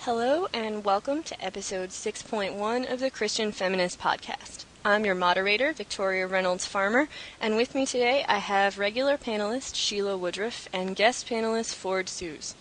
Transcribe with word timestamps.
Hello, 0.00 0.46
and 0.54 0.84
welcome 0.84 1.22
to 1.24 1.44
episode 1.44 1.90
6.1 1.90 2.90
of 2.90 3.00
the 3.00 3.10
Christian 3.10 3.52
Feminist 3.52 4.00
Podcast. 4.00 4.64
I'm 4.84 5.04
your 5.04 5.14
moderator, 5.14 5.72
Victoria 5.74 6.26
Reynolds 6.26 6.64
Farmer, 6.66 7.08
and 7.40 7.54
with 7.56 7.74
me 7.74 7.84
today 7.84 8.24
I 8.26 8.38
have 8.38 8.78
regular 8.78 9.18
panelist 9.18 9.74
Shelah 9.74 10.18
Woodruff 10.18 10.68
and 10.72 10.96
guest 10.96 11.28
panelist 11.28 11.74
Ford 11.74 12.06
Seeuws. 12.06 12.54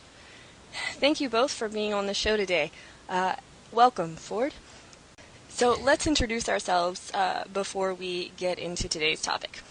Thank 0.93 1.21
you 1.21 1.29
both 1.29 1.51
for 1.51 1.69
being 1.69 1.93
on 1.93 2.07
the 2.07 2.13
show 2.13 2.35
today. 2.35 2.71
Uh, 3.07 3.35
welcome, 3.71 4.15
Ford. 4.17 4.53
So 5.47 5.73
let's 5.81 6.05
introduce 6.05 6.49
ourselves 6.49 7.09
uh, 7.13 7.45
before 7.51 7.93
we 7.93 8.33
get 8.37 8.59
into 8.59 8.89
today's 8.89 9.21
topic. 9.21 9.61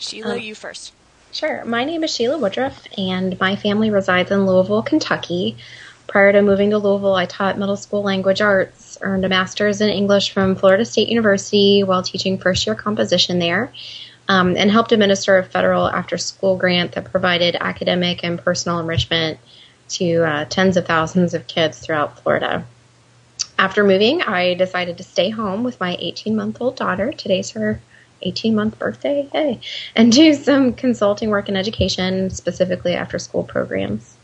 Shelah, 0.00 0.34
Um, 0.34 0.40
you 0.40 0.54
first. 0.54 0.92
Sure. 1.36 1.66
My 1.66 1.84
name 1.84 2.02
is 2.02 2.12
Shelah 2.12 2.40
Woodruff, 2.40 2.86
and 2.96 3.38
my 3.38 3.56
family 3.56 3.90
resides 3.90 4.30
in 4.30 4.46
Louisville, 4.46 4.80
Kentucky. 4.80 5.58
Prior 6.06 6.32
to 6.32 6.40
moving 6.40 6.70
to 6.70 6.78
Louisville, 6.78 7.14
I 7.14 7.26
taught 7.26 7.58
middle 7.58 7.76
school 7.76 8.02
language 8.02 8.40
arts, 8.40 8.96
earned 9.02 9.22
a 9.22 9.28
master's 9.28 9.82
in 9.82 9.90
English 9.90 10.32
from 10.32 10.56
Florida 10.56 10.86
State 10.86 11.10
University 11.10 11.84
while 11.84 12.02
teaching 12.02 12.38
first 12.38 12.66
year 12.66 12.74
composition 12.74 13.38
there, 13.38 13.70
um, 14.28 14.56
and 14.56 14.70
helped 14.70 14.92
administer 14.92 15.36
a 15.36 15.44
federal 15.44 15.86
after 15.86 16.16
school 16.16 16.56
grant 16.56 16.92
that 16.92 17.12
provided 17.12 17.54
academic 17.60 18.24
and 18.24 18.38
personal 18.38 18.78
enrichment 18.78 19.38
to 19.90 20.22
uh, 20.22 20.46
tens 20.46 20.78
of 20.78 20.86
thousands 20.86 21.34
of 21.34 21.46
kids 21.46 21.80
throughout 21.80 22.18
Florida. 22.20 22.64
After 23.58 23.84
moving, 23.84 24.22
I 24.22 24.54
decided 24.54 24.96
to 24.96 25.04
stay 25.04 25.28
home 25.28 25.64
with 25.64 25.80
my 25.80 25.98
18 26.00 26.34
month 26.34 26.62
old 26.62 26.76
daughter. 26.76 27.12
Today's 27.12 27.50
her 27.50 27.78
18 28.22 28.54
month 28.54 28.78
birthday, 28.78 29.28
hey, 29.32 29.60
and 29.94 30.12
do 30.12 30.34
some 30.34 30.74
consulting 30.74 31.30
work 31.30 31.48
in 31.48 31.56
education, 31.56 32.30
specifically 32.30 32.94
after 32.94 33.18
school 33.18 33.44
programs. 33.44 34.16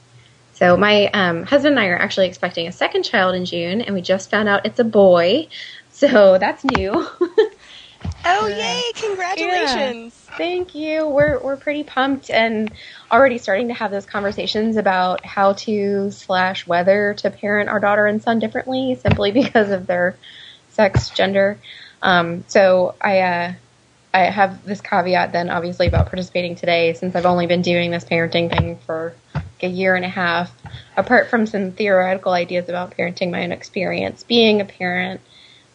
So, 0.55 0.77
my 0.77 1.07
um, 1.09 1.45
husband 1.45 1.75
and 1.75 1.81
I 1.81 1.89
are 1.89 1.99
actually 1.99 2.27
expecting 2.29 2.67
a 2.69 2.73
second 2.73 3.05
child 3.05 3.35
in 3.35 3.45
June, 3.45 3.81
and 3.83 3.95
we 3.95 4.03
just 4.03 4.31
found 4.31 4.49
out 4.49 4.67
it's 4.67 4.79
a 4.81 4.85
boy. 4.85 5.49
So, 5.91 6.39
that's 6.39 6.65
new. 6.65 7.07
Oh, 8.25 8.47
Yeah. 8.49 8.83
yay! 8.87 8.93
Congratulations! 8.95 10.31
Thank 10.37 10.75
you. 10.75 11.09
We're 11.09 11.43
we're 11.43 11.57
pretty 11.57 11.83
pumped 11.83 12.31
and 12.31 12.73
already 13.11 13.39
starting 13.39 13.69
to 13.69 13.75
have 13.75 13.91
those 13.91 14.07
conversations 14.07 14.77
about 14.77 15.27
how 15.27 15.55
to 15.55 16.11
slash 16.11 16.67
whether 16.67 17.15
to 17.15 17.31
parent 17.31 17.69
our 17.69 17.81
daughter 17.81 18.07
and 18.07 18.23
son 18.23 18.39
differently, 18.39 18.95
simply 19.01 19.33
because 19.43 19.71
of 19.71 19.87
their 19.87 20.17
sex, 20.69 21.11
gender. 21.11 21.61
Um, 22.01 22.45
so 22.49 22.95
I 23.01 23.21
uh, 23.21 23.53
I 24.15 24.25
have 24.25 24.65
this 24.65 24.81
caveat 24.81 25.33
then, 25.33 25.49
obviously, 25.49 25.87
about 25.87 26.07
participating 26.07 26.55
today, 26.55 26.93
since 26.93 27.15
I've 27.15 27.27
only 27.27 27.47
been 27.47 27.63
doing 27.63 27.91
this 27.91 28.05
parenting 28.05 28.51
thing 28.51 28.79
for 28.85 29.15
like 29.35 29.45
a 29.63 29.69
year 29.69 29.95
and 29.95 30.05
a 30.05 30.09
half. 30.09 30.53
Apart 30.97 31.31
from 31.31 31.47
some 31.47 31.73
theoretical 31.73 32.33
ideas 32.33 32.69
about 32.69 32.97
parenting, 32.97 33.31
my 33.31 33.43
own 33.43 33.53
experience 33.53 34.23
being 34.23 34.61
a 34.61 34.65
parent, 34.65 35.21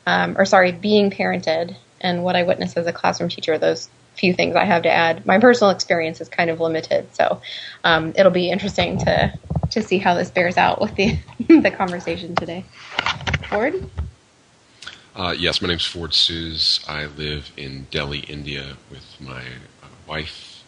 um, 0.05 0.37
or 0.37 0.45
sorry, 0.45 0.71
being 0.71 1.09
parented, 1.09 1.75
and 1.99 2.23
what 2.23 2.35
I 2.35 2.43
witnessed 2.43 2.77
as 2.77 2.85
a 2.85 2.93
classroom 2.93 3.29
teacher, 3.29 3.57
those 3.57 3.89
few 4.15 4.33
things 4.33 4.55
I 4.55 4.65
have 4.65 4.83
to 4.83 4.91
add. 4.91 5.25
My 5.25 5.39
personal 5.39 5.71
experience 5.71 6.21
is 6.21 6.29
kind 6.29 6.49
of 6.49 6.59
limited, 6.59 7.13
so 7.15 7.41
um, 7.83 8.13
it'll 8.15 8.31
be 8.31 8.49
interesting 8.49 8.99
to 8.99 9.33
to 9.71 9.81
see 9.81 9.97
how 9.97 10.13
this 10.13 10.31
bears 10.31 10.57
out 10.57 10.79
with 10.79 10.95
the 10.95 11.17
the 11.47 11.71
conversation 11.71 12.35
today. 12.35 12.65
Ford. 13.49 13.89
Uh, 15.17 15.31
yes, 15.35 15.63
my 15.63 15.67
name's 15.67 15.83
Ford 15.83 16.11
Seeuws. 16.11 16.87
I 16.87 17.07
live 17.07 17.51
in 17.57 17.87
Delhi, 17.89 18.19
India, 18.19 18.77
with 18.91 19.19
my 19.19 19.41
uh, 19.81 19.87
wife 20.07 20.63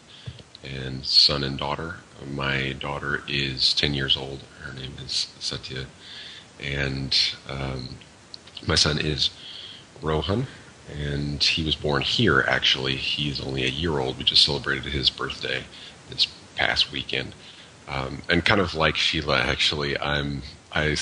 and 0.64 1.06
son 1.06 1.44
and 1.44 1.56
daughter. 1.56 1.98
My 2.28 2.72
daughter 2.72 3.22
is 3.28 3.72
10 3.72 3.94
years 3.94 4.16
old. 4.16 4.40
Her 4.62 4.72
name 4.72 4.94
is 5.04 5.32
Satya. 5.38 5.86
And 6.60 7.16
um, 7.48 7.90
my 8.66 8.74
son 8.74 8.98
is 8.98 9.30
Rohan, 10.02 10.48
and 10.92 11.40
he 11.40 11.62
was 11.62 11.76
born 11.76 12.02
here, 12.02 12.44
actually. 12.48 12.96
He's 12.96 13.40
only 13.40 13.62
a 13.62 13.68
year 13.68 14.00
old. 14.00 14.18
We 14.18 14.24
just 14.24 14.44
celebrated 14.44 14.86
his 14.86 15.10
birthday 15.10 15.62
this 16.08 16.26
past 16.56 16.90
weekend. 16.90 17.36
Um, 17.86 18.22
and 18.28 18.44
kind 18.44 18.60
of 18.60 18.74
like 18.74 18.96
Shelah, 18.96 19.44
actually, 19.44 19.96
I'm 19.96 20.42
I 20.72 20.96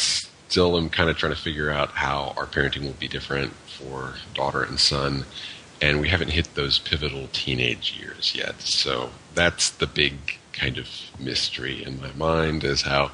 still 0.48 0.76
am 0.78 0.88
kind 0.88 1.10
of 1.10 1.16
trying 1.16 1.34
to 1.34 1.40
figure 1.40 1.70
out 1.70 1.90
how 1.90 2.32
our 2.36 2.46
parenting 2.46 2.82
will 2.84 2.92
be 2.92 3.08
different 3.08 3.52
for 3.52 4.14
daughter 4.34 4.62
and 4.62 4.80
son, 4.80 5.24
and 5.80 6.00
we 6.00 6.08
haven't 6.08 6.30
hit 6.30 6.54
those 6.54 6.78
pivotal 6.78 7.28
teenage 7.32 7.96
years 8.00 8.34
yet. 8.34 8.60
So 8.62 9.10
that's 9.34 9.70
the 9.70 9.86
big 9.86 10.14
kind 10.52 10.78
of 10.78 10.88
mystery 11.20 11.84
in 11.84 12.00
my 12.00 12.10
mind 12.12 12.64
is 12.64 12.82
how 12.82 13.10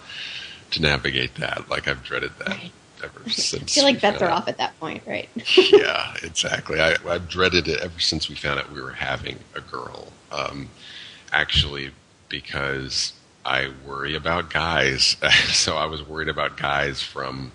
to 0.70 0.80
navigate 0.80 1.34
that. 1.36 1.68
Like 1.68 1.88
I've 1.88 2.02
dreaded 2.02 2.30
that 2.38 2.48
Right. 2.48 2.72
ever 3.02 3.28
since. 3.28 3.76
I 3.76 3.80
feel 3.80 3.84
like 3.84 4.00
bets 4.00 4.22
are 4.22 4.26
out- 4.30 4.42
off 4.42 4.48
at 4.48 4.58
that 4.58 4.78
point, 4.80 5.02
right? 5.06 5.28
yeah, 5.56 6.14
exactly. 6.22 6.80
I, 6.80 6.96
I've 7.06 7.28
dreaded 7.28 7.68
it 7.68 7.80
ever 7.80 7.98
since 8.00 8.28
we 8.28 8.34
found 8.36 8.60
out 8.60 8.72
we 8.72 8.80
were 8.80 8.92
having 8.92 9.38
a 9.54 9.60
girl. 9.60 10.12
Um, 10.32 10.70
actually, 11.32 11.90
because 12.28 13.12
I 13.44 13.70
worry 13.86 14.14
about 14.14 14.50
guys. 14.50 15.16
so 15.52 15.76
I 15.76 15.86
was 15.86 16.06
worried 16.06 16.28
about 16.28 16.56
guys 16.56 17.02
from 17.02 17.52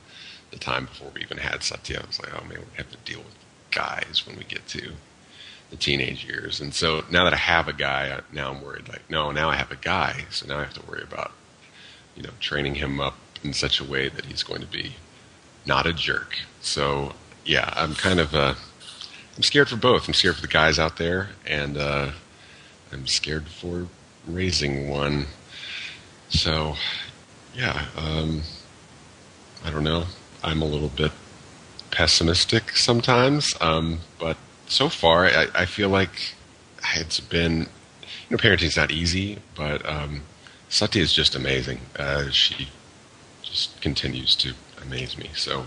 the 0.52 0.58
time 0.58 0.86
before 0.86 1.12
we 1.14 1.22
even 1.22 1.38
had 1.38 1.64
Satya. 1.64 2.02
I 2.04 2.08
was 2.08 2.20
like, 2.20 2.34
oh 2.34 2.46
man, 2.46 2.60
we 2.60 2.78
have 2.78 2.92
to 2.92 2.98
deal 3.06 3.20
with 3.20 3.36
guys 3.72 4.24
when 4.26 4.38
we 4.38 4.44
get 4.44 4.68
to 4.70 4.94
the 5.70 5.76
teenage 5.76 6.26
years. 6.26 6.60
And 6.60 6.74
so 6.74 7.04
now 7.12 7.24
that 7.24 7.34
I 7.34 7.38
have 7.38 7.68
a 7.68 7.74
guy, 7.74 8.20
now 8.34 8.52
I'm 8.52 8.62
worried. 8.62 8.90
Like, 8.90 9.10
no, 9.10 9.32
now 9.32 9.50
I 9.50 9.56
have 9.56 9.72
a 9.72 9.76
guy, 9.76 10.26
so 10.32 10.48
now 10.48 10.58
I 10.58 10.64
have 10.64 10.74
to 10.74 10.86
worry 10.86 11.04
about, 11.04 11.32
you 12.16 12.24
know, 12.24 12.32
training 12.40 12.76
him 12.76 13.00
up 13.00 13.16
in 13.44 13.54
such 13.54 13.80
a 13.80 13.84
way 13.84 14.10
that 14.10 14.26
he's 14.26 14.44
going 14.44 14.62
to 14.62 14.68
be 14.68 14.96
not 15.66 15.86
a 15.86 15.94
jerk. 15.94 16.38
So 16.62 17.14
yeah, 17.46 17.74
I'm 17.76 17.96
kind 17.96 18.20
of 18.20 18.34
uh, 18.34 18.56
I'm 19.38 19.44
scared 19.44 19.70
for 19.70 19.78
both. 19.78 20.08
I'm 20.08 20.14
scared 20.14 20.36
for 20.36 20.42
the 20.42 20.48
guys 20.48 20.80
out 20.80 20.98
there, 20.98 21.30
and 21.46 21.78
uh, 21.78 22.12
I'm 22.92 23.08
scared 23.08 23.48
for 23.48 23.88
raising 24.28 24.90
one. 24.90 25.28
So 26.30 26.76
yeah, 27.56 27.86
um, 27.98 28.44
I 29.66 29.72
don't 29.72 29.84
know. 29.84 30.06
I'm 30.44 30.62
a 30.62 30.66
little 30.66 30.90
bit 30.90 31.12
pessimistic 31.92 32.76
sometimes, 32.78 33.54
um, 33.60 34.00
but 34.20 34.38
so 34.68 34.90
far 34.90 35.26
I, 35.26 35.48
I 35.54 35.66
feel 35.66 35.90
like 35.90 36.36
it's 36.96 37.20
been. 37.20 37.68
You 38.30 38.36
know, 38.36 38.42
parenting's 38.42 38.78
not 38.78 38.92
easy, 38.92 39.40
but 39.56 39.84
um, 39.88 40.22
Satya 40.70 41.02
is 41.02 41.12
just 41.12 41.36
amazing. 41.36 41.80
Uh, 41.98 42.30
she 42.30 42.70
just 43.42 43.82
continues 43.82 44.36
to 44.36 44.54
amaze 44.82 45.18
me. 45.18 45.32
So 45.34 45.66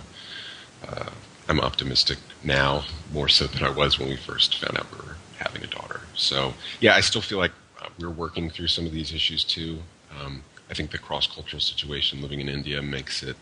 uh, 0.86 1.10
I'm 1.48 1.60
optimistic 1.60 2.18
now 2.44 2.84
more 3.12 3.28
so 3.28 3.46
than 3.46 3.64
I 3.64 3.70
was 3.70 3.98
when 3.98 4.08
we 4.08 4.16
first 4.16 4.58
found 4.58 4.78
out 4.78 4.90
we 4.92 4.98
were 5.06 5.16
having 5.38 5.62
a 5.64 5.66
daughter. 5.66 6.02
So 6.14 6.54
yeah, 6.80 6.94
I 6.94 7.00
still 7.00 7.22
feel 7.22 7.38
like 7.38 7.52
we're 7.98 8.10
working 8.10 8.48
through 8.48 8.68
some 8.68 8.86
of 8.86 8.92
these 8.92 9.12
issues 9.12 9.42
too. 9.44 9.78
Um, 10.20 10.42
I 10.72 10.74
think 10.74 10.90
the 10.90 10.96
cross-cultural 10.96 11.60
situation 11.60 12.22
living 12.22 12.40
in 12.40 12.48
India 12.48 12.80
makes 12.80 13.22
it 13.22 13.36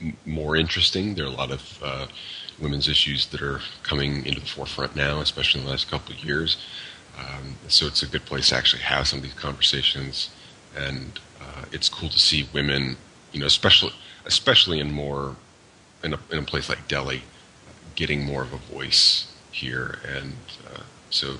m- 0.00 0.16
more 0.24 0.54
interesting. 0.54 1.16
There 1.16 1.24
are 1.24 1.28
a 1.28 1.32
lot 1.32 1.50
of 1.50 1.82
uh, 1.82 2.06
women's 2.60 2.86
issues 2.86 3.26
that 3.26 3.42
are 3.42 3.60
coming 3.82 4.24
into 4.24 4.38
the 4.38 4.46
forefront 4.46 4.94
now, 4.94 5.18
especially 5.18 5.60
in 5.60 5.64
the 5.66 5.72
last 5.72 5.90
couple 5.90 6.14
of 6.14 6.24
years. 6.24 6.58
Um, 7.18 7.56
so 7.66 7.88
it's 7.88 8.04
a 8.04 8.06
good 8.06 8.24
place 8.24 8.50
to 8.50 8.54
actually 8.54 8.82
have 8.82 9.08
some 9.08 9.18
of 9.18 9.24
these 9.24 9.34
conversations, 9.34 10.30
and 10.78 11.18
uh, 11.40 11.64
it's 11.72 11.88
cool 11.88 12.08
to 12.08 12.20
see 12.20 12.48
women, 12.54 12.96
you 13.32 13.40
know, 13.40 13.46
especially 13.46 13.92
especially 14.24 14.78
in 14.78 14.92
more 14.92 15.34
in 16.04 16.14
a, 16.14 16.20
in 16.30 16.38
a 16.38 16.42
place 16.42 16.68
like 16.68 16.86
Delhi, 16.86 17.22
getting 17.96 18.24
more 18.24 18.42
of 18.42 18.52
a 18.52 18.58
voice 18.58 19.26
here, 19.50 19.98
and 20.06 20.34
uh, 20.72 20.82
so 21.10 21.38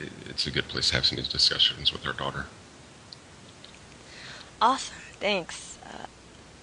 it, 0.00 0.10
it's 0.28 0.48
a 0.48 0.50
good 0.50 0.66
place 0.66 0.88
to 0.88 0.96
have 0.96 1.06
some 1.06 1.16
of 1.16 1.22
these 1.24 1.32
discussions 1.32 1.92
with 1.92 2.04
our 2.04 2.12
daughter. 2.12 2.46
Awesome, 4.60 4.96
thanks. 5.20 5.78
Uh, 5.86 6.06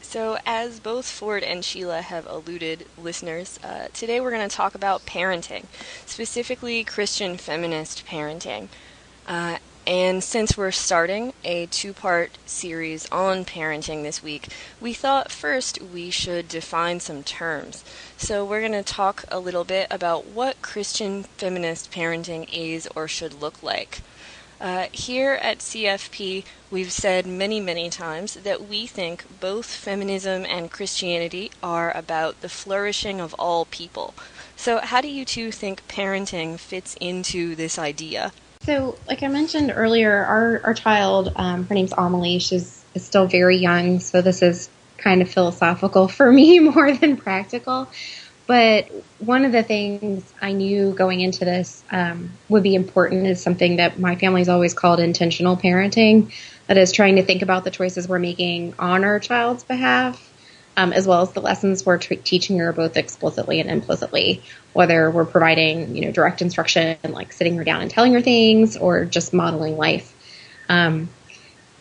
so, 0.01 0.37
as 0.45 0.81
both 0.81 1.09
Ford 1.09 1.43
and 1.43 1.63
Shelah 1.63 2.01
have 2.01 2.27
alluded, 2.27 2.87
listeners, 2.97 3.57
uh, 3.63 3.87
today 3.93 4.19
we're 4.19 4.31
going 4.31 4.47
to 4.47 4.53
talk 4.53 4.75
about 4.75 5.05
parenting, 5.05 5.63
specifically 6.05 6.83
Christian 6.83 7.37
feminist 7.37 8.05
parenting. 8.05 8.67
Uh, 9.25 9.59
and 9.87 10.21
since 10.21 10.57
we're 10.57 10.71
starting 10.71 11.31
a 11.45 11.67
two 11.67 11.93
part 11.93 12.37
series 12.45 13.09
on 13.13 13.45
parenting 13.45 14.03
this 14.03 14.21
week, 14.21 14.49
we 14.81 14.91
thought 14.91 15.31
first 15.31 15.81
we 15.81 16.09
should 16.09 16.49
define 16.49 16.99
some 16.99 17.23
terms. 17.23 17.85
So, 18.17 18.43
we're 18.43 18.59
going 18.59 18.73
to 18.73 18.83
talk 18.83 19.23
a 19.29 19.39
little 19.39 19.63
bit 19.63 19.87
about 19.89 20.25
what 20.27 20.61
Christian 20.61 21.23
feminist 21.23 21.93
parenting 21.93 22.49
is 22.51 22.89
or 22.93 23.07
should 23.07 23.39
look 23.39 23.63
like. 23.63 24.01
Uh, 24.59 24.87
here 24.91 25.33
at 25.33 25.59
CFP, 25.59 26.45
we've 26.71 26.91
said 26.91 27.25
many, 27.25 27.59
many 27.59 27.89
times 27.89 28.35
that 28.35 28.67
we 28.67 28.87
think 28.87 29.25
both 29.39 29.65
feminism 29.65 30.45
and 30.45 30.71
Christianity 30.71 31.51
are 31.61 31.95
about 31.95 32.41
the 32.41 32.49
flourishing 32.49 33.19
of 33.19 33.33
all 33.37 33.65
people. 33.65 34.13
So, 34.55 34.79
how 34.79 35.01
do 35.01 35.09
you 35.09 35.25
two 35.25 35.51
think 35.51 35.87
parenting 35.87 36.57
fits 36.57 36.95
into 37.01 37.55
this 37.55 37.77
idea? 37.77 38.31
So, 38.61 38.97
like 39.07 39.21
I 39.21 39.27
mentioned 39.27 39.73
earlier, 39.75 40.23
our, 40.23 40.61
our 40.63 40.73
child, 40.73 41.33
um, 41.35 41.67
her 41.67 41.75
name's 41.75 41.93
Amelie. 41.97 42.39
She's 42.39 42.81
is 42.95 43.05
still 43.05 43.27
very 43.27 43.57
young, 43.57 43.99
so 43.99 44.21
this 44.21 44.41
is 44.41 44.69
kind 44.97 45.21
of 45.21 45.29
philosophical 45.29 46.07
for 46.07 46.31
me 46.31 46.59
more 46.75 46.95
than 46.95 47.17
practical. 47.17 47.87
But 48.47 48.91
one 49.19 49.43
of 49.43 49.51
the 49.51 49.63
things 49.63 50.31
I 50.39 50.51
knew 50.51 50.93
going 50.93 51.21
into 51.21 51.45
this 51.45 51.83
um, 51.91 52.29
would 52.47 52.61
be 52.61 52.75
important 52.75 53.25
is 53.25 53.41
something 53.41 53.77
that 53.77 53.99
my 53.99 54.15
family's 54.15 54.49
always 54.49 54.73
called 54.73 54.99
intentional 54.99 55.57
parenting. 55.57 56.31
That 56.67 56.77
is 56.77 56.91
trying 56.91 57.15
to 57.15 57.23
think 57.23 57.41
about 57.41 57.63
the 57.63 57.71
choices 57.71 58.07
we're 58.07 58.19
making 58.19 58.75
on 58.77 59.03
our 59.03 59.19
child's 59.19 59.63
behalf, 59.63 60.31
um, 60.77 60.93
as 60.93 61.07
well 61.07 61.21
as 61.21 61.31
the 61.31 61.41
lessons 61.41 61.85
we're 61.85 61.97
t- 61.97 62.15
teaching 62.17 62.57
her 62.59 62.71
both 62.71 62.97
explicitly 62.97 63.59
and 63.59 63.69
implicitly. 63.69 64.43
Whether 64.73 65.09
we're 65.09 65.25
providing, 65.25 65.95
you 65.95 66.05
know, 66.05 66.11
direct 66.11 66.41
instruction, 66.41 66.97
and 67.03 67.13
like 67.13 67.33
sitting 67.33 67.55
her 67.57 67.63
down 67.63 67.81
and 67.81 67.89
telling 67.89 68.13
her 68.13 68.21
things, 68.21 68.77
or 68.77 69.05
just 69.05 69.33
modeling 69.33 69.77
life. 69.77 70.13
Um, 70.69 71.09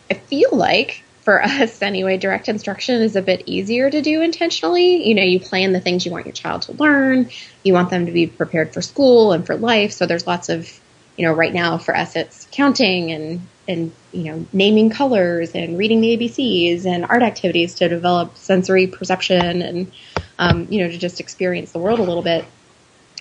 I 0.09 0.15
feel 0.15 0.49
like 0.51 1.03
for 1.25 1.43
us 1.43 1.81
anyway, 1.81 2.17
direct 2.17 2.47
instruction 2.47 3.01
is 3.01 3.17
a 3.17 3.21
bit 3.21 3.43
easier 3.47 3.89
to 3.89 4.01
do 4.01 4.21
intentionally. 4.21 5.05
You 5.05 5.15
know, 5.15 5.23
you 5.23 5.41
plan 5.41 5.73
the 5.73 5.81
things 5.81 6.05
you 6.05 6.11
want 6.11 6.25
your 6.25 6.33
child 6.33 6.61
to 6.63 6.71
learn. 6.73 7.29
You 7.63 7.73
want 7.73 7.89
them 7.89 8.05
to 8.05 8.11
be 8.13 8.27
prepared 8.27 8.73
for 8.73 8.81
school 8.81 9.33
and 9.33 9.45
for 9.45 9.57
life. 9.57 9.91
So 9.91 10.05
there's 10.05 10.25
lots 10.25 10.47
of, 10.47 10.69
you 11.17 11.25
know, 11.27 11.33
right 11.33 11.53
now 11.53 11.77
for 11.77 11.95
us 11.95 12.15
it's 12.15 12.47
counting 12.51 13.11
and 13.11 13.41
and 13.67 13.91
you 14.11 14.25
know 14.25 14.45
naming 14.53 14.91
colors 14.91 15.55
and 15.55 15.75
reading 15.75 15.99
the 15.99 16.15
ABCs 16.15 16.85
and 16.85 17.03
art 17.03 17.23
activities 17.23 17.73
to 17.75 17.89
develop 17.89 18.37
sensory 18.37 18.85
perception 18.85 19.63
and 19.63 19.91
um, 20.37 20.67
you 20.69 20.83
know 20.83 20.91
to 20.91 20.97
just 20.99 21.19
experience 21.19 21.71
the 21.71 21.79
world 21.79 21.99
a 21.99 22.03
little 22.03 22.21
bit. 22.21 22.45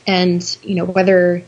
And 0.07 0.59
you 0.63 0.75
know 0.75 0.85
whether 0.85 1.43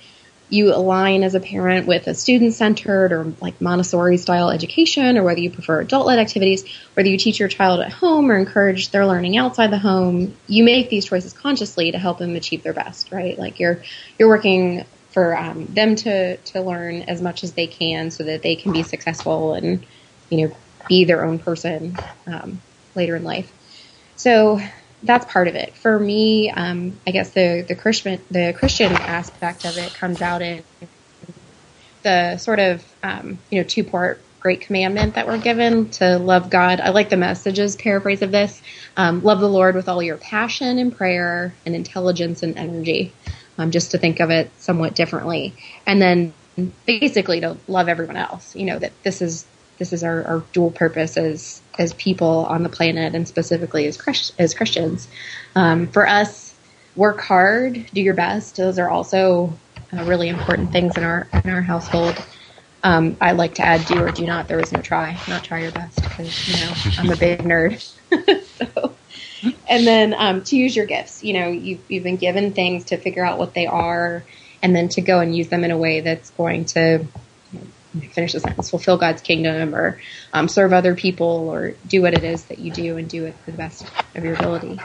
you 0.49 0.75
align 0.75 1.25
as 1.25 1.35
a 1.35 1.41
parent 1.41 1.87
with 1.87 2.07
a 2.07 2.15
student 2.15 2.55
centered 2.55 3.13
or 3.13 3.33
like 3.41 3.61
Montessori 3.61 4.17
style 4.17 4.51
education, 4.51 5.19
or 5.19 5.25
whether 5.25 5.41
you 5.41 5.51
prefer 5.51 5.81
adult 5.81 6.07
led 6.07 6.19
activities, 6.19 6.65
whether 6.95 7.09
you 7.09 7.19
teach 7.19 7.41
your 7.41 7.49
child 7.49 7.81
at 7.81 7.93
home 7.93 8.31
or 8.31 8.39
encourage 8.39 8.91
their 8.91 9.07
learning 9.07 9.37
outside 9.37 9.71
the 9.71 9.79
home, 9.79 10.37
you 10.47 10.63
make 10.63 10.89
these 10.89 11.05
choices 11.05 11.33
consciously 11.33 11.91
to 11.93 11.99
help 11.99 12.19
them 12.19 12.37
achieve 12.37 12.63
their 12.63 12.73
best, 12.73 13.11
right? 13.11 13.39
Like 13.39 13.59
you're 13.59 13.83
you're 14.19 14.29
working 14.29 14.85
for 15.11 15.37
um, 15.37 15.67
them 15.67 15.97
to 15.97 16.37
to 16.37 16.61
learn 16.61 17.03
as 17.03 17.21
much 17.21 17.43
as 17.43 17.53
they 17.53 17.67
can 17.67 18.11
so 18.11 18.25
that 18.25 18.43
they 18.43 18.55
can 18.55 18.73
be 18.73 18.83
successful 18.83 19.55
and 19.55 19.85
you 20.31 20.49
know 20.49 20.57
be 20.89 21.05
their 21.05 21.25
own 21.25 21.39
person 21.39 21.97
um, 22.27 22.61
later 22.95 23.17
in 23.17 23.25
life. 23.25 23.53
So 24.15 24.61
that's 25.07 25.31
part 25.33 25.49
of 25.49 25.55
it. 25.55 25.75
For 25.77 25.99
me, 25.99 26.51
um, 26.51 26.99
I 27.07 27.11
guess 27.11 27.31
the 27.31 27.65
the 27.67 27.75
Christian 27.75 28.21
the 28.31 28.55
Christian 28.59 28.93
aspect 28.93 29.65
of 29.65 29.77
it 29.79 29.95
comes 29.95 30.21
out 30.21 30.43
in 30.43 30.65
the 32.03 32.37
sort 32.39 32.59
of 32.59 32.85
um, 33.03 33.39
you 33.51 33.61
know 33.61 33.69
two 33.69 33.85
part 33.85 34.21
great 34.41 34.61
commandment 34.61 35.15
that 35.15 35.27
we're 35.27 35.39
given 35.39 35.91
to 35.91 36.19
love 36.19 36.51
God. 36.51 36.81
I 36.81 36.91
like 36.91 37.09
the 37.09 37.17
messages 37.17 37.77
paraphrase 37.77 38.23
of 38.23 38.33
this: 38.33 38.61
um, 38.97 39.23
love 39.23 39.41
the 39.41 39.49
Lord 39.49 39.75
with 39.75 39.89
all 39.89 40.03
your 40.03 40.17
passion 40.17 40.79
and 40.79 40.97
prayer 40.97 41.55
and 41.65 41.75
intelligence 41.75 42.43
and 42.43 42.59
energy. 42.59 43.13
Um, 43.59 43.71
just 43.71 43.93
to 43.93 43.99
think 43.99 44.21
of 44.21 44.31
it 44.31 44.51
somewhat 44.59 44.95
differently, 44.95 45.55
and 45.87 46.01
then 46.03 46.35
basically 46.85 47.41
to 47.41 47.57
love 47.69 47.89
everyone 47.89 48.17
else. 48.17 48.55
You 48.55 48.67
know 48.67 48.79
that 48.79 48.93
this 49.03 49.23
is 49.23 49.47
this 49.79 49.93
is 49.93 50.03
our, 50.03 50.25
our 50.25 50.43
dual 50.53 50.71
purpose 50.71 51.17
as 51.17 51.61
as 51.79 51.93
people 51.95 52.47
on 52.49 52.63
the 52.63 52.69
planet 52.69 53.15
and 53.15 53.29
specifically 53.29 53.87
as 53.87 53.97
Christ, 53.97 54.35
as 54.39 54.55
Christians. 54.55 55.09
Um, 55.55 55.89
for 55.89 56.09
us, 56.09 56.55
work 56.95 57.21
hard, 57.21 57.87
do 57.93 58.01
your 58.01 58.15
best. 58.15 58.57
Those 58.57 58.79
are 58.79 58.89
also 58.89 59.53
uh, 59.93 60.05
really 60.05 60.29
important 60.29 60.73
things 60.73 60.97
in 60.97 61.05
our 61.05 61.29
in 61.45 61.51
our 61.51 61.63
household. 61.63 62.17
Um, 62.83 63.17
I 63.21 63.33
like 63.33 63.57
to 63.57 63.63
add 63.63 63.85
do 63.87 64.03
or 64.03 64.11
do 64.11 64.25
not. 64.27 64.49
There 64.49 64.61
is 64.61 64.73
no 64.73 64.81
try, 64.81 65.19
not 65.29 65.45
try 65.45 65.61
your 65.61 65.73
best 65.73 65.97
because 66.03 66.49
you 66.49 66.65
know 66.65 66.73
I'm 66.99 67.11
a 67.11 67.17
big 67.17 67.41
nerd. 67.41 67.83
so, 68.57 68.95
and 69.69 69.87
then 69.87 70.15
um, 70.15 70.45
to 70.45 70.57
use 70.57 70.75
your 70.75 70.87
gifts. 70.87 71.25
You 71.25 71.35
know, 71.35 71.49
you've, 71.49 71.81
you've 71.89 72.05
been 72.05 72.17
given 72.17 72.53
things 72.53 72.87
to 72.87 72.97
figure 72.97 73.25
out 73.25 73.39
what 73.39 73.55
they 73.55 73.67
are, 73.67 74.23
and 74.63 74.75
then 74.75 74.89
to 74.91 75.01
go 75.01 75.21
and 75.21 75.37
use 75.37 75.49
them 75.49 75.65
in 75.65 75.71
a 75.71 75.79
way 75.79 76.01
that's 76.01 76.31
going 76.31 76.67
to 76.67 77.07
finish 78.01 78.33
the 78.33 78.41
sentence, 78.41 78.71
fulfill 78.71 78.97
God's 78.97 79.23
kingdom 79.23 79.75
or 79.75 80.01
um, 80.33 80.49
serve 80.49 80.73
other 80.73 80.95
people 80.95 81.49
or 81.49 81.73
do 81.87 82.03
what 82.03 82.15
it 82.15 82.25
is 82.25 82.45
that 82.47 82.59
you 82.59 82.71
do 82.73 82.97
and 82.97 83.09
do 83.09 83.27
it 83.27 83.39
to 83.45 83.51
the 83.53 83.57
best 83.57 83.87
of 84.15 84.25
your 84.25 84.35
ability. 84.35 84.81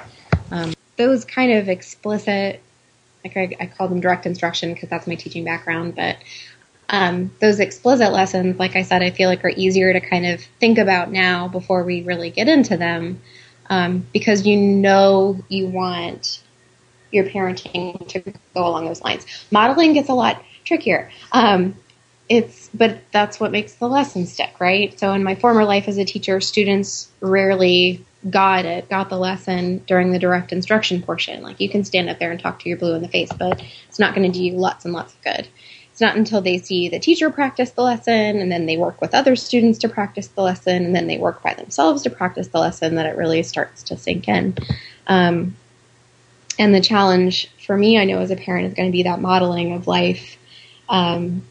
Um, 0.51 0.73
those 0.97 1.25
kind 1.25 1.51
of 1.53 1.69
explicit, 1.69 2.61
like 3.23 3.37
I, 3.37 3.55
I 3.59 3.65
call 3.67 3.87
them 3.87 4.01
direct 4.01 4.25
instruction 4.25 4.73
because 4.73 4.89
that's 4.89 5.07
my 5.07 5.15
teaching 5.15 5.43
background, 5.45 5.95
but 5.95 6.17
um, 6.89 7.31
those 7.39 7.59
explicit 7.59 8.11
lessons, 8.11 8.59
like 8.59 8.75
I 8.75 8.81
said, 8.81 9.01
I 9.01 9.11
feel 9.11 9.29
like 9.29 9.43
are 9.45 9.49
easier 9.49 9.93
to 9.93 10.01
kind 10.01 10.25
of 10.25 10.41
think 10.59 10.77
about 10.77 11.11
now 11.11 11.47
before 11.47 11.83
we 11.83 12.03
really 12.03 12.29
get 12.29 12.49
into 12.49 12.75
them 12.77 13.21
um, 13.69 14.05
because 14.11 14.45
you 14.45 14.57
know 14.57 15.39
you 15.47 15.67
want 15.67 16.43
your 17.11 17.25
parenting 17.25 18.07
to 18.09 18.19
go 18.19 18.67
along 18.67 18.85
those 18.85 19.01
lines. 19.01 19.25
Modeling 19.51 19.93
gets 19.93 20.09
a 20.09 20.13
lot 20.13 20.43
trickier. 20.65 21.09
Um, 21.31 21.75
it's 22.31 22.69
but 22.73 22.99
that's 23.11 23.41
what 23.41 23.51
makes 23.51 23.73
the 23.73 23.89
lesson 23.89 24.25
stick, 24.25 24.53
right? 24.57 24.97
So 24.97 25.11
in 25.11 25.21
my 25.21 25.35
former 25.35 25.65
life 25.65 25.89
as 25.89 25.97
a 25.97 26.05
teacher, 26.05 26.39
students 26.39 27.11
rarely 27.19 28.05
got 28.29 28.63
it, 28.63 28.87
got 28.87 29.09
the 29.09 29.17
lesson 29.17 29.79
during 29.79 30.13
the 30.13 30.19
direct 30.19 30.53
instruction 30.53 31.01
portion. 31.01 31.43
Like 31.43 31.59
you 31.59 31.67
can 31.67 31.83
stand 31.83 32.09
up 32.09 32.19
there 32.19 32.31
and 32.31 32.39
talk 32.39 32.59
to 32.59 32.69
your 32.69 32.77
blue 32.77 32.95
in 32.95 33.01
the 33.01 33.09
face, 33.09 33.33
but 33.37 33.61
it's 33.89 33.99
not 33.99 34.15
going 34.15 34.31
to 34.31 34.37
do 34.37 34.41
you 34.41 34.53
lots 34.53 34.85
and 34.85 34.93
lots 34.93 35.13
of 35.13 35.21
good. 35.21 35.45
It's 35.91 35.99
not 35.99 36.15
until 36.15 36.39
they 36.39 36.57
see 36.57 36.87
the 36.87 36.99
teacher 36.99 37.29
practice 37.31 37.71
the 37.71 37.81
lesson 37.81 38.39
and 38.39 38.49
then 38.49 38.65
they 38.65 38.77
work 38.77 39.01
with 39.01 39.13
other 39.13 39.35
students 39.35 39.79
to 39.79 39.89
practice 39.89 40.27
the 40.27 40.41
lesson 40.41 40.85
and 40.85 40.95
then 40.95 41.07
they 41.07 41.17
work 41.17 41.43
by 41.43 41.53
themselves 41.53 42.03
to 42.03 42.09
practice 42.09 42.47
the 42.47 42.59
lesson 42.59 42.95
that 42.95 43.07
it 43.07 43.17
really 43.17 43.43
starts 43.43 43.83
to 43.83 43.97
sink 43.97 44.29
in. 44.29 44.55
Um, 45.05 45.57
and 46.57 46.73
the 46.73 46.79
challenge 46.79 47.51
for 47.65 47.75
me, 47.75 47.97
I 47.97 48.05
know 48.05 48.19
as 48.19 48.31
a 48.31 48.37
parent, 48.37 48.67
is 48.67 48.73
going 48.73 48.87
to 48.87 48.93
be 48.93 49.03
that 49.03 49.19
modeling 49.19 49.73
of 49.73 49.85
life. 49.87 50.37
Um, 50.87 51.41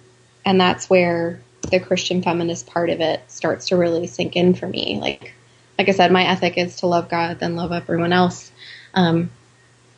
and 0.44 0.60
that's 0.60 0.88
where 0.88 1.40
the 1.70 1.81
Christian 1.81 2.22
feminist 2.22 2.66
part 2.66 2.90
of 2.90 3.00
it 3.00 3.20
starts 3.28 3.69
to 3.69 3.76
really 3.76 4.06
sink 4.06 4.37
in 4.37 4.54
for 4.54 4.66
me. 4.66 4.98
Like, 5.00 5.34
like 5.78 5.88
I 5.88 5.92
said, 5.92 6.10
my 6.10 6.25
ethic 6.25 6.56
is 6.56 6.76
to 6.76 6.87
love 6.87 7.08
God, 7.08 7.38
then 7.38 7.56
love 7.56 7.72
everyone 7.72 8.12
else. 8.12 8.50
Um, 8.94 9.31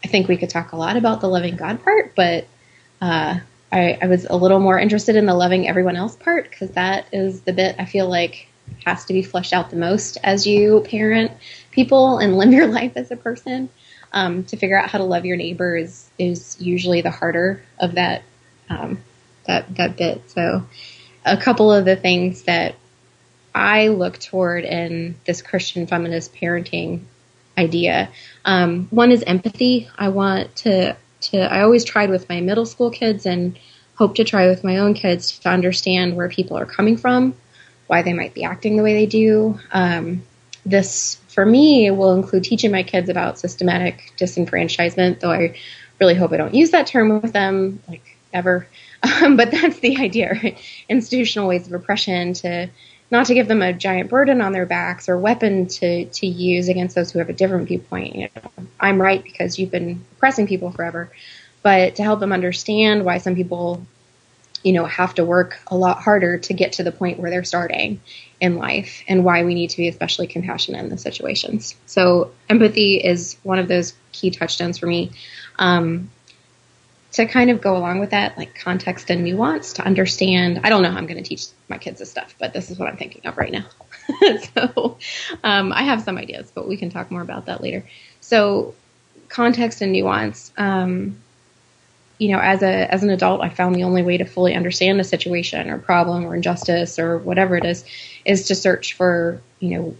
I 0.05 0.09
think 0.09 0.29
we 0.29 0.37
could 0.37 0.51
talk 0.51 0.73
a 0.73 0.77
lot 0.77 0.97
about 0.97 1.21
the 1.21 1.29
loving 1.29 1.57
God 1.57 1.83
part, 1.83 2.15
but 2.15 2.47
uh, 3.01 3.39
I, 3.71 3.99
I, 4.01 4.07
was 4.07 4.27
a 4.27 4.37
little 4.37 4.61
more 4.61 4.79
interested 4.79 5.17
in 5.17 5.27
the 5.27 5.35
loving 5.35 5.69
everyone 5.69 5.97
else 5.97 6.17
part 6.17 6.51
because 6.51 6.71
that 6.73 7.07
is 7.13 7.43
the 7.43 7.53
bit 7.53 7.77
I 7.79 7.85
feel 7.85 8.09
like 8.09 8.49
has 8.85 9.05
to 9.07 9.13
be 9.13 9.23
fleshed 9.23 9.53
out 9.53 9.71
the 9.71 9.77
most 9.77 10.19
as 10.23 10.47
you 10.47 10.85
parent 10.89 11.33
people 11.71 12.19
and 12.19 12.37
live 12.37 12.53
your 12.53 12.67
life 12.69 12.93
as 12.97 13.11
a 13.11 13.17
person. 13.17 13.69
Um, 14.15 14.45
to 14.45 14.59
figure 14.59 14.79
out 14.79 14.91
how 14.91 14.99
to 14.99 15.05
love 15.05 15.25
your 15.25 15.39
neighbor 15.39 15.75
is 15.75 16.11
is 16.19 16.61
usually 16.61 17.01
the 17.01 17.11
harder 17.11 17.63
of 17.79 17.95
that 17.95 18.23
um, 18.69 19.03
that 19.47 19.75
that 19.77 19.97
bit. 19.97 20.31
So, 20.31 20.67
a 21.25 21.37
couple 21.37 21.73
of 21.73 21.85
the 21.85 21.97
things 21.97 22.43
that 22.43 22.75
I 23.55 23.89
look 23.89 24.19
toward 24.19 24.65
in 24.65 25.17
this 25.27 25.43
Christian 25.43 25.87
feminist 25.87 26.35
parenting 26.35 27.03
idea. 27.57 28.09
Um, 28.45 28.89
one 28.91 29.11
is 29.11 29.23
empathy. 29.23 29.89
I 29.99 30.09
want 30.09 30.57
to 30.57 30.97
to. 31.23 31.39
I 31.39 31.63
always 31.63 31.85
tried 31.85 32.11
with 32.11 32.29
my 32.29 32.41
middle 32.41 32.67
school 32.67 32.91
kids 32.91 33.27
and 33.27 33.59
hope 33.97 34.17
to 34.17 34.25
try 34.25 34.49
with 34.49 34.65
my 34.65 34.79
own 34.79 34.95
kids 34.95 35.39
to 35.39 35.49
understand 35.49 36.17
where 36.17 36.29
people 36.29 36.59
are 36.59 36.67
coming 36.67 36.97
from, 36.97 37.35
why 37.87 38.03
they 38.03 38.13
might 38.13 38.35
be 38.35 38.45
acting 38.45 38.77
the 38.77 38.83
way 38.83 38.95
they 38.95 39.07
do. 39.07 39.59
Um, 39.71 40.23
this 40.65 41.17
for 41.29 41.45
me 41.45 41.91
will 41.91 42.13
include 42.13 42.45
teaching 42.45 42.71
my 42.71 42.83
kids 42.83 43.09
about 43.09 43.39
systematic 43.39 44.13
disenfranchisement, 44.17 45.21
though 45.21 45.33
I 45.33 45.57
really 46.01 46.15
hope 46.15 46.33
I 46.33 46.37
don't 46.37 46.55
use 46.55 46.71
that 46.71 46.87
term 46.87 47.21
with 47.21 47.33
them 47.33 47.83
like 47.89 48.17
ever. 48.33 48.67
Um, 49.03 49.37
but 49.37 49.51
that's 49.51 49.81
the 49.81 49.99
idea, 49.99 50.39
right? 50.43 50.59
Institutional 50.89 51.49
ways 51.49 51.67
of 51.67 51.73
oppression 51.73 52.33
to 52.35 52.71
not 53.13 53.27
to 53.27 53.35
give 53.35 53.47
them 53.47 53.61
a 53.61 53.75
giant 53.75 54.09
burden 54.09 54.41
on 54.41 54.53
their 54.53 54.65
backs 54.65 55.07
or 55.09 55.19
weapon 55.19 55.67
to, 55.67 56.07
to 56.07 56.27
use 56.27 56.69
against 56.69 56.97
those 56.97 57.13
who 57.13 57.19
have 57.19 57.29
a 57.29 57.35
different 57.35 57.69
viewpoint. 57.69 58.17
You 58.17 58.29
know, 58.35 58.51
I'm 58.81 59.01
right 59.01 59.23
because 59.23 59.59
you've 59.59 59.71
been 59.71 60.03
oppressing 60.13 60.47
people 60.47 60.73
forever, 60.73 61.13
but 61.63 61.97
to 61.97 62.03
help 62.03 62.21
them 62.21 62.33
understand 62.33 63.05
why 63.05 63.19
some 63.19 63.35
people, 63.35 63.85
you 64.63 64.73
know, 64.73 64.87
have 64.87 65.15
to 65.17 65.27
work 65.27 65.61
a 65.67 65.77
lot 65.77 65.99
harder 65.99 66.39
to 66.39 66.55
get 66.55 66.73
to 66.75 66.85
the 66.85 66.91
point 66.91 67.21
where 67.21 67.31
they're 67.31 67.45
starting 67.45 68.01
in 68.41 68.57
life 68.57 69.05
and 69.07 69.27
why 69.27 69.45
we 69.45 69.53
need 69.53 69.69
to 69.71 69.77
be 69.77 69.89
especially 69.89 70.27
compassionate 70.27 70.83
in 70.83 70.89
those 70.89 71.03
situations. 71.03 71.77
So 71.85 72.33
empathy 72.49 72.97
is 72.97 73.37
one 73.43 73.59
of 73.59 73.69
those 73.69 73.93
key 74.13 74.31
touchstones 74.31 74.79
for 74.79 74.87
me. 74.87 75.11
Um, 75.59 76.11
to 77.13 77.27
kind 77.27 77.51
of 77.51 77.61
go 77.61 77.77
along 77.77 78.01
with 78.01 78.11
that, 78.11 78.39
like 78.39 78.55
context 78.55 79.11
and 79.11 79.23
nuance 79.23 79.75
to 79.75 79.85
understand. 79.85 80.61
I 80.65 80.71
don't 80.71 80.83
know 80.83 80.91
how 80.91 80.97
I'm 80.97 81.07
going 81.07 81.23
to 81.23 81.29
teach 81.29 81.47
my 81.69 81.79
kids 81.79 81.99
this 81.99 82.11
stuff, 82.11 82.35
but 82.39 82.53
this 82.55 82.71
is 82.71 82.79
what 82.79 82.89
I'm 82.89 82.97
thinking 82.97 83.27
of 83.27 83.37
right 83.37 83.53
now. 83.53 83.67
so 84.55 84.97
um, 85.45 85.73
I 85.73 85.83
have 85.83 86.03
some 86.03 86.17
ideas, 86.17 86.51
but 86.55 86.67
we 86.67 86.77
can 86.77 86.91
talk 86.91 87.11
more 87.11 87.21
about 87.21 87.47
that 87.47 87.61
later. 87.61 87.85
So 88.21 88.75
context 89.29 89.83
and 89.83 89.93
nuance. 89.93 90.53
Um, 90.57 91.17
you 92.19 92.29
know, 92.29 92.39
as 92.39 92.63
a 92.63 92.93
as 92.93 93.03
an 93.03 93.11
adult, 93.11 93.43
I 93.43 93.49
found 93.49 93.75
the 93.75 93.83
only 93.83 94.03
way 94.03 94.17
to 94.17 94.25
fully 94.25 94.55
understand 94.55 95.01
a 95.01 95.05
situation 95.05 95.69
or 95.69 95.79
problem 95.79 96.25
or 96.25 96.37
injustice 96.37 96.99
or 96.99 97.19
whatever 97.19 97.57
it 97.57 97.65
is, 97.65 97.85
is 98.25 98.47
to 98.47 98.55
search 98.55 98.95
for 98.95 99.41
you 99.59 99.77
know 99.77 99.97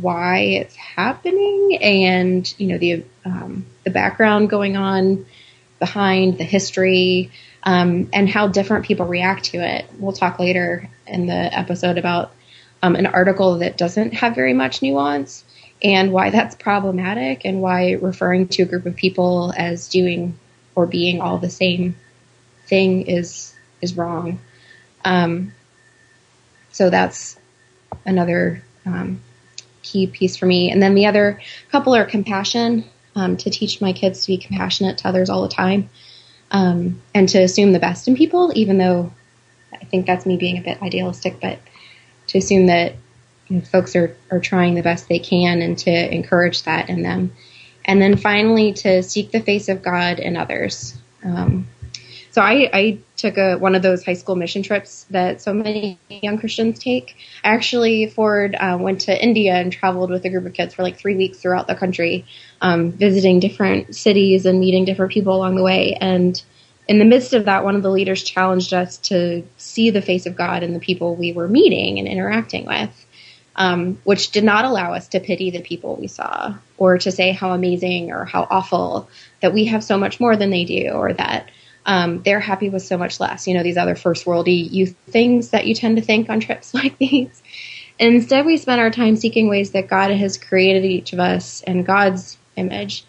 why 0.00 0.38
it's 0.38 0.76
happening 0.76 1.78
and 1.80 2.54
you 2.58 2.66
know 2.66 2.78
the 2.78 3.04
um, 3.24 3.64
the 3.84 3.90
background 3.90 4.50
going 4.50 4.76
on 4.76 5.24
behind 5.78 6.38
the 6.38 6.44
history 6.44 7.30
um, 7.62 8.08
and 8.12 8.28
how 8.28 8.48
different 8.48 8.84
people 8.84 9.06
react 9.06 9.46
to 9.46 9.58
it. 9.58 9.86
We'll 9.98 10.12
talk 10.12 10.38
later 10.38 10.88
in 11.06 11.26
the 11.26 11.34
episode 11.34 11.98
about 11.98 12.32
um, 12.82 12.94
an 12.94 13.06
article 13.06 13.58
that 13.58 13.76
doesn't 13.76 14.14
have 14.14 14.34
very 14.34 14.52
much 14.52 14.82
nuance 14.82 15.44
and 15.82 16.12
why 16.12 16.30
that's 16.30 16.54
problematic 16.54 17.44
and 17.44 17.60
why 17.60 17.92
referring 17.92 18.48
to 18.48 18.62
a 18.62 18.66
group 18.66 18.86
of 18.86 18.96
people 18.96 19.52
as 19.56 19.88
doing 19.88 20.38
or 20.74 20.86
being 20.86 21.20
all 21.20 21.38
the 21.38 21.50
same 21.50 21.96
thing 22.66 23.06
is 23.06 23.54
is 23.80 23.96
wrong. 23.96 24.38
Um, 25.04 25.52
so 26.72 26.90
that's 26.90 27.38
another 28.04 28.62
um, 28.84 29.20
key 29.82 30.06
piece 30.06 30.36
for 30.36 30.46
me. 30.46 30.70
And 30.70 30.82
then 30.82 30.94
the 30.94 31.06
other 31.06 31.40
couple 31.70 31.94
are 31.94 32.04
compassion 32.04 32.84
um, 33.16 33.36
to 33.38 33.50
teach 33.50 33.80
my 33.80 33.92
kids 33.92 34.22
to 34.22 34.28
be 34.28 34.38
compassionate 34.38 34.98
to 34.98 35.08
others 35.08 35.28
all 35.28 35.42
the 35.42 35.48
time 35.48 35.88
um, 36.52 37.02
and 37.14 37.28
to 37.30 37.42
assume 37.42 37.72
the 37.72 37.80
best 37.80 38.06
in 38.06 38.14
people, 38.14 38.52
even 38.54 38.78
though 38.78 39.12
I 39.72 39.84
think 39.86 40.06
that's 40.06 40.26
me 40.26 40.36
being 40.36 40.58
a 40.58 40.62
bit 40.62 40.80
idealistic, 40.82 41.40
but 41.40 41.58
to 42.28 42.38
assume 42.38 42.66
that 42.66 42.94
you 43.48 43.56
know, 43.56 43.62
folks 43.62 43.96
are, 43.96 44.16
are 44.30 44.40
trying 44.40 44.74
the 44.74 44.82
best 44.82 45.08
they 45.08 45.18
can 45.18 45.62
and 45.62 45.76
to 45.78 46.14
encourage 46.14 46.62
that 46.64 46.88
in 46.88 47.02
them. 47.02 47.32
And 47.84 48.02
then 48.02 48.16
finally, 48.16 48.72
to 48.74 49.02
seek 49.02 49.30
the 49.30 49.40
face 49.40 49.68
of 49.68 49.82
God 49.82 50.18
in 50.18 50.36
others. 50.36 50.96
Um, 51.24 51.68
so 52.36 52.42
I, 52.42 52.68
I 52.74 52.98
took 53.16 53.38
a, 53.38 53.56
one 53.56 53.74
of 53.74 53.80
those 53.80 54.04
high 54.04 54.12
school 54.12 54.36
mission 54.36 54.62
trips 54.62 55.06
that 55.10 55.40
so 55.40 55.54
many 55.54 55.98
young 56.10 56.36
Christians 56.36 56.78
take. 56.78 57.16
I 57.42 57.48
actually, 57.54 58.08
Ford, 58.08 58.54
uh, 58.56 58.76
went 58.78 59.00
to 59.02 59.24
India 59.24 59.54
and 59.54 59.72
traveled 59.72 60.10
with 60.10 60.24
a 60.26 60.28
group 60.28 60.44
of 60.44 60.52
kids 60.52 60.74
for 60.74 60.82
like 60.82 60.98
three 60.98 61.16
weeks 61.16 61.38
throughout 61.38 61.66
the 61.66 61.74
country, 61.74 62.26
um, 62.60 62.92
visiting 62.92 63.40
different 63.40 63.94
cities 63.94 64.46
and 64.46 64.60
meeting 64.60 64.84
different 64.84 65.12
people 65.12 65.34
along 65.34 65.56
the 65.56 65.62
way. 65.62 65.94
And 65.94 66.40
in 66.88 66.98
the 66.98 67.04
midst 67.04 67.34
of 67.34 67.46
that, 67.46 67.64
one 67.64 67.76
of 67.76 67.82
the 67.82 67.90
leaders 67.90 68.22
challenged 68.22 68.72
us 68.72 68.98
to 68.98 69.44
see 69.56 69.90
the 69.90 70.02
face 70.02 70.26
of 70.26 70.36
God 70.36 70.62
in 70.62 70.72
the 70.72 70.80
people 70.80 71.16
we 71.16 71.32
were 71.32 71.48
meeting 71.48 71.98
and 71.98 72.08
interacting 72.08 72.66
with. 72.66 73.02
Um, 73.58 73.98
which 74.04 74.32
did 74.32 74.44
not 74.44 74.66
allow 74.66 74.92
us 74.92 75.08
to 75.08 75.18
pity 75.18 75.50
the 75.50 75.62
people 75.62 75.96
we 75.96 76.08
saw 76.08 76.56
or 76.76 76.98
to 76.98 77.10
say 77.10 77.32
how 77.32 77.52
amazing 77.52 78.12
or 78.12 78.26
how 78.26 78.46
awful 78.50 79.08
that 79.40 79.54
we 79.54 79.64
have 79.64 79.82
so 79.82 79.96
much 79.96 80.20
more 80.20 80.36
than 80.36 80.50
they 80.50 80.66
do 80.66 80.90
or 80.90 81.14
that 81.14 81.50
um, 81.86 82.20
they're 82.22 82.40
happy 82.40 82.68
with 82.68 82.82
so 82.82 82.98
much 82.98 83.18
less. 83.20 83.46
You 83.46 83.54
know, 83.54 83.62
these 83.62 83.76
other 83.78 83.94
first 83.94 84.26
worldy 84.26 84.70
youth 84.70 84.94
things 85.08 85.50
that 85.50 85.66
you 85.66 85.74
tend 85.74 85.96
to 85.96 86.02
think 86.02 86.28
on 86.28 86.40
trips 86.40 86.74
like 86.74 86.98
these. 86.98 87.42
And 87.98 88.16
instead, 88.16 88.44
we 88.44 88.58
spend 88.58 88.80
our 88.80 88.90
time 88.90 89.16
seeking 89.16 89.48
ways 89.48 89.70
that 89.70 89.88
God 89.88 90.10
has 90.10 90.36
created 90.36 90.84
each 90.84 91.12
of 91.14 91.20
us 91.20 91.62
and 91.62 91.86
God's 91.86 92.36
image 92.56 93.04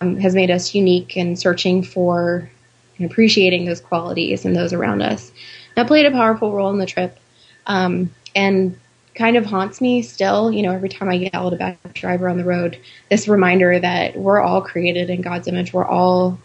um, 0.00 0.16
has 0.16 0.34
made 0.34 0.50
us 0.50 0.74
unique 0.74 1.16
and 1.16 1.38
searching 1.38 1.82
for 1.82 2.50
and 2.98 3.10
appreciating 3.10 3.64
those 3.64 3.80
qualities 3.80 4.44
and 4.44 4.54
those 4.54 4.72
around 4.72 5.02
us. 5.02 5.32
That 5.74 5.86
played 5.86 6.06
a 6.06 6.10
powerful 6.10 6.52
role 6.52 6.70
in 6.70 6.78
the 6.78 6.86
trip 6.86 7.18
um, 7.66 8.14
and 8.34 8.78
kind 9.14 9.36
of 9.36 9.46
haunts 9.46 9.80
me 9.80 10.02
still. 10.02 10.52
You 10.52 10.62
know, 10.62 10.72
every 10.72 10.88
time 10.88 11.08
I 11.08 11.14
yell 11.14 11.48
at 11.48 11.52
a 11.52 11.56
bad 11.56 11.78
driver 11.94 12.28
on 12.28 12.36
the 12.36 12.44
road, 12.44 12.78
this 13.10 13.28
reminder 13.28 13.78
that 13.78 14.16
we're 14.16 14.40
all 14.40 14.62
created 14.62 15.10
in 15.10 15.22
God's 15.22 15.48
image. 15.48 15.72
We're 15.72 15.86
all 15.86 16.38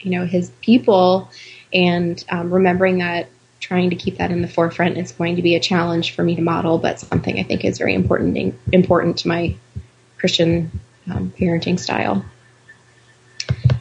you 0.00 0.10
know 0.10 0.26
his 0.26 0.50
people, 0.60 1.30
and 1.72 2.22
um, 2.30 2.52
remembering 2.52 2.98
that 2.98 3.28
trying 3.60 3.90
to 3.90 3.96
keep 3.96 4.18
that 4.18 4.32
in 4.32 4.42
the 4.42 4.48
forefront 4.48 4.98
is 4.98 5.12
going 5.12 5.36
to 5.36 5.42
be 5.42 5.54
a 5.54 5.60
challenge 5.60 6.16
for 6.16 6.24
me 6.24 6.34
to 6.34 6.42
model, 6.42 6.78
but 6.78 6.98
something 6.98 7.38
I 7.38 7.44
think 7.44 7.64
is 7.64 7.78
very 7.78 7.94
important 7.94 8.54
important 8.72 9.18
to 9.18 9.28
my 9.28 9.54
Christian 10.18 10.80
um, 11.10 11.32
parenting 11.38 11.78
style. 11.78 12.24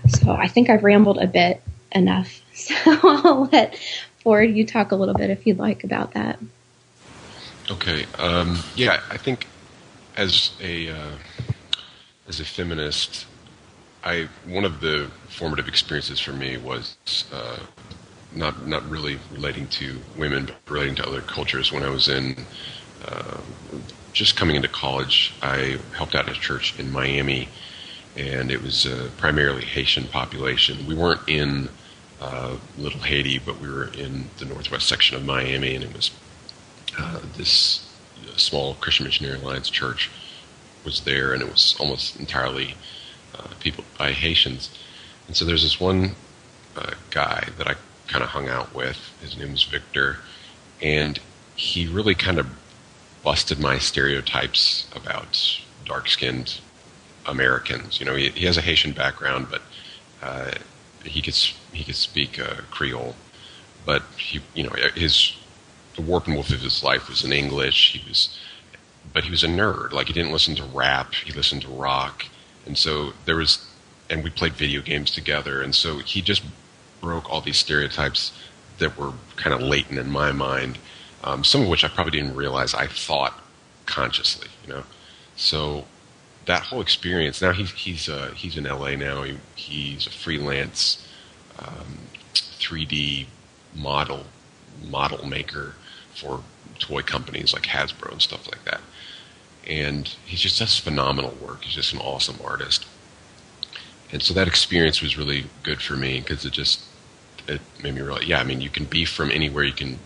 So 0.08 0.32
I 0.32 0.48
think 0.48 0.70
I've 0.70 0.84
rambled 0.84 1.20
a 1.20 1.28
bit 1.28 1.62
enough. 1.92 2.40
So 2.54 2.76
I'll 2.86 3.50
let 3.52 3.76
Ford 4.22 4.52
you 4.52 4.66
talk 4.66 4.92
a 4.92 4.96
little 4.96 5.16
bit 5.16 5.30
if 5.30 5.48
you'd 5.48 5.58
like 5.58 5.84
about 5.84 6.14
that. 6.14 6.38
Okay. 7.72 8.06
Um, 8.20 8.60
yeah, 8.76 9.02
I 9.10 9.18
think 9.18 9.48
as 10.18 10.52
a 10.62 10.90
uh, 10.90 11.12
as 12.28 12.40
a 12.40 12.46
feminist, 12.46 13.26
I 14.04 14.28
one 14.46 14.66
of 14.66 14.82
the 14.82 15.10
formative 15.30 15.68
experiences 15.68 16.20
for 16.20 16.34
me 16.34 16.58
was 16.58 16.98
uh, 17.34 17.60
not 18.36 18.68
not 18.68 18.88
really 18.90 19.18
relating 19.32 19.68
to 19.68 20.00
women, 20.18 20.46
but 20.46 20.56
relating 20.70 20.96
to 20.96 21.08
other 21.08 21.22
cultures. 21.22 21.72
When 21.72 21.84
I 21.84 21.90
was 21.90 22.10
in 22.10 22.36
uh, 23.06 23.38
just 24.14 24.36
coming 24.36 24.56
into 24.56 24.68
college, 24.68 25.34
I 25.42 25.80
helped 25.96 26.16
out 26.16 26.28
at 26.28 26.36
a 26.36 26.40
church 26.40 26.78
in 26.80 26.92
Miami, 26.92 27.50
and 28.18 28.52
it 28.52 28.62
was 28.62 28.86
uh, 28.86 29.10
primarily 29.18 29.64
Haitian 29.64 30.06
population. 30.06 30.86
We 30.86 30.96
weren't 30.96 31.28
in 31.28 31.70
uh, 32.20 32.58
Little 32.78 33.00
Haiti, 33.00 33.40
but 33.40 33.60
we 33.60 33.70
were 33.70 33.88
in 33.94 34.26
the 34.38 34.46
northwest 34.46 34.88
section 34.88 35.16
of 35.16 35.26
Miami, 35.26 35.76
and 35.76 35.84
it 35.84 35.94
was 35.94 36.12
uh, 36.98 37.22
this 37.38 37.88
small 38.36 38.76
Christian 38.76 39.06
Missionary 39.06 39.40
Alliance 39.40 39.70
church 39.70 40.10
was 40.84 41.02
there, 41.02 41.34
and 41.34 41.42
it 41.42 41.50
was 41.50 41.76
almost 41.80 42.20
entirely 42.20 42.76
uh, 43.38 43.48
people 43.60 43.84
by 43.98 44.12
Haitians. 44.12 44.70
And 45.28 45.36
so 45.36 45.46
there's 45.46 45.64
this 45.64 45.80
one 45.80 46.16
uh, 46.76 46.92
guy 47.12 47.48
that 47.58 47.68
I 47.68 47.76
kind 48.08 48.24
of 48.24 48.32
hung 48.32 48.50
out 48.50 48.74
with. 48.74 48.98
His 49.22 49.38
name 49.38 49.52
was 49.52 49.64
Victor, 49.64 50.18
and 50.82 51.20
he 51.56 51.88
really 51.88 52.16
kind 52.16 52.40
of 52.40 52.48
busted 53.24 53.60
my 53.60 53.78
stereotypes 53.78 54.88
about 54.96 55.62
dark-skinned 55.86 56.60
Americans. 57.26 58.00
You 58.00 58.06
know, 58.06 58.16
he, 58.16 58.30
he 58.30 58.46
has 58.46 58.58
a 58.58 58.62
Haitian 58.62 58.94
background, 58.94 59.48
but 59.50 59.62
uh, 60.22 60.52
he 61.04 61.22
could 61.22 61.36
he 61.72 61.84
could 61.84 61.96
speak 61.96 62.40
uh, 62.40 62.62
Creole. 62.70 63.16
But 63.86 64.04
he, 64.18 64.42
you 64.54 64.64
know, 64.64 64.76
his 64.96 65.36
the 65.96 66.02
warp 66.02 66.28
and 66.28 66.36
woof 66.36 66.52
of 66.52 66.62
his 66.62 66.84
life 66.84 67.10
was 67.10 67.24
in 67.24 67.34
English. 67.34 67.94
He 67.94 68.08
was, 68.08 68.40
but 69.14 69.24
he 69.24 69.32
was 69.32 69.44
a 69.44 69.48
nerd. 69.48 69.92
Like 69.92 70.08
he 70.08 70.14
didn't 70.14 70.32
listen 70.32 70.56
to 70.56 70.64
rap. 70.64 71.14
He 71.14 71.34
listened 71.34 71.64
to 71.64 71.68
rock. 71.68 72.26
And 72.66 72.78
so 72.78 73.14
there 73.26 73.36
was, 73.36 73.66
and 74.10 74.24
we 74.24 74.30
played 74.30 74.54
video 74.54 74.82
games 74.82 75.12
together. 75.12 75.62
And 75.62 75.74
so 75.74 75.98
he 75.98 76.22
just 76.22 76.44
broke 77.02 77.30
all 77.30 77.42
these 77.42 77.58
stereotypes 77.58 78.32
that 78.78 78.98
were 78.98 79.14
kind 79.36 79.54
of 79.54 79.62
latent 79.62 80.00
in 80.00 80.12
my 80.12 80.32
mind, 80.32 80.78
um, 81.24 81.44
some 81.44 81.62
of 81.62 81.68
which 81.68 81.84
I 81.84 81.88
probably 81.88 82.20
didn't 82.20 82.36
realize 82.36 82.74
I 82.74 82.88
thought 82.88 83.40
consciously, 83.86 84.48
you 84.66 84.74
know. 84.74 84.84
So 85.36 85.86
that 86.46 86.64
whole 86.64 86.82
experience. 86.82 87.42
Now 87.42 87.52
he's 87.52 87.72
he's 87.72 88.10
uh, 88.10 88.32
he's 88.36 88.58
in 88.58 88.66
LA 88.66 88.96
now. 88.96 89.24
He, 89.24 89.38
he's 89.56 90.08
a 90.08 90.12
freelance 90.12 91.08
um, 91.60 92.00
3D 92.34 93.28
model 93.76 94.26
model 94.90 95.26
maker 95.26 95.76
for 96.16 96.44
toy 96.80 97.02
companies 97.02 97.54
like 97.54 97.64
Hasbro 97.64 98.12
and 98.12 98.22
stuff 98.22 98.48
like 98.48 98.64
that 98.66 98.82
and 99.68 100.08
he 100.26 100.36
just 100.36 100.60
does 100.60 100.78
phenomenal 100.78 101.36
work. 101.42 101.64
He's 101.64 101.76
just 101.76 101.94
an 101.94 102.00
awesome 102.00 102.40
artist. 102.44 102.86
And 104.12 104.22
so 104.22 104.34
that 104.34 104.48
experience 104.48 105.02
was 105.02 105.18
really 105.18 105.46
good 105.64 105.82
for 105.82 105.96
me 105.96 106.20
because 106.20 106.46
it 106.46 106.52
just 106.52 106.82
it 107.48 107.62
made 107.82 107.96
me 107.96 108.02
realize, 108.02 108.26
yeah, 108.26 108.40
I 108.40 108.44
mean, 108.44 108.62
you 108.62 108.70
can 108.70 108.86
be 108.86 109.06
from 109.06 109.32
anywhere 109.32 109.64
you 109.64 109.74
can, 109.74 110.00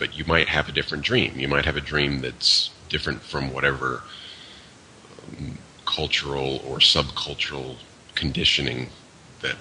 but 0.00 0.16
you 0.16 0.24
might 0.24 0.48
have 0.48 0.68
a 0.68 0.72
different 0.72 1.04
dream. 1.04 1.38
You 1.38 1.46
might 1.46 1.66
have 1.66 1.76
a 1.76 1.80
dream 1.80 2.22
that's 2.22 2.70
different 2.88 3.20
from 3.20 3.52
whatever 3.52 4.02
um, 5.38 5.58
cultural 5.86 6.60
or 6.66 6.78
subcultural 6.78 7.76
conditioning 8.14 8.88
that 9.42 9.56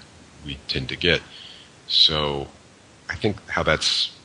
we 0.46 0.58
tend 0.69 0.88
to 0.89 0.96
get. 0.96 1.22
So 1.88 2.48
I 3.10 3.15
think 3.15 3.36
how 3.50 3.63
that's 3.63 4.15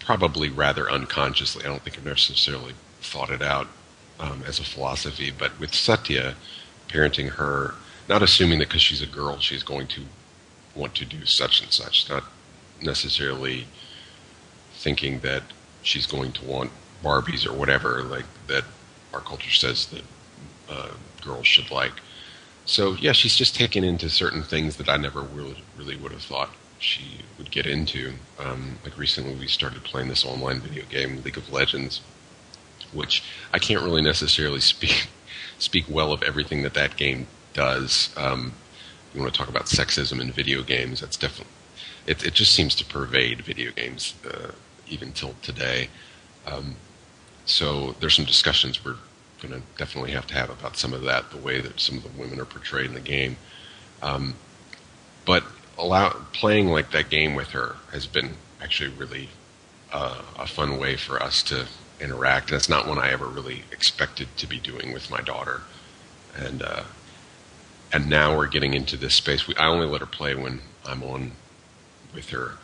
probably 0.00 0.50
rather 0.50 0.90
unconsciously. 0.90 1.64
I 1.64 1.68
don't 1.68 1.82
think 1.82 1.96
I've 1.96 2.04
necessarily 2.04 2.74
thought 3.00 3.30
it 3.30 3.40
out 3.40 3.68
um, 4.20 4.44
as 4.46 4.58
a 4.58 4.64
philosophy. 4.64 5.32
But 5.36 5.58
with 5.58 5.74
Satya, 5.74 6.34
parenting 6.88 7.30
her, 7.30 7.74
not 8.06 8.22
assuming 8.22 8.58
that 8.58 8.68
because 8.68 8.82
she's 8.82 9.00
a 9.00 9.06
girl 9.06 9.38
she's 9.38 9.62
going 9.62 9.86
to 9.88 10.02
want 10.74 10.94
to 10.96 11.06
do 11.06 11.24
such 11.24 11.62
and 11.62 11.72
such, 11.72 12.10
not 12.10 12.24
necessarily 12.82 13.66
thinking 14.84 15.18
that 15.20 15.42
she's 15.82 16.06
going 16.06 16.30
to 16.32 16.44
want 16.44 16.70
Barbies 17.02 17.46
or 17.46 17.54
whatever 17.54 18.02
like 18.02 18.26
that 18.46 18.64
our 19.12 19.20
culture 19.20 19.50
says 19.50 19.86
that 19.86 20.02
uh, 20.68 20.92
girls 21.22 21.46
should 21.46 21.70
like. 21.70 21.94
So 22.66 22.92
yeah, 22.94 23.12
she's 23.12 23.36
just 23.36 23.54
taken 23.54 23.82
into 23.82 24.08
certain 24.08 24.42
things 24.42 24.76
that 24.76 24.88
I 24.88 24.96
never 24.96 25.20
really, 25.22 25.62
really 25.76 25.96
would 25.96 26.12
have 26.12 26.22
thought 26.22 26.50
she 26.78 27.20
would 27.38 27.50
get 27.50 27.66
into. 27.66 28.14
Um, 28.38 28.78
like 28.84 28.96
recently, 28.98 29.34
we 29.34 29.46
started 29.46 29.84
playing 29.84 30.08
this 30.08 30.24
online 30.24 30.60
video 30.60 30.84
game, 30.84 31.22
League 31.22 31.36
of 31.36 31.52
Legends, 31.52 32.00
which 32.92 33.22
I 33.52 33.58
can't 33.58 33.82
really 33.82 34.02
necessarily 34.02 34.60
speak 34.60 35.08
speak 35.58 35.84
well 35.88 36.12
of 36.12 36.22
everything 36.22 36.62
that 36.62 36.74
that 36.74 36.96
game 36.96 37.26
does. 37.52 38.12
Um, 38.16 38.52
you 39.14 39.20
want 39.20 39.32
to 39.32 39.38
talk 39.38 39.48
about 39.48 39.66
sexism 39.66 40.20
in 40.20 40.32
video 40.32 40.62
games, 40.62 41.00
that's 41.00 41.16
definitely 41.16 41.52
it. 42.06 42.24
It 42.24 42.34
just 42.34 42.52
seems 42.52 42.74
to 42.76 42.84
pervade 42.84 43.42
video 43.42 43.70
games 43.70 44.14
uh, 44.26 44.52
even 44.88 45.12
till 45.12 45.34
today. 45.42 45.88
Um, 46.46 46.76
so 47.44 47.92
there's 48.00 48.14
some 48.14 48.24
discussions 48.24 48.84
we're 48.84 48.96
going 49.40 49.54
to 49.54 49.62
definitely 49.76 50.12
have 50.12 50.26
to 50.28 50.34
have 50.34 50.50
about 50.50 50.76
some 50.76 50.92
of 50.92 51.02
that, 51.02 51.30
the 51.30 51.36
way 51.36 51.60
that 51.60 51.80
some 51.80 51.98
of 51.98 52.02
the 52.02 52.20
women 52.20 52.40
are 52.40 52.44
portrayed 52.44 52.86
in 52.86 52.94
the 52.94 53.00
game. 53.00 53.36
Um, 54.02 54.34
but 55.24 55.44
allow 55.78 56.10
playing 56.32 56.68
like 56.68 56.90
that 56.92 57.10
game 57.10 57.34
with 57.34 57.48
her 57.48 57.76
has 57.92 58.06
been 58.06 58.34
actually 58.62 58.90
really 58.90 59.28
uh, 59.92 60.22
a 60.38 60.46
fun 60.46 60.78
way 60.78 60.96
for 60.96 61.22
us 61.22 61.42
to 61.44 61.66
interact. 62.00 62.50
And 62.50 62.56
it's 62.56 62.68
not 62.68 62.86
one 62.86 62.98
I 62.98 63.10
ever 63.10 63.26
really 63.26 63.64
expected 63.72 64.28
to 64.36 64.46
be 64.46 64.58
doing 64.58 64.92
with 64.92 65.10
my 65.10 65.20
daughter. 65.20 65.62
And 66.36 66.62
uh, 66.62 66.84
and 67.92 68.08
now 68.08 68.36
we're 68.36 68.48
getting 68.48 68.74
into 68.74 68.96
this 68.96 69.14
space. 69.14 69.46
We, 69.46 69.54
I 69.54 69.68
only 69.68 69.86
let 69.86 70.00
her 70.00 70.06
play 70.06 70.34
when 70.34 70.60
I'm 70.84 71.04
on 71.04 71.32
with 72.12 72.30
her 72.30 72.54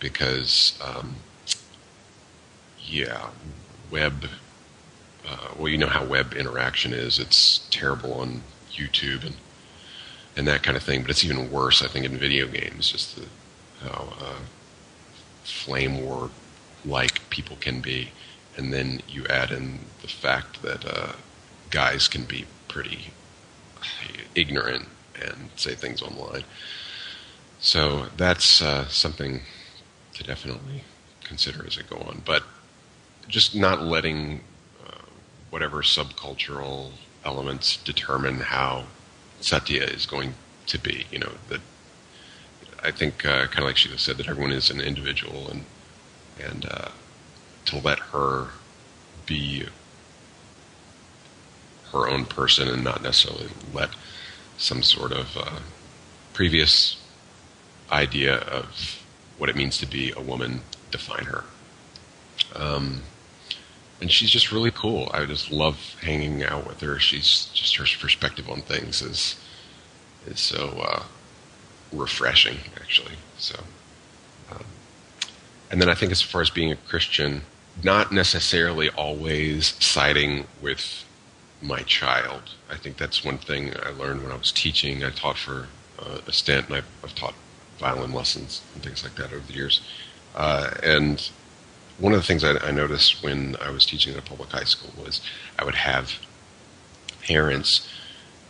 because, 0.00 0.78
um, 0.82 1.16
yeah, 2.88 3.28
web. 3.90 4.26
Uh, 5.26 5.48
well, 5.58 5.68
you 5.68 5.78
know 5.78 5.88
how 5.88 6.04
web 6.04 6.32
interaction 6.32 6.92
is. 6.92 7.18
It's 7.18 7.66
terrible 7.70 8.14
on 8.14 8.42
YouTube 8.72 9.24
and 9.24 9.36
and 10.36 10.46
that 10.46 10.62
kind 10.62 10.76
of 10.76 10.82
thing. 10.82 11.02
But 11.02 11.10
it's 11.10 11.24
even 11.24 11.50
worse, 11.50 11.82
I 11.82 11.88
think, 11.88 12.04
in 12.06 12.16
video 12.16 12.46
games. 12.46 12.92
Just 12.92 13.16
the, 13.16 13.26
how 13.82 14.12
uh, 14.20 14.38
flame 15.44 16.04
war 16.04 16.30
like 16.84 17.28
people 17.30 17.56
can 17.56 17.80
be, 17.80 18.12
and 18.56 18.72
then 18.72 19.02
you 19.08 19.26
add 19.26 19.50
in 19.50 19.80
the 20.00 20.08
fact 20.08 20.62
that 20.62 20.84
uh, 20.86 21.12
guys 21.70 22.08
can 22.08 22.24
be 22.24 22.46
pretty 22.68 23.10
ignorant 24.34 24.86
and 25.20 25.50
say 25.56 25.74
things 25.74 26.02
online. 26.02 26.44
So 27.60 28.06
that's 28.16 28.62
uh, 28.62 28.86
something 28.86 29.42
to 30.14 30.22
definitely 30.22 30.84
consider 31.24 31.66
as 31.66 31.76
it 31.76 31.90
go 31.90 31.96
on. 31.96 32.22
But 32.24 32.44
just 33.28 33.54
not 33.54 33.82
letting 33.82 34.40
uh, 34.84 35.02
whatever 35.50 35.82
subcultural 35.82 36.90
elements 37.24 37.76
determine 37.76 38.40
how 38.40 38.84
Satya 39.40 39.84
is 39.84 40.06
going 40.06 40.34
to 40.66 40.78
be. 40.78 41.06
You 41.12 41.20
know 41.20 41.32
that 41.48 41.60
I 42.82 42.90
think 42.90 43.24
uh, 43.24 43.46
kind 43.46 43.60
of 43.60 43.64
like 43.64 43.76
Shelah 43.76 43.98
said 43.98 44.16
that 44.16 44.28
everyone 44.28 44.52
is 44.52 44.70
an 44.70 44.80
individual 44.80 45.48
and 45.48 45.64
and 46.40 46.66
uh, 46.70 46.88
to 47.66 47.78
let 47.78 47.98
her 47.98 48.48
be 49.26 49.66
her 51.92 52.08
own 52.08 52.24
person 52.24 52.68
and 52.68 52.84
not 52.84 53.02
necessarily 53.02 53.48
let 53.72 53.90
some 54.56 54.82
sort 54.82 55.12
of 55.12 55.36
uh, 55.36 55.58
previous 56.32 56.96
idea 57.90 58.36
of 58.36 59.02
what 59.38 59.48
it 59.48 59.56
means 59.56 59.78
to 59.78 59.86
be 59.86 60.12
a 60.16 60.20
woman 60.20 60.60
define 60.90 61.24
her. 61.24 61.44
Um, 62.54 63.02
and 64.00 64.10
she's 64.10 64.30
just 64.30 64.52
really 64.52 64.70
cool. 64.70 65.10
I 65.12 65.24
just 65.24 65.50
love 65.50 65.96
hanging 66.02 66.44
out 66.44 66.66
with 66.66 66.80
her. 66.80 66.98
She's 66.98 67.46
just 67.52 67.76
her 67.76 67.84
perspective 68.00 68.48
on 68.48 68.60
things 68.62 69.02
is 69.02 69.36
is 70.26 70.40
so 70.40 70.80
uh, 70.82 71.02
refreshing, 71.92 72.58
actually. 72.76 73.14
So, 73.38 73.58
um, 74.52 74.64
and 75.70 75.80
then 75.80 75.88
I 75.88 75.94
think 75.94 76.12
as 76.12 76.22
far 76.22 76.40
as 76.40 76.50
being 76.50 76.70
a 76.70 76.76
Christian, 76.76 77.42
not 77.82 78.12
necessarily 78.12 78.90
always 78.90 79.74
siding 79.82 80.46
with 80.60 81.04
my 81.60 81.80
child. 81.82 82.42
I 82.70 82.76
think 82.76 82.96
that's 82.96 83.24
one 83.24 83.38
thing 83.38 83.72
I 83.82 83.90
learned 83.90 84.22
when 84.22 84.32
I 84.32 84.36
was 84.36 84.52
teaching. 84.52 85.04
I 85.04 85.10
taught 85.10 85.38
for 85.38 85.68
uh, 85.98 86.18
a 86.26 86.32
stint, 86.32 86.66
and 86.68 86.76
I've, 86.76 86.86
I've, 87.02 87.14
taught 87.14 87.34
violin 87.78 88.12
lessons 88.12 88.62
and 88.74 88.82
things 88.82 89.02
like 89.02 89.16
that 89.16 89.32
over 89.32 89.44
the 89.46 89.54
years. 89.54 89.80
Uh, 90.34 90.70
and 90.82 91.30
one 91.98 92.12
of 92.12 92.20
the 92.20 92.26
things 92.26 92.44
I, 92.44 92.56
I, 92.58 92.70
noticed 92.70 93.22
when 93.22 93.56
I 93.60 93.70
was 93.70 93.84
teaching 93.84 94.12
at 94.12 94.18
a 94.18 94.22
public 94.22 94.50
high 94.50 94.64
school 94.64 94.92
was 95.02 95.20
I 95.58 95.64
would 95.64 95.74
have 95.74 96.18
parents 97.22 97.88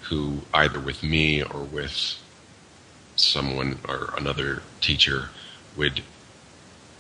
who, 0.02 0.42
either 0.54 0.78
with 0.78 1.02
me 1.02 1.42
or 1.42 1.62
with 1.62 2.18
someone 3.16 3.78
or 3.88 4.14
another 4.16 4.62
teacher, 4.80 5.30
would 5.76 6.02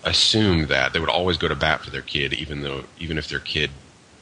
assume 0.04 0.66
that 0.66 0.92
they 0.92 1.00
would 1.00 1.08
always 1.08 1.36
go 1.36 1.48
to 1.48 1.54
bat 1.54 1.82
for 1.82 1.90
their 1.90 2.02
kid, 2.02 2.32
even 2.32 2.62
though 2.62 2.84
even 2.98 3.18
if 3.18 3.28
their 3.28 3.40
kid 3.40 3.70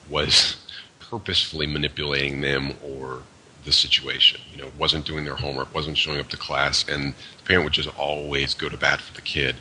was 0.08 0.56
purposefully 0.98 1.66
manipulating 1.66 2.40
them 2.40 2.74
or 2.82 3.22
the 3.64 3.72
situation. 3.72 4.40
You 4.52 4.62
know, 4.62 4.70
wasn't 4.78 5.04
doing 5.04 5.24
their 5.24 5.34
homework, 5.36 5.74
wasn't 5.74 5.98
showing 5.98 6.18
up 6.20 6.28
to 6.28 6.36
class, 6.36 6.88
and 6.88 7.14
the 7.38 7.44
parent 7.44 7.64
would 7.64 7.72
just 7.72 7.88
always 7.98 8.54
go 8.54 8.68
to 8.68 8.76
bat 8.76 9.00
for 9.00 9.14
the 9.14 9.20
kid. 9.20 9.56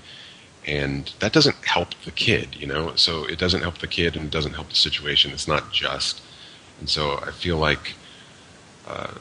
And 0.66 1.14
that 1.20 1.32
doesn't 1.32 1.56
help 1.64 1.90
the 2.06 2.12
kid, 2.12 2.56
you 2.56 2.66
know. 2.66 2.96
So 2.96 3.26
it 3.26 3.38
doesn't 3.38 3.62
help 3.62 3.78
the 3.78 3.88
kid, 3.88 4.16
and 4.16 4.26
it 4.26 4.32
doesn't 4.32 4.54
help 4.54 4.70
the 4.70 4.76
situation. 4.76 5.32
It's 5.32 5.48
not 5.48 5.72
just. 5.72 6.22
And 6.80 6.90
so 6.90 7.20
I 7.26 7.32
feel 7.32 7.58
like, 7.58 7.94
uh, 8.88 9.14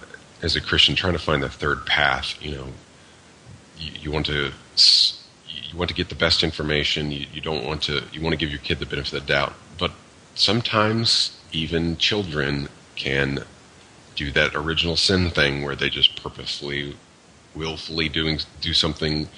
as 0.42 0.56
a 0.56 0.60
Christian, 0.60 0.94
trying 0.94 1.12
to 1.12 1.18
find 1.18 1.42
the 1.42 1.48
third 1.48 1.86
path, 1.86 2.34
you 2.40 2.52
know, 2.56 2.66
you, 3.78 3.92
you 4.02 4.10
want 4.10 4.26
to 4.26 4.52
you 5.74 5.78
want 5.78 5.88
to 5.88 5.94
get 5.94 6.08
the 6.08 6.14
best 6.14 6.42
information. 6.42 7.10
You, 7.10 7.26
you 7.32 7.40
don't 7.40 7.64
want 7.64 7.82
to 7.82 8.02
you 8.12 8.20
want 8.20 8.32
to 8.32 8.38
give 8.38 8.50
your 8.50 8.60
kid 8.60 8.78
the 8.78 8.86
benefit 8.86 9.12
of 9.12 9.26
the 9.26 9.32
doubt, 9.32 9.54
but 9.78 9.92
sometimes 10.34 11.40
even 11.52 11.96
children 11.96 12.68
can 12.96 13.44
do 14.16 14.30
that 14.32 14.54
original 14.54 14.96
sin 14.96 15.30
thing 15.30 15.62
where 15.62 15.76
they 15.76 15.88
just 15.88 16.22
purposely, 16.22 16.96
willfully 17.54 18.08
doing 18.08 18.38
do 18.60 18.72
something 18.72 19.28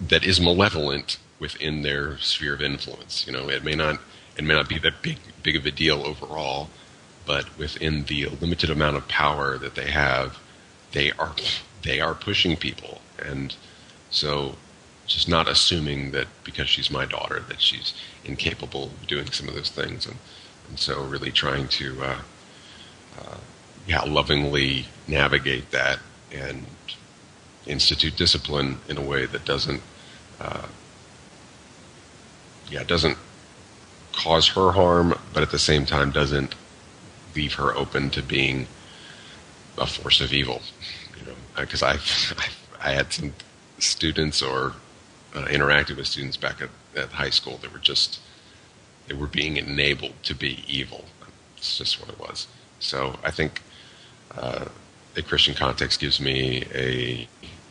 that 0.00 0.24
is 0.24 0.40
malevolent 0.40 1.18
within 1.38 1.82
their 1.82 2.18
sphere 2.18 2.54
of 2.54 2.62
influence. 2.62 3.26
You 3.26 3.32
know, 3.32 3.48
it 3.48 3.64
may 3.64 3.74
not 3.74 4.00
it 4.36 4.44
may 4.44 4.54
not 4.54 4.68
be 4.68 4.78
that 4.78 5.02
big 5.02 5.18
big 5.42 5.56
of 5.56 5.66
a 5.66 5.70
deal 5.70 6.06
overall, 6.06 6.70
but 7.26 7.56
within 7.58 8.04
the 8.04 8.26
limited 8.26 8.70
amount 8.70 8.96
of 8.96 9.08
power 9.08 9.58
that 9.58 9.74
they 9.74 9.90
have, 9.90 10.38
they 10.92 11.12
are 11.12 11.34
they 11.82 12.00
are 12.00 12.14
pushing 12.14 12.56
people, 12.56 13.00
and 13.18 13.54
so 14.10 14.56
just 15.06 15.28
not 15.28 15.48
assuming 15.48 16.10
that 16.12 16.26
because 16.44 16.68
she's 16.68 16.90
my 16.90 17.06
daughter 17.06 17.40
that 17.48 17.60
she's 17.60 17.94
incapable 18.24 18.84
of 18.84 19.06
doing 19.06 19.30
some 19.32 19.48
of 19.48 19.54
those 19.54 19.70
things 19.70 20.06
and 20.06 20.18
and 20.68 20.78
so 20.78 21.02
really 21.02 21.30
trying 21.30 21.66
to 21.66 21.96
uh, 22.02 22.18
uh, 23.18 23.38
yeah 23.86 24.02
lovingly 24.02 24.86
navigate 25.08 25.70
that 25.70 25.98
and 26.30 26.66
institute 27.68 28.16
discipline 28.16 28.78
in 28.88 28.96
a 28.96 29.02
way 29.02 29.26
that 29.26 29.44
doesn't 29.44 29.82
uh, 30.40 30.66
yeah 32.70 32.82
doesn't 32.84 33.16
cause 34.12 34.48
her 34.48 34.72
harm 34.72 35.14
but 35.32 35.42
at 35.42 35.50
the 35.50 35.58
same 35.58 35.84
time 35.86 36.10
doesn't 36.10 36.54
leave 37.34 37.54
her 37.54 37.74
open 37.76 38.10
to 38.10 38.22
being 38.22 38.66
a 39.78 39.86
force 39.86 40.20
of 40.20 40.32
evil 40.32 40.60
you 41.18 41.26
know 41.26 41.36
because 41.56 41.82
I 41.92 41.98
I 42.80 42.92
had 42.92 43.12
some 43.12 43.34
students 43.78 44.42
or 44.42 44.74
uh, 45.34 45.44
interacted 45.44 45.96
with 45.96 46.06
students 46.06 46.36
back 46.36 46.60
at, 46.62 46.70
at 46.96 47.10
high 47.10 47.30
school 47.30 47.58
that 47.58 47.72
were 47.72 47.78
just 47.78 48.20
they 49.06 49.14
were 49.14 49.26
being 49.26 49.56
enabled 49.56 50.14
to 50.24 50.34
be 50.34 50.62
evil. 50.68 51.04
It's 51.56 51.78
just 51.78 52.00
what 52.00 52.10
it 52.10 52.18
was. 52.18 52.46
So 52.78 53.18
I 53.24 53.30
think 53.30 53.62
uh, 54.36 54.66
a 55.16 55.22
Christian 55.22 55.54
context 55.54 55.98
gives 55.98 56.20
me 56.20 56.64
a 56.74 57.26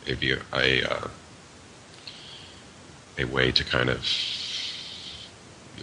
a 0.08 0.14
view, 0.14 0.40
a 0.52 0.82
uh, 0.82 1.08
a 3.18 3.24
way 3.24 3.52
to 3.52 3.64
kind 3.64 3.90
of 3.90 4.06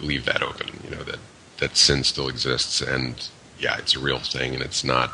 leave 0.02 0.26
that 0.26 0.42
open. 0.42 0.68
You 0.84 0.96
know 0.96 1.04
that 1.04 1.20
that 1.58 1.78
sin 1.78 2.04
still 2.04 2.28
exists, 2.28 2.82
and 2.82 3.28
yeah, 3.60 3.78
it's 3.78 3.96
a 3.96 4.00
real 4.00 4.20
thing, 4.20 4.54
and 4.54 4.64
it's 4.64 4.84
not 4.84 5.12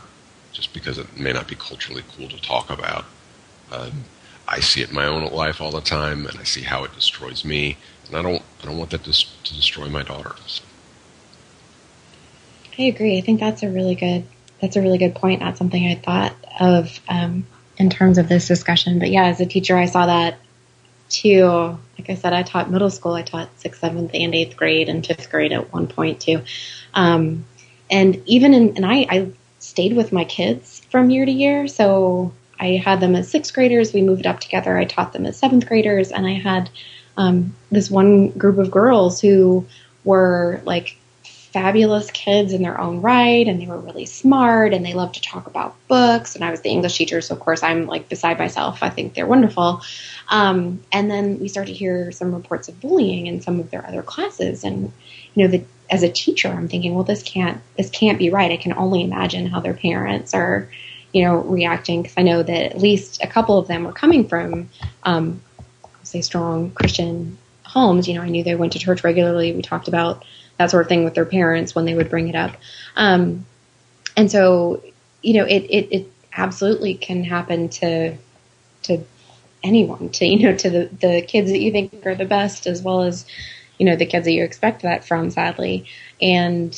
just 0.51 0.73
because 0.73 0.97
it 0.97 1.17
may 1.17 1.31
not 1.31 1.47
be 1.47 1.55
culturally 1.55 2.03
cool 2.15 2.27
to 2.27 2.41
talk 2.41 2.69
about. 2.69 3.05
Um, 3.71 4.03
I 4.47 4.59
see 4.59 4.81
it 4.81 4.89
in 4.89 4.95
my 4.95 5.05
own 5.05 5.31
life 5.31 5.61
all 5.61 5.71
the 5.71 5.81
time, 5.81 6.25
and 6.25 6.37
I 6.37 6.43
see 6.43 6.61
how 6.61 6.83
it 6.83 6.93
destroys 6.93 7.45
me, 7.45 7.77
and 8.07 8.17
I 8.17 8.21
don't 8.21 8.41
I 8.61 8.65
don't 8.65 8.77
want 8.77 8.91
that 8.91 9.03
to, 9.05 9.13
to 9.13 9.55
destroy 9.55 9.87
my 9.87 10.03
daughter. 10.03 10.35
So. 10.45 10.63
I 12.77 12.83
agree. 12.83 13.17
I 13.17 13.21
think 13.21 13.39
that's 13.39 13.63
a 13.63 13.69
really 13.69 13.95
good 13.95 14.25
that's 14.59 14.75
a 14.75 14.81
really 14.81 14.97
good 14.97 15.15
point. 15.15 15.41
Not 15.41 15.57
something 15.57 15.85
I 15.87 15.95
thought 15.95 16.35
of 16.59 16.99
um, 17.09 17.45
in 17.81 17.89
terms 17.89 18.19
of 18.19 18.29
this 18.29 18.47
discussion, 18.47 18.99
but 18.99 19.09
yeah, 19.09 19.25
as 19.25 19.41
a 19.41 19.45
teacher, 19.45 19.75
I 19.75 19.87
saw 19.87 20.05
that 20.05 20.37
too. 21.09 21.77
Like 21.97 22.09
I 22.09 22.15
said, 22.15 22.31
I 22.31 22.43
taught 22.43 22.69
middle 22.69 22.91
school. 22.91 23.13
I 23.13 23.23
taught 23.23 23.49
sixth, 23.59 23.81
seventh, 23.81 24.11
and 24.13 24.35
eighth 24.35 24.55
grade, 24.55 24.87
and 24.87 25.05
fifth 25.05 25.29
grade 25.31 25.51
at 25.51 25.73
one 25.73 25.87
point 25.87 26.21
too. 26.21 26.43
Um, 26.93 27.43
and 27.89 28.21
even 28.27 28.53
in 28.53 28.77
and 28.77 28.85
I, 28.85 29.07
I 29.09 29.31
stayed 29.57 29.95
with 29.95 30.13
my 30.13 30.23
kids 30.23 30.81
from 30.91 31.09
year 31.09 31.25
to 31.25 31.31
year, 31.31 31.67
so 31.67 32.31
I 32.59 32.73
had 32.73 32.99
them 32.99 33.15
as 33.15 33.29
sixth 33.29 33.53
graders. 33.53 33.93
We 33.93 34.03
moved 34.03 34.27
up 34.27 34.39
together. 34.39 34.77
I 34.77 34.85
taught 34.85 35.11
them 35.11 35.25
as 35.25 35.37
seventh 35.37 35.67
graders, 35.67 36.11
and 36.11 36.27
I 36.27 36.33
had 36.33 36.69
um, 37.17 37.55
this 37.71 37.89
one 37.89 38.29
group 38.29 38.59
of 38.59 38.69
girls 38.69 39.19
who 39.19 39.65
were 40.03 40.61
like 40.65 40.97
fabulous 41.53 42.09
kids 42.11 42.53
in 42.53 42.61
their 42.61 42.79
own 42.79 43.01
right 43.01 43.47
and 43.47 43.61
they 43.61 43.65
were 43.65 43.77
really 43.77 44.05
smart 44.05 44.73
and 44.73 44.85
they 44.85 44.93
loved 44.93 45.15
to 45.15 45.21
talk 45.21 45.47
about 45.47 45.75
books 45.87 46.35
and 46.35 46.45
i 46.45 46.51
was 46.51 46.61
the 46.61 46.69
english 46.69 46.97
teacher 46.97 47.19
so 47.19 47.35
of 47.35 47.41
course 47.41 47.61
i'm 47.61 47.87
like 47.87 48.09
beside 48.09 48.39
myself. 48.39 48.81
I 48.81 48.89
think 48.89 49.13
they're 49.13 49.27
wonderful. 49.27 49.81
Um, 50.29 50.83
and 50.91 51.11
then 51.11 51.39
we 51.39 51.47
started 51.47 51.73
to 51.73 51.77
hear 51.77 52.11
some 52.11 52.33
reports 52.33 52.69
of 52.69 52.79
bullying 52.79 53.27
in 53.27 53.41
some 53.41 53.59
of 53.59 53.69
their 53.69 53.85
other 53.85 54.01
classes 54.01 54.63
and 54.63 54.91
you 55.33 55.43
know 55.43 55.51
the, 55.51 55.63
as 55.89 56.03
a 56.03 56.11
teacher 56.11 56.47
i'm 56.47 56.67
thinking 56.67 56.93
well 56.95 57.03
this 57.03 57.23
can't 57.23 57.61
this 57.77 57.89
can't 57.89 58.17
be 58.17 58.29
right. 58.29 58.51
I 58.51 58.57
can 58.57 58.73
only 58.73 59.03
imagine 59.03 59.47
how 59.47 59.59
their 59.59 59.73
parents 59.73 60.33
are 60.33 60.69
you 61.13 61.23
know 61.23 61.37
reacting 61.37 62.01
because 62.01 62.17
i 62.17 62.21
know 62.21 62.41
that 62.43 62.71
at 62.71 62.77
least 62.77 63.21
a 63.23 63.27
couple 63.27 63.57
of 63.57 63.67
them 63.67 63.83
were 63.83 63.91
coming 63.91 64.27
from 64.27 64.69
um, 65.03 65.41
say 66.03 66.21
strong 66.21 66.71
christian 66.71 67.37
homes. 67.63 68.07
You 68.07 68.15
know 68.15 68.21
i 68.21 68.29
knew 68.29 68.43
they 68.43 68.55
went 68.55 68.73
to 68.73 68.79
church 68.79 69.03
regularly. 69.03 69.53
We 69.53 69.61
talked 69.61 69.87
about 69.87 70.23
that 70.61 70.71
sort 70.71 70.83
of 70.83 70.89
thing 70.89 71.03
with 71.03 71.13
their 71.13 71.25
parents 71.25 71.73
when 71.75 71.85
they 71.85 71.95
would 71.95 72.09
bring 72.09 72.29
it 72.29 72.35
up. 72.35 72.55
Um, 72.95 73.45
and 74.15 74.29
so, 74.29 74.83
you 75.21 75.33
know, 75.33 75.45
it, 75.45 75.63
it, 75.69 75.87
it 75.91 76.11
absolutely 76.33 76.93
can 76.95 77.23
happen 77.23 77.69
to, 77.69 78.15
to 78.83 79.03
anyone, 79.63 80.09
to, 80.09 80.25
you 80.25 80.39
know, 80.43 80.55
to 80.55 80.69
the, 80.69 80.89
the 80.99 81.21
kids 81.21 81.51
that 81.51 81.59
you 81.59 81.71
think 81.71 82.05
are 82.05 82.15
the 82.15 82.25
best 82.25 82.67
as 82.67 82.81
well 82.81 83.01
as, 83.01 83.25
you 83.77 83.85
know, 83.85 83.95
the 83.95 84.05
kids 84.05 84.25
that 84.25 84.31
you 84.31 84.43
expect 84.43 84.83
that 84.83 85.03
from, 85.05 85.31
sadly. 85.31 85.85
And 86.21 86.71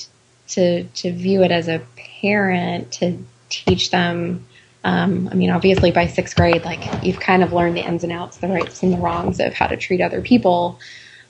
to, 0.49 0.83
to 0.83 1.11
view 1.11 1.43
it 1.43 1.51
as 1.51 1.67
a 1.67 1.81
parent, 2.21 2.91
to 2.93 3.17
teach 3.49 3.91
them, 3.91 4.45
um, 4.83 5.29
I 5.31 5.35
mean, 5.35 5.49
obviously 5.49 5.91
by 5.91 6.07
sixth 6.07 6.35
grade, 6.35 6.65
like 6.65 7.03
you've 7.03 7.19
kind 7.19 7.43
of 7.43 7.53
learned 7.53 7.77
the 7.77 7.85
ins 7.85 8.03
and 8.03 8.11
outs, 8.11 8.37
the 8.37 8.47
rights 8.47 8.83
and 8.83 8.91
the 8.91 8.97
wrongs 8.97 9.39
of 9.39 9.53
how 9.53 9.67
to 9.67 9.77
treat 9.77 10.01
other 10.01 10.21
people. 10.21 10.79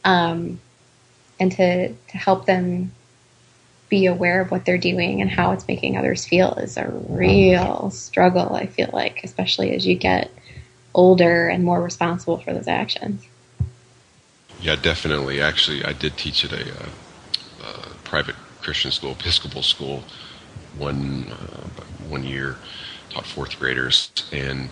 Um, 0.03 0.59
and 1.43 1.51
to, 1.51 1.89
to 1.89 2.17
help 2.17 2.45
them 2.45 2.91
be 3.89 4.05
aware 4.07 4.41
of 4.41 4.49
what 4.49 4.65
they're 4.65 4.77
doing 4.77 5.21
and 5.21 5.29
how 5.29 5.51
it's 5.51 5.67
making 5.67 5.97
others 5.97 6.25
feel 6.25 6.53
is 6.55 6.77
a 6.77 6.87
real 7.09 7.91
struggle, 7.91 8.55
I 8.55 8.65
feel 8.65 8.89
like, 8.91 9.23
especially 9.23 9.75
as 9.75 9.85
you 9.85 9.95
get 9.95 10.31
older 10.95 11.47
and 11.49 11.63
more 11.63 11.81
responsible 11.81 12.37
for 12.37 12.53
those 12.53 12.67
actions. 12.67 13.27
Yeah, 14.61 14.77
definitely. 14.77 15.41
Actually, 15.41 15.83
I 15.83 15.91
did 15.91 16.17
teach 16.17 16.45
at 16.45 16.53
a 16.53 16.63
uh, 16.63 16.89
uh, 17.63 17.85
private 18.05 18.35
Christian 18.61 18.91
school, 18.91 19.11
Episcopal 19.11 19.61
school, 19.61 20.03
one 20.77 21.27
uh, 21.29 21.67
one 22.07 22.23
year, 22.23 22.55
taught 23.09 23.25
fourth 23.25 23.59
graders, 23.59 24.09
and 24.31 24.69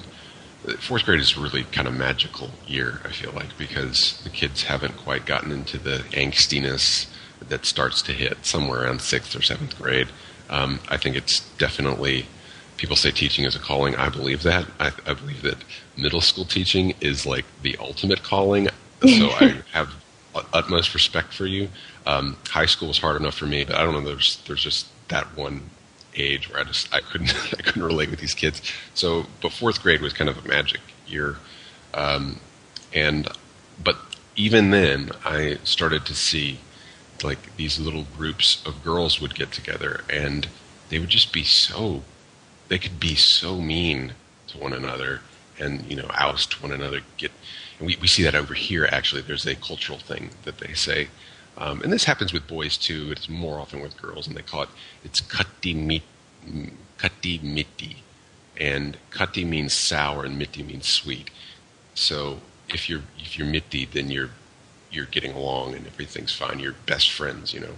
fourth 0.79 1.05
grade 1.05 1.19
is 1.19 1.37
really 1.37 1.63
kind 1.63 1.87
of 1.87 1.93
magical 1.93 2.51
year. 2.67 3.01
I 3.03 3.09
feel 3.09 3.31
like 3.31 3.57
because 3.57 4.21
the 4.23 4.29
kids 4.29 4.63
haven't 4.63 4.97
quite 4.97 5.25
gotten 5.25 5.51
into 5.51 5.77
the 5.77 5.99
angstiness 6.11 7.07
that 7.47 7.65
starts 7.65 8.01
to 8.03 8.13
hit 8.13 8.45
somewhere 8.45 8.83
around 8.83 9.01
sixth 9.01 9.35
or 9.35 9.41
seventh 9.41 9.77
grade. 9.81 10.09
Um, 10.49 10.79
I 10.89 10.97
think 10.97 11.15
it's 11.15 11.39
definitely 11.57 12.27
people 12.77 12.95
say 12.95 13.11
teaching 13.11 13.45
is 13.45 13.55
a 13.55 13.59
calling. 13.59 13.95
I 13.95 14.09
believe 14.09 14.43
that. 14.43 14.65
I, 14.79 14.91
I 15.05 15.13
believe 15.13 15.41
that 15.43 15.57
middle 15.97 16.21
school 16.21 16.45
teaching 16.45 16.93
is 17.01 17.25
like 17.25 17.45
the 17.61 17.77
ultimate 17.79 18.23
calling. 18.23 18.69
So 19.01 19.29
I 19.29 19.61
have 19.71 19.93
utmost 20.53 20.93
respect 20.93 21.33
for 21.33 21.45
you. 21.45 21.69
Um, 22.05 22.37
high 22.47 22.65
school 22.65 22.87
was 22.87 22.97
hard 22.97 23.19
enough 23.19 23.35
for 23.35 23.45
me, 23.45 23.63
but 23.63 23.75
I 23.75 23.83
don't 23.83 23.93
know. 23.93 24.01
There's 24.01 24.41
there's 24.47 24.63
just 24.63 24.87
that 25.09 25.25
one 25.35 25.69
age 26.15 26.49
where 26.49 26.61
I 26.61 26.63
just 26.63 26.93
I 26.93 26.99
couldn't 26.99 27.33
I 27.53 27.61
couldn't 27.61 27.83
relate 27.83 28.09
with 28.09 28.19
these 28.19 28.33
kids. 28.33 28.61
So, 28.93 29.25
but 29.41 29.51
fourth 29.51 29.81
grade 29.81 30.01
was 30.01 30.13
kind 30.13 30.29
of 30.29 30.43
a 30.43 30.47
magic 30.47 30.81
year, 31.07 31.37
um, 31.93 32.39
and 32.93 33.27
but 33.83 33.97
even 34.35 34.71
then 34.71 35.11
I 35.25 35.57
started 35.63 36.05
to 36.05 36.15
see 36.15 36.59
like 37.23 37.55
these 37.55 37.79
little 37.79 38.05
groups 38.17 38.63
of 38.65 38.83
girls 38.83 39.21
would 39.21 39.35
get 39.35 39.51
together 39.51 40.01
and 40.09 40.47
they 40.89 40.99
would 40.99 41.09
just 41.09 41.31
be 41.31 41.43
so 41.43 42.03
they 42.67 42.79
could 42.79 42.99
be 42.99 43.15
so 43.15 43.57
mean 43.57 44.13
to 44.47 44.57
one 44.57 44.73
another 44.73 45.21
and 45.59 45.85
you 45.89 45.95
know 45.95 46.09
oust 46.11 46.61
one 46.61 46.71
another 46.71 47.01
get 47.17 47.31
and 47.77 47.87
we, 47.87 47.95
we 47.97 48.07
see 48.07 48.23
that 48.23 48.35
over 48.35 48.53
here 48.53 48.87
actually 48.91 49.21
there's 49.21 49.45
a 49.45 49.55
cultural 49.55 49.99
thing 49.99 50.31
that 50.43 50.57
they 50.57 50.73
say 50.73 51.07
um, 51.57 51.81
and 51.81 51.91
this 51.91 52.05
happens 52.05 52.33
with 52.33 52.47
boys 52.47 52.77
too. 52.77 53.11
It's 53.11 53.29
more 53.29 53.59
often 53.59 53.81
with 53.81 54.01
girls, 54.01 54.27
and 54.27 54.35
they 54.35 54.41
call 54.41 54.63
it 54.63 54.69
it's 55.03 55.21
kati 55.21 55.75
mit, 55.75 56.03
kati 56.97 57.41
miti, 57.43 58.03
and 58.59 58.97
kati 59.11 59.45
means 59.45 59.73
sour 59.73 60.23
and 60.25 60.37
miti 60.37 60.63
means 60.63 60.87
sweet. 60.87 61.29
So 61.93 62.39
if 62.69 62.89
you're 62.89 63.03
if 63.19 63.37
you're 63.37 63.47
miti, 63.47 63.85
then 63.85 64.09
you're 64.09 64.31
you're 64.91 65.05
getting 65.05 65.33
along 65.33 65.75
and 65.75 65.87
everything's 65.87 66.33
fine. 66.33 66.59
You're 66.59 66.75
best 66.85 67.11
friends, 67.11 67.53
you 67.53 67.59
know. 67.59 67.75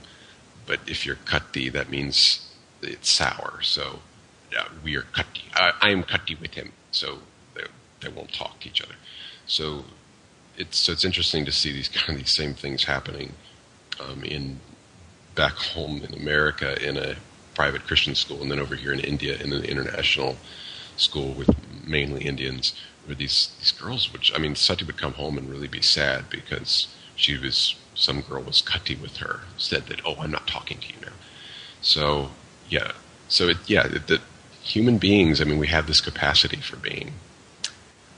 But 0.65 0.79
if 0.87 1.05
you're 1.05 1.17
kati, 1.17 1.71
that 1.71 1.89
means 1.89 2.51
it's 2.81 3.09
sour. 3.09 3.61
So 3.61 3.99
uh, 4.57 4.65
we 4.83 4.95
are 4.95 5.01
kati. 5.01 5.41
I, 5.55 5.73
I 5.81 5.89
am 5.89 6.03
kati 6.03 6.39
with 6.39 6.53
him, 6.53 6.71
so 6.91 7.19
they, 7.55 7.63
they 8.01 8.09
won't 8.09 8.31
talk 8.31 8.59
to 8.61 8.69
each 8.69 8.81
other. 8.81 8.95
So 9.47 9.85
it's 10.57 10.77
so 10.77 10.91
it's 10.91 11.03
interesting 11.03 11.43
to 11.45 11.51
see 11.51 11.71
these 11.71 11.87
kind 11.93 12.11
of 12.11 12.17
these 12.17 12.35
same 12.35 12.53
things 12.53 12.83
happening 12.83 13.33
um, 13.99 14.23
in 14.23 14.59
back 15.35 15.53
home 15.53 16.01
in 16.03 16.13
America 16.13 16.81
in 16.87 16.97
a 16.97 17.15
private 17.55 17.83
Christian 17.83 18.15
school, 18.15 18.41
and 18.41 18.51
then 18.51 18.59
over 18.59 18.75
here 18.75 18.93
in 18.93 18.99
India 18.99 19.37
in 19.37 19.53
an 19.53 19.63
international 19.63 20.37
school 20.97 21.33
with 21.33 21.49
mainly 21.85 22.25
Indians. 22.25 22.73
Where 23.05 23.15
these 23.15 23.51
these 23.59 23.71
girls, 23.71 24.13
which 24.13 24.33
I 24.33 24.39
mean, 24.39 24.55
Satya 24.55 24.87
would 24.87 24.97
come 24.97 25.13
home 25.13 25.37
and 25.37 25.49
really 25.49 25.67
be 25.67 25.81
sad 25.81 26.29
because 26.29 26.87
she 27.15 27.37
was 27.37 27.75
some 27.95 28.21
girl 28.21 28.43
was 28.43 28.61
kati 28.61 28.99
with 28.99 29.17
her, 29.17 29.41
said 29.57 29.87
that 29.87 30.01
oh, 30.05 30.15
I'm 30.19 30.31
not 30.31 30.47
talking 30.47 30.77
to 30.79 30.87
you 30.87 31.01
now. 31.01 31.13
So 31.81 32.29
yeah, 32.69 32.93
so 33.27 33.49
it, 33.49 33.57
yeah, 33.67 33.87
that 33.87 34.21
human 34.61 34.97
beings. 34.97 35.41
I 35.41 35.43
mean, 35.43 35.59
we 35.59 35.67
have 35.67 35.87
this 35.87 35.99
capacity 35.99 36.57
for 36.57 36.77
being 36.77 37.13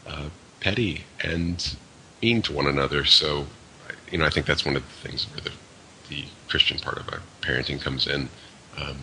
uh, 0.05 0.29
petty 0.59 1.05
and 1.23 1.75
mean 2.21 2.43
to 2.43 2.53
one 2.53 2.67
another. 2.67 3.05
So 3.05 3.47
you 4.11 4.19
know, 4.19 4.25
I 4.25 4.29
think 4.29 4.45
that's 4.45 4.65
one 4.65 4.75
of 4.75 4.83
the 4.83 5.07
things 5.07 5.25
where 5.31 5.41
the 5.41 5.51
the 6.09 6.25
Christian 6.47 6.79
part 6.79 6.97
of 6.97 7.09
our 7.09 7.21
parenting 7.41 7.81
comes 7.81 8.07
in. 8.07 8.29
Um, 8.77 8.97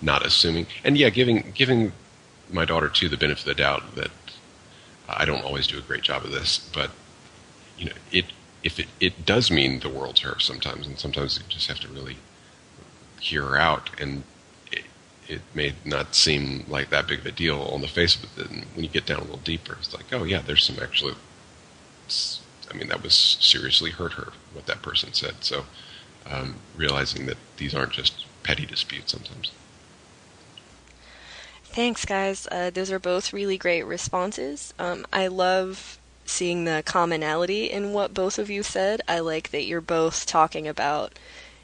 not 0.00 0.26
assuming, 0.26 0.66
and 0.84 0.98
yeah, 0.98 1.10
giving 1.10 1.52
giving 1.54 1.92
my 2.50 2.64
daughter 2.64 2.88
too 2.88 3.08
the 3.08 3.16
benefit 3.16 3.42
of 3.42 3.46
the 3.46 3.54
doubt 3.54 3.94
that 3.94 4.10
I 5.08 5.24
don't 5.24 5.44
always 5.44 5.66
do 5.66 5.78
a 5.78 5.82
great 5.82 6.02
job 6.02 6.24
of 6.24 6.32
this, 6.32 6.58
but 6.58 6.90
you 7.78 7.86
know, 7.86 7.92
it 8.10 8.26
if 8.62 8.78
it 8.78 8.88
it 9.00 9.24
does 9.24 9.50
mean 9.50 9.80
the 9.80 9.88
world 9.88 10.16
to 10.16 10.28
her 10.28 10.40
sometimes, 10.40 10.86
and 10.86 10.98
sometimes 10.98 11.38
you 11.38 11.44
just 11.48 11.68
have 11.68 11.80
to 11.80 11.88
really 11.88 12.16
hear 13.20 13.44
her 13.44 13.56
out, 13.56 13.90
and 14.00 14.24
it, 15.28 15.40
may 15.54 15.72
not 15.84 16.14
seem 16.14 16.64
like 16.68 16.90
that 16.90 17.06
big 17.06 17.20
of 17.20 17.26
a 17.26 17.32
deal 17.32 17.62
on 17.72 17.80
the 17.80 17.88
face 17.88 18.16
of 18.16 18.38
it. 18.38 18.50
And 18.50 18.64
when 18.74 18.84
you 18.84 18.90
get 18.90 19.06
down 19.06 19.20
a 19.20 19.22
little 19.22 19.38
deeper, 19.38 19.76
it's 19.78 19.94
like, 19.94 20.12
oh 20.12 20.24
yeah, 20.24 20.42
there's 20.42 20.66
some 20.66 20.78
actually. 20.82 21.14
I 22.70 22.74
mean, 22.74 22.88
that 22.88 23.02
was 23.02 23.14
seriously 23.40 23.90
hurt 23.90 24.14
her 24.14 24.32
what 24.52 24.66
that 24.66 24.82
person 24.82 25.12
said. 25.12 25.36
So 25.40 25.64
um, 26.30 26.56
realizing 26.76 27.26
that 27.26 27.36
these 27.56 27.74
aren't 27.74 27.92
just 27.92 28.26
petty 28.42 28.66
disputes 28.66 29.12
sometimes. 29.12 29.52
Thanks, 31.64 32.04
guys. 32.04 32.46
Uh, 32.50 32.70
those 32.70 32.90
are 32.90 32.98
both 32.98 33.32
really 33.32 33.56
great 33.56 33.84
responses. 33.84 34.74
Um, 34.78 35.06
I 35.12 35.26
love 35.28 35.98
seeing 36.26 36.64
the 36.64 36.82
commonality 36.84 37.70
in 37.70 37.92
what 37.92 38.14
both 38.14 38.38
of 38.38 38.50
you 38.50 38.62
said. 38.62 39.00
I 39.08 39.20
like 39.20 39.50
that 39.50 39.64
you're 39.64 39.80
both 39.80 40.26
talking 40.26 40.68
about 40.68 41.18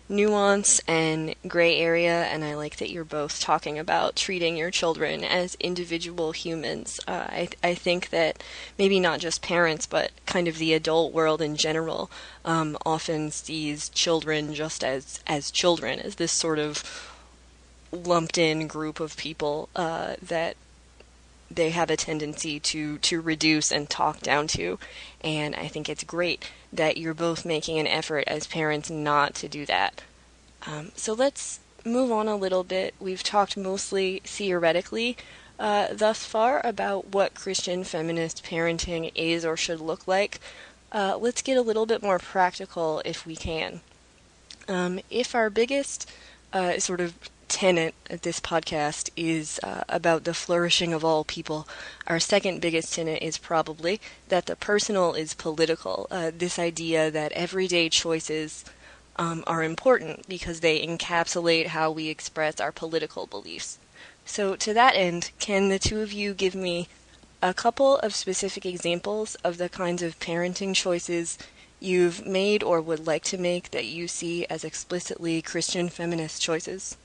nuance 0.08 0.80
and 0.88 1.34
gray 1.46 1.78
area, 1.78 2.24
and 2.24 2.44
I 2.44 2.54
like 2.54 2.76
that 2.76 2.90
you're 2.90 3.04
both 3.04 3.40
talking 3.40 3.78
about 3.78 4.16
treating 4.16 4.56
your 4.56 4.70
children 4.70 5.22
as 5.22 5.56
individual 5.60 6.32
humans. 6.32 6.98
Uh, 7.06 7.26
I, 7.28 7.48
I 7.62 7.74
think 7.74 8.10
that 8.10 8.42
maybe 8.78 8.98
not 9.00 9.20
just 9.20 9.42
parents, 9.42 9.86
but 9.86 10.10
kind 10.26 10.48
of 10.48 10.58
the 10.58 10.72
adult 10.72 11.12
world 11.12 11.42
in 11.42 11.56
general 11.56 12.10
um, 12.44 12.76
often 12.86 13.30
sees 13.30 13.88
children 13.90 14.54
just 14.54 14.82
as, 14.82 15.20
as 15.26 15.50
children, 15.50 16.00
as 16.00 16.14
this 16.14 16.32
sort 16.32 16.58
of 16.58 16.82
lumped 17.92 18.38
in 18.38 18.66
group 18.66 19.00
of 19.00 19.16
people 19.16 19.68
uh, 19.76 20.14
that 20.22 20.56
they 21.50 21.70
have 21.70 21.90
a 21.90 21.96
tendency 21.96 22.60
to 22.60 22.98
to 22.98 23.20
reduce 23.20 23.72
and 23.72 23.88
talk 23.88 24.20
down 24.20 24.46
to 24.46 24.78
and 25.22 25.54
I 25.54 25.68
think 25.68 25.88
it's 25.88 26.04
great 26.04 26.50
that 26.72 26.96
you're 26.96 27.14
both 27.14 27.44
making 27.44 27.78
an 27.78 27.86
effort 27.86 28.24
as 28.26 28.46
parents 28.46 28.90
not 28.90 29.34
to 29.36 29.48
do 29.48 29.64
that. 29.66 30.02
Um, 30.66 30.92
so 30.94 31.12
let's 31.12 31.60
move 31.84 32.12
on 32.12 32.28
a 32.28 32.36
little 32.36 32.64
bit. 32.64 32.94
We've 33.00 33.22
talked 33.22 33.56
mostly 33.56 34.20
theoretically 34.24 35.16
uh, 35.58 35.88
thus 35.92 36.24
far 36.24 36.60
about 36.64 37.08
what 37.08 37.34
Christian 37.34 37.84
feminist 37.84 38.44
parenting 38.44 39.10
is 39.14 39.44
or 39.44 39.56
should 39.56 39.80
look 39.80 40.06
like. 40.06 40.40
Uh, 40.92 41.18
let's 41.20 41.42
get 41.42 41.56
a 41.56 41.62
little 41.62 41.86
bit 41.86 42.02
more 42.02 42.18
practical 42.18 43.02
if 43.04 43.26
we 43.26 43.36
can. 43.36 43.80
Um, 44.68 45.00
if 45.10 45.34
our 45.34 45.50
biggest 45.50 46.10
uh, 46.52 46.78
sort 46.78 47.00
of 47.00 47.14
tenet 47.48 47.94
of 48.10 48.20
this 48.20 48.40
podcast 48.40 49.10
is 49.16 49.58
uh, 49.62 49.82
about 49.88 50.24
the 50.24 50.34
flourishing 50.34 50.92
of 50.92 51.04
all 51.04 51.24
people. 51.24 51.66
Our 52.06 52.20
second 52.20 52.60
biggest 52.60 52.94
tenet 52.94 53.22
is 53.22 53.38
probably 53.38 54.00
that 54.28 54.46
the 54.46 54.56
personal 54.56 55.14
is 55.14 55.34
political. 55.34 56.06
Uh, 56.10 56.30
this 56.36 56.58
idea 56.58 57.10
that 57.10 57.32
everyday 57.32 57.88
choices 57.88 58.64
um, 59.16 59.42
are 59.46 59.64
important 59.64 60.28
because 60.28 60.60
they 60.60 60.86
encapsulate 60.86 61.68
how 61.68 61.90
we 61.90 62.08
express 62.08 62.60
our 62.60 62.70
political 62.70 63.26
beliefs. 63.26 63.78
So, 64.24 64.54
to 64.56 64.74
that 64.74 64.94
end, 64.94 65.30
can 65.38 65.68
the 65.68 65.78
two 65.78 66.00
of 66.02 66.12
you 66.12 66.34
give 66.34 66.54
me 66.54 66.88
a 67.42 67.54
couple 67.54 67.98
of 67.98 68.14
specific 68.14 68.66
examples 68.66 69.34
of 69.36 69.58
the 69.58 69.68
kinds 69.68 70.02
of 70.02 70.20
parenting 70.20 70.74
choices 70.74 71.38
you've 71.80 72.26
made 72.26 72.62
or 72.62 72.80
would 72.80 73.06
like 73.06 73.22
to 73.24 73.38
make 73.38 73.70
that 73.70 73.86
you 73.86 74.08
see 74.08 74.44
as 74.46 74.64
explicitly 74.64 75.40
Christian 75.40 75.88
feminist 75.88 76.42
choices? 76.42 76.96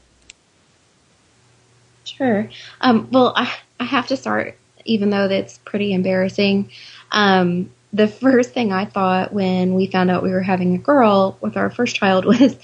Sure. 2.03 2.49
Um, 2.81 3.09
well, 3.11 3.33
I, 3.35 3.53
I 3.79 3.85
have 3.85 4.07
to 4.07 4.17
start, 4.17 4.57
even 4.85 5.09
though 5.09 5.27
that's 5.27 5.59
pretty 5.59 5.93
embarrassing. 5.93 6.71
Um, 7.11 7.71
the 7.91 8.07
first 8.07 8.53
thing 8.53 8.71
I 8.71 8.85
thought 8.85 9.33
when 9.33 9.75
we 9.75 9.87
found 9.87 10.09
out 10.09 10.23
we 10.23 10.31
were 10.31 10.41
having 10.41 10.75
a 10.75 10.79
girl 10.79 11.37
with 11.41 11.55
our 11.57 11.69
first 11.69 11.95
child 11.95 12.25
was 12.39 12.57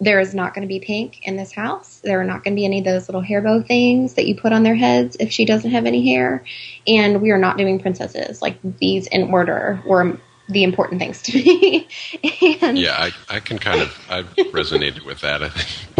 there 0.00 0.20
is 0.20 0.34
not 0.34 0.54
going 0.54 0.62
to 0.62 0.68
be 0.68 0.78
pink 0.78 1.26
in 1.26 1.36
this 1.36 1.50
house. 1.52 2.00
There 2.04 2.20
are 2.20 2.24
not 2.24 2.44
going 2.44 2.54
to 2.54 2.60
be 2.60 2.64
any 2.64 2.78
of 2.78 2.84
those 2.84 3.08
little 3.08 3.20
hair 3.20 3.42
bow 3.42 3.62
things 3.62 4.14
that 4.14 4.26
you 4.26 4.36
put 4.36 4.52
on 4.52 4.62
their 4.62 4.76
heads 4.76 5.16
if 5.18 5.32
she 5.32 5.44
doesn't 5.44 5.70
have 5.72 5.86
any 5.86 6.12
hair. 6.12 6.44
And 6.86 7.20
we 7.20 7.30
are 7.30 7.38
not 7.38 7.56
doing 7.56 7.80
princesses. 7.80 8.40
Like 8.40 8.58
these 8.78 9.08
in 9.08 9.32
order 9.32 9.82
were 9.84 10.18
the 10.48 10.62
important 10.62 11.00
things 11.00 11.20
to 11.22 11.32
me. 11.34 11.88
and, 12.62 12.78
yeah, 12.78 12.94
I, 12.96 13.12
I 13.28 13.40
can 13.40 13.58
kind 13.58 13.80
of, 13.80 13.98
I've 14.08 14.26
resonated 14.36 15.04
with 15.04 15.20
that. 15.22 15.42
I 15.42 15.48
think 15.48 15.98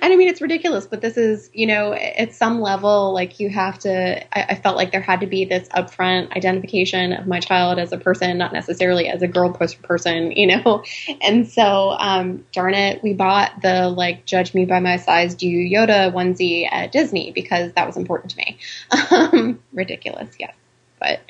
and 0.00 0.12
I 0.12 0.16
mean, 0.16 0.28
it's 0.28 0.40
ridiculous, 0.40 0.86
but 0.86 1.00
this 1.00 1.16
is, 1.16 1.50
you 1.52 1.66
know, 1.66 1.92
at 1.92 2.32
some 2.32 2.60
level, 2.60 3.12
like 3.12 3.40
you 3.40 3.48
have 3.50 3.78
to, 3.80 4.38
I, 4.38 4.52
I, 4.52 4.54
felt 4.56 4.76
like 4.76 4.92
there 4.92 5.00
had 5.00 5.20
to 5.20 5.26
be 5.26 5.44
this 5.44 5.68
upfront 5.68 6.36
identification 6.36 7.12
of 7.12 7.26
my 7.26 7.40
child 7.40 7.78
as 7.78 7.92
a 7.92 7.98
person, 7.98 8.38
not 8.38 8.52
necessarily 8.52 9.08
as 9.08 9.22
a 9.22 9.28
girl 9.28 9.52
person, 9.52 10.32
you 10.32 10.46
know? 10.46 10.82
And 11.20 11.48
so, 11.48 11.96
um, 11.98 12.44
darn 12.52 12.74
it, 12.74 13.02
we 13.02 13.12
bought 13.12 13.62
the 13.62 13.88
like, 13.88 14.24
judge 14.24 14.54
me 14.54 14.64
by 14.64 14.80
my 14.80 14.96
size, 14.96 15.34
do 15.34 15.48
you 15.48 15.76
Yoda 15.76 16.12
onesie 16.12 16.68
at 16.70 16.92
Disney 16.92 17.32
because 17.32 17.72
that 17.72 17.86
was 17.86 17.96
important 17.96 18.32
to 18.32 18.36
me. 18.38 18.58
Um, 19.10 19.60
ridiculous, 19.72 20.34
yes, 20.38 20.54
but 21.00 21.20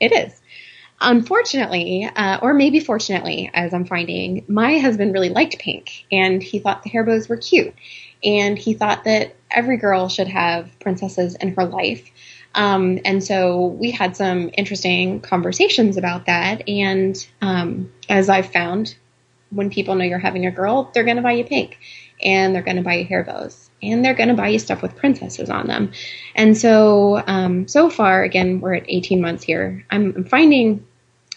it 0.00 0.12
is. 0.12 0.40
Unfortunately, 1.00 2.04
uh, 2.04 2.40
or 2.42 2.52
maybe 2.52 2.80
fortunately, 2.80 3.50
as 3.54 3.72
I'm 3.72 3.84
finding, 3.84 4.44
my 4.48 4.78
husband 4.78 5.12
really 5.12 5.28
liked 5.28 5.58
pink 5.58 6.04
and 6.10 6.42
he 6.42 6.58
thought 6.58 6.82
the 6.82 6.90
hair 6.90 7.04
bows 7.04 7.28
were 7.28 7.36
cute 7.36 7.74
and 8.24 8.58
he 8.58 8.74
thought 8.74 9.04
that 9.04 9.34
every 9.50 9.76
girl 9.76 10.08
should 10.08 10.28
have 10.28 10.70
princesses 10.80 11.34
in 11.36 11.54
her 11.54 11.64
life. 11.64 12.10
Um, 12.54 12.98
and 13.04 13.22
so 13.22 13.66
we 13.66 13.90
had 13.90 14.16
some 14.16 14.50
interesting 14.56 15.20
conversations 15.20 15.96
about 15.96 16.26
that. 16.26 16.68
And 16.68 17.16
um, 17.40 17.92
as 18.08 18.28
I've 18.28 18.50
found, 18.50 18.96
when 19.50 19.70
people 19.70 19.94
know 19.94 20.04
you're 20.04 20.18
having 20.18 20.46
a 20.46 20.50
girl, 20.50 20.90
they're 20.92 21.04
going 21.04 21.16
to 21.16 21.22
buy 21.22 21.32
you 21.32 21.44
pink 21.44 21.78
and 22.22 22.54
they're 22.54 22.62
going 22.62 22.76
to 22.76 22.82
buy 22.82 22.94
you 22.96 23.04
hair 23.04 23.22
bows 23.22 23.70
and 23.82 24.04
they're 24.04 24.14
going 24.14 24.28
to 24.28 24.34
buy 24.34 24.48
you 24.48 24.58
stuff 24.58 24.82
with 24.82 24.96
princesses 24.96 25.50
on 25.50 25.68
them. 25.68 25.92
And 26.34 26.56
so, 26.56 27.22
um, 27.26 27.68
so 27.68 27.88
far, 27.88 28.22
again, 28.22 28.60
we're 28.60 28.74
at 28.74 28.84
18 28.88 29.20
months 29.20 29.44
here. 29.44 29.84
I'm, 29.90 30.14
I'm 30.16 30.24
finding 30.24 30.86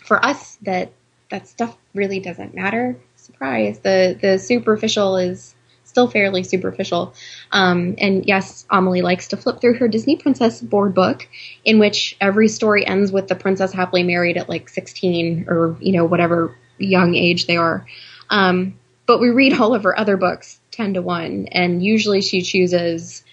for 0.03 0.23
us 0.25 0.57
that 0.63 0.91
that 1.29 1.47
stuff 1.47 1.77
really 1.93 2.19
doesn't 2.19 2.53
matter. 2.53 2.97
Surprise. 3.15 3.79
The, 3.79 4.17
the 4.21 4.37
superficial 4.37 5.17
is 5.17 5.55
still 5.91 6.07
fairly 6.07 6.43
superficial. 6.43 7.13
Um, 7.51 7.95
and 7.97 8.25
yes, 8.25 8.65
Amelie 8.69 9.01
likes 9.01 9.27
to 9.27 9.37
flip 9.37 9.59
through 9.59 9.75
her 9.75 9.89
Disney 9.89 10.15
Princess 10.15 10.61
board 10.61 10.95
book, 10.95 11.27
in 11.65 11.79
which 11.79 12.15
every 12.21 12.47
story 12.47 12.87
ends 12.87 13.11
with 13.11 13.27
the 13.27 13.35
princess 13.35 13.73
happily 13.73 14.03
married 14.03 14.37
at 14.37 14.47
like 14.47 14.69
16 14.69 15.45
or 15.49 15.75
you 15.81 15.91
know 15.91 16.05
whatever 16.05 16.57
young 16.77 17.13
age 17.13 17.45
they 17.45 17.57
are. 17.57 17.85
Um, 18.29 18.79
but 19.05 19.19
we 19.19 19.29
read 19.29 19.59
all 19.59 19.75
of 19.75 19.83
her 19.83 19.97
other 19.99 20.15
books 20.15 20.59
10 20.71 20.93
to 20.93 21.01
1, 21.01 21.47
and 21.51 21.83
usually 21.83 22.21
she 22.21 22.41
chooses. 22.41 23.23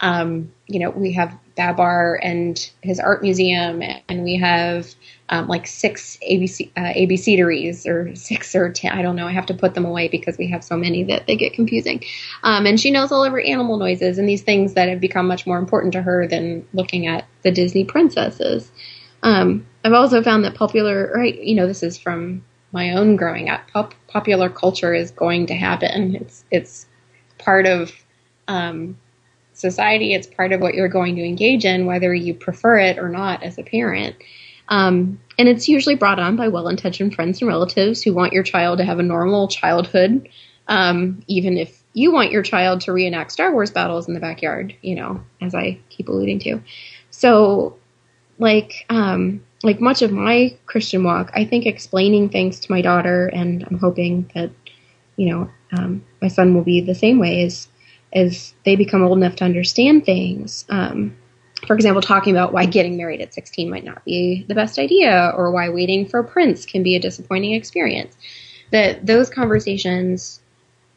Um, 0.00 0.52
you 0.66 0.78
know, 0.80 0.90
we 0.90 1.12
have 1.12 1.36
Babar 1.58 2.20
and 2.22 2.70
his 2.82 3.00
art 3.00 3.20
museum, 3.20 3.82
and 4.08 4.22
we 4.22 4.36
have 4.36 4.94
um, 5.28 5.48
like 5.48 5.66
six 5.66 6.16
ABC 6.22 6.70
uh, 6.76 7.90
or 7.90 8.14
six 8.14 8.54
or 8.54 8.70
ten. 8.70 8.92
I 8.92 9.02
don't 9.02 9.16
know. 9.16 9.26
I 9.26 9.32
have 9.32 9.46
to 9.46 9.54
put 9.54 9.74
them 9.74 9.84
away 9.84 10.06
because 10.06 10.38
we 10.38 10.48
have 10.50 10.62
so 10.62 10.76
many 10.76 11.02
that 11.04 11.26
they 11.26 11.34
get 11.34 11.52
confusing. 11.52 12.02
Um, 12.44 12.64
and 12.64 12.78
she 12.78 12.92
knows 12.92 13.10
all 13.10 13.24
of 13.24 13.32
her 13.32 13.40
animal 13.40 13.76
noises 13.76 14.18
and 14.18 14.28
these 14.28 14.42
things 14.42 14.74
that 14.74 14.88
have 14.88 15.00
become 15.00 15.26
much 15.26 15.46
more 15.46 15.58
important 15.58 15.92
to 15.94 16.02
her 16.02 16.28
than 16.28 16.64
looking 16.72 17.08
at 17.08 17.26
the 17.42 17.50
Disney 17.50 17.84
princesses. 17.84 18.70
Um, 19.24 19.66
I've 19.84 19.92
also 19.92 20.22
found 20.22 20.44
that 20.44 20.54
popular, 20.54 21.12
right? 21.12 21.38
You 21.42 21.56
know, 21.56 21.66
this 21.66 21.82
is 21.82 21.98
from 21.98 22.44
my 22.70 22.92
own 22.92 23.16
growing 23.16 23.50
up. 23.50 23.68
Pop, 23.72 23.94
popular 24.06 24.48
culture 24.48 24.94
is 24.94 25.10
going 25.10 25.46
to 25.46 25.54
happen. 25.54 26.14
It's 26.14 26.44
it's 26.52 26.86
part 27.36 27.66
of 27.66 27.92
um, 28.46 28.96
society. 29.58 30.14
It's 30.14 30.26
part 30.26 30.52
of 30.52 30.60
what 30.60 30.74
you're 30.74 30.88
going 30.88 31.16
to 31.16 31.24
engage 31.24 31.64
in, 31.64 31.86
whether 31.86 32.14
you 32.14 32.34
prefer 32.34 32.78
it 32.78 32.98
or 32.98 33.08
not 33.08 33.42
as 33.42 33.58
a 33.58 33.62
parent. 33.62 34.16
Um, 34.68 35.20
and 35.38 35.48
it's 35.48 35.68
usually 35.68 35.94
brought 35.94 36.18
on 36.18 36.36
by 36.36 36.48
well 36.48 36.68
intentioned 36.68 37.14
friends 37.14 37.40
and 37.40 37.48
relatives 37.48 38.02
who 38.02 38.12
want 38.12 38.32
your 38.32 38.42
child 38.42 38.78
to 38.78 38.84
have 38.84 38.98
a 38.98 39.02
normal 39.02 39.48
childhood, 39.48 40.28
um, 40.68 41.22
even 41.26 41.56
if 41.56 41.82
you 41.94 42.12
want 42.12 42.30
your 42.30 42.42
child 42.42 42.80
to 42.82 42.92
reenact 42.92 43.32
Star 43.32 43.52
Wars 43.52 43.70
battles 43.70 44.08
in 44.08 44.14
the 44.14 44.20
backyard, 44.20 44.74
you 44.82 44.94
know, 44.94 45.22
as 45.40 45.54
I 45.54 45.78
keep 45.88 46.08
alluding 46.08 46.38
to. 46.40 46.60
So, 47.10 47.76
like, 48.38 48.84
um, 48.90 49.44
like 49.62 49.80
much 49.80 50.02
of 50.02 50.12
my 50.12 50.56
Christian 50.66 51.02
walk, 51.02 51.30
I 51.34 51.44
think 51.44 51.66
explaining 51.66 52.28
things 52.28 52.60
to 52.60 52.70
my 52.70 52.82
daughter, 52.82 53.26
and 53.28 53.64
I'm 53.68 53.78
hoping 53.78 54.30
that, 54.34 54.50
you 55.16 55.30
know, 55.30 55.50
um, 55.72 56.04
my 56.22 56.28
son 56.28 56.54
will 56.54 56.62
be 56.62 56.80
the 56.80 56.94
same 56.94 57.18
way 57.18 57.42
as 57.42 57.68
as 58.12 58.54
they 58.64 58.76
become 58.76 59.02
old 59.02 59.18
enough 59.18 59.36
to 59.36 59.44
understand 59.44 60.04
things. 60.04 60.64
Um, 60.68 61.16
for 61.66 61.74
example, 61.74 62.00
talking 62.00 62.34
about 62.34 62.52
why 62.52 62.66
getting 62.66 62.96
married 62.96 63.20
at 63.20 63.34
16 63.34 63.68
might 63.68 63.84
not 63.84 64.04
be 64.04 64.44
the 64.48 64.54
best 64.54 64.78
idea 64.78 65.32
or 65.36 65.50
why 65.50 65.68
waiting 65.68 66.06
for 66.06 66.20
a 66.20 66.24
prince 66.24 66.64
can 66.64 66.82
be 66.82 66.96
a 66.96 67.00
disappointing 67.00 67.54
experience. 67.54 68.16
That 68.70 69.04
those 69.04 69.28
conversations 69.28 70.40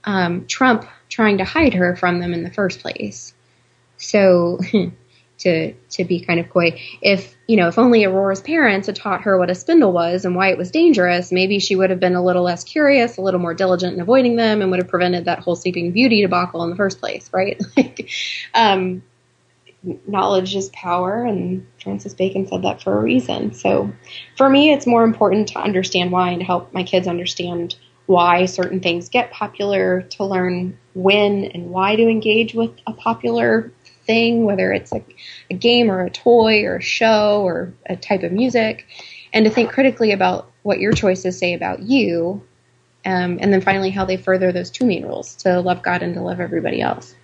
um, 0.03 0.45
trump 0.47 0.85
trying 1.09 1.37
to 1.39 1.45
hide 1.45 1.73
her 1.73 1.95
from 1.95 2.19
them 2.19 2.33
in 2.33 2.43
the 2.43 2.51
first 2.51 2.79
place. 2.79 3.33
So, 3.97 4.59
to 5.41 5.73
to 5.73 6.03
be 6.03 6.19
kind 6.19 6.39
of 6.39 6.49
coy, 6.49 6.81
if 7.01 7.35
you 7.47 7.57
know, 7.57 7.67
if 7.67 7.77
only 7.77 8.05
Aurora's 8.05 8.41
parents 8.41 8.87
had 8.87 8.95
taught 8.95 9.21
her 9.21 9.37
what 9.37 9.49
a 9.49 9.55
spindle 9.55 9.91
was 9.91 10.25
and 10.25 10.35
why 10.35 10.49
it 10.49 10.57
was 10.57 10.71
dangerous, 10.71 11.31
maybe 11.31 11.59
she 11.59 11.75
would 11.75 11.89
have 11.89 11.99
been 11.99 12.15
a 12.15 12.23
little 12.23 12.43
less 12.43 12.63
curious, 12.63 13.17
a 13.17 13.21
little 13.21 13.39
more 13.39 13.53
diligent 13.53 13.93
in 13.93 14.01
avoiding 14.01 14.35
them, 14.35 14.61
and 14.61 14.71
would 14.71 14.79
have 14.79 14.87
prevented 14.87 15.25
that 15.25 15.39
whole 15.39 15.55
Sleeping 15.55 15.91
Beauty 15.91 16.21
debacle 16.21 16.63
in 16.63 16.69
the 16.69 16.75
first 16.75 16.99
place, 16.99 17.29
right? 17.33 17.61
like, 17.77 18.09
um, 18.53 19.03
knowledge 20.07 20.55
is 20.55 20.69
power, 20.69 21.25
and 21.25 21.67
Francis 21.81 22.13
Bacon 22.13 22.47
said 22.47 22.61
that 22.61 22.81
for 22.81 22.97
a 22.97 23.01
reason. 23.01 23.53
So 23.53 23.91
for 24.37 24.49
me, 24.49 24.71
it's 24.71 24.87
more 24.87 25.03
important 25.03 25.49
to 25.49 25.59
understand 25.59 26.11
why 26.11 26.29
and 26.29 26.43
help 26.43 26.73
my 26.73 26.83
kids 26.83 27.07
understand 27.07 27.75
why 28.05 28.45
certain 28.45 28.79
things 28.79 29.09
get 29.09 29.31
popular, 29.31 30.01
to 30.01 30.25
learn 30.25 30.77
when 30.93 31.45
and 31.45 31.69
why 31.69 31.95
to 31.95 32.07
engage 32.07 32.53
with 32.53 32.71
a 32.85 32.93
popular 32.93 33.71
thing, 34.05 34.45
whether 34.45 34.71
it's 34.71 34.91
a, 34.91 35.03
a 35.49 35.53
game 35.53 35.91
or 35.91 36.03
a 36.03 36.09
toy 36.09 36.63
or 36.63 36.77
a 36.77 36.81
show 36.81 37.41
or 37.43 37.73
a 37.85 37.95
type 37.95 38.23
of 38.23 38.31
music, 38.31 38.85
and 39.33 39.45
to 39.45 39.51
think 39.51 39.71
critically 39.71 40.11
about 40.11 40.51
what 40.63 40.79
your 40.79 40.91
choices 40.91 41.37
say 41.37 41.53
about 41.53 41.81
you. 41.81 42.43
Um, 43.03 43.39
and 43.41 43.51
then 43.51 43.61
finally, 43.61 43.89
how 43.89 44.05
they 44.05 44.17
further 44.17 44.51
those 44.51 44.69
two 44.69 44.85
main 44.85 45.03
rules 45.05 45.35
to 45.37 45.59
love 45.59 45.81
God 45.81 46.03
and 46.03 46.13
to 46.13 46.21
love 46.21 46.39
everybody 46.39 46.81
else. 46.81 47.15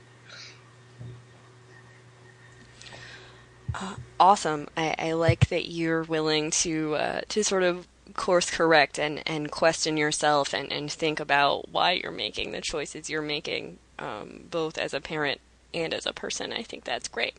Uh, 3.75 3.95
awesome. 4.19 4.67
I, 4.75 4.95
I, 4.97 5.11
like 5.11 5.49
that 5.49 5.69
you're 5.69 6.01
willing 6.01 6.49
to 6.49 6.95
uh, 6.95 7.21
to 7.29 7.43
sort 7.43 7.61
of 7.61 7.87
course 8.15 8.49
correct 8.49 8.97
and, 8.97 9.21
and 9.27 9.51
question 9.51 9.97
yourself 9.97 10.53
and, 10.53 10.71
and 10.73 10.91
think 10.91 11.19
about 11.19 11.69
why 11.69 11.91
you're 11.91 12.11
making 12.11 12.51
the 12.51 12.61
choices 12.61 13.09
you're 13.09 13.21
making, 13.21 13.77
um, 13.99 14.45
both 14.49 14.79
as 14.79 14.95
a 14.95 15.01
parent 15.01 15.39
and 15.77 15.93
as 15.93 16.05
a 16.05 16.13
person. 16.13 16.51
I 16.51 16.63
think 16.63 16.83
that's 16.83 17.07
great. 17.07 17.35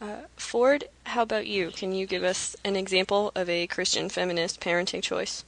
Uh, 0.00 0.22
Ford, 0.36 0.84
how 1.04 1.22
about 1.22 1.46
you? 1.46 1.70
Can 1.70 1.92
you 1.92 2.06
give 2.06 2.22
us 2.22 2.56
an 2.64 2.76
example 2.76 3.32
of 3.34 3.48
a 3.48 3.66
Christian 3.66 4.08
feminist 4.08 4.60
parenting 4.60 5.02
choice? 5.02 5.44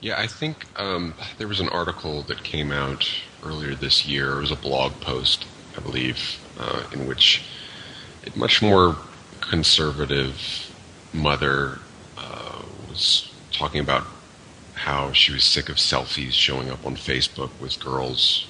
Yeah, 0.00 0.18
I 0.18 0.26
think 0.26 0.64
um, 0.80 1.14
there 1.36 1.48
was 1.48 1.60
an 1.60 1.68
article 1.68 2.22
that 2.22 2.42
came 2.42 2.72
out 2.72 3.10
earlier 3.44 3.74
this 3.74 4.06
year. 4.06 4.38
It 4.38 4.40
was 4.40 4.50
a 4.50 4.56
blog 4.56 4.92
post, 5.00 5.44
I 5.76 5.80
believe, 5.80 6.38
uh, 6.58 6.84
in 6.92 7.06
which 7.06 7.44
a 8.26 8.38
much 8.38 8.62
more 8.62 8.96
conservative 9.40 10.74
mother 11.12 11.78
uh, 12.16 12.62
was 12.88 13.30
talking 13.52 13.80
about 13.80 14.06
how 14.74 15.12
she 15.12 15.32
was 15.32 15.44
sick 15.44 15.68
of 15.68 15.76
selfies 15.76 16.32
showing 16.32 16.70
up 16.70 16.86
on 16.86 16.96
Facebook 16.96 17.50
with 17.60 17.78
girls. 17.78 18.46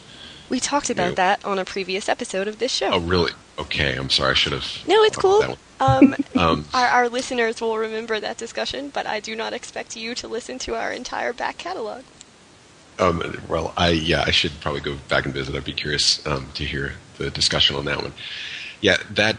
We 0.50 0.60
talked 0.60 0.90
about 0.90 1.14
that 1.16 1.44
on 1.44 1.58
a 1.58 1.64
previous 1.64 2.08
episode 2.08 2.48
of 2.48 2.58
this 2.58 2.72
show. 2.72 2.90
Oh, 2.92 3.00
really? 3.00 3.32
Okay, 3.56 3.94
I'm 3.96 4.10
sorry. 4.10 4.32
I 4.32 4.34
should 4.34 4.52
have. 4.52 4.66
No, 4.86 5.02
it's 5.04 5.16
cool. 5.16 5.56
Um, 5.78 6.16
um, 6.36 6.64
our, 6.74 6.86
our 6.88 7.08
listeners 7.08 7.60
will 7.60 7.78
remember 7.78 8.18
that 8.18 8.36
discussion, 8.36 8.90
but 8.90 9.06
I 9.06 9.20
do 9.20 9.36
not 9.36 9.52
expect 9.52 9.96
you 9.96 10.14
to 10.16 10.26
listen 10.28 10.58
to 10.60 10.74
our 10.74 10.92
entire 10.92 11.32
back 11.32 11.56
catalog. 11.56 12.02
Um, 12.98 13.40
well, 13.48 13.72
I 13.76 13.90
yeah, 13.90 14.24
I 14.26 14.30
should 14.30 14.60
probably 14.60 14.80
go 14.80 14.96
back 15.08 15.24
and 15.24 15.32
visit. 15.32 15.54
I'd 15.54 15.64
be 15.64 15.72
curious 15.72 16.24
um, 16.26 16.48
to 16.54 16.64
hear 16.64 16.94
the 17.16 17.30
discussion 17.30 17.76
on 17.76 17.86
that 17.86 18.02
one. 18.02 18.12
Yeah, 18.80 18.98
that 19.10 19.36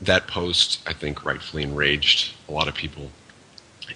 that 0.00 0.26
post 0.26 0.80
I 0.86 0.94
think 0.94 1.24
rightfully 1.24 1.62
enraged 1.62 2.34
a 2.48 2.52
lot 2.52 2.68
of 2.68 2.74
people, 2.74 3.10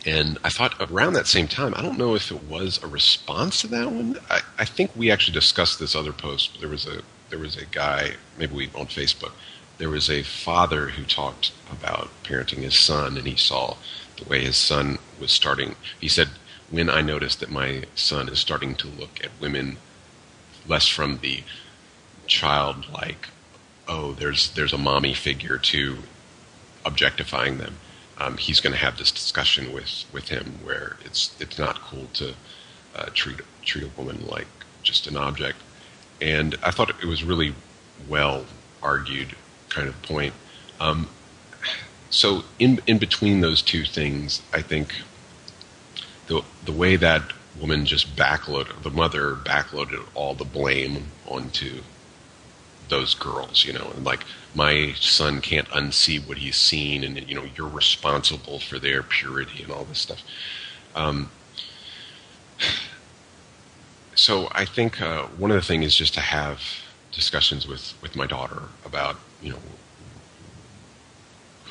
and 0.07 0.39
I 0.45 0.51
thought 0.51 0.75
around 0.91 1.15
that 1.15 1.27
same 1.27 1.49
time, 1.49 1.75
I 1.77 1.83
don't 1.83 1.99
know 1.99 2.15
if 2.15 2.31
it 2.31 2.45
was 2.45 2.83
a 2.83 2.87
response 2.87 3.61
to 3.63 3.67
that 3.69 3.91
one. 3.91 4.19
I, 4.31 4.41
I 4.59 4.65
think 4.65 4.91
we 4.95 5.11
actually 5.11 5.35
discussed 5.35 5.79
this 5.79 5.95
other 5.95 6.13
post. 6.13 6.61
There 6.61 6.69
was 6.69 6.87
a 6.87 7.03
there 7.31 7.39
was 7.39 7.57
a 7.57 7.67
guy, 7.67 8.13
maybe 8.39 8.55
we 8.55 8.67
on 8.75 8.87
Facebook. 8.87 9.33
There 9.79 9.91
was 9.91 10.11
a 10.11 10.23
father 10.23 10.89
who 10.89 11.05
talked 11.05 11.53
about 11.71 12.09
parenting 12.25 12.63
his 12.63 12.79
son, 12.79 13.17
and 13.17 13.27
he 13.27 13.37
saw 13.37 13.77
the 14.17 14.29
way 14.29 14.45
his 14.45 14.57
son 14.57 14.99
was 15.21 15.31
starting. 15.31 15.77
He 16.01 16.09
said 16.09 16.29
when 16.71 16.91
I 16.91 17.01
notice 17.01 17.37
that 17.37 17.51
my 17.51 17.85
son 17.95 18.29
is 18.29 18.39
starting 18.39 18.75
to 18.77 18.89
look 18.89 19.23
at 19.25 19.31
women 19.41 19.77
less 20.67 20.87
from 20.87 21.19
the 21.19 21.43
childlike, 22.27 23.29
oh, 23.87 24.13
there's 24.13 24.51
there's 24.51 24.73
a 24.73 24.79
mommy 24.79 25.15
figure 25.15 25.59
to 25.59 25.99
objectifying 26.85 27.59
them. 27.59 27.77
Um, 28.19 28.37
he's 28.37 28.61
going 28.61 28.73
to 28.73 28.79
have 28.79 28.99
this 28.99 29.13
discussion 29.13 29.73
with, 29.73 30.05
with 30.13 30.29
him 30.29 30.59
where 30.65 30.97
it's 31.05 31.35
it's 31.41 31.59
not 31.59 31.81
cool 31.81 32.07
to 32.15 32.35
uh, 32.97 33.07
treat 33.15 33.41
treat 33.63 33.85
a 33.85 33.91
woman 33.97 34.27
like 34.27 34.49
just 34.83 35.07
an 35.07 35.17
object. 35.17 35.59
And 36.21 36.57
I 36.63 36.71
thought 36.71 36.91
it 36.91 37.05
was 37.05 37.23
really 37.23 37.55
well 38.09 38.45
argued 38.83 39.37
kind 39.69 39.89
of 39.89 40.01
point. 40.03 40.35
Um, 40.81 41.09
so 42.11 42.45
in 42.59 42.81
in 42.87 42.99
between 42.99 43.41
those 43.41 43.63
two 43.63 43.85
things, 43.85 44.43
I 44.53 44.63
think 44.63 44.95
the 46.27 46.43
the 46.65 46.73
way 46.73 46.97
that 46.97 47.33
woman 47.59 47.85
just 47.85 48.17
backloaded 48.17 48.83
the 48.83 48.91
mother 48.91 49.35
backloaded 49.35 50.05
all 50.15 50.35
the 50.35 50.45
blame 50.45 51.09
onto 51.27 51.83
those 52.89 53.15
girls, 53.15 53.65
you 53.65 53.73
know, 53.73 53.91
and 53.95 54.05
like 54.05 54.25
my 54.55 54.93
son 54.99 55.41
can't 55.41 55.69
unsee 55.69 56.27
what 56.27 56.39
he's 56.39 56.57
seen, 56.57 57.05
and 57.05 57.29
you 57.29 57.35
know 57.35 57.45
you're 57.57 57.69
responsible 57.69 58.59
for 58.59 58.79
their 58.79 59.03
purity 59.03 59.63
and 59.63 59.73
all 59.73 59.85
this 59.85 59.99
stuff. 59.99 60.23
Um, 60.95 61.31
so 64.15 64.49
I 64.53 64.65
think 64.65 65.01
uh, 65.01 65.23
one 65.27 65.51
of 65.51 65.57
the 65.57 65.63
things 65.63 65.87
is 65.87 65.95
just 65.95 66.15
to 66.15 66.21
have 66.21 66.61
discussions 67.13 67.67
with 67.67 67.95
with 68.03 68.17
my 68.17 68.27
daughter 68.27 68.63
about 68.85 69.17
you 69.43 69.51
know 69.53 69.59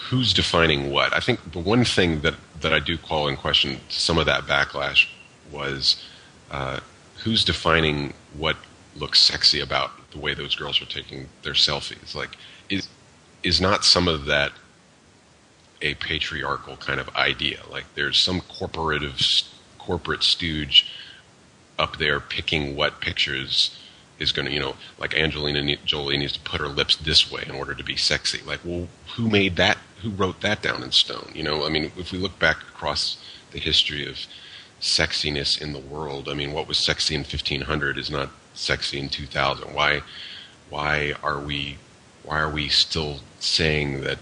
who's 0.10 0.34
defining 0.34 0.92
what. 0.92 1.14
I 1.14 1.20
think 1.20 1.52
the 1.52 1.60
one 1.60 1.84
thing 1.84 2.22
that 2.22 2.36
that 2.62 2.74
I 2.74 2.80
do 2.80 2.98
call 2.98 3.28
in 3.28 3.36
question 3.36 3.80
some 3.90 4.18
of 4.18 4.26
that 4.26 4.44
backlash 4.44 5.08
was 5.52 6.02
uh, 6.52 6.80
who's 7.24 7.44
defining 7.44 8.14
what 8.34 8.56
looks 8.96 9.20
sexy 9.20 9.60
about 9.60 9.92
the 10.18 10.24
way 10.24 10.34
those 10.34 10.56
girls 10.56 10.82
are 10.82 10.86
taking 10.86 11.30
their 11.44 11.54
selfies. 11.54 12.16
Like, 12.16 12.38
is 12.70 12.88
is 13.44 13.62
not 13.62 13.86
some 13.86 14.08
of 14.08 14.26
that 14.26 14.52
a 15.82 15.94
patriarchal 15.96 16.78
kind 16.78 17.00
of 17.00 17.16
idea? 17.16 17.60
Like, 17.70 17.86
there's 17.96 18.18
some 18.18 18.42
corporative 18.42 19.48
corporate 19.78 20.24
stooge 20.24 20.92
up 21.78 21.98
there 21.98 22.20
picking 22.20 22.76
what 22.76 23.00
pictures 23.00 23.78
is 24.20 24.32
going 24.32 24.48
to, 24.48 24.52
you 24.52 24.60
know, 24.60 24.76
like 24.98 25.14
Angelina 25.16 25.78
Jolie 25.86 26.18
needs 26.18 26.34
to 26.34 26.40
put 26.40 26.60
her 26.60 26.68
lips 26.68 26.96
this 26.96 27.32
way 27.32 27.44
in 27.46 27.52
order 27.52 27.76
to 27.76 27.84
be 27.84 27.96
sexy. 27.96 28.42
Like, 28.46 28.60
well, 28.66 28.88
who 29.16 29.30
made 29.30 29.56
that? 29.58 29.78
Who 30.02 30.10
wrote 30.10 30.42
that 30.42 30.62
down 30.64 30.82
in 30.84 30.92
stone? 30.92 31.32
You 31.36 31.44
know, 31.44 31.66
I 31.66 31.70
mean, 31.70 31.92
if 31.98 32.12
we 32.12 32.18
look 32.18 32.38
back 32.40 32.58
across 32.64 33.24
the 33.52 33.60
history 33.60 34.08
of 34.08 34.18
sexiness 34.82 35.62
in 35.62 35.74
the 35.74 35.80
world, 35.80 36.28
I 36.28 36.34
mean, 36.34 36.52
what 36.52 36.68
was 36.68 36.80
sexy 36.80 37.14
in 37.14 37.22
1500 37.22 37.98
is 37.98 38.10
not 38.10 38.32
sexy 38.58 39.00
in 39.00 39.10
2000. 39.10 39.74
Why, 39.74 40.02
why 40.70 41.14
are 41.24 41.40
we, 41.40 41.78
why 42.24 42.40
are 42.40 42.50
we 42.50 42.70
still 42.70 43.20
saying 43.40 44.02
that 44.02 44.18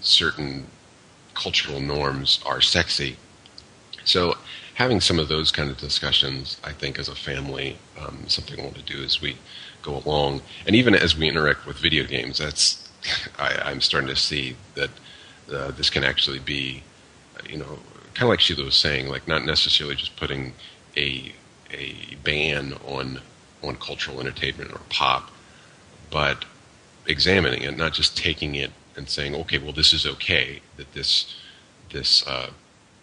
certain 0.00 0.66
cultural 1.34 1.80
norms 1.80 2.40
are 2.44 2.60
sexy? 2.60 3.16
So 4.04 4.36
having 4.74 5.00
some 5.00 5.18
of 5.18 5.28
those 5.28 5.52
kind 5.52 5.70
of 5.70 5.78
discussions, 5.78 6.58
I 6.64 6.72
think, 6.72 6.98
as 6.98 7.08
a 7.08 7.14
family, 7.14 7.76
um, 8.00 8.24
something 8.28 8.58
I 8.58 8.64
want 8.64 8.76
to 8.76 8.82
do 8.82 9.02
as 9.02 9.20
we 9.20 9.36
go 9.82 10.02
along, 10.04 10.42
and 10.66 10.76
even 10.76 10.94
as 10.94 11.16
we 11.16 11.28
interact 11.28 11.66
with 11.66 11.76
video 11.76 12.04
games. 12.04 12.38
That's 12.38 12.88
I, 13.38 13.70
am 13.70 13.80
starting 13.80 14.08
to 14.08 14.16
see 14.16 14.56
that 14.74 14.90
uh, 15.52 15.70
this 15.72 15.90
can 15.90 16.04
actually 16.04 16.38
be, 16.38 16.82
you 17.48 17.58
know, 17.58 17.78
kind 18.14 18.22
of 18.22 18.28
like 18.28 18.40
Shelah 18.40 18.64
was 18.64 18.76
saying, 18.76 19.08
like 19.08 19.26
not 19.26 19.44
necessarily 19.44 19.96
just 19.96 20.16
putting 20.16 20.52
a 20.96 21.32
a 21.72 22.16
ban 22.24 22.74
on 22.86 23.20
on 23.62 23.76
cultural 23.76 24.20
entertainment 24.20 24.72
or 24.72 24.80
pop, 24.88 25.30
but 26.10 26.44
examining 27.06 27.62
it, 27.62 27.76
not 27.76 27.92
just 27.92 28.16
taking 28.16 28.54
it 28.54 28.70
and 28.96 29.08
saying, 29.08 29.34
okay, 29.34 29.58
well, 29.58 29.72
this 29.72 29.92
is 29.92 30.06
okay 30.06 30.60
that 30.76 30.92
this 30.92 31.34
this 31.90 32.26
uh, 32.26 32.50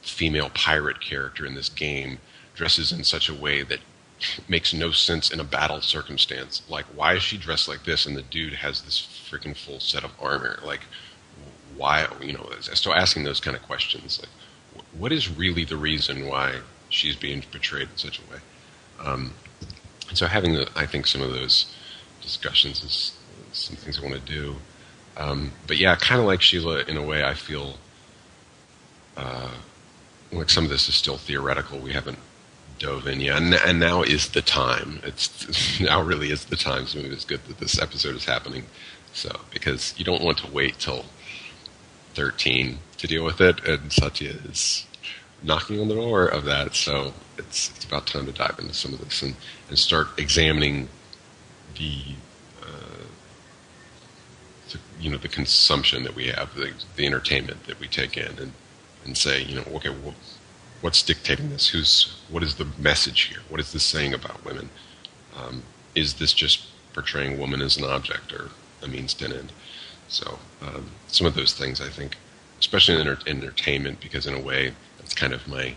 female 0.01 0.49
pirate 0.49 1.01
character 1.01 1.45
in 1.45 1.55
this 1.55 1.69
game 1.69 2.19
dresses 2.55 2.91
in 2.91 3.03
such 3.03 3.27
a 3.27 3.33
way 3.33 3.61
that 3.63 3.79
makes 4.47 4.73
no 4.73 4.91
sense 4.91 5.29
in 5.29 5.39
a 5.39 5.43
battle 5.43 5.81
circumstance. 5.81 6.61
Like, 6.69 6.85
why 6.85 7.15
is 7.15 7.23
she 7.23 7.37
dressed 7.37 7.67
like 7.67 7.83
this 7.83 8.05
and 8.05 8.15
the 8.15 8.23
dude 8.23 8.53
has 8.53 8.81
this 8.81 8.99
freaking 9.29 9.55
full 9.55 9.79
set 9.79 10.03
of 10.03 10.11
armor? 10.19 10.59
Like, 10.63 10.81
why, 11.75 12.07
you 12.21 12.33
know, 12.33 12.49
so 12.61 12.93
asking 12.93 13.25
those 13.25 13.39
kind 13.39 13.55
of 13.55 13.61
questions. 13.63 14.19
Like, 14.19 14.83
what 14.97 15.11
is 15.11 15.29
really 15.29 15.65
the 15.65 15.77
reason 15.77 16.27
why 16.27 16.61
she's 16.89 17.15
being 17.15 17.41
portrayed 17.41 17.89
in 17.89 17.97
such 17.97 18.19
a 18.19 18.31
way? 18.31 18.39
Um, 19.03 19.33
and 20.09 20.17
so 20.17 20.27
having, 20.27 20.53
the, 20.53 20.69
I 20.75 20.85
think, 20.85 21.07
some 21.07 21.21
of 21.21 21.31
those 21.31 21.73
discussions 22.21 22.83
is 22.83 23.17
some 23.51 23.75
things 23.75 23.99
I 23.99 24.03
want 24.03 24.15
to 24.15 24.31
do. 24.31 24.55
Um, 25.17 25.51
but 25.65 25.77
yeah, 25.77 25.95
kind 25.95 26.21
of 26.21 26.27
like 26.27 26.41
Shelah, 26.41 26.87
in 26.87 26.97
a 26.97 27.03
way, 27.03 27.23
I 27.23 27.33
feel 27.33 27.77
uh, 29.15 29.51
like 30.31 30.49
some 30.49 30.63
of 30.63 30.69
this 30.69 30.87
is 30.87 30.95
still 30.95 31.17
theoretical. 31.17 31.79
We 31.79 31.93
haven't 31.93 32.19
dove 32.79 33.07
in 33.07 33.19
yet, 33.19 33.37
and, 33.37 33.53
and 33.55 33.79
now 33.79 34.03
is 34.03 34.29
the 34.29 34.41
time. 34.41 34.99
It's 35.03 35.79
now 35.81 36.01
really 36.01 36.31
is 36.31 36.45
the 36.45 36.55
time. 36.55 36.85
So 36.85 36.99
it's 36.99 37.25
good 37.25 37.43
that 37.47 37.59
this 37.59 37.81
episode 37.81 38.15
is 38.15 38.25
happening. 38.25 38.65
So 39.13 39.41
because 39.51 39.95
you 39.97 40.05
don't 40.05 40.23
want 40.23 40.37
to 40.39 40.51
wait 40.51 40.77
till 40.79 41.05
thirteen 42.13 42.79
to 42.97 43.07
deal 43.07 43.23
with 43.23 43.41
it, 43.41 43.65
and 43.67 43.91
Satya 43.91 44.31
is 44.45 44.85
knocking 45.43 45.79
on 45.79 45.87
the 45.87 45.95
door 45.95 46.27
of 46.27 46.45
that. 46.45 46.75
So 46.75 47.13
it's 47.37 47.69
it's 47.75 47.85
about 47.85 48.07
time 48.07 48.25
to 48.25 48.31
dive 48.31 48.57
into 48.59 48.73
some 48.73 48.93
of 48.93 48.99
this 48.99 49.21
and, 49.21 49.35
and 49.69 49.77
start 49.77 50.07
examining 50.17 50.89
the 51.77 52.01
uh, 52.63 53.03
you 54.99 55.09
know 55.11 55.17
the 55.17 55.27
consumption 55.27 56.03
that 56.03 56.15
we 56.15 56.27
have, 56.27 56.55
the, 56.55 56.73
the 56.95 57.05
entertainment 57.05 57.65
that 57.67 57.79
we 57.79 57.87
take 57.87 58.17
in, 58.17 58.37
and 58.39 58.51
and 59.05 59.17
say, 59.17 59.41
you 59.41 59.55
know, 59.55 59.63
okay, 59.75 59.89
well, 59.89 60.15
what's 60.81 61.01
dictating 61.03 61.49
this? 61.49 61.69
Who's 61.69 62.19
what 62.29 62.43
is 62.43 62.55
the 62.55 62.67
message 62.77 63.21
here? 63.21 63.39
What 63.49 63.59
is 63.59 63.71
this 63.71 63.83
saying 63.83 64.13
about 64.13 64.43
women? 64.45 64.69
Um, 65.35 65.63
is 65.95 66.15
this 66.15 66.33
just 66.33 66.65
portraying 66.93 67.39
woman 67.39 67.61
as 67.61 67.77
an 67.77 67.85
object 67.85 68.33
or 68.33 68.49
a 68.81 68.87
means 68.87 69.13
to 69.15 69.25
an 69.25 69.33
end? 69.33 69.51
So 70.07 70.39
um, 70.61 70.91
some 71.07 71.27
of 71.27 71.35
those 71.35 71.53
things, 71.53 71.81
I 71.81 71.89
think, 71.89 72.17
especially 72.59 72.95
in 72.95 73.01
enter- 73.01 73.27
entertainment, 73.27 73.99
because 73.99 74.25
in 74.25 74.33
a 74.33 74.39
way 74.39 74.73
that's 75.07 75.15
kind 75.15 75.31
of 75.31 75.47
my 75.47 75.73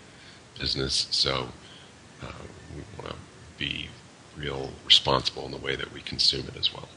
business. 0.58 1.06
So 1.12 1.46
uh, 2.20 2.32
we 2.74 2.82
want 2.98 3.10
to 3.10 3.16
be 3.58 3.88
real 4.36 4.72
responsible 4.84 5.44
in 5.44 5.52
the 5.52 5.56
way 5.56 5.76
that 5.76 5.92
we 5.92 6.00
consume 6.00 6.48
it 6.48 6.56
as 6.56 6.74
well. 6.74 6.88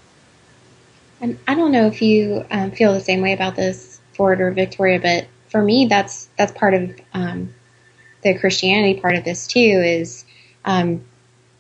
And 1.22 1.38
I 1.48 1.54
don't 1.54 1.72
know 1.72 1.86
if 1.86 2.02
you 2.02 2.44
um, 2.50 2.72
feel 2.72 2.92
the 2.92 3.02
same 3.02 3.22
way 3.22 3.34
about 3.34 3.56
this, 3.56 4.00
Ford 4.16 4.42
or 4.42 4.50
Victoria, 4.50 5.00
but 5.00 5.28
for 5.50 5.62
me, 5.62 5.86
that's 5.86 6.28
that's 6.36 6.52
part 6.54 6.74
of 6.74 7.00
um, 7.14 7.54
the 8.24 8.34
Christianity 8.40 9.00
part 9.00 9.16
of 9.16 9.24
this 9.24 9.46
too. 9.46 9.60
Is 9.60 10.26
um, 10.66 11.06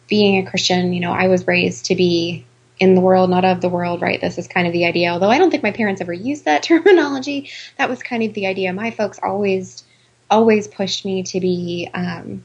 being 0.09 0.43
a 0.43 0.49
Christian. 0.49 0.91
You 0.91 1.01
know, 1.01 1.11
I 1.11 1.27
was 1.27 1.45
raised 1.45 1.85
to 1.85 1.95
be 1.95 2.47
in 2.79 2.95
the 2.95 3.01
world, 3.01 3.29
not 3.29 3.45
of 3.45 3.61
the 3.61 3.69
world, 3.69 4.01
right? 4.01 4.19
This 4.19 4.39
is 4.39 4.47
kind 4.47 4.65
of 4.65 4.73
the 4.73 4.85
idea. 4.85 5.11
Although 5.11 5.29
I 5.29 5.37
don't 5.37 5.51
think 5.51 5.61
my 5.61 5.71
parents 5.71 6.01
ever 6.01 6.13
used 6.13 6.45
that 6.45 6.63
terminology, 6.63 7.51
that 7.77 7.89
was 7.89 8.01
kind 8.01 8.23
of 8.23 8.33
the 8.33 8.47
idea. 8.47 8.73
My 8.73 8.89
folks 8.89 9.19
always 9.21 9.83
always 10.29 10.67
pushed 10.67 11.05
me 11.05 11.23
to 11.23 11.39
be 11.39 11.89
um, 11.93 12.43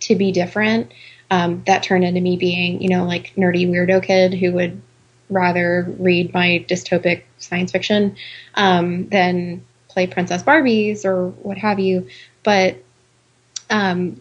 to 0.00 0.14
be 0.14 0.32
different. 0.32 0.92
Um, 1.30 1.62
that 1.66 1.82
turned 1.84 2.04
into 2.04 2.20
me 2.20 2.36
being, 2.36 2.82
you 2.82 2.88
know, 2.88 3.04
like 3.04 3.34
nerdy 3.36 3.68
weirdo 3.68 4.02
kid 4.02 4.34
who 4.34 4.52
would 4.52 4.80
rather 5.28 5.86
read 5.98 6.34
my 6.34 6.64
dystopic 6.68 7.22
science 7.38 7.70
fiction 7.70 8.16
um, 8.54 9.08
than 9.08 9.64
play 9.88 10.06
Princess 10.06 10.42
Barbies 10.42 11.04
or 11.04 11.28
what 11.28 11.58
have 11.58 11.78
you. 11.78 12.08
But 12.42 12.82
um, 13.68 14.20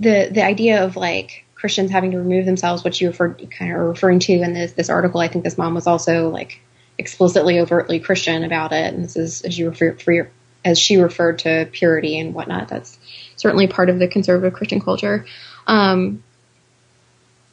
the 0.00 0.28
the 0.30 0.44
idea 0.44 0.84
of 0.84 0.96
like 0.96 1.44
Christians 1.54 1.90
having 1.90 2.12
to 2.12 2.18
remove 2.18 2.46
themselves, 2.46 2.84
which 2.84 3.00
you 3.00 3.08
referred 3.08 3.50
kind 3.50 3.72
of 3.72 3.78
referring 3.78 4.18
to 4.20 4.32
in 4.32 4.52
this 4.52 4.72
this 4.72 4.90
article, 4.90 5.20
I 5.20 5.28
think 5.28 5.44
this 5.44 5.58
mom 5.58 5.74
was 5.74 5.86
also 5.86 6.28
like 6.28 6.60
explicitly 6.98 7.58
overtly 7.58 8.00
Christian 8.00 8.44
about 8.44 8.72
it, 8.72 8.94
and 8.94 9.04
this 9.04 9.16
is 9.16 9.42
as 9.42 9.58
you 9.58 9.68
refer 9.68 9.94
for 9.94 10.12
your, 10.12 10.30
as 10.64 10.78
she 10.78 10.96
referred 10.96 11.40
to 11.40 11.68
purity 11.70 12.18
and 12.18 12.34
whatnot. 12.34 12.68
That's 12.68 12.98
certainly 13.36 13.66
part 13.66 13.90
of 13.90 13.98
the 13.98 14.08
conservative 14.08 14.54
Christian 14.54 14.80
culture. 14.80 15.26
Um, 15.66 16.22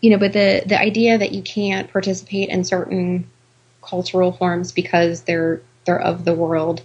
you 0.01 0.09
know, 0.09 0.17
but 0.17 0.33
the 0.33 0.63
the 0.65 0.79
idea 0.79 1.17
that 1.17 1.31
you 1.31 1.41
can't 1.41 1.91
participate 1.91 2.49
in 2.49 2.63
certain 2.63 3.29
cultural 3.81 4.31
forms 4.31 4.71
because 4.71 5.23
they're 5.23 5.61
they're 5.85 5.99
of 5.99 6.25
the 6.25 6.33
world, 6.33 6.81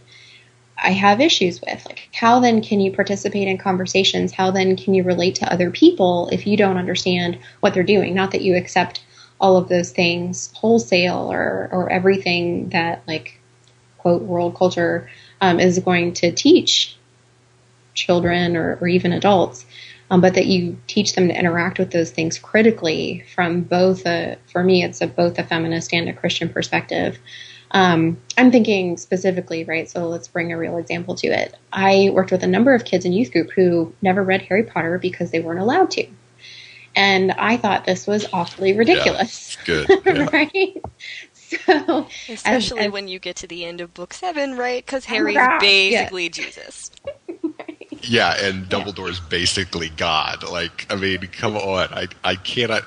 I 0.82 0.92
have 0.92 1.20
issues 1.20 1.60
with. 1.60 1.84
Like, 1.86 2.08
how 2.12 2.40
then 2.40 2.62
can 2.62 2.80
you 2.80 2.92
participate 2.92 3.48
in 3.48 3.58
conversations? 3.58 4.32
How 4.32 4.50
then 4.50 4.76
can 4.76 4.94
you 4.94 5.02
relate 5.02 5.36
to 5.36 5.52
other 5.52 5.70
people 5.70 6.28
if 6.32 6.46
you 6.46 6.56
don't 6.56 6.76
understand 6.76 7.38
what 7.60 7.74
they're 7.74 7.82
doing? 7.82 8.14
Not 8.14 8.32
that 8.32 8.42
you 8.42 8.56
accept 8.56 9.02
all 9.40 9.56
of 9.56 9.68
those 9.68 9.90
things 9.90 10.50
wholesale 10.54 11.30
or 11.30 11.68
or 11.72 11.90
everything 11.90 12.70
that 12.70 13.02
like 13.06 13.38
quote 14.06 14.22
world 14.22 14.54
culture 14.54 15.10
um, 15.40 15.58
is 15.58 15.80
going 15.80 16.12
to 16.12 16.30
teach 16.30 16.96
children 17.92 18.56
or, 18.56 18.78
or 18.80 18.86
even 18.86 19.12
adults 19.12 19.66
um, 20.10 20.20
but 20.20 20.34
that 20.34 20.46
you 20.46 20.78
teach 20.86 21.14
them 21.14 21.26
to 21.26 21.36
interact 21.36 21.80
with 21.80 21.90
those 21.90 22.12
things 22.12 22.38
critically 22.38 23.24
from 23.34 23.62
both 23.62 24.06
a, 24.06 24.38
for 24.52 24.62
me, 24.62 24.84
it's 24.84 25.00
a, 25.00 25.06
both 25.06 25.38
a 25.38 25.42
feminist 25.42 25.92
and 25.92 26.08
a 26.08 26.12
Christian 26.12 26.48
perspective. 26.48 27.18
Um, 27.72 28.18
I'm 28.38 28.52
thinking 28.52 28.96
specifically, 28.96 29.64
right? 29.64 29.90
So 29.90 30.06
let's 30.08 30.28
bring 30.28 30.52
a 30.52 30.58
real 30.58 30.76
example 30.76 31.16
to 31.16 31.26
it. 31.26 31.56
I 31.72 32.10
worked 32.12 32.30
with 32.30 32.44
a 32.44 32.46
number 32.46 32.72
of 32.74 32.84
kids 32.84 33.04
in 33.04 33.12
youth 33.12 33.32
group 33.32 33.50
who 33.50 33.92
never 34.00 34.22
read 34.22 34.42
Harry 34.42 34.62
Potter 34.62 34.98
because 34.98 35.32
they 35.32 35.40
weren't 35.40 35.58
allowed 35.58 35.90
to. 35.92 36.06
And 36.94 37.32
I 37.32 37.56
thought 37.56 37.84
this 37.84 38.06
was 38.06 38.26
awfully 38.32 38.74
ridiculous. 38.74 39.58
Yeah, 39.58 39.84
good. 39.86 40.02
Yeah. 40.06 40.28
right? 40.32 40.82
So, 41.66 42.06
especially 42.28 42.80
as, 42.80 42.86
as, 42.86 42.92
when 42.92 43.08
you 43.08 43.18
get 43.18 43.36
to 43.36 43.46
the 43.46 43.64
end 43.64 43.80
of 43.80 43.94
book 43.94 44.12
seven, 44.12 44.56
right? 44.56 44.84
Because 44.84 45.04
Harry's 45.04 45.38
basically 45.60 46.24
yeah. 46.24 46.28
Jesus. 46.30 46.90
Yeah, 48.02 48.36
and 48.40 48.66
Dumbledore's 48.66 49.20
basically 49.20 49.88
God. 49.88 50.48
Like, 50.48 50.86
I 50.90 50.96
mean, 50.96 51.20
come 51.32 51.56
on. 51.56 51.88
I 51.92 52.08
I 52.22 52.36
cannot. 52.36 52.84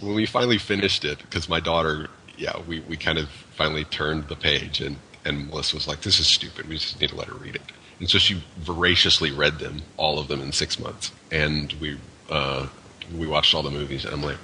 When 0.00 0.14
we 0.14 0.26
finally 0.26 0.58
finished 0.58 1.04
it, 1.04 1.18
because 1.18 1.48
my 1.48 1.58
daughter, 1.58 2.08
yeah, 2.36 2.60
we, 2.68 2.80
we 2.80 2.96
kind 2.96 3.18
of 3.18 3.28
finally 3.28 3.84
turned 3.84 4.28
the 4.28 4.36
page, 4.36 4.80
and 4.80 4.96
and 5.24 5.48
Melissa 5.48 5.76
was 5.76 5.88
like, 5.88 6.02
"This 6.02 6.20
is 6.20 6.26
stupid. 6.26 6.68
We 6.68 6.76
just 6.76 7.00
need 7.00 7.10
to 7.10 7.16
let 7.16 7.28
her 7.28 7.34
read 7.34 7.56
it." 7.56 7.62
And 7.98 8.08
so 8.10 8.18
she 8.18 8.42
voraciously 8.58 9.30
read 9.30 9.58
them, 9.58 9.82
all 9.96 10.18
of 10.18 10.28
them, 10.28 10.40
in 10.40 10.52
six 10.52 10.78
months. 10.78 11.12
And 11.30 11.72
we 11.74 11.98
uh, 12.30 12.66
we 13.16 13.26
watched 13.26 13.54
all 13.54 13.62
the 13.62 13.70
movies, 13.70 14.04
and 14.04 14.14
I'm 14.14 14.22
like, 14.22 14.38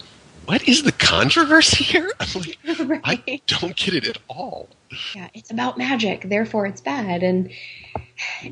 "What 0.48 0.66
is 0.66 0.82
the 0.82 0.92
controversy 0.92 1.84
here?" 1.84 2.10
I'm 2.20 2.40
like, 2.40 2.58
right. 3.04 3.22
"I 3.28 3.40
don't 3.46 3.76
get 3.76 3.94
it 3.94 4.08
at 4.08 4.18
all." 4.28 4.68
Yeah, 5.14 5.28
it's 5.34 5.50
about 5.50 5.76
magic, 5.76 6.22
therefore 6.22 6.66
it's 6.66 6.80
bad, 6.80 7.22
and 7.22 7.50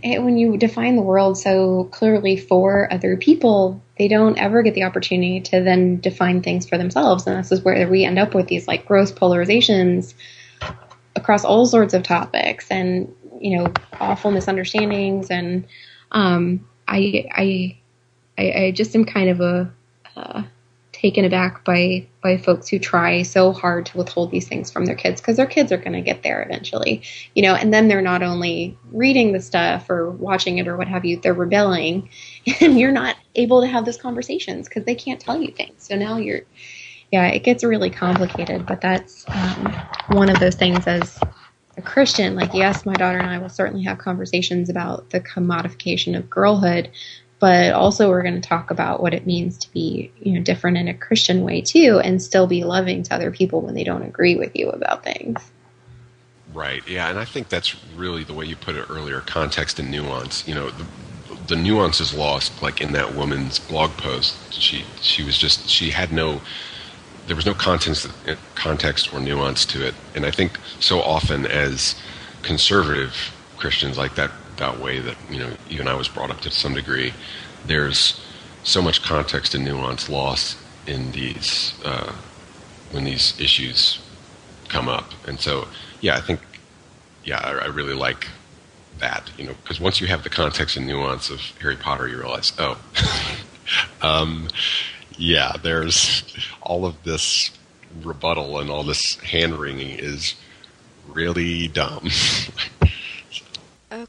it, 0.03 0.23
when 0.23 0.37
you 0.37 0.59
define 0.59 0.97
the 0.97 1.03
world 1.03 1.39
so 1.39 1.85
clearly 1.85 2.37
for 2.37 2.93
other 2.93 3.17
people, 3.17 3.81
they 3.99 4.09
don't 4.09 4.39
ever 4.39 4.63
get 4.63 4.75
the 4.75 4.85
opportunity 4.85 5.41
to 5.41 5.63
then 5.63 6.01
define 6.01 6.43
things 6.43 6.69
for 6.69 6.77
themselves. 6.77 7.27
And 7.27 7.39
this 7.39 7.51
is 7.51 7.63
where 7.63 7.89
we 7.89 8.05
end 8.05 8.19
up 8.19 8.35
with 8.35 8.49
these 8.49 8.69
like 8.69 8.87
gross 8.87 9.11
polarizations 9.11 10.15
across 11.15 11.45
all 11.45 11.67
sorts 11.67 11.95
of 11.95 12.03
topics 12.03 12.71
and, 12.71 13.13
you 13.41 13.59
know, 13.59 13.73
awful 13.95 14.31
misunderstandings. 14.31 15.31
And 15.31 15.67
um, 16.13 16.69
I, 16.87 17.27
I, 17.33 17.79
I, 18.39 18.65
I 18.65 18.71
just 18.71 18.95
am 18.95 19.05
kind 19.05 19.31
of 19.31 19.41
a, 19.41 19.73
uh, 20.15 20.43
taken 20.97 21.25
aback 21.25 21.63
by 21.65 22.07
by 22.23 22.39
folks 22.39 22.69
who 22.69 22.79
try 22.79 23.23
so 23.23 23.53
hard 23.53 23.85
to 23.85 23.99
withhold 23.99 24.31
these 24.31 24.49
things 24.49 24.71
from 24.71 24.87
their 24.87 24.95
kids 24.95 25.21
because 25.21 25.37
their 25.37 25.47
kids 25.47 25.71
are 25.71 25.77
going 25.77 25.93
to 25.93 26.01
get 26.01 26.23
there 26.23 26.43
eventually 26.43 27.03
you 27.35 27.43
know? 27.43 27.55
And 27.55 27.73
then 27.73 27.89
they're 27.89 28.01
not 28.01 28.23
only 28.23 28.79
reading 28.91 29.33
the 29.33 29.41
stuff 29.41 29.91
or 29.91 30.11
watching 30.11 30.59
it 30.59 30.67
or 30.67 30.77
what 30.77 30.89
have 30.89 31.05
you 31.05 31.21
they're 31.21 31.35
rebelling 31.35 32.09
and 32.61 32.79
you're 32.79 32.93
not 32.93 33.17
able 33.35 33.61
to 33.61 33.67
have 33.67 33.85
those 33.85 33.99
conversations 33.99 34.69
because 34.69 34.85
they 34.85 34.95
can't 34.95 35.21
tell 35.21 35.41
you 35.41 35.53
things. 35.53 35.85
So 35.85 35.97
now 35.97 36.17
you're 36.17 36.41
yeah 37.13 37.27
it 37.27 37.45
gets 37.45 37.63
really 37.63 37.91
complicated 37.91 38.67
but 38.67 38.81
that's 38.81 39.25
um, 39.29 39.73
one 40.09 40.29
of 40.29 40.41
those 40.41 40.57
things 40.57 40.87
as 40.87 41.21
a 41.77 41.83
Christian, 41.83 42.35
like 42.35 42.55
yes, 42.55 42.87
my 42.87 42.95
daughter 42.95 43.19
and 43.19 43.29
I 43.29 43.39
will 43.39 43.49
certainly 43.49 43.85
have 43.85 43.99
conversations 43.99 44.71
about 44.71 45.11
the 45.11 45.21
commodification 45.21 46.17
of 46.17 46.31
girlhood, 46.31 46.91
but 47.39 47.73
also 47.73 48.09
we're 48.09 48.23
going 48.23 48.41
to 48.41 48.49
talk 48.49 48.71
about 48.71 49.03
what 49.03 49.13
it 49.13 49.27
means 49.27 49.59
to 49.59 49.73
be 49.73 50.11
you 50.21 50.33
know 50.33 50.43
different 50.43 50.77
in 50.77 50.89
a 50.89 50.95
christian 50.95 51.43
way 51.43 51.61
too 51.61 52.01
and 52.03 52.23
still 52.23 52.47
be 52.47 52.65
loving 52.65 53.03
to 53.03 53.15
other 53.15 53.31
people 53.31 53.61
when 53.61 53.75
they 53.75 53.85
don't 53.85 54.03
agree 54.03 54.37
with 54.37 54.55
you 54.57 54.69
about 54.71 55.05
things. 55.05 55.51
Right 56.55 56.87
yeah 56.89 57.11
and 57.11 57.19
i 57.19 57.25
think 57.25 57.49
that's 57.49 57.77
really 57.95 58.25
the 58.25 58.33
way 58.33 58.47
you 58.47 58.57
put 58.57 58.77
it 58.77 58.89
earlier 58.91 59.21
context 59.21 59.79
and 59.79 59.91
nuance. 59.91 60.47
You 60.49 60.55
know 60.55 60.71
the, 60.71 60.87
the 61.49 61.57
nuance 61.57 62.01
is 62.01 62.15
lost 62.15 62.63
like 62.63 62.81
in 62.81 62.93
that 62.93 63.15
woman's 63.15 63.59
blog 63.59 63.91
post. 63.93 64.53
She 64.53 64.85
she 65.01 65.23
was 65.23 65.37
just 65.37 65.69
she 65.69 65.91
had 65.91 66.13
no 66.13 66.41
there 67.27 67.37
was 67.37 67.45
no 67.47 67.55
context 67.55 68.09
context 68.55 69.13
or 69.13 69.21
nuance 69.21 69.67
to 69.67 69.87
it. 69.87 69.95
And 70.15 70.25
i 70.25 70.31
think 70.31 70.59
so 70.81 71.01
often 71.01 71.47
as 71.47 71.95
conservative 72.43 73.33
christians 73.59 73.99
like 73.99 74.15
that 74.15 74.31
that 74.57 74.81
way 74.81 74.99
that 75.01 75.17
you 75.31 75.39
know 75.39 75.53
even 75.69 75.89
I 75.89 75.95
was 75.95 76.09
brought 76.09 76.31
up 76.31 76.41
to 76.41 76.51
some 76.51 76.75
degree. 76.75 77.13
There's 77.67 78.21
so 78.65 78.83
much 78.83 79.03
context 79.03 79.55
and 79.55 79.65
nuance 79.65 80.09
lost 80.09 80.59
in 80.87 81.13
these 81.13 81.75
uh, 81.85 82.15
when 82.91 83.05
these 83.05 83.39
issues 83.41 84.01
come 84.69 84.89
up, 84.89 85.13
and 85.27 85.39
so 85.41 85.69
yeah, 86.01 86.17
I 86.17 86.21
think 86.21 86.41
yeah, 87.25 87.39
I, 87.39 87.53
I 87.53 87.67
really 87.67 87.95
like 87.95 88.29
that 88.99 89.31
you 89.37 89.45
know 89.45 89.55
because 89.63 89.79
once 89.81 90.01
you 90.01 90.07
have 90.07 90.23
the 90.23 90.31
context 90.31 90.77
and 90.77 90.87
nuance 90.87 91.31
of 91.31 91.41
Harry 91.61 91.77
Potter, 91.77 92.09
you 92.09 92.19
realize 92.19 92.53
oh, 92.59 92.79
um, 94.03 94.49
yeah, 95.19 95.53
there's 95.63 96.25
all 96.63 96.85
of 96.85 97.03
this 97.05 97.51
rebuttal 98.03 98.59
and 98.59 98.71
all 98.71 98.83
this 98.83 99.17
hand 99.17 99.57
wringing 99.57 99.99
is 99.99 100.35
really 101.09 101.69
dumb. 101.69 102.09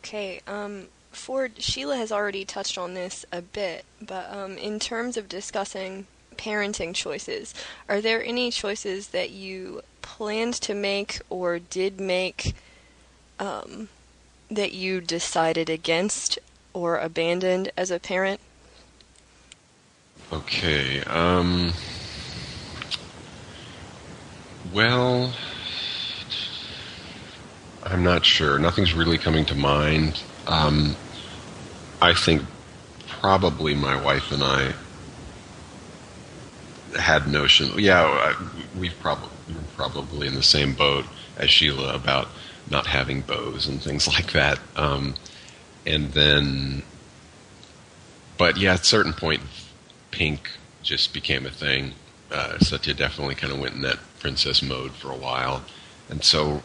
Okay, 0.08 0.40
um, 0.48 0.88
Ford, 1.12 1.56
Shelah 1.56 1.98
has 1.98 2.14
already 2.14 2.46
touched 2.46 2.78
on 2.78 2.94
this 2.94 3.26
a 3.30 3.42
bit, 3.42 3.84
but 4.02 4.32
um, 4.32 4.58
in 4.58 4.80
terms 4.80 5.18
of 5.18 5.28
discussing 5.28 6.08
parenting 6.38 6.96
choices, 6.96 7.54
are 7.90 8.00
there 8.00 8.24
any 8.24 8.50
choices 8.50 9.10
that 9.10 9.32
you 9.32 9.82
planned 10.02 10.54
to 10.54 10.74
make 10.74 11.20
or 11.30 11.60
did 11.60 12.00
make 12.00 12.56
um, 13.38 13.90
that 14.50 14.72
you 14.72 15.02
decided 15.02 15.70
against 15.70 16.40
or 16.72 16.96
abandoned 16.96 17.74
as 17.76 17.92
a 17.92 18.00
parent? 18.00 18.40
Okay. 20.32 21.02
Um, 21.02 21.74
well, 24.72 25.34
I'm 27.84 28.04
not 28.04 28.26
sure. 28.26 28.60
Nothing's 28.60 28.94
really 28.94 29.18
coming 29.18 29.46
to 29.46 29.56
mind. 29.56 30.22
Um, 30.46 30.96
I 32.02 32.14
think 32.14 32.44
probably 33.08 33.74
my 33.74 34.02
wife 34.02 34.32
and 34.32 34.44
I 34.44 34.74
had 37.00 37.28
notion. 37.28 37.72
Yeah, 37.78 38.36
we've 38.78 38.98
probably 39.00 39.30
we're 39.50 39.62
probably 39.76 40.28
in 40.28 40.36
the 40.36 40.44
same 40.44 40.74
boat 40.74 41.06
as 41.38 41.50
Shelah 41.50 41.96
about 41.96 42.28
not 42.70 42.88
having 42.88 43.22
bows 43.22 43.68
and 43.68 43.82
things 43.82 44.08
like 44.14 44.34
that. 44.34 44.60
Um, 44.76 45.16
and 45.86 46.12
then, 46.12 46.84
but 48.38 48.58
yeah, 48.58 48.74
at 48.74 48.82
a 48.82 48.86
certain 48.86 49.14
point, 49.14 49.42
pink 50.12 50.52
just 50.84 51.14
became 51.14 51.46
a 51.46 51.52
thing. 51.52 51.94
Uh, 52.32 52.60
Satya 52.60 52.94
definitely 52.94 53.36
kind 53.36 53.54
of 53.54 53.60
went 53.60 53.76
in 53.76 53.82
that 53.84 54.00
princess 54.20 54.62
mode 54.62 54.92
for 54.92 55.12
a 55.12 55.16
while, 55.16 55.64
and 56.10 56.24
so 56.24 56.62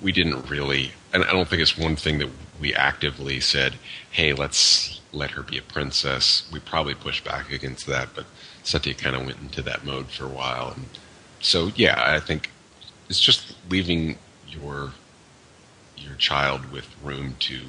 we 0.00 0.12
didn't 0.12 0.48
really, 0.48 0.92
and 1.12 1.24
I 1.24 1.32
don't 1.32 1.48
think 1.48 1.62
it's 1.62 1.78
one 1.78 1.96
thing 1.96 2.18
that 2.18 2.28
we 2.60 2.74
actively 2.74 3.40
said, 3.40 3.74
hey, 4.10 4.32
let's 4.32 5.00
let 5.12 5.32
her 5.32 5.42
be 5.42 5.58
a 5.58 5.62
princess. 5.62 6.48
We 6.52 6.60
probably 6.60 6.94
pushed 6.94 7.24
back 7.24 7.50
against 7.50 7.86
that, 7.86 8.10
but 8.14 8.26
Satya 8.62 8.94
kind 8.94 9.16
of 9.16 9.26
went 9.26 9.40
into 9.40 9.62
that 9.62 9.84
mode 9.84 10.08
for 10.08 10.24
a 10.24 10.28
while. 10.28 10.72
And 10.76 10.86
so, 11.40 11.70
yeah, 11.74 12.02
I 12.04 12.20
think 12.20 12.50
it's 13.08 13.20
just 13.20 13.54
leaving 13.68 14.18
your 14.48 14.92
your 15.96 16.14
child 16.16 16.70
with 16.70 16.88
room 17.02 17.36
to 17.38 17.62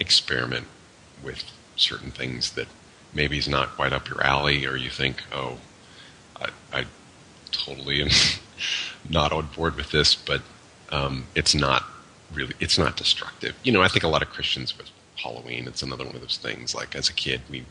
experiment 0.00 0.66
with 1.22 1.44
certain 1.76 2.10
things 2.10 2.52
that 2.52 2.66
maybe 3.14 3.38
is 3.38 3.48
not 3.48 3.76
quite 3.76 3.92
up 3.92 4.08
your 4.08 4.22
alley, 4.24 4.66
or 4.66 4.76
you 4.76 4.90
think, 4.90 5.22
oh, 5.32 5.58
I, 6.40 6.48
I 6.72 6.84
totally 7.50 8.02
am 8.02 8.08
not 9.08 9.32
on 9.32 9.48
board 9.54 9.76
with 9.76 9.90
this, 9.90 10.14
but 10.14 10.42
um, 10.90 11.26
it's 11.34 11.54
not 11.54 11.84
really 12.32 12.54
it's 12.60 12.78
not 12.78 12.96
destructive. 12.96 13.54
You 13.62 13.72
know, 13.72 13.82
I 13.82 13.88
think 13.88 14.04
a 14.04 14.08
lot 14.08 14.22
of 14.22 14.30
Christians 14.30 14.76
with 14.76 14.90
Halloween, 15.16 15.66
it's 15.66 15.82
another 15.82 16.04
one 16.04 16.14
of 16.14 16.20
those 16.20 16.38
things. 16.38 16.74
Like 16.74 16.94
as 16.94 17.08
a 17.08 17.12
kid, 17.12 17.40
we 17.50 17.64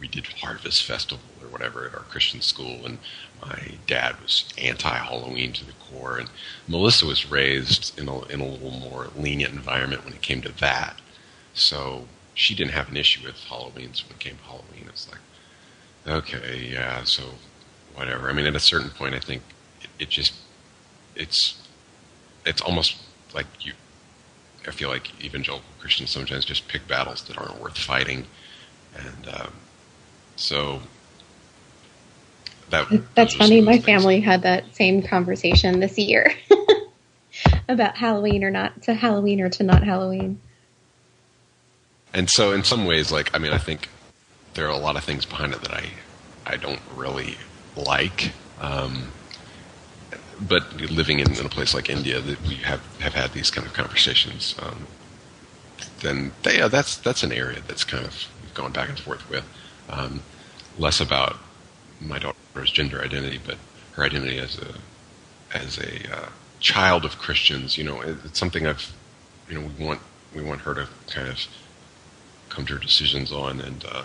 we 0.00 0.08
did 0.08 0.26
Harvest 0.26 0.84
Festival 0.84 1.24
or 1.42 1.48
whatever 1.48 1.86
at 1.86 1.94
our 1.94 2.00
Christian 2.00 2.40
school, 2.40 2.84
and 2.84 2.98
my 3.40 3.74
dad 3.86 4.20
was 4.22 4.48
anti-Halloween 4.58 5.52
to 5.54 5.64
the 5.64 5.72
core, 5.72 6.18
and 6.18 6.28
Melissa 6.66 7.06
was 7.06 7.30
raised 7.30 7.98
in 7.98 8.08
a 8.08 8.24
in 8.26 8.40
a 8.40 8.46
little 8.46 8.70
more 8.70 9.08
lenient 9.16 9.54
environment 9.54 10.04
when 10.04 10.14
it 10.14 10.22
came 10.22 10.42
to 10.42 10.52
that. 10.60 11.00
So 11.54 12.06
she 12.34 12.54
didn't 12.54 12.72
have 12.72 12.88
an 12.88 12.96
issue 12.96 13.26
with 13.26 13.36
Halloween. 13.44 13.94
So 13.94 14.04
when 14.06 14.16
it 14.16 14.20
came 14.20 14.36
to 14.36 14.44
Halloween, 14.44 14.86
it's 14.88 15.08
like, 15.10 15.20
okay, 16.06 16.68
yeah, 16.72 17.02
so 17.04 17.24
whatever. 17.94 18.30
I 18.30 18.32
mean, 18.32 18.46
at 18.46 18.54
a 18.54 18.60
certain 18.60 18.90
point, 18.90 19.14
I 19.14 19.18
think 19.20 19.42
it, 19.82 19.90
it 19.98 20.08
just 20.08 20.34
it's 21.16 21.67
it's 22.48 22.62
almost 22.62 22.96
like 23.34 23.46
you. 23.60 23.72
I 24.66 24.70
feel 24.70 24.88
like 24.88 25.24
evangelical 25.24 25.68
Christians 25.78 26.10
sometimes 26.10 26.44
just 26.44 26.66
pick 26.68 26.86
battles 26.88 27.22
that 27.24 27.38
aren't 27.38 27.60
worth 27.60 27.78
fighting, 27.78 28.26
and 28.96 29.28
um, 29.34 29.52
so 30.36 30.80
that 32.70 32.88
that's 33.14 33.34
funny. 33.34 33.60
My 33.60 33.78
family 33.78 34.20
had 34.20 34.42
that 34.42 34.74
same 34.74 35.02
conversation 35.02 35.80
this 35.80 35.98
year 35.98 36.32
about 37.68 37.96
Halloween 37.96 38.42
or 38.42 38.50
not 38.50 38.82
to 38.82 38.94
Halloween 38.94 39.40
or 39.40 39.48
to 39.50 39.62
not 39.62 39.84
Halloween. 39.84 40.40
And 42.14 42.28
so, 42.30 42.52
in 42.52 42.64
some 42.64 42.86
ways, 42.86 43.12
like 43.12 43.34
I 43.34 43.38
mean, 43.38 43.52
I 43.52 43.58
think 43.58 43.88
there 44.54 44.66
are 44.66 44.72
a 44.72 44.78
lot 44.78 44.96
of 44.96 45.04
things 45.04 45.24
behind 45.24 45.52
it 45.52 45.60
that 45.62 45.72
I 45.72 45.90
I 46.46 46.56
don't 46.56 46.80
really 46.96 47.36
like. 47.76 48.32
Um, 48.60 49.12
but 50.40 50.80
living 50.80 51.20
in, 51.20 51.32
in, 51.36 51.46
a 51.46 51.48
place 51.48 51.74
like 51.74 51.90
India, 51.90 52.20
that 52.20 52.40
we 52.42 52.56
have, 52.56 52.80
have 53.00 53.14
had 53.14 53.32
these 53.32 53.50
kind 53.50 53.66
of 53.66 53.72
conversations, 53.72 54.54
um, 54.60 54.86
then 56.00 56.32
they, 56.42 56.58
yeah, 56.58 56.68
that's 56.68 56.96
that's 56.96 57.22
an 57.22 57.32
area 57.32 57.60
that's 57.66 57.84
kind 57.84 58.04
of 58.04 58.28
gone 58.54 58.72
back 58.72 58.88
and 58.88 58.98
forth 58.98 59.28
with. 59.28 59.44
Um, 59.88 60.20
less 60.78 61.00
about 61.00 61.38
my 62.00 62.18
daughter's 62.18 62.70
gender 62.70 63.02
identity, 63.02 63.40
but 63.44 63.56
her 63.92 64.04
identity 64.04 64.38
as 64.38 64.58
a 64.58 64.74
as 65.56 65.78
a 65.78 66.16
uh, 66.16 66.28
child 66.60 67.04
of 67.04 67.18
Christians. 67.18 67.76
You 67.76 67.84
know, 67.84 68.00
it's 68.00 68.38
something 68.38 68.66
I've 68.66 68.94
you 69.48 69.58
know 69.60 69.70
we 69.78 69.84
want 69.84 70.00
we 70.34 70.42
want 70.42 70.60
her 70.62 70.74
to 70.74 70.88
kind 71.08 71.28
of 71.28 71.46
come 72.48 72.64
to 72.66 72.74
her 72.74 72.78
decisions 72.78 73.32
on, 73.32 73.60
and 73.60 73.84
uh, 73.84 74.04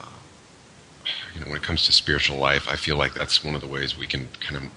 uh, 0.00 0.06
you 1.34 1.40
know 1.40 1.46
when 1.46 1.56
it 1.56 1.62
comes 1.62 1.86
to 1.86 1.92
spiritual 1.92 2.38
life, 2.38 2.68
I 2.68 2.76
feel 2.76 2.96
like 2.96 3.14
that's 3.14 3.44
one 3.44 3.54
of 3.54 3.60
the 3.60 3.68
ways 3.68 3.96
we 3.96 4.06
can 4.06 4.28
kind 4.40 4.56
of 4.56 4.70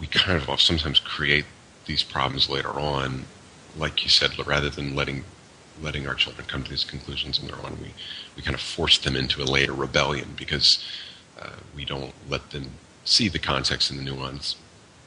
we 0.00 0.06
kind 0.06 0.40
of 0.40 0.60
sometimes 0.60 1.00
create 1.00 1.44
these 1.86 2.02
problems 2.02 2.48
later 2.48 2.70
on, 2.70 3.24
like 3.76 4.04
you 4.04 4.10
said, 4.10 4.30
rather 4.46 4.70
than 4.70 4.94
letting 4.94 5.24
letting 5.82 6.06
our 6.06 6.14
children 6.14 6.46
come 6.46 6.62
to 6.62 6.70
these 6.70 6.84
conclusions 6.84 7.40
on 7.40 7.46
their 7.46 7.56
own. 7.56 7.78
We 7.80 7.92
we 8.36 8.42
kind 8.42 8.54
of 8.54 8.60
force 8.60 8.98
them 8.98 9.16
into 9.16 9.42
a 9.42 9.44
later 9.44 9.72
rebellion 9.72 10.34
because 10.36 10.84
uh, 11.40 11.56
we 11.74 11.84
don't 11.84 12.14
let 12.28 12.50
them 12.50 12.70
see 13.04 13.28
the 13.28 13.38
context 13.38 13.90
and 13.90 13.98
the 13.98 14.04
nuance 14.04 14.56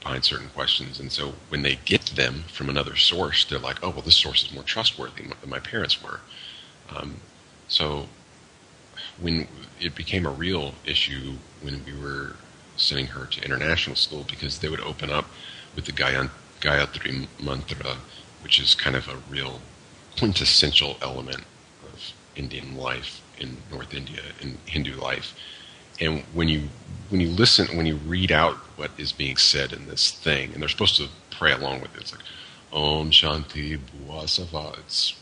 behind 0.00 0.24
certain 0.24 0.48
questions. 0.50 1.00
And 1.00 1.10
so 1.10 1.34
when 1.48 1.62
they 1.62 1.78
get 1.84 2.06
them 2.06 2.44
from 2.48 2.68
another 2.68 2.96
source, 2.96 3.44
they're 3.44 3.58
like, 3.58 3.78
oh 3.82 3.90
well, 3.90 4.02
this 4.02 4.16
source 4.16 4.44
is 4.44 4.52
more 4.52 4.62
trustworthy 4.62 5.24
than 5.40 5.50
my 5.50 5.58
parents 5.58 6.02
were. 6.02 6.20
Um, 6.94 7.16
so 7.66 8.08
when 9.20 9.48
it 9.80 9.94
became 9.94 10.26
a 10.26 10.30
real 10.30 10.74
issue 10.84 11.34
when 11.60 11.84
we 11.84 11.92
were 12.00 12.36
sending 12.78 13.08
her 13.08 13.26
to 13.26 13.44
international 13.44 13.96
school 13.96 14.24
because 14.28 14.60
they 14.60 14.68
would 14.68 14.80
open 14.80 15.10
up 15.10 15.26
with 15.74 15.84
the 15.84 15.92
Gayatri 15.92 17.26
Mantra, 17.42 17.96
which 18.42 18.58
is 18.58 18.74
kind 18.74 18.96
of 18.96 19.08
a 19.08 19.16
real 19.28 19.60
quintessential 20.16 20.96
element 21.02 21.42
of 21.84 22.12
Indian 22.34 22.76
life 22.76 23.20
in 23.38 23.58
North 23.70 23.92
India, 23.94 24.22
in 24.40 24.58
Hindu 24.66 24.96
life. 24.96 25.34
And 26.00 26.22
when 26.32 26.48
you 26.48 26.68
when 27.10 27.20
you 27.20 27.28
listen, 27.28 27.76
when 27.76 27.86
you 27.86 27.96
read 27.96 28.30
out 28.30 28.56
what 28.76 28.90
is 28.98 29.12
being 29.12 29.36
said 29.36 29.72
in 29.72 29.86
this 29.88 30.10
thing, 30.10 30.52
and 30.52 30.62
they're 30.62 30.68
supposed 30.68 30.96
to 30.96 31.08
pray 31.30 31.52
along 31.52 31.80
with 31.80 31.94
it, 31.94 32.02
it's 32.02 32.12
like 32.12 32.22
Om 32.72 33.10
Shanti 33.10 33.78
Bhuva 33.78 34.78
It's, 34.78 35.14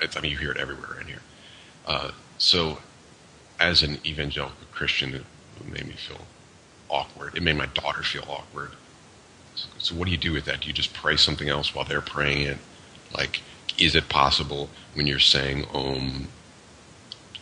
it's 0.00 0.16
I 0.16 0.20
mean, 0.20 0.30
you 0.30 0.38
hear 0.38 0.52
it 0.52 0.56
everywhere 0.56 1.00
in 1.00 1.08
here. 1.08 1.22
Uh, 1.86 2.12
so, 2.38 2.78
as 3.58 3.82
an 3.82 3.98
evangelical 4.06 4.66
Christian, 4.72 5.14
it 5.14 5.24
made 5.66 5.86
me 5.86 5.94
feel 5.94 6.20
awkward. 6.92 7.34
It 7.34 7.42
made 7.42 7.56
my 7.56 7.66
daughter 7.66 8.02
feel 8.02 8.24
awkward. 8.28 8.72
So, 9.54 9.68
so 9.78 9.94
what 9.94 10.04
do 10.06 10.12
you 10.12 10.18
do 10.18 10.32
with 10.32 10.44
that? 10.44 10.60
Do 10.60 10.68
you 10.68 10.72
just 10.72 10.94
pray 10.94 11.16
something 11.16 11.48
else 11.48 11.74
while 11.74 11.84
they're 11.84 12.00
praying 12.00 12.42
it? 12.42 12.58
Like, 13.16 13.40
is 13.78 13.94
it 13.94 14.08
possible 14.08 14.70
when 14.94 15.06
you're 15.06 15.18
saying 15.18 15.66
Om, 15.74 16.28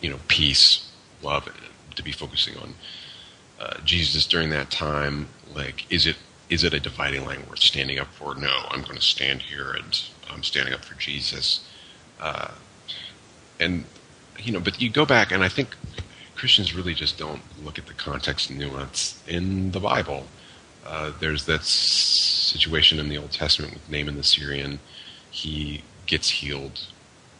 you 0.01 0.09
know, 0.09 0.19
peace, 0.27 0.89
love, 1.21 1.47
to 1.95 2.03
be 2.03 2.11
focusing 2.11 2.57
on 2.57 2.73
uh, 3.59 3.77
Jesus 3.83 4.25
during 4.25 4.49
that 4.49 4.71
time? 4.71 5.27
Like, 5.53 5.91
is 5.91 6.07
it 6.07 6.15
is 6.49 6.65
it 6.65 6.73
a 6.73 6.79
dividing 6.81 7.25
line 7.25 7.45
worth 7.49 7.59
standing 7.59 7.97
up 7.97 8.07
for? 8.07 8.35
No, 8.35 8.65
I'm 8.69 8.81
going 8.81 8.95
to 8.95 9.01
stand 9.01 9.43
here 9.43 9.71
and 9.71 10.01
I'm 10.29 10.43
standing 10.43 10.73
up 10.73 10.83
for 10.83 10.95
Jesus. 10.95 11.65
Uh, 12.19 12.51
and 13.59 13.85
you 14.37 14.51
know, 14.51 14.59
but 14.59 14.81
you 14.81 14.89
go 14.89 15.05
back 15.05 15.31
and 15.31 15.43
I 15.43 15.49
think 15.49 15.75
Christians 16.41 16.73
really 16.73 16.95
just 16.95 17.19
don't 17.19 17.43
look 17.63 17.77
at 17.77 17.85
the 17.85 17.93
context 17.93 18.49
and 18.49 18.57
nuance 18.57 19.21
in 19.27 19.69
the 19.69 19.79
Bible. 19.79 20.25
Uh, 20.83 21.11
there's 21.19 21.45
that 21.45 21.63
situation 21.63 22.97
in 22.97 23.09
the 23.09 23.17
Old 23.19 23.31
Testament 23.31 23.75
with 23.75 23.87
Naaman 23.87 24.17
the 24.17 24.23
Syrian. 24.23 24.79
He 25.29 25.83
gets 26.07 26.31
healed 26.31 26.79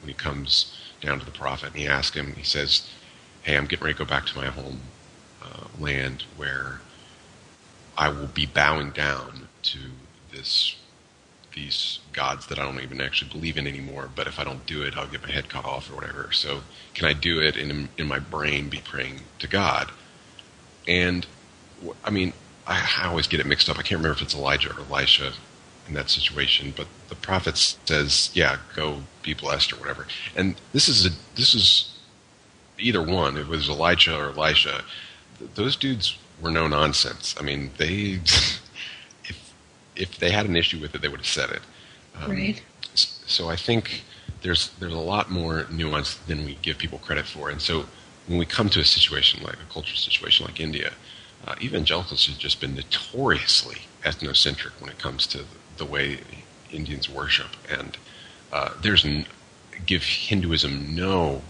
when 0.02 0.10
he 0.10 0.14
comes 0.14 0.78
down 1.02 1.18
to 1.18 1.26
the 1.26 1.32
prophet, 1.32 1.70
and 1.70 1.78
he 1.78 1.88
asks 1.88 2.16
him. 2.16 2.36
He 2.36 2.44
says, 2.44 2.88
"Hey, 3.42 3.58
I'm 3.58 3.66
getting 3.66 3.86
ready 3.86 3.96
to 3.96 4.06
go 4.06 4.06
back 4.06 4.28
to 4.28 4.38
my 4.38 4.46
home 4.46 4.82
uh, 5.42 5.66
land 5.80 6.26
where 6.38 6.82
I 7.98 8.10
will 8.10 8.28
be 8.28 8.46
bowing 8.46 8.92
down 8.92 9.48
to 9.64 9.80
this 10.32 10.76
these 11.56 12.01
gods 12.14 12.48
that 12.48 12.60
I 12.60 12.64
don't 12.64 12.82
even 12.82 13.02
actually 13.02 13.32
believe 13.32 13.58
in 13.58 13.68
anymore. 13.68 14.10
But 14.14 14.28
if 14.28 14.40
I 14.40 14.44
don't 14.44 14.66
do 14.66 14.82
it, 14.84 14.98
I'll 14.98 15.08
get 15.08 15.24
my 15.24 15.32
head 15.32 15.50
cut 15.50 15.66
off 15.66 15.92
or 15.92 15.96
whatever. 15.96 16.32
So 16.32 16.62
can 16.94 17.06
I 17.06 17.14
do 17.14 17.42
it 17.42 17.58
in 17.58 17.90
in 17.98 18.08
my 18.08 18.20
brain, 18.20 18.70
be 18.70 18.80
praying 18.80 19.22
to 19.40 19.48
God? 19.48 19.92
And 20.88 21.26
I 22.04 22.10
mean, 22.10 22.34
I, 22.68 23.02
I 23.02 23.08
always 23.08 23.28
get 23.28 23.40
it 23.40 23.46
mixed 23.46 23.70
up. 23.70 23.78
I 23.78 23.82
can't 23.82 24.00
remember 24.00 24.18
if 24.18 24.22
it's 24.22 24.36
Elijah 24.36 24.72
or 24.72 24.82
Elisha 24.82 25.34
in 25.88 25.94
that 25.96 26.10
situation, 26.10 26.74
but 26.76 26.88
the 27.10 27.16
prophet 27.16 27.58
says, 27.58 28.30
"Yeah, 28.34 28.58
go 28.76 29.04
be 29.24 29.34
blessed" 29.34 29.74
or 29.74 29.78
whatever. 29.78 30.08
And 30.36 30.56
this 30.74 30.88
is 30.88 31.06
a 31.06 31.10
this 31.36 31.56
is 31.56 31.98
either 32.78 33.02
one. 33.02 33.38
It 33.38 33.48
was 33.48 33.70
Elijah 33.70 34.18
or 34.18 34.30
Elisha. 34.32 34.84
Those 35.56 35.76
dudes 35.76 36.18
were 36.40 36.52
no 36.52 36.68
nonsense. 36.68 37.36
I 37.40 37.44
mean, 37.44 37.72
they 37.78 38.20
if 39.96 40.18
they 40.18 40.32
had 40.32 40.46
an 40.46 40.56
issue 40.56 40.80
with 40.80 40.96
it, 40.96 41.02
they 41.02 41.08
would 41.08 41.20
have 41.20 41.28
said 41.28 41.50
it. 41.52 41.62
Um, 42.16 42.32
right. 42.32 42.62
So 42.94 43.50
I 43.50 43.56
think 43.56 44.04
there's 44.42 44.72
there's 44.80 44.94
a 44.94 44.98
lot 44.98 45.30
more 45.32 45.66
nuance 45.72 46.16
than 46.16 46.46
we 46.46 46.56
give 46.62 46.78
people 46.78 47.00
credit 47.00 47.26
for, 47.26 47.50
and 47.50 47.62
so 47.62 47.86
when 48.28 48.38
we 48.38 48.46
come 48.46 48.70
to 48.70 48.80
a 48.80 48.86
situation 48.86 49.44
like 49.44 49.56
a 49.56 49.74
cultural 49.74 49.98
situation 49.98 50.46
like 50.46 50.60
India, 50.60 50.94
uh, 51.48 51.56
evangelicals 51.62 52.28
have 52.28 52.38
just 52.38 52.60
been 52.62 52.76
notoriously 52.76 53.78
ethnocentric 54.04 54.72
when 54.80 54.90
it 54.90 55.00
comes 55.00 55.26
to 55.28 55.46
the 55.78 55.86
way 55.86 56.20
Indians 56.72 57.10
worship, 57.10 57.50
and 57.70 57.98
uh, 58.52 58.72
there's 58.82 59.06
n- 59.06 59.26
give 59.86 60.04
Hinduism 60.04 60.96
no 60.96 61.42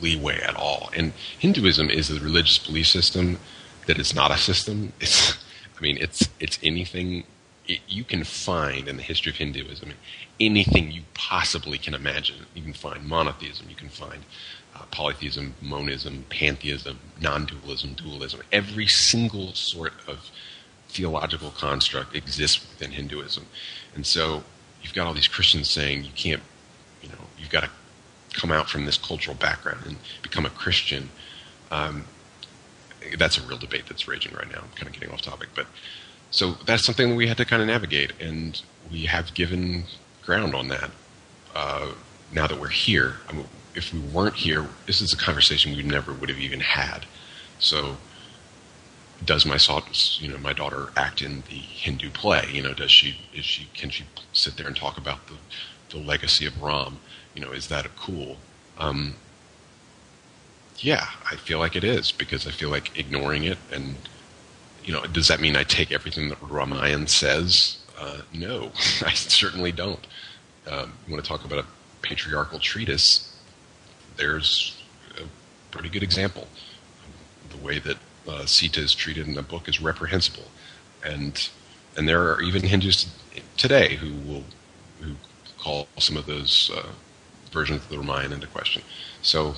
leeway 0.00 0.40
at 0.40 0.56
all. 0.56 0.90
And 0.96 1.12
Hinduism 1.38 1.90
is 1.90 2.10
a 2.10 2.20
religious 2.20 2.58
belief 2.58 2.86
system 2.86 3.38
that 3.86 3.98
is 3.98 4.14
not 4.14 4.30
a 4.30 4.38
system. 4.38 4.92
It's 5.00 5.36
I 5.76 5.80
mean 5.80 5.96
it's 6.00 6.28
it's 6.38 6.58
anything 6.62 7.24
it, 7.70 7.80
you 7.88 8.04
can 8.04 8.24
find 8.24 8.88
in 8.88 8.96
the 8.96 9.02
history 9.02 9.30
of 9.30 9.36
Hinduism 9.36 9.92
anything 10.38 10.90
you 10.90 11.02
possibly 11.14 11.78
can 11.78 11.94
imagine. 11.94 12.46
You 12.54 12.62
can 12.62 12.72
find 12.72 13.06
monotheism, 13.06 13.66
you 13.70 13.76
can 13.76 13.88
find 13.88 14.24
uh, 14.74 14.82
polytheism, 14.90 15.54
monism, 15.62 16.24
pantheism, 16.28 16.98
non-dualism, 17.20 17.94
dualism. 17.94 18.40
Every 18.50 18.86
single 18.86 19.52
sort 19.52 19.92
of 20.08 20.30
theological 20.88 21.50
construct 21.50 22.16
exists 22.16 22.60
within 22.68 22.90
Hinduism, 22.92 23.46
and 23.94 24.04
so 24.04 24.42
you've 24.82 24.94
got 24.94 25.06
all 25.06 25.14
these 25.14 25.28
Christians 25.28 25.70
saying 25.70 26.04
you 26.04 26.12
can't, 26.14 26.42
you 27.02 27.08
know, 27.08 27.24
you've 27.38 27.50
got 27.50 27.64
to 27.64 27.70
come 28.32 28.50
out 28.50 28.68
from 28.68 28.86
this 28.86 28.96
cultural 28.98 29.36
background 29.36 29.82
and 29.86 29.96
become 30.22 30.46
a 30.46 30.50
Christian. 30.50 31.10
Um, 31.70 32.04
that's 33.18 33.38
a 33.38 33.42
real 33.42 33.58
debate 33.58 33.84
that's 33.88 34.06
raging 34.06 34.34
right 34.34 34.50
now. 34.50 34.58
I'm 34.58 34.70
kind 34.74 34.88
of 34.88 34.92
getting 34.92 35.10
off 35.10 35.22
topic, 35.22 35.48
but 35.54 35.66
so 36.30 36.52
that's 36.64 36.84
something 36.84 37.10
that 37.10 37.16
we 37.16 37.26
had 37.26 37.36
to 37.38 37.44
kind 37.44 37.60
of 37.60 37.68
navigate, 37.68 38.12
and 38.20 38.60
we 38.90 39.06
have 39.06 39.34
given 39.34 39.84
ground 40.22 40.54
on 40.54 40.68
that. 40.68 40.90
Uh, 41.54 41.92
now 42.32 42.46
that 42.46 42.60
we're 42.60 42.68
here, 42.68 43.16
I 43.28 43.32
mean, 43.32 43.46
if 43.74 43.92
we 43.92 43.98
weren't 43.98 44.36
here, 44.36 44.68
this 44.86 45.00
is 45.00 45.12
a 45.12 45.16
conversation 45.16 45.76
we 45.76 45.82
never 45.82 46.12
would 46.12 46.28
have 46.28 46.38
even 46.38 46.60
had. 46.60 47.06
So, 47.58 47.96
does 49.24 49.44
my 49.44 49.58
you 50.18 50.28
know 50.28 50.38
my 50.38 50.52
daughter 50.52 50.90
act 50.96 51.20
in 51.20 51.42
the 51.50 51.56
Hindu 51.56 52.10
play? 52.10 52.48
You 52.52 52.62
know, 52.62 52.74
does 52.74 52.90
she 52.90 53.18
is 53.34 53.44
she 53.44 53.68
can 53.74 53.90
she 53.90 54.04
sit 54.32 54.56
there 54.56 54.66
and 54.66 54.76
talk 54.76 54.96
about 54.96 55.26
the 55.26 55.34
the 55.90 55.98
legacy 55.98 56.46
of 56.46 56.62
Ram? 56.62 56.98
You 57.34 57.42
know, 57.42 57.50
is 57.52 57.68
that 57.68 57.84
a 57.84 57.90
cool? 57.90 58.36
Um, 58.78 59.16
yeah, 60.78 61.06
I 61.30 61.36
feel 61.36 61.58
like 61.58 61.76
it 61.76 61.84
is 61.84 62.12
because 62.12 62.46
I 62.46 62.50
feel 62.50 62.70
like 62.70 62.98
ignoring 62.98 63.44
it 63.44 63.58
and 63.70 63.96
you 64.84 64.92
know, 64.92 65.04
does 65.04 65.28
that 65.28 65.40
mean 65.40 65.56
I 65.56 65.64
take 65.64 65.92
everything 65.92 66.28
that 66.28 66.40
Ramayan 66.40 67.08
says? 67.08 67.78
Uh, 67.98 68.18
no, 68.32 68.72
I 69.04 69.12
certainly 69.12 69.72
don't. 69.72 70.06
Um, 70.66 70.92
you 71.06 71.12
want 71.12 71.24
to 71.24 71.28
talk 71.28 71.44
about 71.44 71.58
a 71.58 71.66
patriarchal 72.02 72.58
treatise? 72.58 73.36
There's 74.16 74.80
a 75.18 75.22
pretty 75.70 75.88
good 75.88 76.02
example. 76.02 76.48
The 77.50 77.56
way 77.56 77.78
that 77.78 77.96
uh, 78.28 78.46
Sita 78.46 78.80
is 78.80 78.94
treated 78.94 79.26
in 79.26 79.34
the 79.34 79.42
book 79.42 79.68
is 79.68 79.80
reprehensible, 79.80 80.44
and 81.04 81.48
and 81.96 82.08
there 82.08 82.32
are 82.32 82.40
even 82.40 82.62
Hindus 82.62 83.06
today 83.56 83.96
who 83.96 84.12
will 84.30 84.44
who 85.00 85.14
call 85.58 85.88
some 85.98 86.16
of 86.16 86.26
those 86.26 86.70
uh, 86.74 86.88
versions 87.50 87.82
of 87.82 87.88
the 87.88 87.98
Ramayana 87.98 88.36
into 88.36 88.46
question. 88.46 88.82
So, 89.22 89.56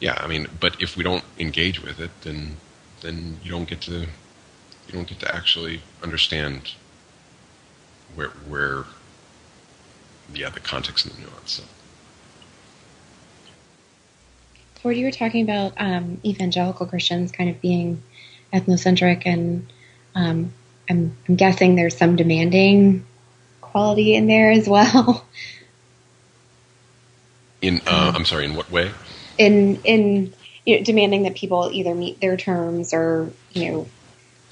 yeah, 0.00 0.18
I 0.20 0.26
mean, 0.26 0.48
but 0.58 0.80
if 0.82 0.96
we 0.96 1.04
don't 1.04 1.24
engage 1.38 1.82
with 1.82 2.00
it, 2.00 2.10
then 2.22 2.56
then 3.00 3.38
you 3.42 3.50
don't 3.50 3.68
get 3.68 3.80
to 3.82 4.06
you 4.88 4.94
don't 4.94 5.06
get 5.06 5.20
to 5.20 5.34
actually 5.34 5.82
understand 6.02 6.72
where 8.14 8.28
where 8.48 8.84
yeah 10.34 10.48
the 10.48 10.60
context 10.60 11.04
and 11.06 11.14
the 11.14 11.20
nuance. 11.20 11.52
So. 11.52 11.62
Ford, 14.76 14.96
you 14.96 15.04
were 15.04 15.12
talking 15.12 15.42
about 15.42 15.72
um, 15.76 16.20
evangelical 16.24 16.86
Christians 16.86 17.32
kind 17.32 17.50
of 17.50 17.60
being 17.60 18.02
ethnocentric, 18.52 19.22
and 19.26 19.66
um, 20.14 20.52
I'm, 20.88 21.16
I'm 21.28 21.36
guessing 21.36 21.74
there's 21.74 21.96
some 21.96 22.16
demanding 22.16 23.04
quality 23.60 24.14
in 24.14 24.26
there 24.26 24.50
as 24.50 24.68
well. 24.68 25.26
In 27.60 27.80
uh, 27.88 28.12
I'm 28.14 28.24
sorry, 28.24 28.44
in 28.44 28.54
what 28.54 28.70
way? 28.70 28.92
In 29.36 29.80
in 29.82 30.32
you 30.64 30.78
know, 30.78 30.84
demanding 30.84 31.24
that 31.24 31.34
people 31.34 31.68
either 31.72 31.92
meet 31.92 32.20
their 32.20 32.36
terms 32.36 32.94
or 32.94 33.32
you 33.52 33.72
know 33.72 33.88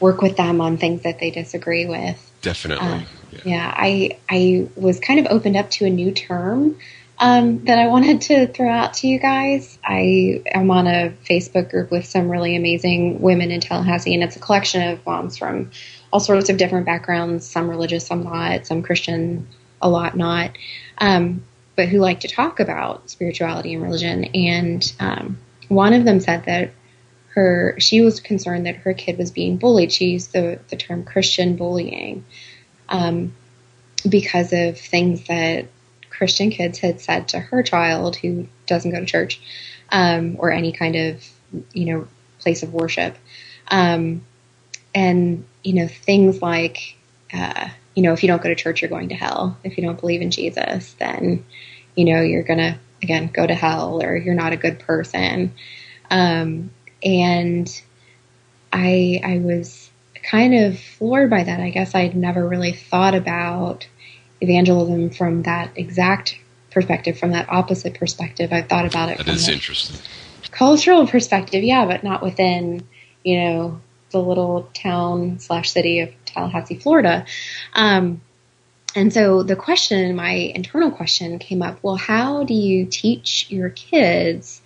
work 0.01 0.20
with 0.20 0.36
them 0.36 0.61
on 0.61 0.76
things 0.76 1.03
that 1.03 1.18
they 1.18 1.30
disagree 1.30 1.86
with. 1.86 2.22
Definitely. 2.42 2.86
Uh, 2.86 3.01
yeah. 3.32 3.40
yeah. 3.44 3.74
I 3.76 4.18
I 4.28 4.68
was 4.76 5.01
kind 5.01 5.20
of 5.20 5.26
opened 5.30 5.57
up 5.57 5.70
to 5.72 5.86
a 5.86 5.90
new 5.90 6.12
term 6.12 6.76
um, 7.18 7.64
that 7.64 7.78
I 7.78 7.88
wanted 7.88 8.22
to 8.22 8.47
throw 8.47 8.68
out 8.68 8.94
to 8.94 9.09
you 9.09 9.18
guys. 9.18 9.78
I 9.84 10.42
am 10.53 10.70
on 10.70 10.86
a 10.86 11.14
Facebook 11.24 11.70
group 11.70 11.90
with 11.90 12.05
some 12.05 12.28
really 12.28 12.57
amazing 12.57 13.20
women 13.20 13.51
in 13.51 13.61
Tallahassee, 13.61 14.14
and 14.14 14.22
it's 14.22 14.36
a 14.36 14.40
collection 14.40 14.82
of 14.82 15.05
moms 15.07 15.38
from 15.38 15.70
all 16.12 16.20
sorts 16.20 16.51
of 16.51 16.57
different 16.57 16.86
backgrounds, 16.86 17.47
some 17.47 17.68
religious, 17.68 18.07
some 18.07 18.24
not, 18.24 18.66
some 18.66 18.82
Christian, 18.82 19.49
a 19.80 19.88
lot 19.88 20.16
not, 20.16 20.53
um, 20.99 21.42
but 21.74 21.88
who 21.88 21.99
like 21.99 22.20
to 22.20 22.28
talk 22.28 22.61
about 22.61 23.11
spirituality 23.11 23.74
and 23.74 23.82
religion. 23.82 24.24
And 24.34 24.92
um, 25.01 25.38
one 25.68 25.94
of 25.94 26.05
them 26.05 26.20
said 26.20 26.44
that 26.44 26.70
her 27.37 27.76
she 27.78 28.01
was 28.01 28.18
concerned 28.18 28.66
that 28.66 28.76
her 28.76 28.95
kid 28.95 29.18
was 29.18 29.30
being 29.30 29.59
bullied. 29.59 29.93
She 29.93 30.07
used 30.07 30.32
the, 30.32 30.59
the 30.68 30.76
term 30.76 31.05
Christian 31.05 31.57
bullying 31.57 32.24
um, 32.89 33.34
because 34.09 34.55
of 34.55 34.78
things 34.78 35.26
that 35.28 35.66
Christian 36.09 36.51
kids 36.51 36.78
had 36.78 37.01
said 37.01 37.28
to 37.28 37.39
her 37.39 37.62
child 37.62 38.16
who 38.16 38.49
doesn't 38.66 38.91
go 38.91 39.01
to 39.01 39.07
church 39.07 39.39
um, 39.93 40.37
or 40.39 40.51
any 40.51 40.72
kind 40.72 40.97
of 40.97 41.24
you 41.74 41.84
know 41.84 42.09
place 42.39 42.62
of 42.62 42.72
worship, 42.72 43.16
um, 43.70 44.24
and 44.95 45.45
you 45.62 45.74
know 45.74 45.89
things 45.89 46.41
like 46.41 46.97
uh, 47.34 47.68
you 47.95 48.03
know 48.03 48.14
if 48.14 48.22
you 48.22 48.28
don't 48.28 48.43
go 48.43 48.49
to 48.49 48.55
church 48.55 48.80
you're 48.80 48.89
going 48.89 49.11
to 49.11 49.14
hell. 49.14 49.59
If 49.62 49.76
you 49.76 49.84
don't 49.84 50.01
believe 50.01 50.22
in 50.22 50.30
Jesus, 50.30 50.95
then 50.95 51.45
you 51.95 52.07
know 52.07 52.22
you're 52.22 52.45
gonna 52.45 52.78
again 53.03 53.28
go 53.30 53.47
to 53.47 53.55
hell 53.55 54.03
or 54.03 54.16
you're 54.16 54.34
not 54.34 54.55
a 54.55 54.57
good 54.57 54.78
person. 54.78 55.53
Um, 56.11 56.70
and 57.03 57.82
I 58.72 59.20
I 59.24 59.38
was 59.38 59.90
kind 60.22 60.55
of 60.55 60.78
floored 60.78 61.30
by 61.30 61.44
that. 61.44 61.61
I 61.61 61.70
guess 61.70 61.94
I'd 61.94 62.16
never 62.16 62.47
really 62.47 62.72
thought 62.72 63.14
about 63.14 63.86
evangelism 64.40 65.11
from 65.11 65.42
that 65.42 65.70
exact 65.76 66.36
perspective, 66.70 67.18
from 67.18 67.30
that 67.30 67.49
opposite 67.49 67.94
perspective. 67.94 68.53
I've 68.53 68.68
thought 68.68 68.86
about 68.86 69.09
it. 69.09 69.18
That 69.18 69.28
is 69.28 69.49
interesting. 69.49 69.99
Cultural 70.51 71.07
perspective, 71.07 71.62
yeah, 71.62 71.86
but 71.86 72.05
not 72.05 72.22
within, 72.22 72.86
you 73.24 73.40
know, 73.40 73.80
the 74.11 74.20
little 74.20 74.68
town 74.74 75.38
slash 75.38 75.70
city 75.70 76.01
of 76.01 76.11
Tallahassee, 76.24 76.78
Florida. 76.78 77.26
Um, 77.72 78.20
and 78.94 79.12
so 79.12 79.42
the 79.42 79.57
question, 79.57 80.16
my 80.16 80.32
internal 80.32 80.90
question 80.90 81.38
came 81.38 81.62
up, 81.62 81.78
well, 81.82 81.97
how 81.97 82.44
do 82.44 82.55
you 82.55 82.86
teach 82.86 83.47
your 83.51 83.70
kids 83.70 84.62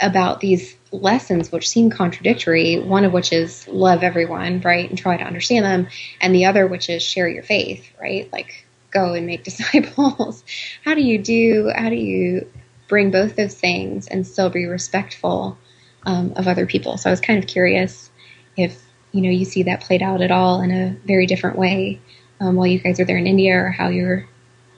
about 0.00 0.40
these 0.40 0.76
lessons 0.92 1.50
which 1.50 1.68
seem 1.68 1.90
contradictory, 1.90 2.78
one 2.78 3.04
of 3.04 3.12
which 3.12 3.32
is 3.32 3.66
love 3.68 4.02
everyone, 4.02 4.60
right, 4.60 4.88
and 4.88 4.98
try 4.98 5.16
to 5.16 5.24
understand 5.24 5.64
them, 5.64 5.88
and 6.20 6.34
the 6.34 6.44
other 6.44 6.66
which 6.66 6.88
is 6.88 7.02
share 7.02 7.28
your 7.28 7.42
faith, 7.42 7.88
right? 8.00 8.30
Like 8.32 8.66
go 8.90 9.14
and 9.14 9.26
make 9.26 9.44
disciples. 9.50 10.44
how 10.84 10.94
do 10.94 11.02
you 11.02 11.18
do 11.18 11.70
how 11.74 11.88
do 11.88 11.96
you 11.96 12.50
bring 12.88 13.10
both 13.10 13.36
those 13.36 13.54
things 13.54 14.06
and 14.06 14.26
still 14.26 14.48
be 14.48 14.64
respectful 14.66 15.58
um, 16.04 16.32
of 16.36 16.46
other 16.46 16.66
people? 16.66 16.96
So 16.98 17.10
I 17.10 17.12
was 17.12 17.20
kind 17.20 17.42
of 17.42 17.48
curious 17.48 18.10
if 18.56 18.82
you 19.12 19.22
know 19.22 19.30
you 19.30 19.44
see 19.44 19.62
that 19.64 19.80
played 19.80 20.02
out 20.02 20.20
at 20.20 20.30
all 20.30 20.60
in 20.60 20.70
a 20.70 20.96
very 21.06 21.26
different 21.26 21.58
way 21.58 22.00
um, 22.40 22.56
while 22.56 22.66
you 22.66 22.78
guys 22.78 23.00
are 23.00 23.04
there 23.04 23.16
in 23.16 23.26
India, 23.26 23.54
or 23.54 23.70
how 23.70 23.88
you're 23.88 24.28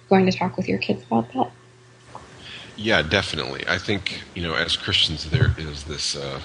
going 0.09 0.27
to 0.27 0.33
talk 0.33 0.57
with 0.57 0.69
your 0.69 0.79
kids 0.79 1.03
about 1.03 1.33
that. 1.33 1.51
Yeah, 2.79 3.03
definitely. 3.03 3.65
I 3.67 3.77
think 3.77 4.23
you 4.35 4.43
know, 4.45 4.55
as 4.55 4.77
Christians, 4.77 5.29
there 5.31 5.53
is 5.59 5.83
this 5.85 6.15
uh, 6.15 6.41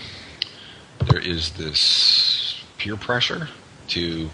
there 1.12 1.20
is 1.20 1.52
this 1.52 2.60
peer 2.80 2.98
pressure 2.98 3.50
to 3.90 4.32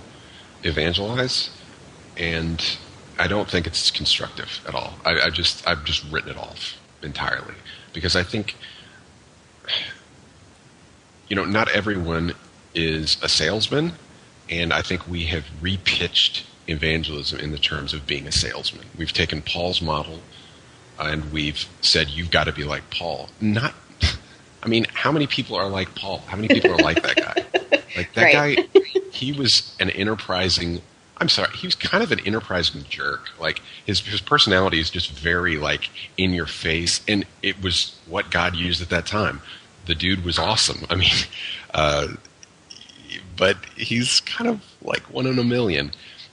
evangelize, 0.63 1.49
and 2.15 2.63
I 3.19 3.27
don't 3.27 3.49
think 3.49 3.67
it's 3.67 3.91
constructive 3.91 4.61
at 4.65 4.75
all. 4.75 4.93
I, 5.03 5.19
I 5.23 5.29
just 5.29 5.67
I've 5.67 5.83
just 5.83 6.09
written 6.09 6.31
it 6.31 6.37
off 6.37 6.79
entirely 7.03 7.55
because 7.91 8.15
I 8.15 8.23
think 8.23 8.55
you 11.27 11.35
know 11.35 11.43
not 11.43 11.69
everyone 11.71 12.33
is 12.73 13.17
a 13.21 13.27
salesman, 13.27 13.91
and 14.49 14.71
I 14.71 14.81
think 14.81 15.05
we 15.05 15.25
have 15.25 15.43
repitched 15.61 16.43
evangelism 16.65 17.41
in 17.41 17.51
the 17.51 17.57
terms 17.57 17.93
of 17.93 18.07
being 18.07 18.25
a 18.25 18.31
salesman. 18.31 18.85
We've 18.97 19.11
taken 19.11 19.41
Paul's 19.41 19.81
model 19.81 20.21
and 20.99 21.31
we've 21.31 21.65
said 21.81 22.09
you've 22.09 22.31
got 22.31 22.45
to 22.45 22.51
be 22.51 22.63
like 22.63 22.89
Paul. 22.89 23.29
Not, 23.41 23.73
I 24.61 24.67
mean, 24.67 24.85
how 24.93 25.11
many 25.11 25.27
people 25.27 25.55
are 25.55 25.69
like 25.69 25.95
Paul? 25.95 26.19
How 26.27 26.35
many 26.35 26.47
people 26.47 26.71
are 26.71 26.83
like 26.83 27.01
that 27.03 27.15
guy? 27.15 27.45
Like 27.97 28.13
that 28.13 28.33
right. 28.33 28.71
guy, 28.73 28.81
he 29.11 29.31
was 29.31 29.75
an 29.79 29.89
enterprising. 29.89 30.81
I'm 31.17 31.27
sorry, 31.27 31.49
he 31.57 31.65
was 31.67 31.75
kind 31.75 32.03
of 32.03 32.11
an 32.11 32.19
enterprising 32.19 32.85
jerk. 32.87 33.29
Like 33.39 33.61
his 33.85 33.99
his 34.01 34.21
personality 34.21 34.79
is 34.79 34.89
just 34.91 35.11
very 35.11 35.57
like 35.57 35.89
in 36.15 36.31
your 36.31 36.45
face, 36.45 37.01
and 37.07 37.25
it 37.41 37.61
was 37.61 37.99
what 38.05 38.29
God 38.29 38.55
used 38.55 38.81
at 38.81 38.89
that 38.89 39.07
time. 39.07 39.41
The 39.87 39.95
dude 39.95 40.23
was 40.23 40.37
awesome. 40.37 40.85
I 40.89 40.95
mean, 40.95 41.11
uh, 41.73 42.09
but 43.35 43.57
he's 43.75 44.19
kind 44.21 44.49
of 44.49 44.63
like 44.81 45.01
one 45.11 45.25
in 45.25 45.39
a 45.39 45.43
million. 45.43 45.91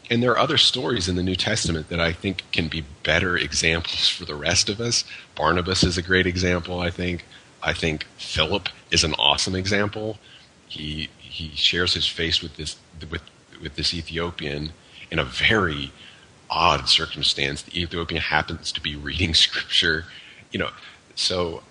And 0.08 0.22
there 0.22 0.30
are 0.30 0.38
other 0.38 0.58
stories 0.58 1.08
in 1.08 1.16
the 1.16 1.22
New 1.22 1.34
Testament 1.34 1.88
that 1.88 2.00
I 2.00 2.12
think 2.12 2.44
can 2.52 2.68
be 2.68 2.84
better 3.02 3.36
examples 3.36 4.08
for 4.08 4.24
the 4.24 4.36
rest 4.36 4.68
of 4.68 4.80
us. 4.80 5.04
Barnabas 5.34 5.82
is 5.82 5.98
a 5.98 6.02
great 6.02 6.26
example, 6.26 6.80
I 6.80 6.90
think. 6.90 7.24
I 7.62 7.72
think 7.72 8.06
Philip 8.16 8.68
is 8.90 9.02
an 9.02 9.14
awesome 9.14 9.56
example. 9.56 10.18
He 10.68 11.10
he 11.18 11.50
shares 11.56 11.94
his 11.94 12.06
face 12.06 12.40
with 12.40 12.56
this 12.56 12.76
with 13.10 13.22
with 13.60 13.74
this 13.74 13.92
Ethiopian 13.92 14.70
in 15.10 15.18
a 15.18 15.24
very 15.24 15.92
odd 16.48 16.88
circumstance. 16.88 17.62
The 17.62 17.82
Ethiopian 17.82 18.20
happens 18.20 18.72
to 18.72 18.80
be 18.80 18.94
reading 18.94 19.34
scripture, 19.46 20.04
you 20.52 20.58
know. 20.58 20.70
So, 21.14 21.62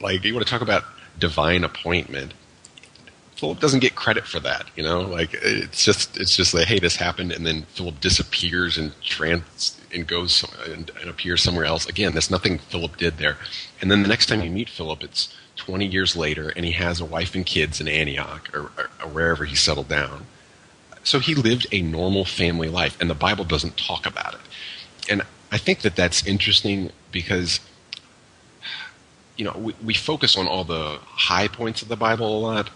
like, 0.00 0.24
you 0.24 0.34
want 0.34 0.46
to 0.46 0.50
talk 0.50 0.62
about 0.62 0.84
divine 1.18 1.64
appointment? 1.64 2.34
Philip 3.36 3.60
doesn't 3.60 3.80
get 3.80 3.94
credit 3.94 4.26
for 4.26 4.40
that, 4.40 4.66
you 4.76 4.82
know. 4.82 5.02
Like 5.02 5.34
it's 5.34 5.84
just 5.84 6.16
it's 6.16 6.34
just 6.34 6.54
like, 6.54 6.66
hey, 6.66 6.78
this 6.78 6.96
happened, 6.96 7.32
and 7.32 7.46
then 7.46 7.62
Philip 7.74 8.00
disappears 8.00 8.78
and 8.78 8.92
trans 9.02 9.78
and 9.92 10.06
goes 10.06 10.44
and, 10.66 10.90
and 11.00 11.10
appears 11.10 11.42
somewhere 11.42 11.66
else. 11.66 11.86
Again, 11.86 12.12
there's 12.12 12.30
nothing 12.30 12.58
Philip 12.58 12.96
did 12.96 13.18
there. 13.18 13.36
And 13.80 13.90
then 13.90 14.02
the 14.02 14.08
next 14.08 14.26
time 14.26 14.42
you 14.42 14.50
meet 14.50 14.70
Philip, 14.70 15.04
it's 15.04 15.34
20 15.56 15.86
years 15.86 16.16
later, 16.16 16.48
and 16.56 16.64
he 16.64 16.72
has 16.72 17.00
a 17.00 17.04
wife 17.04 17.34
and 17.34 17.44
kids 17.44 17.80
in 17.80 17.88
Antioch 17.88 18.48
or, 18.54 18.70
or, 18.78 18.90
or 19.02 19.08
wherever 19.08 19.44
he 19.44 19.54
settled 19.54 19.88
down. 19.88 20.26
So 21.04 21.18
he 21.18 21.34
lived 21.34 21.66
a 21.72 21.82
normal 21.82 22.24
family 22.24 22.68
life, 22.68 22.96
and 23.00 23.10
the 23.10 23.14
Bible 23.14 23.44
doesn't 23.44 23.76
talk 23.76 24.06
about 24.06 24.34
it. 24.34 24.40
And 25.10 25.22
I 25.52 25.58
think 25.58 25.80
that 25.80 25.94
that's 25.94 26.26
interesting 26.26 26.90
because 27.12 27.60
you 29.36 29.44
know 29.44 29.52
we, 29.58 29.74
we 29.84 29.94
focus 29.94 30.38
on 30.38 30.46
all 30.46 30.64
the 30.64 30.98
high 31.02 31.48
points 31.48 31.82
of 31.82 31.88
the 31.88 31.96
Bible 31.96 32.38
a 32.38 32.40
lot 32.40 32.70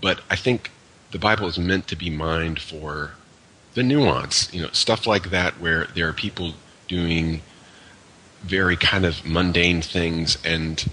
but 0.00 0.20
I 0.30 0.36
think 0.36 0.70
the 1.10 1.18
Bible 1.18 1.46
is 1.46 1.58
meant 1.58 1.88
to 1.88 1.96
be 1.96 2.10
mined 2.10 2.60
for 2.60 3.12
the 3.74 3.82
nuance, 3.82 4.52
you 4.52 4.62
know, 4.62 4.70
stuff 4.72 5.06
like 5.06 5.30
that 5.30 5.60
where 5.60 5.86
there 5.94 6.08
are 6.08 6.12
people 6.12 6.54
doing 6.88 7.42
very 8.42 8.76
kind 8.76 9.04
of 9.04 9.24
mundane 9.24 9.82
things, 9.82 10.38
and 10.44 10.90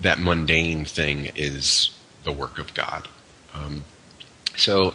that 0.00 0.18
mundane 0.18 0.84
thing 0.84 1.30
is 1.34 1.90
the 2.24 2.32
work 2.32 2.58
of 2.58 2.74
God. 2.74 3.08
Um, 3.54 3.84
so, 4.56 4.94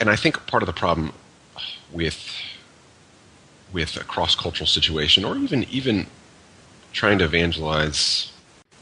and 0.00 0.08
I 0.08 0.16
think 0.16 0.46
part 0.46 0.62
of 0.62 0.66
the 0.66 0.72
problem 0.72 1.12
with 1.90 2.34
with 3.72 3.96
a 3.96 4.04
cross 4.04 4.34
cultural 4.34 4.66
situation, 4.66 5.24
or 5.24 5.36
even 5.36 5.64
even 5.64 6.06
trying 6.92 7.18
to 7.18 7.24
evangelize 7.24 8.31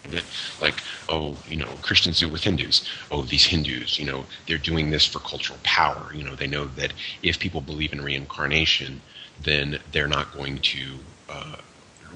that 0.08 0.24
like 0.60 0.82
oh 1.08 1.36
you 1.48 1.56
know 1.56 1.68
Christians 1.82 2.20
do 2.20 2.28
with 2.28 2.44
Hindus. 2.44 2.88
Oh 3.10 3.22
these 3.22 3.46
Hindus 3.46 3.98
you 3.98 4.06
know 4.06 4.26
they're 4.46 4.58
doing 4.58 4.90
this 4.90 5.04
for 5.04 5.18
cultural 5.20 5.58
power. 5.62 6.10
You 6.14 6.24
know 6.24 6.34
they 6.34 6.46
know 6.46 6.66
that 6.66 6.92
if 7.22 7.38
people 7.38 7.60
believe 7.60 7.92
in 7.92 8.00
reincarnation 8.00 9.02
then 9.42 9.78
they're 9.92 10.08
not 10.08 10.32
going 10.34 10.58
to 10.58 10.98
uh, 11.28 11.56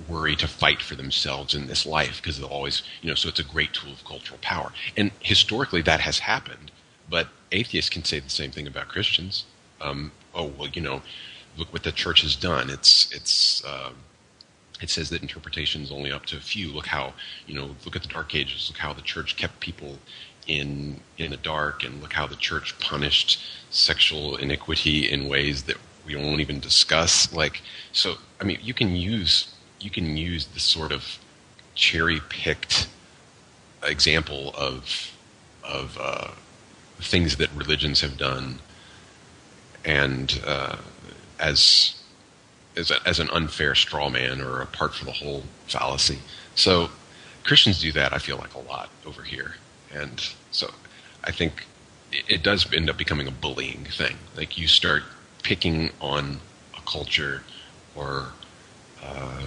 worry 0.09 0.37
to 0.37 0.47
fight 0.49 0.83
for 0.83 0.95
themselves 0.95 1.55
in 1.55 1.67
this 1.67 1.87
life 1.87 2.21
because 2.21 2.39
they'll 2.39 2.49
always 2.49 2.83
you 3.01 3.09
know 3.09 3.15
so 3.15 3.29
it's 3.29 3.41
a 3.41 3.45
great 3.45 3.73
tool 3.73 3.93
of 3.93 4.05
cultural 4.05 4.39
power. 4.43 4.73
And 4.97 5.11
historically 5.21 5.83
that 5.83 6.01
has 6.01 6.21
happened 6.21 6.71
but 7.09 7.29
atheists 7.53 7.91
can 7.91 8.05
say 8.05 8.19
the 8.19 8.31
same 8.31 8.51
thing 8.51 8.67
about 8.67 8.89
Christians. 8.89 9.45
Um, 9.81 10.13
oh 10.35 10.47
well 10.59 10.69
you 10.69 10.83
know 10.83 11.03
look 11.57 11.73
what 11.73 11.83
the 11.83 11.93
church 11.93 12.23
has 12.23 12.37
done. 12.37 12.71
It's 12.71 13.13
it's 13.13 13.65
uh, 13.65 13.91
it 14.81 14.91
says 14.91 15.11
that 15.11 15.23
interpretation 15.23 15.83
is 15.83 15.93
only 15.93 16.11
up 16.11 16.27
to 16.27 16.37
a 16.37 16.41
few. 16.41 16.73
Look 16.73 16.87
how 16.87 17.15
you 17.47 17.55
know, 17.55 17.75
look 17.85 17.97
at 17.97 18.03
the 18.03 18.09
Dark 18.09 18.35
Ages. 18.35 18.69
Look 18.71 18.79
how 18.79 18.93
the 18.93 19.03
church 19.03 19.37
kept 19.37 19.61
people 19.61 19.99
in 20.47 21.01
in 21.19 21.31
the 21.31 21.37
dark, 21.37 21.85
and 21.85 22.03
look 22.03 22.13
how 22.13 22.27
the 22.27 22.37
church 22.37 22.79
punished 22.79 23.41
sexual 23.71 24.37
iniquity 24.37 25.11
in 25.11 25.29
ways 25.29 25.65
that 25.65 25.77
we 26.07 26.17
won't 26.17 26.41
even 26.41 26.61
discuss. 26.61 27.33
Like, 27.33 27.63
so 27.93 28.17
I 28.41 28.45
mean, 28.45 28.59
you 28.63 28.75
can 28.75 28.95
use 28.95 29.55
you 29.81 29.91
can 29.91 30.17
use 30.17 30.47
this 30.47 30.65
sort 30.65 30.93
of 30.93 31.19
cherry 31.75 32.21
picked 32.29 32.89
example 33.83 34.53
of 34.57 35.13
of 35.63 35.97
uh, 36.01 36.31
things 37.01 37.37
that 37.37 37.51
religions 37.55 38.01
have 38.01 38.17
done, 38.17 38.59
and 39.85 40.41
uh, 40.47 40.77
as 41.39 42.01
as, 42.77 42.91
a, 42.91 43.07
as 43.07 43.21
an 43.21 43.29
unfair 43.31 43.75
straw 43.75 44.09
man 44.09 44.41
or 44.41 44.61
a 44.61 44.67
part 44.67 44.95
for 44.95 45.05
the 45.05 45.13
whole 45.13 45.45
fallacy. 45.67 46.19
So 46.55 46.91
Christians 47.45 47.81
do 47.81 47.93
that, 47.93 48.13
I 48.13 48.19
feel 48.19 48.37
like, 48.37 48.55
a 48.55 48.59
lot 48.59 48.91
over 49.07 49.23
here. 49.23 49.55
And 49.93 50.27
so 50.51 50.73
I 51.23 51.31
think 51.31 51.67
it, 52.13 52.25
it 52.29 52.43
does 52.43 52.71
end 52.73 52.91
up 52.91 52.97
becoming 52.97 53.29
a 53.29 53.33
bullying 53.33 53.85
thing. 53.85 54.17
Like 54.37 54.59
you 54.59 54.67
start 54.69 55.03
picking 55.43 55.91
on 56.01 56.41
a 56.77 56.81
culture 56.81 57.43
or 57.95 58.29
uh, 59.03 59.43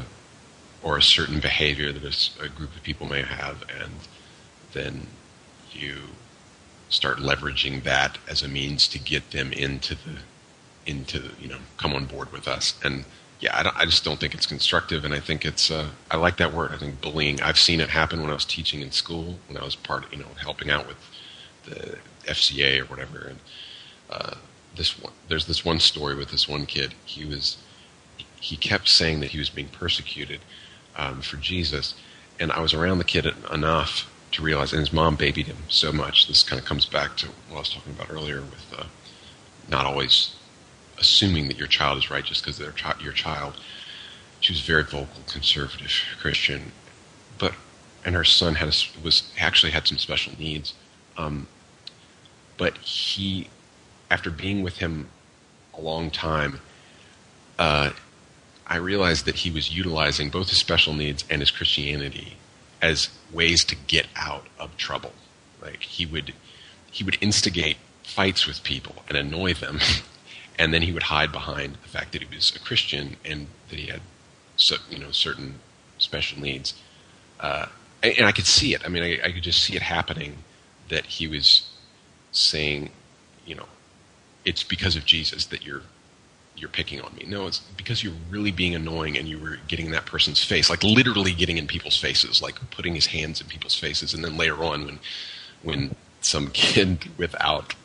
or 0.83 0.97
a 0.97 1.01
certain 1.01 1.39
behavior 1.39 1.91
that 1.91 2.03
a, 2.03 2.45
a 2.45 2.49
group 2.49 2.75
of 2.75 2.83
people 2.83 3.07
may 3.07 3.23
have, 3.23 3.63
and 3.81 3.91
then 4.73 5.07
you 5.73 5.95
start 6.89 7.17
leveraging 7.17 7.83
that 7.83 8.17
as 8.29 8.43
a 8.43 8.47
means 8.47 8.87
to 8.87 8.99
get 8.99 9.31
them 9.31 9.51
into 9.51 9.95
the 9.95 10.19
into 10.87 11.31
you 11.39 11.47
know 11.47 11.57
come 11.77 11.93
on 11.93 12.05
board 12.05 12.31
with 12.31 12.47
us. 12.47 12.73
And 12.83 13.05
yeah 13.39 13.55
I, 13.55 13.81
I 13.81 13.85
just 13.85 14.03
don't 14.03 14.19
think 14.19 14.33
it's 14.33 14.45
constructive. 14.45 15.05
And 15.05 15.13
i 15.13 15.19
think 15.19 15.45
it's 15.45 15.69
uh, 15.69 15.89
i 16.09 16.17
like 16.17 16.37
that 16.37 16.53
word. 16.53 16.71
I 16.71 16.77
think 16.77 17.01
bullying 17.01 17.41
i've 17.41 17.59
seen 17.59 17.79
it 17.81 17.89
happen 17.89 18.21
when 18.21 18.31
i 18.31 18.33
was 18.33 18.45
teaching 18.45 18.81
in 18.81 18.91
school 18.91 19.37
when 19.47 19.57
i 19.57 19.63
was 19.63 19.75
part 19.75 20.05
of 20.05 20.13
you 20.13 20.19
know 20.19 20.27
helping 20.41 20.69
out 20.69 20.87
with 20.87 20.97
the 21.65 21.97
fca 22.25 22.81
or 22.81 22.85
whatever. 22.85 23.19
And 23.27 23.39
uh, 24.09 24.35
this 24.75 24.99
one 25.01 25.13
there's 25.27 25.45
this 25.45 25.63
one 25.65 25.79
story 25.79 26.15
with 26.15 26.31
this 26.31 26.47
one 26.47 26.65
kid. 26.65 26.93
He 27.05 27.25
was 27.25 27.57
he 28.39 28.55
kept 28.55 28.87
saying 28.87 29.19
that 29.19 29.31
he 29.31 29.39
was 29.39 29.49
being 29.49 29.69
persecuted 29.69 30.39
um, 30.95 31.21
for 31.21 31.37
jesus. 31.37 31.93
And 32.39 32.51
i 32.51 32.61
was 32.61 32.73
around 32.73 32.99
the 32.99 33.03
kid 33.03 33.27
enough 33.51 34.11
to 34.31 34.41
realize 34.41 34.73
and 34.73 34.79
his 34.79 34.93
mom 34.93 35.15
babied 35.15 35.47
him 35.47 35.57
so 35.69 35.91
much 35.91 36.27
this 36.27 36.43
kind 36.43 36.59
of 36.59 36.65
comes 36.65 36.85
back 36.85 37.15
to 37.17 37.27
what 37.49 37.57
i 37.57 37.59
was 37.59 37.69
talking 37.69 37.93
about 37.93 38.11
earlier 38.11 38.41
with 38.41 38.73
uh, 38.77 38.85
not 39.69 39.85
always 39.85 40.35
assuming 40.99 41.47
that 41.47 41.57
your 41.57 41.67
child 41.67 41.97
is 41.97 42.09
righteous 42.09 42.41
because 42.41 42.57
they're 42.57 42.71
chi- 42.71 42.95
your 43.01 43.13
child. 43.13 43.59
She 44.39 44.53
was 44.53 44.61
very 44.61 44.83
vocal, 44.83 45.07
conservative 45.27 45.91
Christian, 46.19 46.71
but 47.37 47.53
and 48.05 48.15
her 48.15 48.23
son 48.23 48.55
had 48.55 48.69
a, 48.69 49.03
was 49.03 49.31
actually 49.39 49.71
had 49.71 49.87
some 49.87 49.97
special 49.97 50.33
needs. 50.39 50.73
Um, 51.17 51.47
but 52.57 52.77
he, 52.77 53.49
after 54.09 54.29
being 54.29 54.63
with 54.63 54.77
him 54.77 55.09
a 55.73 55.81
long 55.81 56.09
time, 56.09 56.61
uh, 57.59 57.91
I 58.65 58.77
realized 58.77 59.25
that 59.25 59.35
he 59.35 59.51
was 59.51 59.75
utilizing 59.75 60.29
both 60.29 60.49
his 60.49 60.57
special 60.57 60.93
needs 60.93 61.23
and 61.29 61.41
his 61.41 61.51
Christianity 61.51 62.37
as 62.81 63.09
ways 63.31 63.63
to 63.65 63.75
get 63.75 64.07
out 64.15 64.47
of 64.59 64.75
trouble. 64.77 65.13
Like 65.61 65.81
he 65.83 66.05
would, 66.05 66.33
he 66.91 67.03
would 67.03 67.17
instigate 67.21 67.77
fights 68.03 68.47
with 68.47 68.63
people 68.63 68.95
and 69.07 69.17
annoy 69.17 69.53
them 69.53 69.79
and 70.57 70.73
then 70.73 70.81
he 70.81 70.91
would 70.91 71.03
hide 71.03 71.31
behind 71.31 71.77
the 71.83 71.89
fact 71.89 72.11
that 72.13 72.21
he 72.21 72.35
was 72.35 72.55
a 72.55 72.59
Christian 72.59 73.17
and 73.23 73.47
that 73.69 73.77
he 73.77 73.87
had, 73.87 74.01
you 74.89 74.97
know, 74.97 75.11
certain 75.11 75.59
special 75.97 76.39
needs. 76.41 76.73
Uh, 77.39 77.67
and, 78.01 78.17
and, 78.19 78.25
I 78.25 78.31
could 78.31 78.45
see 78.45 78.73
it. 78.73 78.83
I 78.85 78.89
mean, 78.89 79.03
I, 79.03 79.27
I, 79.27 79.31
could 79.31 79.43
just 79.43 79.63
see 79.63 79.75
it 79.75 79.83
happening 79.83 80.37
that 80.89 81.05
he 81.05 81.27
was 81.27 81.69
saying, 82.31 82.89
you 83.45 83.55
know, 83.55 83.67
it's 84.45 84.63
because 84.63 84.95
of 84.95 85.05
Jesus 85.05 85.45
that 85.47 85.63
you're 85.65 85.83
you're 86.55 86.69
picking 86.69 86.99
on 87.01 87.13
me. 87.15 87.23
No, 87.27 87.45
it's 87.45 87.59
because 87.59 88.03
you're 88.03 88.15
really 88.31 88.51
being 88.51 88.73
annoying 88.73 89.15
and 89.15 89.27
you 89.27 89.37
were 89.37 89.59
getting 89.67 89.85
in 89.85 89.91
that 89.91 90.07
person's 90.07 90.43
face, 90.43 90.71
like 90.71 90.83
literally 90.83 91.33
getting 91.33 91.57
in 91.57 91.67
people's 91.67 91.99
faces, 91.99 92.41
like 92.41 92.55
putting 92.71 92.95
his 92.95 93.05
hands 93.05 93.39
in 93.39 93.47
people's 93.47 93.79
faces, 93.79 94.15
and 94.15 94.23
then 94.23 94.37
later 94.37 94.63
on 94.63 94.85
when 94.85 94.99
when 95.61 95.95
some 96.21 96.47
kid 96.47 97.09
without 97.17 97.75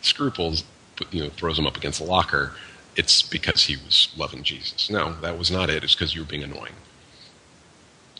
scruples 0.00 0.64
you 1.10 1.24
know 1.24 1.30
throws 1.30 1.58
him 1.58 1.66
up 1.66 1.76
against 1.76 1.98
the 1.98 2.04
locker, 2.04 2.52
it's 2.96 3.22
because 3.22 3.64
he 3.64 3.76
was 3.76 4.08
loving 4.16 4.42
Jesus. 4.42 4.90
No, 4.90 5.14
that 5.20 5.38
was 5.38 5.50
not 5.50 5.70
it. 5.70 5.84
It's 5.84 5.94
because 5.94 6.14
you 6.14 6.22
were 6.22 6.26
being 6.26 6.42
annoying. 6.42 6.74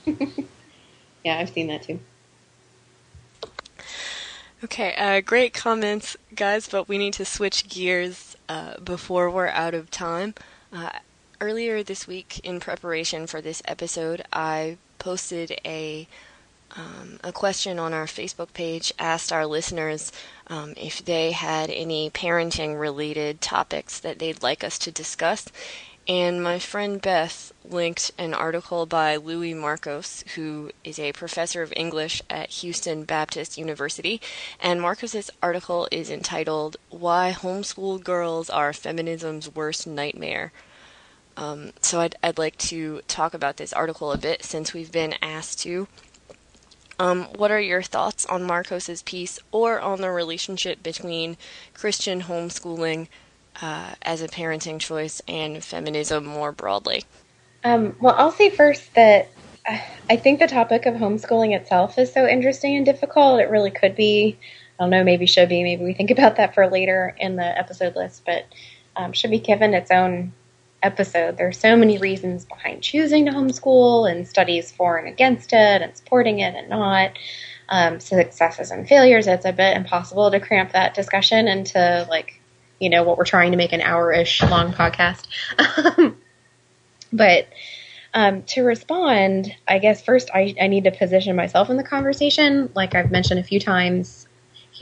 yeah, 1.24 1.38
I've 1.38 1.50
seen 1.50 1.68
that 1.68 1.82
too. 1.82 2.00
Okay, 4.64 4.94
uh, 4.94 5.20
great 5.20 5.52
comments, 5.52 6.16
guys, 6.36 6.68
but 6.68 6.88
we 6.88 6.96
need 6.96 7.14
to 7.14 7.24
switch 7.24 7.68
gears 7.68 8.36
uh, 8.48 8.78
before 8.78 9.28
we're 9.28 9.48
out 9.48 9.74
of 9.74 9.90
time. 9.90 10.34
Uh, 10.72 10.90
earlier 11.40 11.82
this 11.82 12.06
week, 12.06 12.40
in 12.44 12.60
preparation 12.60 13.26
for 13.26 13.40
this 13.40 13.60
episode, 13.64 14.22
I 14.32 14.78
posted 15.00 15.58
a 15.64 16.06
um, 16.76 17.18
a 17.22 17.32
question 17.32 17.78
on 17.78 17.92
our 17.92 18.06
Facebook 18.06 18.52
page 18.54 18.92
asked 18.98 19.32
our 19.32 19.46
listeners 19.46 20.10
um, 20.46 20.74
if 20.76 21.04
they 21.04 21.32
had 21.32 21.70
any 21.70 22.10
parenting 22.10 22.80
related 22.80 23.40
topics 23.40 24.00
that 24.00 24.18
they'd 24.18 24.42
like 24.42 24.64
us 24.64 24.78
to 24.80 24.90
discuss. 24.90 25.48
And 26.08 26.42
my 26.42 26.58
friend 26.58 27.00
Beth 27.00 27.52
linked 27.64 28.10
an 28.18 28.34
article 28.34 28.86
by 28.86 29.16
Louis 29.16 29.54
Markos, 29.54 30.28
who 30.30 30.72
is 30.82 30.98
a 30.98 31.12
professor 31.12 31.62
of 31.62 31.72
English 31.76 32.22
at 32.28 32.50
Houston 32.50 33.04
Baptist 33.04 33.56
University. 33.56 34.20
And 34.58 34.80
Markos's 34.80 35.30
article 35.40 35.86
is 35.92 36.10
entitled 36.10 36.76
Why 36.90 37.32
Homeschooled 37.36 38.02
Girls 38.02 38.50
Are 38.50 38.72
Feminism's 38.72 39.54
Worst 39.54 39.86
Nightmare. 39.86 40.52
Um, 41.36 41.72
so 41.80 42.00
I'd, 42.00 42.16
I'd 42.22 42.38
like 42.38 42.58
to 42.58 43.02
talk 43.06 43.32
about 43.32 43.56
this 43.56 43.72
article 43.72 44.10
a 44.10 44.18
bit 44.18 44.42
since 44.42 44.74
we've 44.74 44.92
been 44.92 45.14
asked 45.22 45.60
to. 45.60 45.86
Um, 47.02 47.24
what 47.34 47.50
are 47.50 47.60
your 47.60 47.82
thoughts 47.82 48.24
on 48.26 48.44
Markos's 48.44 49.02
piece 49.02 49.40
or 49.50 49.80
on 49.80 50.00
the 50.00 50.10
relationship 50.12 50.84
between 50.84 51.36
Christian 51.74 52.22
homeschooling 52.22 53.08
uh, 53.60 53.94
as 54.02 54.22
a 54.22 54.28
parenting 54.28 54.78
choice 54.78 55.20
and 55.26 55.64
feminism 55.64 56.24
more 56.24 56.52
broadly? 56.52 57.02
Um, 57.64 57.96
well, 58.00 58.14
I'll 58.16 58.30
say 58.30 58.50
first 58.50 58.94
that 58.94 59.30
I 60.08 60.16
think 60.16 60.38
the 60.38 60.46
topic 60.46 60.86
of 60.86 60.94
homeschooling 60.94 61.56
itself 61.56 61.98
is 61.98 62.12
so 62.12 62.24
interesting 62.24 62.76
and 62.76 62.86
difficult. 62.86 63.40
It 63.40 63.50
really 63.50 63.72
could 63.72 63.96
be. 63.96 64.38
I 64.78 64.84
don't 64.84 64.90
know, 64.90 65.02
maybe 65.02 65.26
should 65.26 65.48
be. 65.48 65.64
Maybe 65.64 65.82
we 65.82 65.94
think 65.94 66.10
about 66.16 66.36
that 66.36 66.54
for 66.54 66.68
later 66.68 67.16
in 67.18 67.34
the 67.34 67.58
episode 67.58 67.96
list, 67.96 68.22
but 68.24 68.44
um, 68.94 69.12
should 69.12 69.32
be 69.32 69.40
given 69.40 69.74
its 69.74 69.90
own 69.90 70.32
episode. 70.82 71.36
There 71.36 71.48
are 71.48 71.52
so 71.52 71.76
many 71.76 71.98
reasons 71.98 72.44
behind 72.44 72.82
choosing 72.82 73.26
to 73.26 73.32
homeschool 73.32 74.10
and 74.10 74.26
studies 74.26 74.70
for 74.70 74.98
and 74.98 75.08
against 75.08 75.52
it 75.52 75.82
and 75.82 75.96
supporting 75.96 76.40
it 76.40 76.54
and 76.54 76.68
not. 76.68 77.12
Um, 77.68 78.00
successes 78.00 78.70
and 78.70 78.86
failures. 78.86 79.26
It's 79.26 79.46
a 79.46 79.52
bit 79.52 79.76
impossible 79.76 80.30
to 80.30 80.40
cramp 80.40 80.72
that 80.72 80.92
discussion 80.92 81.48
into 81.48 82.06
like, 82.10 82.38
you 82.80 82.90
know, 82.90 83.02
what 83.02 83.16
we're 83.16 83.24
trying 83.24 83.52
to 83.52 83.56
make 83.56 83.72
an 83.72 83.80
hour-ish 83.80 84.42
long 84.42 84.74
podcast. 84.74 85.26
but 87.12 87.48
um, 88.14 88.42
to 88.42 88.62
respond, 88.62 89.54
I 89.66 89.78
guess 89.78 90.04
first 90.04 90.28
I, 90.34 90.54
I 90.60 90.66
need 90.66 90.84
to 90.84 90.90
position 90.90 91.34
myself 91.34 91.70
in 91.70 91.76
the 91.78 91.84
conversation. 91.84 92.70
Like 92.74 92.94
I've 92.94 93.10
mentioned 93.10 93.40
a 93.40 93.44
few 93.44 93.58
times, 93.58 94.26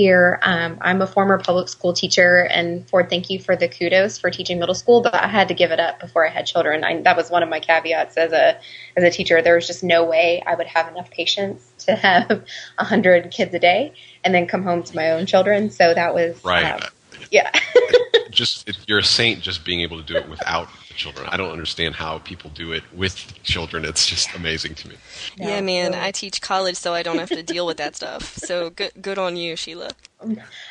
here. 0.01 0.39
Um, 0.41 0.79
I'm 0.81 1.03
a 1.03 1.07
former 1.07 1.37
public 1.37 1.69
school 1.69 1.93
teacher, 1.93 2.49
and 2.51 2.89
Ford, 2.89 3.11
thank 3.11 3.29
you 3.29 3.39
for 3.39 3.55
the 3.55 3.69
kudos 3.69 4.17
for 4.17 4.31
teaching 4.31 4.59
middle 4.59 4.75
school, 4.75 5.03
but 5.03 5.15
I 5.15 5.27
had 5.27 5.49
to 5.49 5.55
give 5.55 5.73
it 5.73 5.79
up 5.79 6.01
before 6.01 6.27
I 6.27 6.31
had 6.31 6.47
children. 6.47 6.85
I, 6.85 7.03
that 7.03 7.19
was 7.19 7.31
one 7.31 7.43
of 7.43 7.51
my 7.51 7.61
caveats 7.61 8.17
as 8.17 8.33
a 8.33 8.59
as 8.97 9.05
a 9.05 9.11
teacher. 9.11 9.43
There 9.43 9.57
was 9.57 9.67
just 9.67 9.85
no 9.85 10.03
way 10.03 10.43
I 10.47 10.55
would 10.55 10.69
have 10.69 10.89
enough 10.89 11.11
patience 11.11 11.71
to 11.81 11.97
have 11.97 12.45
a 12.79 12.85
hundred 12.85 13.31
kids 13.31 13.55
a 13.55 13.59
day 13.59 13.93
and 14.25 14.35
then 14.35 14.47
come 14.47 14.63
home 14.63 14.83
to 14.85 14.97
my 14.97 15.11
own 15.11 15.27
children. 15.27 15.71
So 15.71 15.93
that 15.93 16.15
was 16.15 16.43
right. 16.43 16.83
Um, 16.83 16.89
yeah. 17.31 17.51
just 18.31 18.67
it, 18.67 18.79
you're 18.87 19.01
a 19.01 19.05
saint 19.05 19.43
just 19.43 19.67
being 19.67 19.83
able 19.83 19.99
to 19.99 20.03
do 20.03 20.17
it 20.17 20.31
without 20.31 20.69
children. 21.01 21.27
I 21.31 21.37
don't 21.37 21.51
understand 21.51 21.95
how 21.95 22.19
people 22.19 22.51
do 22.51 22.73
it 22.73 22.85
with 22.95 23.43
children. 23.43 23.85
It's 23.85 24.07
just 24.07 24.35
amazing 24.35 24.75
to 24.77 24.89
me. 24.89 24.97
Yeah, 25.37 25.49
yeah 25.49 25.61
man, 25.63 25.95
I 25.95 26.11
teach 26.11 26.41
college, 26.43 26.77
so 26.77 26.93
I 26.93 27.03
don't 27.03 27.19
have 27.19 27.31
to 27.31 27.43
deal 27.43 27.67
with 27.67 27.79
that 27.79 27.97
stuff. 27.97 28.37
So 28.37 28.71
good, 28.71 28.93
good 29.01 29.19
on 29.19 29.37
you, 29.37 29.55
Shelah. 29.55 29.93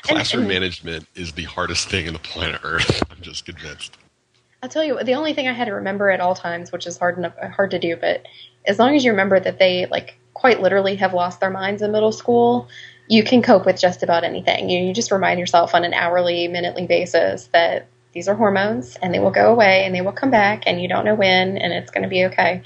Classroom 0.04 0.44
and, 0.44 0.52
and, 0.52 0.60
management 0.62 1.08
is 1.16 1.34
the 1.34 1.44
hardest 1.44 1.90
thing 1.90 2.06
in 2.06 2.14
the 2.14 2.20
planet 2.20 2.62
Earth. 2.64 3.02
I'm 3.12 3.22
just 3.22 3.46
convinced. 3.46 3.98
I'll 4.62 4.70
tell 4.70 4.84
you, 4.84 5.02
the 5.04 5.16
only 5.16 5.34
thing 5.34 5.48
I 5.48 5.54
had 5.54 5.66
to 5.66 5.74
remember 5.74 6.10
at 6.12 6.20
all 6.20 6.36
times, 6.36 6.72
which 6.72 6.86
is 6.86 6.98
hard 6.98 7.18
enough, 7.18 7.36
hard 7.38 7.72
to 7.72 7.80
do, 7.80 7.96
but 7.96 8.26
as 8.66 8.78
long 8.78 8.96
as 8.96 9.04
you 9.04 9.12
remember 9.12 9.40
that 9.40 9.58
they 9.58 9.88
like 9.88 10.20
quite 10.34 10.62
literally 10.62 10.96
have 10.98 11.14
lost 11.14 11.40
their 11.40 11.50
minds 11.50 11.82
in 11.82 11.92
middle 11.92 12.12
school, 12.12 12.68
you 13.08 13.24
can 13.24 13.42
cope 13.42 13.66
with 13.66 13.80
just 13.80 14.04
about 14.04 14.24
anything. 14.24 14.70
You, 14.70 14.80
you 14.80 14.94
just 14.94 15.12
remind 15.12 15.40
yourself 15.40 15.74
on 15.74 15.84
an 15.84 15.94
hourly, 15.94 16.48
minutely 16.48 16.86
basis 16.86 17.48
that 17.48 17.88
these 18.14 18.28
are 18.28 18.36
hormones 18.36 18.96
and 18.96 19.14
they 19.14 19.20
will 19.20 19.32
go 19.32 19.52
away 19.52 19.86
and 19.86 19.94
they 19.94 20.02
will 20.02 20.12
come 20.12 20.32
back 20.32 20.64
and 20.66 20.82
you 20.82 20.88
don't 20.88 21.06
know 21.06 21.16
when 21.16 21.58
and 21.58 21.74
it's 21.74 21.92
going 21.92 22.04
to 22.04 22.10
be 22.10 22.26
okay. 22.26 22.64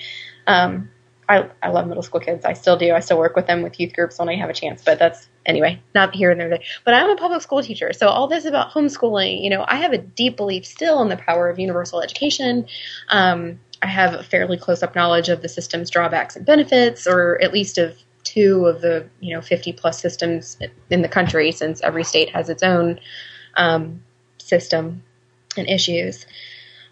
Um, 0.48 0.90
I, 1.28 1.50
I 1.62 1.70
love 1.70 1.88
middle 1.88 2.04
school 2.04 2.20
kids. 2.20 2.46
I 2.46 2.54
still 2.54 2.78
do. 2.78 2.94
I 2.94 3.00
still 3.00 3.18
work 3.18 3.36
with 3.36 3.48
them 3.48 3.62
with 3.62 3.80
youth 3.80 3.94
groups 3.94 4.20
when 4.20 4.30
I 4.30 4.36
have 4.36 4.50
a 4.50 4.54
chance. 4.54 4.84
But 4.84 5.00
that's 5.00 5.28
anyway, 5.46 5.82
not 5.96 6.16
here 6.16 6.32
and 6.32 6.40
there. 6.40 6.60
But 6.84 6.94
I'm 6.94 7.10
a 7.10 7.16
public 7.16 7.42
school 7.42 7.64
teacher, 7.64 7.94
so 7.94 8.08
all 8.08 8.28
this 8.28 8.46
about 8.46 8.72
homeschooling. 8.72 9.42
You 9.42 9.50
know, 9.50 9.64
I 9.68 9.78
have 9.78 9.94
a 9.94 9.98
deep 9.98 10.38
belief 10.38 10.66
still 10.66 11.02
in 11.02 11.10
the 11.10 11.18
power 11.18 11.50
of 11.50 11.60
universal 11.60 12.02
education. 12.02 12.68
Um, 13.10 13.60
I 13.82 13.88
have 13.88 14.14
a 14.14 14.24
fairly 14.24 14.58
close 14.58 14.84
up 14.84 14.96
knowledge 14.96 15.30
of 15.30 15.42
the 15.42 15.50
system's 15.50 15.90
drawbacks 15.90 16.36
and 16.36 16.46
benefits, 16.46 17.08
or 17.08 17.42
at 17.42 17.54
least 17.54 17.78
of 17.78 17.98
two 18.24 18.66
of 18.66 18.82
the 18.82 19.08
you 19.20 19.34
know 19.34 19.42
50 19.42 19.74
plus 19.74 20.00
systems 20.00 20.58
in 20.90 21.02
the 21.02 21.10
country, 21.10 21.52
since 21.52 21.82
every 21.82 22.04
state 22.04 22.30
has 22.32 22.50
its 22.50 22.64
own 22.64 23.00
um, 23.56 24.02
system 24.40 25.04
and 25.58 25.70
issues. 25.70 26.26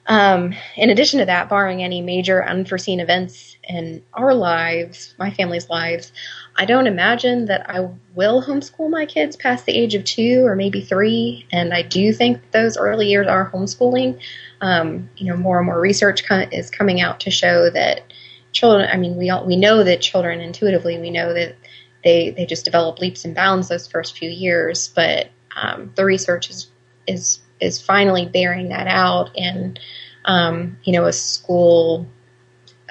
Um, 0.08 0.56
in 0.76 0.90
addition 0.90 1.20
to 1.20 1.26
that, 1.26 1.50
barring 1.50 1.84
any 1.84 2.02
major 2.02 2.44
unforeseen 2.44 3.00
events 3.00 3.56
in 3.64 4.04
our 4.14 4.34
lives, 4.34 5.14
my 5.20 5.32
family's 5.32 5.70
lives, 5.70 6.12
I 6.56 6.66
don't 6.66 6.88
imagine 6.88 7.46
that 7.46 7.70
I 7.70 7.88
will 8.16 8.42
homeschool 8.42 8.90
my 8.90 9.06
kids 9.06 9.36
past 9.36 9.66
the 9.66 9.78
age 9.78 9.94
of 9.94 10.04
two 10.04 10.44
or 10.46 10.56
maybe 10.56 10.82
three. 10.82 11.46
And 11.52 11.74
I 11.74 11.84
do 11.84 12.12
think 12.14 12.52
those 12.52 12.78
early 12.78 13.10
years 13.10 13.28
are 13.28 13.52
homeschooling. 13.52 14.20
Um, 14.60 15.10
you 15.16 15.28
know, 15.28 15.38
more 15.38 15.58
and 15.58 15.68
more 15.68 15.80
research 15.80 16.26
co- 16.28 16.48
is 16.52 16.70
coming 16.70 17.00
out 17.00 17.22
to 17.22 17.32
show 17.32 17.70
that 17.70 18.12
children. 18.52 18.90
I 18.92 18.98
mean, 18.98 19.18
we 19.18 19.30
all, 19.30 19.46
we 19.46 19.56
know 19.56 19.84
that 19.84 20.02
children 20.02 20.42
intuitively 20.42 21.00
we 21.00 21.10
know 21.12 21.34
that 21.34 21.56
they 22.04 22.32
they 22.32 22.46
just 22.46 22.66
develop 22.66 23.00
leaps 23.00 23.26
and 23.26 23.36
bounds 23.36 23.70
those 23.70 23.88
first 23.88 24.18
few 24.18 24.30
years. 24.30 24.90
But 24.90 25.30
um, 25.56 25.92
the 25.96 26.06
research 26.06 26.50
is 26.50 26.68
is 27.08 27.41
is 27.62 27.82
finally 27.82 28.26
bearing 28.26 28.70
that 28.70 28.88
out 28.88 29.30
in 29.36 29.78
um, 30.26 30.78
you 30.84 30.94
know 30.94 31.06
a 31.06 31.14
school 31.14 32.08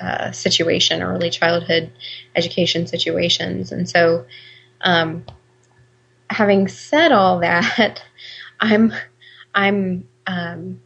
uh, 0.01 0.33
situation, 0.33 1.03
early 1.03 1.31
childhood 1.31 1.93
education 2.37 2.87
situations, 2.87 3.73
and 3.73 3.89
so 3.89 4.25
um, 4.83 5.25
having 6.31 6.69
said 6.69 7.13
all 7.13 7.41
that, 7.41 8.03
I'm 8.61 8.93
I'm 9.55 10.09
um, 10.27 10.81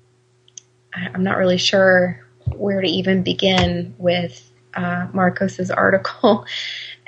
I'm 0.94 1.22
not 1.22 1.36
really 1.36 1.58
sure 1.58 2.20
where 2.56 2.80
to 2.80 2.88
even 2.88 3.22
begin 3.22 3.94
with 3.98 4.50
uh, 4.74 5.08
Markos's 5.12 5.70
article. 5.70 6.46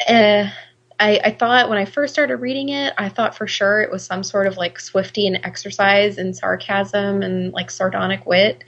Uh, 0.06 0.50
I, 0.98 1.20
I, 1.24 1.30
thought 1.30 1.68
when 1.68 1.78
I 1.78 1.84
first 1.84 2.14
started 2.14 2.36
reading 2.36 2.70
it, 2.70 2.94
I 2.96 3.08
thought 3.08 3.36
for 3.36 3.46
sure 3.46 3.82
it 3.82 3.90
was 3.90 4.04
some 4.04 4.22
sort 4.22 4.46
of 4.46 4.56
like 4.56 4.78
Swiftian 4.78 5.38
exercise 5.44 6.16
in 6.16 6.32
sarcasm 6.32 7.22
and 7.22 7.52
like 7.52 7.70
sardonic 7.70 8.24
wit. 8.24 8.64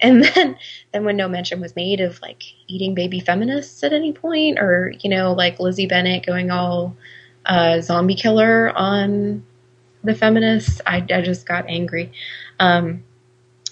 And 0.00 0.24
then, 0.34 0.56
then 0.92 1.04
when 1.04 1.16
no 1.16 1.28
mention 1.28 1.60
was 1.60 1.74
made 1.74 2.00
of 2.00 2.20
like 2.22 2.44
eating 2.68 2.94
baby 2.94 3.20
feminists 3.20 3.82
at 3.82 3.92
any 3.92 4.12
point, 4.12 4.58
or 4.58 4.92
you 5.00 5.10
know, 5.10 5.32
like 5.32 5.58
Lizzie 5.58 5.86
Bennet 5.86 6.24
going 6.24 6.50
all 6.50 6.96
uh, 7.46 7.80
zombie 7.80 8.14
killer 8.14 8.70
on 8.76 9.44
the 10.04 10.14
feminists, 10.14 10.80
I, 10.86 11.04
I 11.10 11.22
just 11.22 11.46
got 11.46 11.68
angry. 11.68 12.12
Um, 12.60 13.02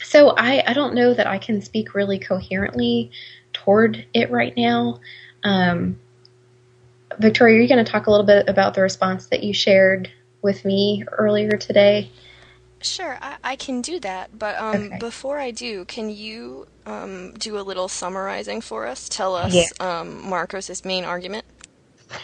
so 0.02 0.30
I, 0.30 0.64
I 0.66 0.72
don't 0.72 0.94
know 0.94 1.14
that 1.14 1.26
I 1.26 1.38
can 1.38 1.60
speak 1.62 1.94
really 1.94 2.18
coherently 2.18 3.10
toward 3.52 4.04
it 4.12 4.30
right 4.30 4.56
now. 4.56 5.00
Um, 5.44 6.00
Victoria, 7.22 7.58
are 7.58 7.62
you 7.62 7.68
going 7.68 7.84
to 7.84 7.90
talk 7.90 8.06
a 8.06 8.10
little 8.10 8.26
bit 8.26 8.48
about 8.48 8.74
the 8.74 8.82
response 8.82 9.26
that 9.26 9.42
you 9.42 9.54
shared 9.54 10.10
with 10.42 10.64
me 10.64 11.04
earlier 11.10 11.52
today? 11.52 12.10
Sure, 12.82 13.16
I, 13.20 13.36
I 13.44 13.56
can 13.56 13.80
do 13.80 14.00
that. 14.00 14.36
But 14.38 14.58
um, 14.58 14.86
okay. 14.86 14.98
before 14.98 15.38
I 15.38 15.52
do, 15.52 15.84
can 15.84 16.10
you 16.10 16.66
um, 16.84 17.32
do 17.34 17.58
a 17.58 17.62
little 17.62 17.88
summarizing 17.88 18.60
for 18.60 18.86
us? 18.86 19.08
Tell 19.08 19.34
us 19.34 19.54
yeah. 19.54 19.66
um, 19.80 20.28
Markos's 20.28 20.84
main 20.84 21.04
argument. 21.04 21.44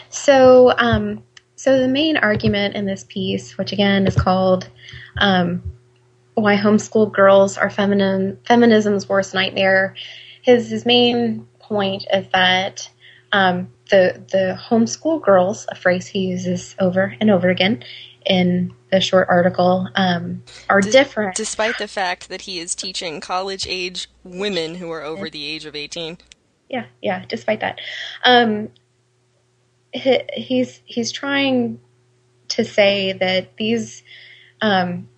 So, 0.09 0.73
um, 0.77 1.23
so 1.55 1.79
the 1.79 1.87
main 1.87 2.17
argument 2.17 2.75
in 2.75 2.85
this 2.85 3.03
piece, 3.05 3.57
which 3.57 3.71
again 3.71 4.05
is 4.05 4.15
called 4.15 4.69
um, 5.17 5.63
"Why 6.35 6.55
Homeschool 6.55 7.11
Girls 7.11 7.57
Are 7.57 7.69
Feminism's 7.69 9.09
Worst 9.09 9.33
Nightmare," 9.33 9.95
his 10.41 10.69
his 10.69 10.85
main 10.85 11.47
point 11.59 12.05
is 12.13 12.25
that 12.33 12.89
um, 13.31 13.71
the 13.89 14.21
the 14.31 14.59
homeschool 14.69 15.21
girls, 15.21 15.65
a 15.69 15.75
phrase 15.75 16.07
he 16.07 16.27
uses 16.27 16.75
over 16.79 17.15
and 17.19 17.29
over 17.29 17.49
again 17.49 17.83
in 18.25 18.73
the 18.91 18.99
short 18.99 19.27
article, 19.29 19.87
um, 19.95 20.43
are 20.69 20.81
D- 20.81 20.91
different. 20.91 21.35
Despite 21.35 21.77
the 21.77 21.87
fact 21.87 22.29
that 22.29 22.41
he 22.41 22.59
is 22.59 22.75
teaching 22.75 23.19
college 23.19 23.65
age 23.67 24.09
women 24.23 24.75
who 24.75 24.91
are 24.91 25.01
over 25.01 25.29
the 25.29 25.45
age 25.45 25.65
of 25.65 25.75
eighteen. 25.75 26.17
Yeah, 26.69 26.85
yeah. 27.01 27.25
Despite 27.27 27.61
that, 27.61 27.79
um, 28.23 28.69
he, 29.91 30.21
he's 30.33 30.81
he's 30.85 31.11
trying 31.11 31.79
to 32.49 32.65
say 32.65 33.13
that 33.13 33.57
these 33.57 34.03
um, 34.61 35.09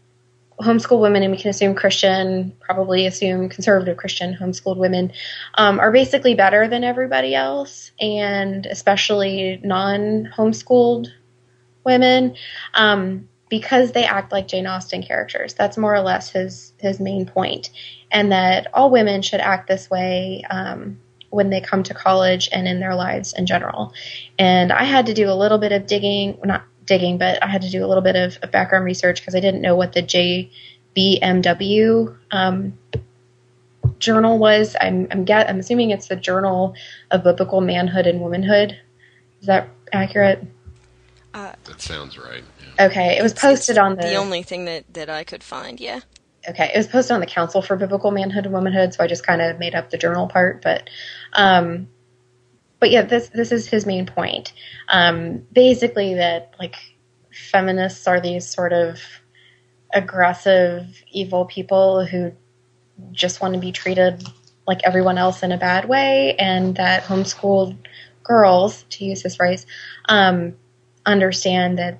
homeschool 0.61 1.01
women, 1.01 1.23
and 1.23 1.31
we 1.31 1.37
can 1.37 1.49
assume 1.49 1.75
Christian, 1.75 2.55
probably 2.59 3.05
assume 3.05 3.49
conservative 3.49 3.97
Christian 3.97 4.35
homeschooled 4.35 4.77
women, 4.77 5.11
um, 5.55 5.79
are 5.79 5.91
basically 5.91 6.35
better 6.35 6.67
than 6.67 6.83
everybody 6.83 7.35
else, 7.35 7.91
and 7.99 8.65
especially 8.65 9.59
non 9.63 10.29
homeschooled 10.35 11.07
women, 11.83 12.35
um, 12.73 13.27
because 13.49 13.91
they 13.91 14.05
act 14.05 14.31
like 14.31 14.47
Jane 14.47 14.67
Austen 14.67 15.03
characters. 15.03 15.53
That's 15.53 15.77
more 15.77 15.93
or 15.93 16.01
less 16.01 16.29
his 16.29 16.73
his 16.79 16.99
main 16.99 17.25
point, 17.25 17.69
and 18.11 18.31
that 18.31 18.67
all 18.73 18.89
women 18.89 19.21
should 19.21 19.41
act 19.41 19.67
this 19.67 19.89
way. 19.89 20.43
Um, 20.49 20.99
when 21.31 21.49
they 21.49 21.61
come 21.61 21.81
to 21.81 21.93
college 21.93 22.49
and 22.51 22.67
in 22.67 22.79
their 22.79 22.93
lives 22.93 23.33
in 23.33 23.45
general. 23.45 23.93
And 24.37 24.71
I 24.71 24.83
had 24.83 25.05
to 25.07 25.13
do 25.13 25.29
a 25.29 25.33
little 25.33 25.57
bit 25.57 25.71
of 25.71 25.87
digging, 25.87 26.37
not 26.43 26.63
digging, 26.91 27.17
but 27.17 27.41
I 27.41 27.47
had 27.47 27.61
to 27.61 27.69
do 27.69 27.85
a 27.85 27.87
little 27.87 28.03
bit 28.03 28.17
of, 28.17 28.37
of 28.43 28.51
background 28.51 28.83
research 28.83 29.21
because 29.21 29.33
I 29.33 29.39
didn't 29.39 29.61
know 29.61 29.77
what 29.77 29.93
the 29.93 30.03
JBMW 30.93 32.17
um, 32.31 32.77
journal 33.97 34.37
was. 34.37 34.75
I'm 34.81 35.07
I'm, 35.09 35.23
get, 35.23 35.49
I'm 35.49 35.61
assuming 35.61 35.91
it's 35.91 36.07
the 36.07 36.17
Journal 36.17 36.75
of 37.09 37.23
Biblical 37.23 37.61
Manhood 37.61 38.07
and 38.07 38.19
Womanhood. 38.19 38.77
Is 39.39 39.47
that 39.47 39.69
accurate? 39.93 40.45
Uh, 41.33 41.53
that 41.63 41.79
sounds 41.79 42.17
right. 42.17 42.43
Yeah. 42.77 42.87
Okay, 42.87 43.17
it 43.17 43.23
was 43.23 43.33
posted 43.33 43.77
on 43.77 43.95
the 43.95 44.01
the 44.01 44.15
only 44.15 44.43
thing 44.43 44.65
that 44.65 44.93
that 44.93 45.09
I 45.09 45.23
could 45.23 45.43
find. 45.43 45.79
Yeah. 45.79 46.01
Okay, 46.49 46.71
it 46.73 46.77
was 46.77 46.87
posted 46.87 47.13
on 47.13 47.21
the 47.21 47.25
Council 47.25 47.61
for 47.61 47.77
Biblical 47.77 48.11
Manhood 48.11 48.45
and 48.45 48.53
Womanhood, 48.53 48.93
so 48.93 49.01
I 49.01 49.07
just 49.07 49.25
kind 49.25 49.41
of 49.41 49.59
made 49.59 49.75
up 49.75 49.91
the 49.91 49.97
journal 49.97 50.27
part. 50.27 50.61
But 50.61 50.89
um, 51.31 51.87
but 52.81 52.89
yeah, 52.89 53.03
this 53.03 53.29
this 53.29 53.53
is 53.53 53.67
his 53.67 53.85
main 53.85 54.05
point. 54.07 54.51
Um, 54.89 55.43
basically, 55.53 56.15
that 56.15 56.53
like 56.59 56.75
feminists 57.31 58.07
are 58.07 58.19
these 58.19 58.49
sort 58.49 58.73
of 58.73 58.99
aggressive, 59.93 60.87
evil 61.11 61.45
people 61.45 62.03
who 62.03 62.33
just 63.11 63.39
want 63.39 63.53
to 63.53 63.59
be 63.59 63.71
treated 63.71 64.23
like 64.67 64.81
everyone 64.83 65.17
else 65.17 65.43
in 65.43 65.51
a 65.51 65.57
bad 65.57 65.87
way, 65.87 66.35
and 66.37 66.75
that 66.75 67.03
homeschooled 67.03 67.77
girls, 68.23 68.83
to 68.89 69.05
use 69.05 69.21
his 69.21 69.35
phrase, 69.35 69.65
um, 70.09 70.55
understand 71.05 71.77
that 71.77 71.99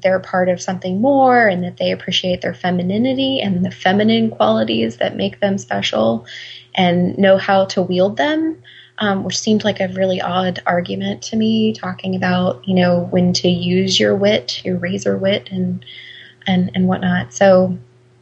they're 0.00 0.20
part 0.20 0.48
of 0.48 0.62
something 0.62 1.00
more 1.00 1.46
and 1.46 1.64
that 1.64 1.76
they 1.76 1.90
appreciate 1.90 2.40
their 2.40 2.54
femininity 2.54 3.40
and 3.40 3.64
the 3.64 3.70
feminine 3.70 4.30
qualities 4.30 4.96
that 4.98 5.16
make 5.16 5.40
them 5.40 5.58
special 5.58 6.24
and 6.74 7.18
know 7.18 7.36
how 7.36 7.64
to 7.66 7.82
wield 7.82 8.16
them 8.16 8.62
um, 9.00 9.24
which 9.24 9.38
seemed 9.38 9.64
like 9.64 9.80
a 9.80 9.88
really 9.88 10.20
odd 10.20 10.62
argument 10.66 11.22
to 11.22 11.36
me, 11.36 11.72
talking 11.72 12.14
about 12.14 12.66
you 12.68 12.74
know 12.74 13.08
when 13.10 13.32
to 13.34 13.48
use 13.48 13.98
your 13.98 14.14
wit, 14.14 14.62
your 14.64 14.76
razor 14.76 15.16
wit, 15.16 15.48
and 15.50 15.84
and 16.46 16.70
and 16.74 16.86
whatnot. 16.86 17.32
So 17.32 17.76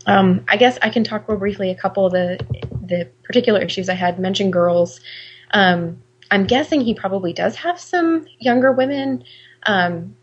um, 0.06 0.44
I 0.48 0.56
guess 0.56 0.78
I 0.80 0.90
can 0.90 1.04
talk 1.04 1.28
real 1.28 1.38
briefly 1.38 1.70
a 1.70 1.74
couple 1.74 2.06
of 2.06 2.12
the 2.12 2.38
the 2.82 3.08
particular 3.24 3.60
issues 3.60 3.88
I 3.88 3.94
had 3.94 4.18
mentioned. 4.18 4.52
Girls, 4.52 5.00
um, 5.50 6.00
I'm 6.30 6.46
guessing 6.46 6.80
he 6.80 6.94
probably 6.94 7.32
does 7.32 7.56
have 7.56 7.78
some 7.78 8.26
younger 8.38 8.72
women, 8.72 9.24
um, 9.64 10.16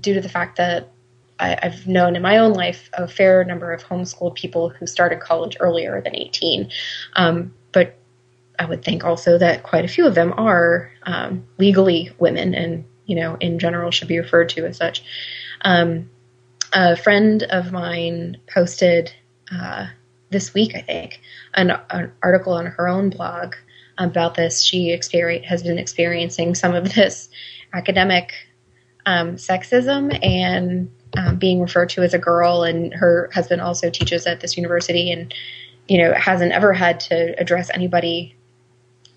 due 0.00 0.14
to 0.14 0.20
the 0.20 0.28
fact 0.28 0.56
that 0.56 0.90
I, 1.38 1.58
I've 1.62 1.86
known 1.86 2.16
in 2.16 2.22
my 2.22 2.38
own 2.38 2.52
life 2.52 2.90
a 2.94 3.06
fair 3.06 3.44
number 3.44 3.72
of 3.72 3.82
homeschooled 3.84 4.34
people 4.34 4.68
who 4.70 4.86
started 4.86 5.20
college 5.20 5.56
earlier 5.60 6.00
than 6.00 6.16
18. 6.16 6.70
Um, 7.14 7.54
but 7.72 7.98
I 8.58 8.64
would 8.64 8.84
think 8.84 9.04
also 9.04 9.38
that 9.38 9.62
quite 9.62 9.84
a 9.84 9.88
few 9.88 10.06
of 10.06 10.14
them 10.14 10.34
are 10.36 10.90
um, 11.04 11.46
legally 11.58 12.10
women 12.18 12.54
and, 12.54 12.84
you 13.06 13.16
know, 13.16 13.36
in 13.40 13.58
general 13.58 13.90
should 13.90 14.08
be 14.08 14.18
referred 14.18 14.48
to 14.50 14.66
as 14.66 14.76
such. 14.76 15.02
Um, 15.62 16.10
a 16.72 16.96
friend 16.96 17.42
of 17.44 17.72
mine 17.72 18.38
posted 18.52 19.12
uh, 19.52 19.86
this 20.30 20.52
week, 20.54 20.74
I 20.74 20.80
think, 20.80 21.20
an, 21.54 21.72
an, 21.90 22.12
article 22.22 22.52
on 22.52 22.66
her 22.66 22.88
own 22.88 23.10
blog 23.10 23.54
about 23.98 24.34
this. 24.34 24.62
She 24.62 24.88
has 24.90 25.62
been 25.62 25.78
experiencing 25.78 26.54
some 26.54 26.74
of 26.74 26.94
this 26.94 27.28
academic 27.72 28.32
um, 29.06 29.36
sexism 29.36 30.18
and 30.22 30.90
um, 31.16 31.36
being 31.36 31.60
referred 31.60 31.88
to 31.90 32.02
as 32.02 32.12
a 32.12 32.18
girl, 32.18 32.64
and 32.64 32.92
her 32.92 33.30
husband 33.32 33.62
also 33.62 33.88
teaches 33.88 34.26
at 34.26 34.40
this 34.40 34.56
university, 34.56 35.10
and 35.12 35.32
you 35.88 35.98
know 35.98 36.12
hasn't 36.12 36.52
ever 36.52 36.72
had 36.72 37.00
to 37.00 37.40
address 37.40 37.70
anybody 37.72 38.35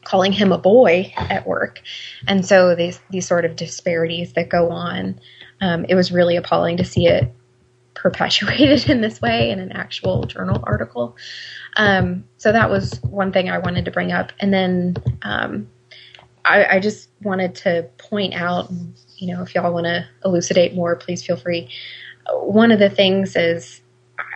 calling 0.09 0.31
him 0.31 0.51
a 0.51 0.57
boy 0.57 1.13
at 1.15 1.45
work, 1.45 1.81
and 2.27 2.43
so 2.45 2.73
these 2.75 2.99
these 3.11 3.27
sort 3.27 3.45
of 3.45 3.55
disparities 3.55 4.33
that 4.33 4.49
go 4.49 4.69
on. 4.69 5.19
Um, 5.61 5.85
it 5.89 5.95
was 5.95 6.11
really 6.11 6.37
appalling 6.37 6.77
to 6.77 6.85
see 6.85 7.07
it 7.07 7.31
perpetuated 7.93 8.89
in 8.89 9.01
this 9.01 9.21
way 9.21 9.51
in 9.51 9.59
an 9.59 9.73
actual 9.73 10.23
journal 10.23 10.63
article. 10.63 11.17
Um, 11.75 12.23
so 12.37 12.51
that 12.51 12.69
was 12.69 12.99
one 13.03 13.33
thing 13.33 13.49
I 13.49 13.57
wanted 13.57 13.85
to 13.85 13.91
bring 13.91 14.11
up, 14.11 14.31
and 14.39 14.53
then 14.53 14.95
um, 15.21 15.69
I, 16.43 16.65
I, 16.65 16.79
just 16.79 17.09
wanted 17.21 17.53
to 17.55 17.89
point 17.97 18.33
out, 18.33 18.71
you 19.17 19.33
know, 19.33 19.43
if 19.43 19.53
y'all 19.53 19.73
want 19.73 19.85
to 19.85 20.07
elucidate 20.25 20.73
more, 20.73 20.95
please 20.95 21.23
feel 21.23 21.37
free. 21.37 21.69
One 22.31 22.71
of 22.71 22.79
the 22.79 22.89
things 22.89 23.35
is 23.35 23.81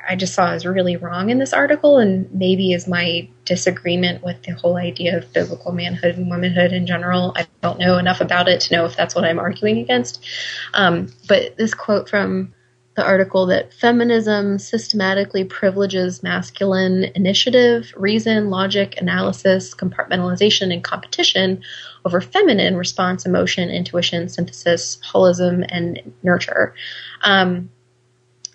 I 0.07 0.15
just 0.15 0.33
saw 0.33 0.51
as 0.51 0.65
really 0.65 0.97
wrong 0.97 1.29
in 1.29 1.39
this 1.39 1.53
article, 1.53 1.97
and 1.97 2.31
maybe 2.33 2.73
is 2.73 2.87
my 2.87 3.27
disagreement 3.45 4.23
with 4.23 4.41
the 4.43 4.51
whole 4.51 4.77
idea 4.77 5.17
of 5.17 5.31
biblical 5.33 5.71
manhood 5.71 6.17
and 6.17 6.29
womanhood 6.29 6.73
in 6.73 6.85
general. 6.85 7.33
I 7.35 7.47
don't 7.61 7.79
know 7.79 7.97
enough 7.97 8.21
about 8.21 8.47
it 8.47 8.61
to 8.61 8.75
know 8.75 8.85
if 8.85 8.95
that's 8.95 9.15
what 9.15 9.23
I'm 9.23 9.39
arguing 9.39 9.79
against. 9.79 10.25
Um, 10.73 11.11
but 11.27 11.55
this 11.57 11.73
quote 11.73 12.09
from 12.09 12.53
the 12.95 13.03
article 13.03 13.47
that 13.47 13.73
feminism 13.73 14.59
systematically 14.59 15.43
privileges 15.43 16.21
masculine 16.21 17.05
initiative, 17.15 17.91
reason, 17.97 18.49
logic, 18.49 18.95
analysis, 18.97 19.73
compartmentalization, 19.73 20.71
and 20.71 20.83
competition 20.83 21.63
over 22.05 22.21
feminine 22.21 22.77
response, 22.77 23.25
emotion, 23.25 23.69
intuition, 23.69 24.29
synthesis, 24.29 24.99
holism, 25.11 25.65
and 25.69 26.13
nurture. 26.21 26.75
Um, 27.21 27.69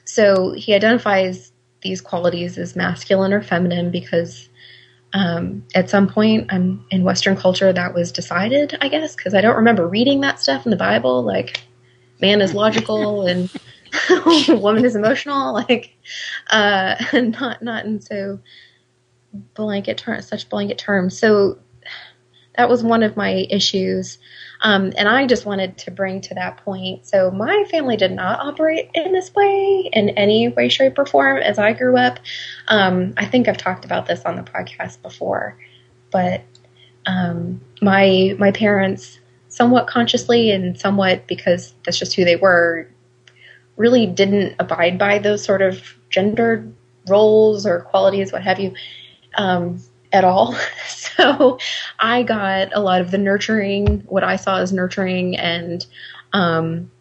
so 0.08 0.52
he 0.52 0.74
identifies 0.74 1.52
these 1.82 2.00
qualities 2.00 2.56
as 2.56 2.74
masculine 2.74 3.32
or 3.32 3.42
feminine 3.42 3.90
because 3.90 4.48
um, 5.12 5.66
at 5.74 5.90
some 5.90 6.08
point 6.08 6.50
I'm 6.50 6.82
in 6.90 7.04
Western 7.04 7.36
culture 7.36 7.72
that 7.72 7.94
was 7.94 8.10
decided, 8.10 8.76
I 8.80 8.88
guess, 8.88 9.14
because 9.14 9.34
I 9.34 9.42
don't 9.42 9.56
remember 9.56 9.86
reading 9.86 10.22
that 10.22 10.40
stuff 10.40 10.64
in 10.64 10.70
the 10.70 10.76
Bible. 10.76 11.22
Like, 11.22 11.62
man 12.22 12.40
is 12.40 12.54
logical 12.54 13.26
and 13.26 13.50
woman 14.48 14.86
is 14.86 14.96
emotional. 14.96 15.52
Like, 15.68 15.94
uh, 16.48 16.94
not 17.12 17.62
not 17.62 17.84
in 17.84 18.00
so 18.00 18.40
blanket 19.54 19.98
terms, 19.98 20.26
such 20.26 20.48
blanket 20.48 20.78
terms. 20.78 21.18
So 21.18 21.58
that 22.56 22.70
was 22.70 22.82
one 22.82 23.02
of 23.02 23.14
my 23.14 23.46
issues. 23.50 24.16
Um, 24.60 24.92
and 24.96 25.08
I 25.08 25.26
just 25.26 25.46
wanted 25.46 25.78
to 25.78 25.90
bring 25.90 26.20
to 26.22 26.34
that 26.34 26.58
point. 26.58 27.06
So 27.06 27.30
my 27.30 27.64
family 27.70 27.96
did 27.96 28.12
not 28.12 28.40
operate 28.40 28.90
in 28.94 29.12
this 29.12 29.34
way 29.34 29.88
in 29.92 30.10
any 30.10 30.48
way, 30.48 30.68
shape, 30.68 30.98
or 30.98 31.06
form 31.06 31.38
as 31.38 31.58
I 31.58 31.72
grew 31.72 31.96
up. 31.96 32.18
Um, 32.66 33.14
I 33.16 33.26
think 33.26 33.48
I've 33.48 33.56
talked 33.56 33.84
about 33.84 34.06
this 34.06 34.24
on 34.24 34.36
the 34.36 34.42
podcast 34.42 35.00
before, 35.02 35.56
but 36.10 36.42
um, 37.06 37.60
my 37.80 38.34
my 38.38 38.50
parents, 38.50 39.20
somewhat 39.48 39.86
consciously 39.86 40.50
and 40.50 40.78
somewhat 40.78 41.26
because 41.26 41.74
that's 41.84 41.98
just 41.98 42.14
who 42.14 42.24
they 42.24 42.36
were, 42.36 42.88
really 43.76 44.06
didn't 44.06 44.54
abide 44.58 44.98
by 44.98 45.18
those 45.18 45.42
sort 45.42 45.62
of 45.62 45.94
gendered 46.10 46.74
roles 47.08 47.64
or 47.64 47.80
qualities, 47.80 48.32
what 48.32 48.42
have 48.42 48.60
you. 48.60 48.74
Um, 49.36 49.80
at 50.12 50.24
all. 50.24 50.56
So 51.18 51.58
I 51.98 52.22
got 52.22 52.68
a 52.72 52.80
lot 52.80 53.00
of 53.00 53.10
the 53.10 53.18
nurturing, 53.18 54.04
what 54.06 54.22
I 54.22 54.36
saw 54.36 54.58
as 54.58 54.72
nurturing, 54.72 55.36
and 55.36 55.84
um, 56.32 56.92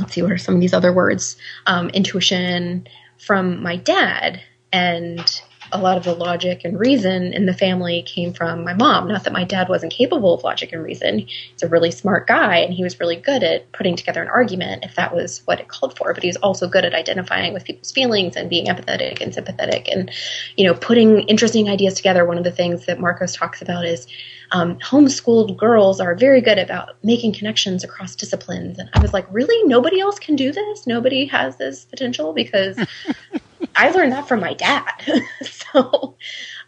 let's 0.00 0.14
see, 0.14 0.22
what 0.22 0.32
are 0.32 0.38
some 0.38 0.56
of 0.56 0.60
these 0.60 0.74
other 0.74 0.92
words? 0.92 1.36
Um, 1.64 1.90
intuition 1.90 2.88
from 3.18 3.62
my 3.62 3.76
dad. 3.76 4.42
And 4.72 5.42
a 5.72 5.78
lot 5.78 5.96
of 5.96 6.04
the 6.04 6.14
logic 6.14 6.62
and 6.64 6.78
reason 6.78 7.32
in 7.32 7.46
the 7.46 7.54
family 7.54 8.02
came 8.02 8.32
from 8.32 8.64
my 8.64 8.74
mom. 8.74 9.08
Not 9.08 9.24
that 9.24 9.32
my 9.32 9.44
dad 9.44 9.68
wasn't 9.68 9.92
capable 9.92 10.34
of 10.34 10.44
logic 10.44 10.72
and 10.72 10.82
reason. 10.82 11.20
He's 11.20 11.62
a 11.62 11.68
really 11.68 11.90
smart 11.90 12.26
guy 12.26 12.58
and 12.58 12.72
he 12.74 12.82
was 12.82 12.98
really 13.00 13.16
good 13.16 13.42
at 13.42 13.70
putting 13.72 13.96
together 13.96 14.22
an 14.22 14.28
argument 14.28 14.84
if 14.84 14.94
that 14.96 15.14
was 15.14 15.42
what 15.46 15.60
it 15.60 15.68
called 15.68 15.96
for. 15.96 16.12
But 16.14 16.22
he 16.22 16.28
was 16.28 16.36
also 16.36 16.68
good 16.68 16.84
at 16.84 16.94
identifying 16.94 17.52
with 17.52 17.64
people's 17.64 17.92
feelings 17.92 18.36
and 18.36 18.50
being 18.50 18.66
empathetic 18.66 19.20
and 19.20 19.32
sympathetic 19.32 19.88
and, 19.88 20.10
you 20.56 20.64
know, 20.64 20.74
putting 20.74 21.20
interesting 21.22 21.68
ideas 21.68 21.94
together. 21.94 22.24
One 22.24 22.38
of 22.38 22.44
the 22.44 22.50
things 22.50 22.86
that 22.86 22.98
Markos 22.98 23.36
talks 23.36 23.62
about 23.62 23.84
is 23.84 24.06
um, 24.52 24.78
homeschooled 24.78 25.56
girls 25.56 26.00
are 26.00 26.14
very 26.14 26.40
good 26.40 26.58
about 26.58 26.96
making 27.04 27.32
connections 27.34 27.84
across 27.84 28.16
disciplines. 28.16 28.78
And 28.78 28.90
I 28.94 29.00
was 29.00 29.12
like, 29.12 29.26
really? 29.30 29.62
Nobody 29.68 30.00
else 30.00 30.18
can 30.18 30.36
do 30.36 30.52
this? 30.52 30.86
Nobody 30.86 31.26
has 31.26 31.56
this 31.56 31.84
potential? 31.84 32.32
Because 32.32 32.76
I 33.76 33.90
learned 33.90 34.12
that 34.12 34.28
from 34.28 34.40
my 34.40 34.54
dad. 34.54 34.92
so 35.42 36.16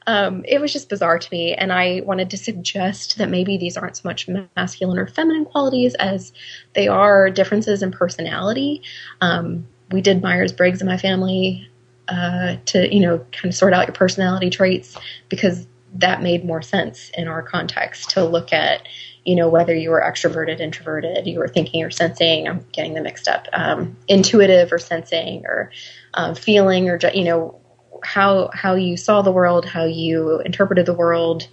um, 0.07 0.45
it 0.47 0.61
was 0.61 0.73
just 0.73 0.89
bizarre 0.89 1.19
to 1.19 1.29
me. 1.31 1.55
And 1.55 1.73
I 1.73 2.03
wanted 2.05 2.31
to 2.31 2.37
suggest 2.37 3.19
that 3.19 3.29
maybe 3.29 3.57
these 3.57 3.77
aren't 3.77 3.97
so 3.97 4.09
much 4.09 4.29
masculine 4.57 4.99
or 4.99 5.07
feminine 5.07 5.45
qualities 5.45 5.95
as 5.97 6.33
they 6.75 6.89
are 6.89 7.31
differences 7.31 7.83
in 7.83 7.93
personality. 7.93 8.83
Um, 9.21 9.67
we 9.91 10.01
did 10.01 10.23
Myers 10.23 10.53
Briggs 10.53 10.81
in 10.81 10.87
my 10.87 10.97
family 10.97 11.69
uh, 12.09 12.57
to, 12.67 12.93
you 12.93 13.01
know, 13.01 13.19
kind 13.33 13.47
of 13.47 13.55
sort 13.55 13.73
out 13.73 13.87
your 13.87 13.95
personality 13.95 14.51
traits 14.51 14.97
because 15.29 15.67
that 15.95 16.23
made 16.23 16.45
more 16.45 16.63
sense 16.63 17.11
in 17.17 17.29
our 17.29 17.43
context 17.43 18.11
to 18.11 18.25
look 18.25 18.53
at, 18.53 18.89
you 19.25 19.37
know, 19.37 19.49
whether 19.49 19.75
you 19.75 19.91
were 19.91 20.01
extroverted, 20.01 20.59
introverted, 20.59 21.27
you 21.27 21.39
were 21.39 21.49
thinking 21.49 21.85
or 21.85 21.91
sensing. 21.91 22.49
I'm 22.49 22.65
getting 22.73 22.95
them 22.95 23.05
mixed 23.05 23.29
up. 23.29 23.47
Um, 23.53 23.97
intuitive 24.09 24.73
or 24.73 24.79
sensing, 24.79 25.45
or 25.47 25.71
uh, 26.15 26.35
feeling, 26.35 26.89
or 26.89 26.99
you 27.15 27.25
know, 27.25 27.61
how 28.05 28.51
how 28.53 28.75
you 28.75 28.97
saw 28.97 29.23
the 29.23 29.33
world, 29.33 29.65
how 29.65 29.85
you 29.85 30.41
interpreted 30.41 30.87
the 30.87 30.95
world, 30.95 31.49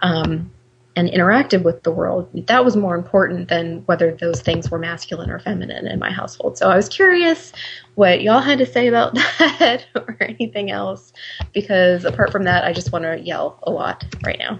um, 0.00 0.50
and 0.96 1.08
interacted 1.08 1.62
with 1.62 1.82
the 1.82 1.90
world. 1.90 2.28
That 2.46 2.64
was 2.64 2.76
more 2.76 2.94
important 2.94 3.48
than 3.48 3.82
whether 3.86 4.14
those 4.14 4.42
things 4.42 4.70
were 4.70 4.78
masculine 4.78 5.30
or 5.30 5.38
feminine 5.38 5.86
in 5.86 5.98
my 5.98 6.10
household. 6.10 6.58
So 6.58 6.70
I 6.70 6.76
was 6.76 6.88
curious 6.88 7.52
what 7.94 8.22
y'all 8.22 8.40
had 8.40 8.58
to 8.58 8.66
say 8.66 8.86
about 8.86 9.14
that 9.38 9.86
or 9.94 10.16
anything 10.20 10.70
else, 10.70 11.12
because 11.52 12.04
apart 12.04 12.32
from 12.32 12.44
that, 12.44 12.64
I 12.64 12.72
just 12.72 12.92
want 12.92 13.04
to 13.04 13.18
yell 13.18 13.58
a 13.62 13.70
lot 13.70 14.04
right 14.24 14.38
now. 14.38 14.58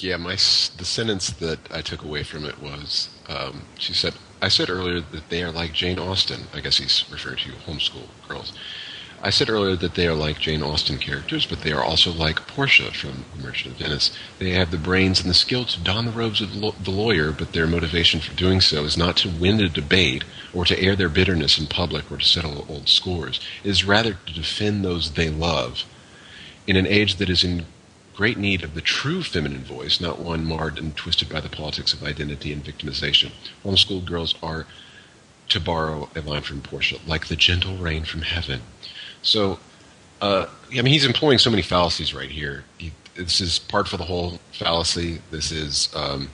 Yeah, 0.00 0.16
my 0.16 0.34
the 0.34 0.84
sentence 0.84 1.30
that 1.30 1.58
I 1.72 1.82
took 1.82 2.04
away 2.04 2.22
from 2.22 2.44
it 2.44 2.62
was 2.62 3.08
um, 3.28 3.62
she 3.78 3.92
said, 3.92 4.14
"I 4.40 4.48
said 4.48 4.70
earlier 4.70 5.00
that 5.00 5.28
they 5.30 5.42
are 5.42 5.50
like 5.50 5.72
Jane 5.72 5.98
Austen. 5.98 6.46
I 6.54 6.60
guess 6.60 6.78
he's 6.78 7.04
referring 7.10 7.38
to 7.38 7.50
homeschool 7.66 8.08
girls." 8.28 8.52
I 9.20 9.30
said 9.30 9.50
earlier 9.50 9.74
that 9.74 9.94
they 9.94 10.06
are 10.06 10.14
like 10.14 10.38
Jane 10.38 10.62
Austen 10.62 10.98
characters, 10.98 11.44
but 11.44 11.62
they 11.62 11.72
are 11.72 11.82
also 11.82 12.12
like 12.12 12.46
Portia 12.46 12.92
from 12.92 13.24
The 13.34 13.42
Merchant 13.42 13.74
of 13.74 13.80
Venice. 13.80 14.16
They 14.38 14.50
have 14.50 14.70
the 14.70 14.76
brains 14.76 15.20
and 15.20 15.28
the 15.28 15.34
skill 15.34 15.64
to 15.64 15.80
don 15.80 16.04
the 16.04 16.12
robes 16.12 16.40
of 16.40 16.52
the 16.52 16.90
lawyer, 16.90 17.32
but 17.32 17.52
their 17.52 17.66
motivation 17.66 18.20
for 18.20 18.32
doing 18.34 18.60
so 18.60 18.84
is 18.84 18.96
not 18.96 19.16
to 19.18 19.28
win 19.28 19.60
a 19.60 19.68
debate 19.68 20.22
or 20.54 20.64
to 20.66 20.80
air 20.80 20.94
their 20.94 21.08
bitterness 21.08 21.58
in 21.58 21.66
public 21.66 22.12
or 22.12 22.18
to 22.18 22.24
settle 22.24 22.64
old 22.68 22.88
scores. 22.88 23.40
It 23.64 23.70
is 23.70 23.84
rather 23.84 24.14
to 24.14 24.32
defend 24.32 24.84
those 24.84 25.12
they 25.12 25.30
love. 25.30 25.84
In 26.68 26.76
an 26.76 26.86
age 26.86 27.16
that 27.16 27.28
is 27.28 27.42
in 27.42 27.66
great 28.18 28.36
need 28.36 28.62
of 28.64 28.74
the 28.74 28.82
true 28.82 29.22
feminine 29.22 29.64
voice, 29.64 30.00
not 30.00 30.18
one 30.18 30.44
marred 30.44 30.78
and 30.78 30.94
twisted 30.96 31.28
by 31.28 31.40
the 31.40 31.48
politics 31.48 31.92
of 31.94 32.02
identity 32.02 32.52
and 32.52 32.64
victimization, 32.64 33.30
homeschooled 33.64 34.04
girls 34.04 34.34
are, 34.42 34.66
to 35.48 35.58
borrow 35.60 36.10
a 36.14 36.20
line 36.20 36.42
from 36.42 36.60
Portia, 36.60 36.98
like 37.06 37.28
the 37.28 37.36
gentle 37.36 37.76
rain 37.78 38.04
from 38.04 38.22
heaven 38.22 38.60
so, 39.22 39.58
uh, 40.20 40.46
I 40.70 40.82
mean, 40.82 40.86
he's 40.86 41.04
employing 41.04 41.38
so 41.38 41.50
many 41.50 41.62
fallacies 41.62 42.14
right 42.14 42.30
here. 42.30 42.64
He, 42.78 42.92
this 43.14 43.40
is 43.40 43.58
part 43.58 43.88
for 43.88 43.96
the 43.96 44.04
whole 44.04 44.38
fallacy. 44.52 45.20
This 45.30 45.50
is 45.50 45.94
um, 45.94 46.30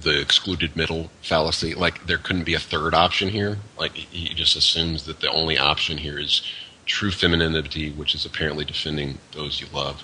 the 0.00 0.20
excluded 0.20 0.76
middle 0.76 1.10
fallacy. 1.22 1.74
Like, 1.74 2.06
there 2.06 2.18
couldn't 2.18 2.44
be 2.44 2.54
a 2.54 2.58
third 2.58 2.94
option 2.94 3.28
here. 3.28 3.58
Like, 3.78 3.92
he 3.92 4.34
just 4.34 4.56
assumes 4.56 5.06
that 5.06 5.20
the 5.20 5.30
only 5.30 5.58
option 5.58 5.98
here 5.98 6.18
is 6.18 6.42
true 6.84 7.10
femininity, 7.10 7.92
which 7.92 8.14
is 8.14 8.26
apparently 8.26 8.64
defending 8.64 9.18
those 9.32 9.60
you 9.60 9.66
love. 9.72 10.02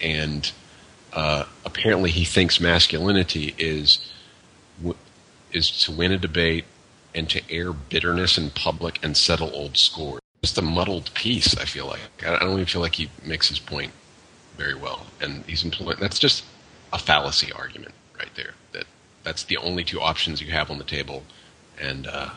And 0.00 0.50
uh, 1.12 1.44
apparently, 1.64 2.10
he 2.10 2.24
thinks 2.24 2.60
masculinity 2.60 3.54
is 3.58 4.00
is 5.52 5.70
to 5.84 5.92
win 5.92 6.12
a 6.12 6.18
debate 6.18 6.64
and 7.14 7.30
to 7.30 7.40
air 7.50 7.72
bitterness 7.72 8.36
in 8.36 8.50
public 8.50 9.02
and 9.02 9.16
settle 9.16 9.50
old 9.54 9.76
scores. 9.78 10.20
Just 10.42 10.58
a 10.58 10.62
muddled 10.62 11.12
piece, 11.14 11.56
I 11.56 11.64
feel 11.64 11.86
like. 11.86 12.00
I 12.24 12.38
don't 12.38 12.52
even 12.52 12.66
feel 12.66 12.82
like 12.82 12.96
he 12.96 13.08
makes 13.24 13.48
his 13.48 13.58
point 13.58 13.92
very 14.58 14.74
well. 14.74 15.06
And 15.20 15.44
he's 15.46 15.64
employing 15.64 15.96
that's 16.00 16.18
just 16.18 16.44
a 16.92 16.98
fallacy 16.98 17.50
argument 17.52 17.94
right 18.18 18.34
there. 18.34 18.54
That 18.72 18.84
that's 19.24 19.44
the 19.44 19.56
only 19.56 19.82
two 19.82 20.00
options 20.00 20.40
you 20.40 20.50
have 20.52 20.70
on 20.70 20.78
the 20.78 20.84
table. 20.84 21.22
And 21.80 22.06
uh, 22.06 22.30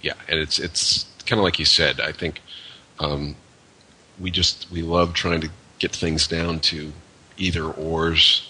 yeah, 0.00 0.14
and 0.28 0.38
it's 0.38 0.58
it's 0.58 1.06
kind 1.26 1.38
of 1.38 1.44
like 1.44 1.58
you 1.58 1.64
said. 1.64 2.00
I 2.00 2.12
think 2.12 2.40
um, 2.98 3.36
we 4.20 4.30
just 4.30 4.70
we 4.70 4.82
love 4.82 5.12
trying 5.12 5.40
to 5.40 5.50
get 5.82 5.90
things 5.90 6.28
down 6.28 6.60
to 6.60 6.92
either 7.36 7.64
ors, 7.64 8.48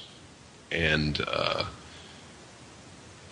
and 0.70 1.24
uh, 1.26 1.64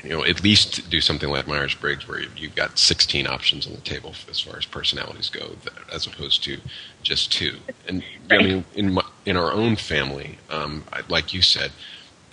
you 0.03 0.09
know 0.09 0.25
at 0.25 0.43
least 0.43 0.89
do 0.89 1.03
something 1.03 1.29
like 1.29 1.47
Myers 1.47 1.75
Briggs 1.75 2.09
where 2.09 2.21
you've 2.35 2.55
got 2.55 2.79
16 2.79 3.27
options 3.27 3.67
on 3.67 3.75
the 3.75 3.81
table 3.83 4.15
as 4.31 4.41
far 4.41 4.57
as 4.57 4.65
personalities 4.65 5.29
go, 5.29 5.55
as 5.93 6.07
opposed 6.07 6.43
to 6.45 6.59
just 7.03 7.31
two. 7.31 7.59
And 7.87 8.03
right. 8.31 8.41
I 8.41 8.43
mean, 8.43 8.65
in 8.75 8.95
my, 8.95 9.05
in 9.27 9.37
our 9.37 9.53
own 9.53 9.77
family, 9.77 10.39
um, 10.49 10.85
like 11.09 11.35
you 11.35 11.43
said, 11.43 11.71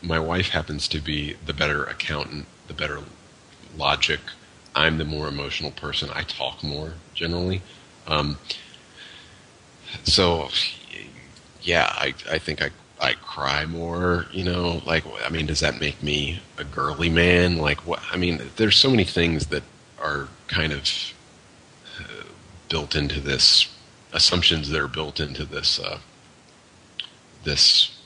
my 0.02 0.20
wife 0.20 0.50
happens 0.50 0.88
to 0.88 1.02
be 1.02 1.36
the 1.46 1.54
better 1.54 1.84
accountant, 1.84 2.46
the 2.68 2.74
better 2.74 3.00
logic. 3.76 4.22
I'm 4.74 5.00
the 5.00 5.06
more 5.06 5.28
emotional 5.28 5.72
person. 5.72 6.10
I 6.14 6.22
talk 6.24 6.64
more 6.64 6.94
generally. 7.14 7.62
Um, 8.06 8.38
so, 10.04 10.50
yeah, 11.68 11.92
I 11.98 12.14
I 12.32 12.38
think 12.40 12.62
I 12.62 12.72
I 13.00 13.14
cry 13.14 13.66
more, 13.66 14.26
you 14.32 14.44
know, 14.44 14.82
like 14.86 15.04
I 15.24 15.30
mean, 15.30 15.46
does 15.46 15.60
that 15.60 15.80
make 15.82 16.02
me 16.02 16.40
a 16.58 16.64
girly 16.64 17.10
man? 17.10 17.58
Like 17.58 17.86
what? 17.86 18.02
I 18.12 18.16
mean, 18.16 18.42
there's 18.56 18.78
so 18.78 18.90
many 18.90 19.04
things 19.04 19.48
that 19.48 19.64
are 20.02 20.30
kind 20.48 20.72
of 20.72 20.90
uh, 22.00 22.24
built 22.70 22.96
into 22.96 23.20
this 23.20 23.68
assumptions 24.14 24.70
that 24.70 24.80
are 24.82 24.88
built 24.88 25.20
into 25.20 25.44
this 25.44 25.78
uh, 25.78 26.00
this 27.44 28.00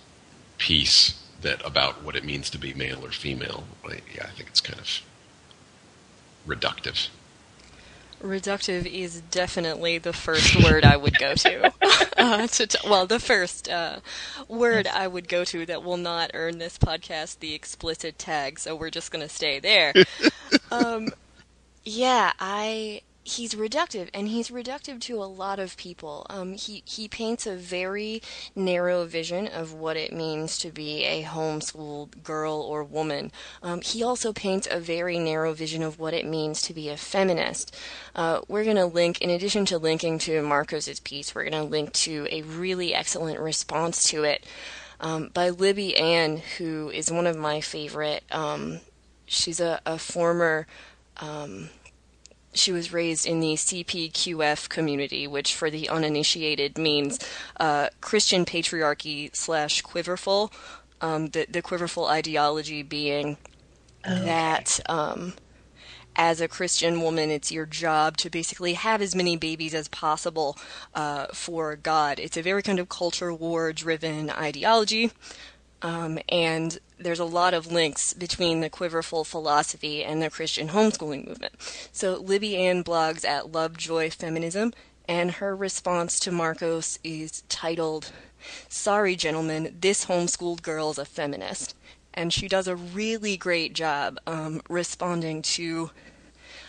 piece 0.57 1.24
that 1.41 1.64
about 1.66 2.03
what 2.03 2.16
it 2.16 2.26
means 2.26 2.49
to 2.49 2.57
be 2.57 2.74
male 2.74 3.05
or 3.05 3.12
female. 3.12 3.64
Like, 3.86 4.03
yeah, 4.16 4.26
I 4.26 4.32
think 4.32 4.49
it's 4.49 4.62
kind 4.62 4.80
of 4.80 5.01
reductive. 6.47 7.09
Reductive 8.22 8.86
is 8.86 9.22
definitely 9.22 9.98
the 9.98 10.14
first 10.14 10.56
word 10.64 10.86
I 10.86 10.96
would 10.96 11.18
go 11.18 11.34
to. 11.34 11.74
uh, 12.18 12.48
to 12.48 12.68
t- 12.68 12.78
well, 12.88 13.08
the 13.08 13.20
first 13.20 13.68
uh, 13.68 14.00
word 14.48 14.88
I 14.88 15.08
would 15.08 15.28
go 15.28 15.44
to 15.46 15.66
that 15.66 15.84
will 15.84 15.98
not 15.98 16.32
earn 16.34 16.60
this 16.60 16.78
podcast 16.78 17.40
the 17.40 17.54
explicit 17.54 18.20
tag, 18.20 18.60
so 18.60 18.76
we're 18.76 18.92
just 18.92 19.12
going 19.12 19.28
to 19.28 19.34
stay 19.34 19.60
there. 19.60 19.94
um, 20.72 21.10
yeah, 21.84 22.34
I 22.40 23.02
he's 23.24 23.54
reductive, 23.54 24.10
and 24.14 24.28
he's 24.28 24.50
reductive 24.50 25.00
to 25.02 25.22
a 25.22 25.26
lot 25.26 25.60
of 25.60 25.78
people. 25.78 26.26
Um, 26.30 26.54
he 26.54 26.84
he 26.86 27.08
paints 27.08 27.46
a 27.46 27.56
very 27.56 28.22
narrow 28.56 29.06
vision 29.06 29.48
of 29.48 29.74
what 29.74 29.98
it 29.98 30.12
means 30.12 30.58
to 30.60 30.72
be 30.72 31.04
a 31.04 31.24
homeschooled 31.24 32.24
girl 32.24 32.56
or 32.56 32.84
woman. 32.84 33.32
Um, 33.62 33.82
he 33.82 34.04
also 34.04 34.34
paints 34.34 34.68
a 34.70 34.80
very 34.80 35.20
narrow 35.20 35.54
vision 35.54 35.84
of 35.84 36.00
what 36.00 36.14
it 36.14 36.26
means 36.26 36.62
to 36.64 36.74
be 36.74 36.90
a 36.90 36.98
feminist. 36.98 37.76
Uh, 38.16 38.42
we're 38.48 38.64
going 38.64 38.76
to 38.78 38.86
link, 38.86 39.22
in 39.22 39.30
addition 39.30 39.66
to 39.66 39.78
linking 39.78 40.18
to 40.20 40.42
Markos's 40.42 41.00
piece, 41.00 41.34
we're 41.36 41.50
going 41.50 41.64
to 41.64 41.70
link 41.70 41.94
to 41.94 42.28
a 42.32 42.42
really 42.42 42.94
excellent 42.94 43.40
response 43.40 44.10
to 44.10 44.24
it. 44.24 44.46
Um, 45.00 45.32
by 45.34 45.50
Libby 45.50 45.98
Anne, 45.98 46.38
who 46.58 46.92
is 46.92 47.12
one 47.12 47.26
of 47.26 47.36
my 47.36 47.60
favorite. 47.60 48.24
Um, 48.30 48.82
she's 49.26 49.60
a, 49.60 49.82
a 49.84 49.98
former 49.98 50.68
um, 51.18 51.70
she 52.54 52.72
was 52.72 52.91
raised 52.91 53.26
in 53.26 53.39
the 53.39 53.54
CPQF 53.54 54.70
community, 54.70 55.28
which 55.28 55.56
for 55.56 55.70
the 55.70 55.89
uninitiated 55.89 56.78
means 56.78 57.20
uh, 57.60 57.89
Christian 58.02 58.45
patriarchy 58.45 59.34
slash 59.36 59.82
quiverful. 59.82 60.52
Um, 60.99 61.28
the, 61.28 61.47
the 61.49 61.62
quiverful 61.62 62.06
ideology 62.06 62.84
being 62.84 63.38
okay. 64.06 64.26
that 64.26 64.80
um, 64.88 65.34
as 66.16 66.41
a 66.41 66.47
Christian 66.47 67.02
woman, 67.02 67.32
it's 67.32 67.52
your 67.52 67.66
job 67.66 68.18
to 68.18 68.30
basically 68.30 68.74
have 68.74 69.02
as 69.02 69.16
many 69.16 69.36
babies 69.36 69.74
as 69.74 69.88
possible 69.88 70.58
uh, 70.93 71.28
for 71.34 71.76
God. 71.76 72.20
It's 72.20 72.38
a 72.38 72.41
very 72.41 72.62
kind 72.62 72.80
of 72.80 72.89
culture 72.89 73.34
war 73.34 73.74
driven 73.74 74.30
ideology. 74.30 75.12
Um, 75.82 76.20
and 76.30 76.78
there's 77.00 77.20
a 77.20 77.26
lot 77.26 77.54
of 77.54 77.72
links 77.72 78.14
between 78.14 78.60
the 78.62 78.70
quiverful 78.70 79.24
philosophy 79.24 80.04
and 80.04 80.22
the 80.22 80.30
Christian 80.30 80.70
homeschooling 80.70 81.28
movement. 81.28 81.54
So 81.92 82.18
Libby 82.18 82.56
Anne 82.58 82.84
blogs 82.84 83.26
at 83.26 83.52
Love 83.52 83.78
Joy 83.78 84.10
Feminism, 84.10 84.74
and 85.08 85.32
her 85.32 85.56
response 85.56 86.20
to 86.22 86.32
Markos 86.32 87.00
is 87.04 87.42
titled, 87.50 88.12
Sorry, 88.70 89.16
gentlemen, 89.16 89.76
this 89.80 90.06
homeschooled 90.06 90.62
girl's 90.62 90.98
a 90.98 91.06
feminist. 91.06 91.76
And 92.14 92.34
she 92.34 92.48
does 92.48 92.68
a 92.68 92.76
really 92.76 93.38
great 93.38 93.74
job 93.74 94.20
um, 94.28 94.62
responding 94.70 95.42
to 95.44 95.92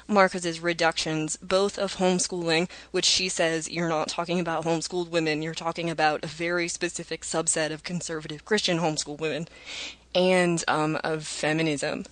Markos's 0.09 0.61
reductions, 0.61 1.37
both 1.37 1.79
of 1.79 1.97
homeschooling, 1.97 2.69
which 2.91 3.05
she 3.05 3.29
says 3.29 3.71
you're 3.71 3.89
not 3.89 4.09
talking 4.09 4.41
about 4.41 4.65
homeschooled 4.65 5.11
women, 5.11 5.43
you're 5.43 5.55
talking 5.55 5.91
about 5.91 6.25
a 6.25 6.29
very 6.29 6.69
specific 6.69 7.23
subset 7.23 7.71
of 7.71 7.85
conservative 7.85 8.45
Christian 8.45 8.79
homeschool 8.79 9.19
women, 9.19 9.49
and 10.15 10.65
um, 10.69 10.99
of 11.03 11.27
feminism. 11.27 12.05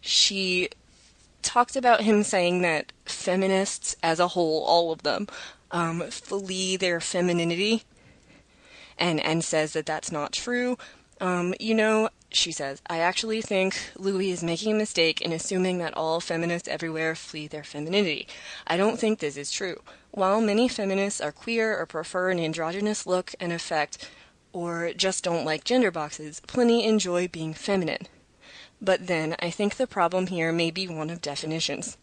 She 0.00 0.68
talked 1.42 1.76
about 1.76 2.02
him 2.02 2.22
saying 2.22 2.62
that 2.62 2.92
feminists 3.04 3.96
as 4.02 4.20
a 4.20 4.28
whole, 4.28 4.62
all 4.64 4.92
of 4.92 5.02
them, 5.02 5.26
um, 5.70 6.00
flee 6.10 6.76
their 6.76 7.00
femininity, 7.00 7.84
and 8.98 9.20
and 9.20 9.44
says 9.44 9.72
that 9.72 9.86
that's 9.86 10.12
not 10.12 10.32
true. 10.32 10.76
Um, 11.20 11.54
you 11.60 11.74
know, 11.74 12.08
she 12.32 12.52
says, 12.52 12.80
I 12.88 12.98
actually 12.98 13.42
think 13.42 13.76
Louis 13.96 14.30
is 14.30 14.42
making 14.42 14.72
a 14.72 14.78
mistake 14.78 15.20
in 15.20 15.32
assuming 15.32 15.78
that 15.78 15.96
all 15.96 16.20
feminists 16.20 16.68
everywhere 16.68 17.14
flee 17.14 17.46
their 17.46 17.64
femininity. 17.64 18.28
I 18.66 18.76
don't 18.76 18.98
think 18.98 19.18
this 19.18 19.36
is 19.36 19.50
true. 19.50 19.82
While 20.12 20.40
many 20.40 20.68
feminists 20.68 21.20
are 21.20 21.32
queer 21.32 21.78
or 21.78 21.86
prefer 21.86 22.30
an 22.30 22.38
androgynous 22.38 23.06
look 23.06 23.34
and 23.40 23.52
effect, 23.52 24.10
or 24.52 24.92
just 24.96 25.24
don't 25.24 25.44
like 25.44 25.64
gender 25.64 25.90
boxes, 25.90 26.40
plenty 26.46 26.84
enjoy 26.84 27.28
being 27.28 27.54
feminine. 27.54 28.06
But 28.82 29.06
then, 29.08 29.36
I 29.40 29.50
think 29.50 29.76
the 29.76 29.86
problem 29.86 30.28
here 30.28 30.52
may 30.52 30.70
be 30.70 30.88
one 30.88 31.10
of 31.10 31.20
definitions. 31.20 31.98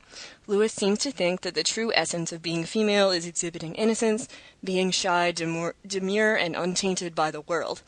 Louis 0.46 0.72
seems 0.72 1.00
to 1.00 1.12
think 1.12 1.42
that 1.42 1.56
the 1.56 1.64
true 1.64 1.92
essence 1.96 2.32
of 2.32 2.44
being 2.44 2.66
female 2.66 3.10
is 3.10 3.26
exhibiting 3.26 3.74
innocence, 3.76 4.28
being 4.64 4.92
shy, 4.92 5.32
demure, 5.32 5.74
demure 5.86 6.36
and 6.36 6.56
untainted 6.56 7.16
by 7.16 7.32
the 7.32 7.42
world. 7.42 7.82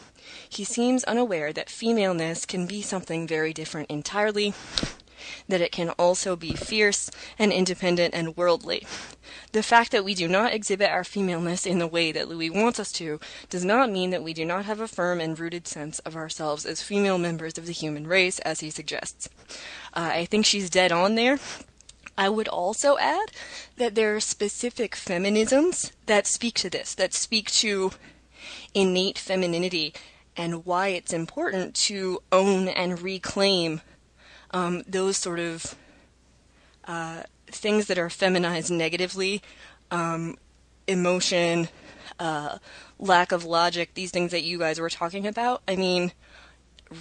He 0.49 0.63
seems 0.63 1.03
unaware 1.03 1.53
that 1.53 1.69
femaleness 1.69 2.45
can 2.45 2.65
be 2.65 2.81
something 2.81 3.27
very 3.27 3.53
different 3.53 3.91
entirely, 3.91 4.53
that 5.47 5.61
it 5.61 5.72
can 5.72 5.89
also 5.91 6.36
be 6.36 6.53
fierce 6.53 7.09
and 7.38 7.51
independent 7.51 8.13
and 8.13 8.38
worldly. 8.38 8.86
The 9.51 9.63
fact 9.63 9.91
that 9.91 10.05
we 10.05 10.13
do 10.13 10.28
not 10.28 10.53
exhibit 10.53 10.89
our 10.89 11.03
femaleness 11.03 11.65
in 11.65 11.80
the 11.80 11.88
way 11.88 12.11
that 12.11 12.28
Louis 12.28 12.49
wants 12.49 12.80
us 12.80 12.91
to 12.93 13.20
does 13.49 13.65
not 13.65 13.91
mean 13.91 14.09
that 14.11 14.24
we 14.24 14.34
do 14.34 14.45
not 14.45 14.65
have 14.65 14.80
a 14.80 14.88
firm 14.88 15.20
and 15.20 15.38
rooted 15.38 15.67
sense 15.67 15.99
of 15.99 16.15
ourselves 16.15 16.65
as 16.65 16.84
female 16.84 17.17
members 17.17 17.58
of 17.58 17.66
the 17.66 17.71
human 17.74 18.08
race, 18.08 18.39
as 18.39 18.59
he 18.59 18.70
suggests. 18.70 19.29
Uh, 19.93 20.12
I 20.13 20.25
think 20.25 20.46
she's 20.46 20.70
dead 20.70 20.91
on 20.91 21.16
there. 21.16 21.39
I 22.17 22.28
would 22.29 22.47
also 22.47 22.97
add 22.97 23.32
that 23.78 23.96
there 23.96 24.16
are 24.16 24.20
specific 24.20 24.96
feminisms 24.96 25.91
that 26.05 26.28
speak 26.28 26.55
to 26.55 26.70
this, 26.70 26.93
that 26.96 27.13
speak 27.13 27.50
to 27.51 27.91
innate 28.74 29.17
femininity 29.17 29.93
and 30.36 30.66
why 30.66 30.89
it's 30.89 31.13
important 31.13 31.75
to 31.75 32.21
own 32.32 32.67
and 32.67 33.01
reclaim 33.01 33.82
um, 34.51 34.84
those 34.88 35.17
sort 35.17 35.39
of 35.39 35.76
uh, 36.86 37.24
things 37.47 37.88
that 37.88 37.97
are 37.97 38.09
feminized 38.09 38.71
negatively, 38.71 39.42
um, 39.92 40.38
emotion, 40.88 41.70
uh, 42.20 42.58
lack 42.97 43.32
of 43.32 43.46
logic, 43.46 43.93
these 43.93 44.12
things 44.12 44.32
that 44.32 44.43
you 44.43 44.59
guys 44.59 44.80
were 44.80 44.89
talking 44.89 45.28
about. 45.28 45.62
I 45.67 45.76
mean, 45.76 46.12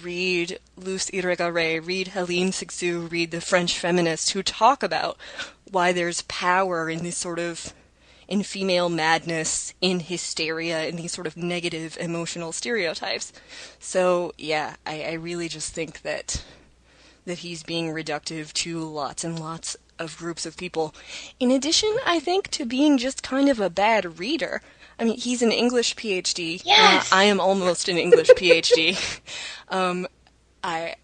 read 0.03 0.59
Luce 0.77 1.09
Irigaray, 1.11 1.85
read 1.85 2.09
Hélène 2.09 2.49
Cixous, 2.49 3.11
read 3.11 3.31
the 3.31 3.41
French 3.41 3.77
feminists 3.77 4.29
who 4.31 4.43
talk 4.43 4.83
about 4.83 5.17
why 5.69 5.91
there's 5.91 6.21
power 6.23 6.89
in 6.89 7.03
this 7.03 7.17
sort 7.17 7.39
of 7.39 7.73
in 8.27 8.43
female 8.43 8.89
madness, 8.89 9.73
in 9.81 10.01
hysteria, 10.01 10.85
in 10.85 10.95
these 10.95 11.11
sort 11.11 11.25
of 11.25 11.35
negative 11.35 11.97
emotional 11.99 12.51
stereotypes. 12.51 13.33
So 13.79 14.33
yeah, 14.37 14.75
I, 14.85 15.03
I 15.03 15.13
really 15.13 15.47
just 15.47 15.73
think 15.73 16.03
that 16.03 16.43
that 17.25 17.39
he's 17.39 17.63
being 17.63 17.87
reductive 17.87 18.53
to 18.53 18.79
lots 18.79 19.23
and 19.23 19.39
lots 19.39 19.75
of 19.97 20.17
groups 20.17 20.45
of 20.45 20.57
people. 20.57 20.95
In 21.39 21.51
addition, 21.51 21.95
I 22.05 22.19
think 22.19 22.49
to 22.51 22.65
being 22.65 22.97
just 22.97 23.21
kind 23.21 23.49
of 23.49 23.59
a 23.59 23.69
bad 23.69 24.19
reader. 24.19 24.61
I 24.97 25.03
mean, 25.03 25.17
he's 25.17 25.41
an 25.41 25.51
English 25.51 25.95
PhD. 25.95 26.61
Yes! 26.65 27.11
Uh, 27.11 27.15
I 27.15 27.23
am 27.25 27.39
almost 27.39 27.87
an 27.89 27.97
English 27.97 28.29
PhD. 28.29 28.97
Um, 29.71 30.07
I 30.63 30.95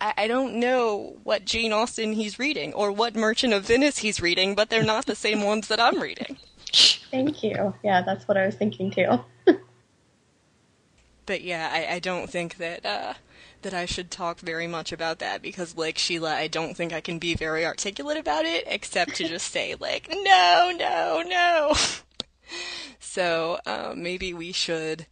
I, 0.00 0.28
don't 0.28 0.60
know 0.60 1.16
what 1.24 1.44
Jane 1.44 1.72
Austen 1.72 2.12
he's 2.12 2.38
reading 2.38 2.72
or 2.74 2.92
what 2.92 3.16
Merchant 3.16 3.52
of 3.52 3.64
Venice 3.64 3.98
he's 3.98 4.20
reading, 4.20 4.54
but 4.54 4.70
they're 4.70 4.84
not 4.84 5.06
the 5.06 5.16
same 5.16 5.42
ones 5.42 5.68
that 5.68 5.80
I'm 5.80 6.00
reading. 6.00 6.36
Thank 7.10 7.42
you. 7.42 7.74
Yeah, 7.82 8.02
that's 8.02 8.28
what 8.28 8.36
I 8.36 8.46
was 8.46 8.54
thinking 8.54 8.90
too. 8.90 9.18
but 11.26 11.42
yeah, 11.42 11.68
I, 11.72 11.94
I 11.94 11.98
don't 11.98 12.30
think 12.30 12.58
that 12.58 12.86
uh, 12.86 13.14
that 13.62 13.74
I 13.74 13.86
should 13.86 14.10
talk 14.10 14.40
very 14.40 14.66
much 14.66 14.92
about 14.92 15.18
that 15.18 15.42
because, 15.42 15.76
like 15.76 15.96
Shelah, 15.96 16.34
I 16.34 16.48
don't 16.48 16.76
think 16.76 16.92
I 16.92 17.00
can 17.00 17.18
be 17.18 17.34
very 17.34 17.64
articulate 17.64 18.16
about 18.16 18.44
it, 18.44 18.64
except 18.66 19.16
to 19.16 19.28
just 19.28 19.50
say 19.50 19.74
like, 19.80 20.08
no, 20.10 20.72
no, 20.76 21.22
no. 21.26 21.74
so 23.00 23.58
uh, 23.66 23.94
maybe 23.96 24.34
we 24.34 24.52
should 24.52 25.06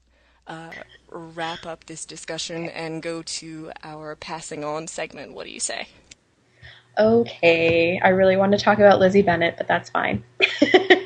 uh, 0.47 0.71
wrap 1.09 1.67
up 1.67 1.85
this 1.87 2.05
discussion 2.05 2.69
and 2.69 3.03
go 3.03 3.23
to 3.23 3.73
our 3.83 4.17
passing 4.17 4.65
on 4.65 4.87
segment. 4.87 5.33
What 5.33 5.47
do 5.47 5.53
you 5.53 5.61
say? 5.61 5.89
Okay, 6.99 8.01
I 8.03 8.09
really 8.09 8.37
want 8.37 8.53
to 8.53 8.59
talk 8.59 8.79
about 8.79 8.99
Lizzie 8.99 9.23
Bennet, 9.23 9.57
but 9.59 9.69
that's 9.69 9.91
fine. 9.91 10.25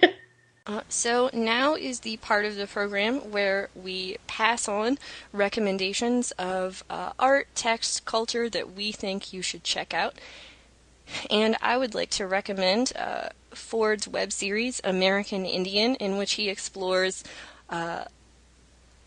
Uh, 0.66 0.82
so 0.88 1.30
now 1.32 1.74
is 1.74 2.00
the 2.00 2.16
part 2.18 2.44
of 2.44 2.56
the 2.56 2.66
program 2.66 3.30
where 3.30 3.70
we 3.74 4.16
pass 4.26 4.68
on 4.68 4.98
recommendations 5.32 6.30
of 6.32 6.84
uh, 6.90 7.12
art, 7.18 7.48
text, 7.54 8.04
culture 8.04 8.48
that 8.48 8.72
we 8.72 8.92
think 8.92 9.32
you 9.32 9.42
should 9.42 9.64
check 9.64 9.94
out. 9.94 10.14
And 11.28 11.56
I 11.60 11.76
would 11.76 11.94
like 11.94 12.10
to 12.10 12.26
recommend 12.26 12.92
uh, 12.94 13.30
Ford's 13.50 14.06
web 14.06 14.32
series, 14.32 14.80
American 14.84 15.44
Indian, 15.44 15.96
in 15.96 16.16
which 16.16 16.34
he 16.34 16.48
explores 16.48 17.24
uh, 17.68 18.04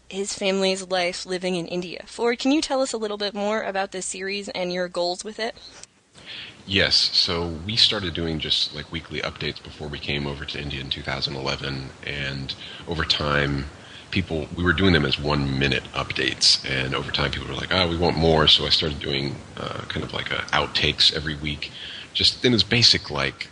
his 0.10 0.34
family's 0.34 0.88
life 0.90 1.26
living 1.26 1.56
in 1.56 1.68
India. 1.68 2.04
Ford, 2.06 2.40
can 2.40 2.52
you 2.52 2.62
tell 2.62 2.82
us 2.82 2.94
a 2.94 2.98
little 2.98 3.18
bit 3.18 3.34
more 3.34 3.62
about 3.62 3.92
this 3.92 4.06
series 4.06 4.50
and 4.50 4.74
your 4.74 4.88
goals 4.88 5.24
with 5.24 5.40
it? 5.40 5.56
Yes, 6.65 6.95
so 6.95 7.45
we 7.48 7.76
started 7.76 8.14
doing 8.14 8.40
just 8.40 8.73
like 8.73 8.90
weekly 8.91 9.19
updates 9.19 9.61
before 9.61 9.90
we 9.90 9.99
came 9.99 10.26
over 10.26 10.45
to 10.45 10.61
India 10.61 10.80
in 10.80 10.90
2011, 10.90 11.90
and 12.03 12.56
over 12.88 13.03
time, 13.03 13.65
people 14.11 14.48
we 14.56 14.64
were 14.64 14.72
doing 14.72 14.94
them 14.94 15.03
as 15.06 15.19
one 15.19 15.60
minute 15.60 15.84
updates, 15.94 16.64
and 16.65 16.95
over 16.95 17.11
time, 17.11 17.31
people 17.31 17.49
were 17.49 17.56
like, 17.56 17.73
"Oh, 17.73 17.90
we 17.90 17.98
want 17.98 18.18
more," 18.18 18.48
so 18.48 18.65
I 18.65 18.69
started 18.69 18.99
doing 18.99 19.35
uh, 19.57 19.81
kind 19.90 20.06
of 20.06 20.14
like 20.14 20.30
outtakes 20.53 21.11
every 21.14 21.35
week, 21.35 21.69
just 22.14 22.45
in 22.45 22.53
as 22.53 22.64
basic 22.64 23.10
like 23.11 23.49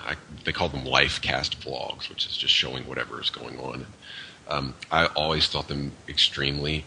I, 0.00 0.16
they 0.44 0.52
call 0.52 0.68
them 0.68 0.84
life 0.84 1.20
cast 1.22 1.60
vlogs, 1.60 2.08
which 2.08 2.26
is 2.26 2.36
just 2.36 2.54
showing 2.54 2.88
whatever 2.88 3.20
is 3.20 3.30
going 3.30 3.58
on. 3.60 3.86
Um, 4.48 4.74
I 4.90 5.06
always 5.06 5.46
thought 5.46 5.68
them 5.68 5.92
extremely 6.08 6.84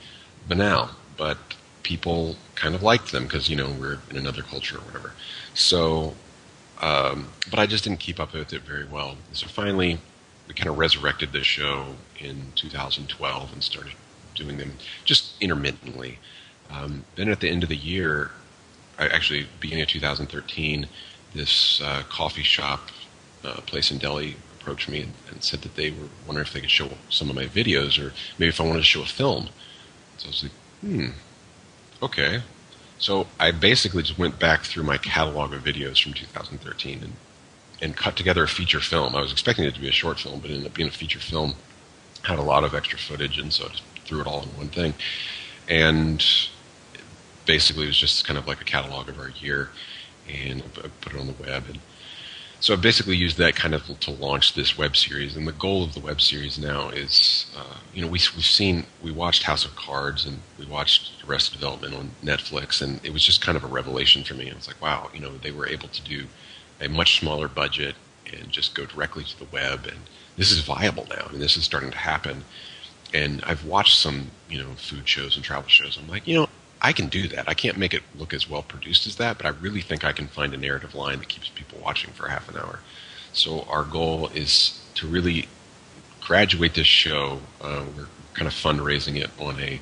banal, 0.47 0.91
but 1.17 1.37
people 1.83 2.35
kind 2.55 2.75
of 2.75 2.83
liked 2.83 3.11
them 3.11 3.23
because 3.23 3.49
you 3.49 3.55
know 3.55 3.69
we're 3.69 3.99
in 4.09 4.17
another 4.17 4.41
culture 4.41 4.77
or 4.77 4.81
whatever. 4.81 5.13
So, 5.53 6.15
um, 6.81 7.29
but 7.49 7.59
I 7.59 7.65
just 7.65 7.83
didn't 7.83 7.99
keep 7.99 8.19
up 8.19 8.33
with 8.33 8.53
it 8.53 8.61
very 8.61 8.85
well. 8.85 9.17
So 9.33 9.47
finally, 9.47 9.99
we 10.47 10.53
kind 10.53 10.69
of 10.69 10.77
resurrected 10.77 11.31
this 11.31 11.45
show 11.45 11.95
in 12.19 12.53
2012 12.55 13.53
and 13.53 13.63
started 13.63 13.93
doing 14.35 14.57
them 14.57 14.73
just 15.05 15.33
intermittently. 15.41 16.19
Um, 16.69 17.05
then 17.15 17.29
at 17.29 17.41
the 17.41 17.49
end 17.49 17.63
of 17.63 17.69
the 17.69 17.75
year, 17.75 18.31
actually 18.97 19.47
beginning 19.59 19.83
of 19.83 19.89
2013, 19.89 20.87
this 21.33 21.81
uh, 21.81 22.03
coffee 22.09 22.43
shop 22.43 22.89
uh, 23.43 23.61
place 23.61 23.91
in 23.91 23.97
Delhi 23.97 24.35
approached 24.59 24.89
me 24.89 25.01
and, 25.01 25.13
and, 25.29 25.43
said 25.43 25.61
that 25.61 25.75
they 25.75 25.89
were 25.89 26.07
wondering 26.27 26.45
if 26.45 26.53
they 26.53 26.61
could 26.61 26.69
show 26.69 26.89
some 27.09 27.29
of 27.29 27.35
my 27.35 27.45
videos 27.45 27.99
or 27.99 28.13
maybe 28.37 28.49
if 28.49 28.61
I 28.61 28.63
wanted 28.63 28.79
to 28.79 28.85
show 28.85 29.01
a 29.01 29.05
film. 29.05 29.49
So 30.17 30.27
I 30.27 30.29
was 30.29 30.43
like, 30.43 30.51
hmm, 30.81 31.07
okay. 32.03 32.41
So 33.01 33.25
I 33.39 33.49
basically 33.51 34.03
just 34.03 34.19
went 34.19 34.39
back 34.39 34.61
through 34.61 34.83
my 34.83 34.97
catalog 34.97 35.53
of 35.53 35.63
videos 35.63 36.01
from 36.01 36.13
2013 36.13 36.99
and 37.03 37.13
and 37.81 37.97
cut 37.97 38.15
together 38.15 38.43
a 38.43 38.47
feature 38.47 38.79
film. 38.79 39.15
I 39.15 39.21
was 39.21 39.31
expecting 39.31 39.65
it 39.65 39.73
to 39.73 39.81
be 39.81 39.89
a 39.89 39.91
short 39.91 40.19
film, 40.19 40.39
but 40.39 40.51
it 40.51 40.53
ended 40.53 40.67
up 40.67 40.75
being 40.75 40.87
a 40.87 40.91
feature 40.91 41.19
film. 41.19 41.55
Had 42.21 42.37
a 42.37 42.43
lot 42.43 42.63
of 42.63 42.75
extra 42.75 42.99
footage, 42.99 43.39
and 43.39 43.51
so 43.51 43.65
I 43.65 43.69
just 43.69 43.83
threw 44.05 44.21
it 44.21 44.27
all 44.27 44.43
in 44.43 44.49
one 44.49 44.67
thing. 44.67 44.93
And 45.67 46.23
basically, 47.47 47.85
it 47.85 47.87
was 47.87 47.97
just 47.97 48.23
kind 48.23 48.37
of 48.37 48.47
like 48.47 48.61
a 48.61 48.65
catalog 48.65 49.09
of 49.09 49.19
our 49.19 49.29
year, 49.29 49.69
and 50.29 50.61
I 50.77 50.89
put 51.01 51.13
it 51.13 51.19
on 51.19 51.25
the 51.25 51.33
web. 51.33 51.63
And 51.69 51.79
so 52.61 52.75
I 52.75 52.77
basically 52.77 53.17
used 53.17 53.37
that 53.37 53.55
kind 53.55 53.73
of 53.73 53.99
to 53.99 54.11
launch 54.11 54.53
this 54.53 54.77
web 54.77 54.95
series. 54.95 55.35
And 55.35 55.47
the 55.47 55.51
goal 55.51 55.83
of 55.83 55.95
the 55.95 55.99
web 55.99 56.21
series 56.21 56.59
now 56.59 56.89
is, 56.89 57.51
uh, 57.57 57.77
you 57.91 58.03
know, 58.03 58.07
we, 58.07 58.19
we've 58.35 58.45
seen, 58.45 58.85
we 59.01 59.11
watched 59.11 59.43
House 59.43 59.65
of 59.65 59.75
Cards 59.75 60.27
and 60.27 60.41
we 60.59 60.67
watched 60.67 61.11
Arrested 61.27 61.59
Development 61.59 61.95
on 61.95 62.11
Netflix, 62.23 62.79
and 62.79 63.03
it 63.03 63.13
was 63.13 63.25
just 63.25 63.41
kind 63.41 63.57
of 63.57 63.63
a 63.63 63.67
revelation 63.67 64.23
for 64.23 64.35
me. 64.35 64.51
I 64.51 64.53
was 64.53 64.67
like, 64.67 64.79
wow, 64.79 65.09
you 65.11 65.19
know, 65.19 65.37
they 65.37 65.49
were 65.51 65.67
able 65.67 65.87
to 65.87 66.01
do 66.03 66.27
a 66.79 66.87
much 66.87 67.19
smaller 67.19 67.47
budget 67.47 67.95
and 68.31 68.49
just 68.51 68.75
go 68.75 68.85
directly 68.85 69.23
to 69.23 69.39
the 69.39 69.45
web, 69.45 69.87
and 69.87 69.97
this 70.37 70.51
is 70.51 70.59
viable 70.59 71.07
now. 71.09 71.25
I 71.27 71.31
mean, 71.31 71.41
this 71.41 71.57
is 71.57 71.63
starting 71.63 71.89
to 71.89 71.97
happen. 71.97 72.43
And 73.11 73.43
I've 73.43 73.65
watched 73.65 73.97
some, 73.97 74.29
you 74.49 74.59
know, 74.59 74.69
food 74.77 75.09
shows 75.09 75.35
and 75.35 75.43
travel 75.43 75.67
shows. 75.67 75.97
I'm 75.97 76.07
like, 76.07 76.27
you 76.27 76.35
know, 76.35 76.49
I 76.81 76.93
can 76.93 77.07
do 77.07 77.27
that. 77.29 77.47
I 77.47 77.53
can't 77.53 77.77
make 77.77 77.93
it 77.93 78.01
look 78.17 78.33
as 78.33 78.49
well 78.49 78.63
produced 78.63 79.05
as 79.05 79.17
that, 79.17 79.37
but 79.37 79.45
I 79.45 79.49
really 79.49 79.81
think 79.81 80.03
I 80.03 80.11
can 80.11 80.27
find 80.27 80.53
a 80.53 80.57
narrative 80.57 80.95
line 80.95 81.19
that 81.19 81.29
keeps 81.29 81.49
people 81.49 81.79
watching 81.83 82.11
for 82.11 82.27
half 82.27 82.49
an 82.49 82.57
hour. 82.57 82.79
So 83.33 83.61
our 83.69 83.83
goal 83.83 84.29
is 84.29 84.83
to 84.95 85.07
really 85.07 85.47
graduate 86.21 86.73
this 86.73 86.87
show. 86.87 87.39
Uh, 87.61 87.85
we're 87.95 88.07
kind 88.33 88.47
of 88.47 88.53
fundraising 88.53 89.17
it 89.17 89.29
on 89.39 89.59
a 89.59 89.79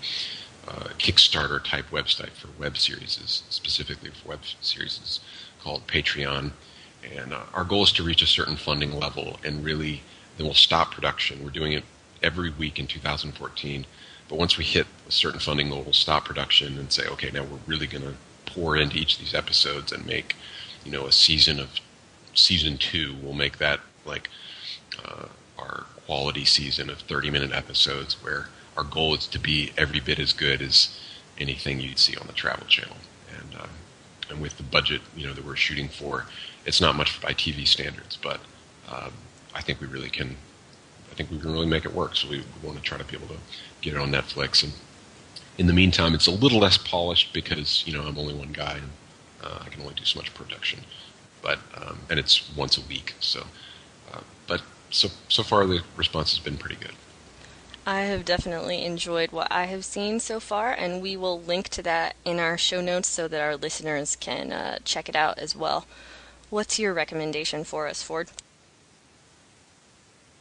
uh, 0.67 0.89
Kickstarter 0.99 1.63
type 1.63 1.85
website 1.89 2.31
for 2.31 2.49
web 2.59 2.77
series, 2.77 3.17
specifically 3.49 4.11
for 4.11 4.29
web 4.29 4.41
series 4.61 5.19
called 5.61 5.87
Patreon. 5.87 6.51
And 7.15 7.33
uh, 7.33 7.43
our 7.53 7.63
goal 7.63 7.83
is 7.83 7.91
to 7.93 8.03
reach 8.03 8.21
a 8.21 8.27
certain 8.27 8.57
funding 8.57 8.91
level 8.91 9.39
and 9.43 9.63
really 9.63 10.01
then 10.37 10.45
we'll 10.45 10.53
stop 10.53 10.91
production. 10.91 11.43
We're 11.43 11.49
doing 11.49 11.73
it 11.73 11.83
every 12.21 12.49
week 12.49 12.79
in 12.79 12.87
2014 12.87 13.85
but 14.29 14.37
once 14.37 14.57
we 14.57 14.63
hit 14.63 14.85
a 15.07 15.11
certain 15.11 15.39
funding 15.39 15.69
level, 15.69 15.83
we'll 15.83 15.93
stop 15.93 16.25
production 16.25 16.77
and 16.77 16.93
say, 16.93 17.07
okay, 17.07 17.31
now 17.31 17.43
we're 17.43 17.57
really 17.65 17.87
going 17.87 18.03
to 18.03 18.13
pour 18.45 18.77
into 18.77 18.97
each 18.97 19.15
of 19.15 19.19
these 19.19 19.33
episodes 19.33 19.91
and 19.91 20.05
make, 20.05 20.35
you 20.85 20.91
know, 20.91 21.07
a 21.07 21.11
season 21.11 21.59
of 21.59 21.79
season 22.35 22.77
two. 22.77 23.15
We'll 23.21 23.33
make 23.33 23.57
that 23.57 23.79
like 24.05 24.29
uh, 25.03 25.25
our 25.57 25.85
quality 26.05 26.45
season 26.45 26.89
of 26.89 26.99
30 26.99 27.31
minute 27.31 27.51
episodes 27.51 28.23
where 28.23 28.49
our 28.77 28.83
goal 28.83 29.15
is 29.15 29.27
to 29.27 29.39
be 29.39 29.71
every 29.77 29.99
bit 29.99 30.19
as 30.19 30.31
good 30.31 30.61
as 30.61 30.97
anything 31.39 31.79
you'd 31.79 31.99
see 31.99 32.15
on 32.15 32.27
the 32.27 32.33
Travel 32.33 32.67
Channel. 32.67 32.97
And, 33.35 33.55
uh, 33.59 33.67
and 34.29 34.41
with 34.41 34.57
the 34.57 34.63
budget, 34.63 35.01
you 35.15 35.25
know, 35.25 35.33
that 35.33 35.43
we're 35.43 35.55
shooting 35.55 35.89
for, 35.89 36.25
it's 36.65 36.79
not 36.79 36.95
much 36.95 37.19
by 37.19 37.33
TV 37.33 37.67
standards, 37.67 38.15
but 38.21 38.39
um, 38.91 39.11
I 39.55 39.61
think 39.61 39.81
we 39.81 39.87
really 39.87 40.09
can 40.09 40.37
I 41.11 41.15
think 41.15 41.31
we 41.31 41.39
can 41.39 41.51
really 41.51 41.65
make 41.65 41.85
it 41.85 41.93
work. 41.93 42.15
So 42.15 42.29
we, 42.29 42.43
want 42.63 42.77
to 42.77 42.83
try 42.83 42.97
to 42.97 43.03
be 43.03 43.15
able 43.15 43.27
to 43.27 43.39
get 43.81 43.93
it 43.93 43.99
on 43.99 44.11
Netflix. 44.11 44.63
And 44.63 44.73
in 45.57 45.67
the 45.67 45.73
meantime, 45.73 46.13
it's 46.13 46.27
a 46.27 46.31
little 46.31 46.59
less 46.59 46.77
polished 46.77 47.33
because 47.33 47.83
you 47.85 47.93
know 47.93 48.03
I'm 48.03 48.17
only 48.17 48.33
one 48.33 48.51
guy 48.51 48.77
and 48.77 48.89
uh, 49.43 49.59
I 49.65 49.69
can 49.69 49.81
only 49.81 49.95
do 49.95 50.05
so 50.05 50.19
much 50.19 50.33
production. 50.33 50.81
But 51.41 51.59
um, 51.75 51.99
and 52.09 52.19
it's 52.19 52.53
once 52.55 52.77
a 52.77 52.81
week. 52.81 53.15
So, 53.19 53.45
uh, 54.13 54.21
but 54.47 54.61
so 54.89 55.09
so 55.27 55.43
far 55.43 55.65
the 55.65 55.81
response 55.95 56.31
has 56.31 56.39
been 56.39 56.57
pretty 56.57 56.75
good. 56.75 56.93
I 57.85 58.01
have 58.01 58.23
definitely 58.23 58.85
enjoyed 58.85 59.31
what 59.31 59.51
I 59.51 59.65
have 59.65 59.83
seen 59.83 60.19
so 60.19 60.39
far, 60.39 60.71
and 60.71 61.01
we 61.01 61.17
will 61.17 61.41
link 61.41 61.69
to 61.69 61.81
that 61.83 62.15
in 62.23 62.39
our 62.39 62.57
show 62.57 62.81
notes 62.81 63.07
so 63.07 63.27
that 63.27 63.41
our 63.41 63.55
listeners 63.55 64.15
can 64.15 64.51
uh, 64.51 64.79
check 64.83 65.09
it 65.09 65.15
out 65.15 65.39
as 65.39 65.55
well. 65.55 65.85
What's 66.49 66.77
your 66.77 66.93
recommendation 66.93 67.63
for 67.63 67.87
us, 67.87 68.03
Ford? 68.03 68.29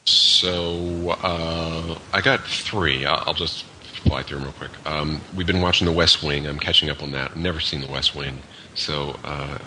So 0.09 1.17
uh, 1.23 1.99
I 2.13 2.21
got 2.23 2.41
three. 2.47 3.05
I'll, 3.05 3.35
just 3.35 3.65
fly 4.05 4.23
through 4.23 4.39
them 4.39 4.47
real 4.47 4.55
quick. 4.55 4.71
Um, 4.87 5.21
we've 5.37 5.47
been 5.47 5.61
watching 5.61 5.85
The 5.85 5.93
West 5.93 6.23
Wing. 6.23 6.47
I'm 6.47 6.59
catching 6.59 6.89
up 6.89 7.03
on 7.03 7.11
that. 7.13 7.33
I've 7.33 7.37
never 7.37 7.61
seen 7.61 7.83
The 7.83 7.93
West 7.93 8.15
Wing, 8.15 8.39
so 8.75 9.17
uh, 9.23 9.59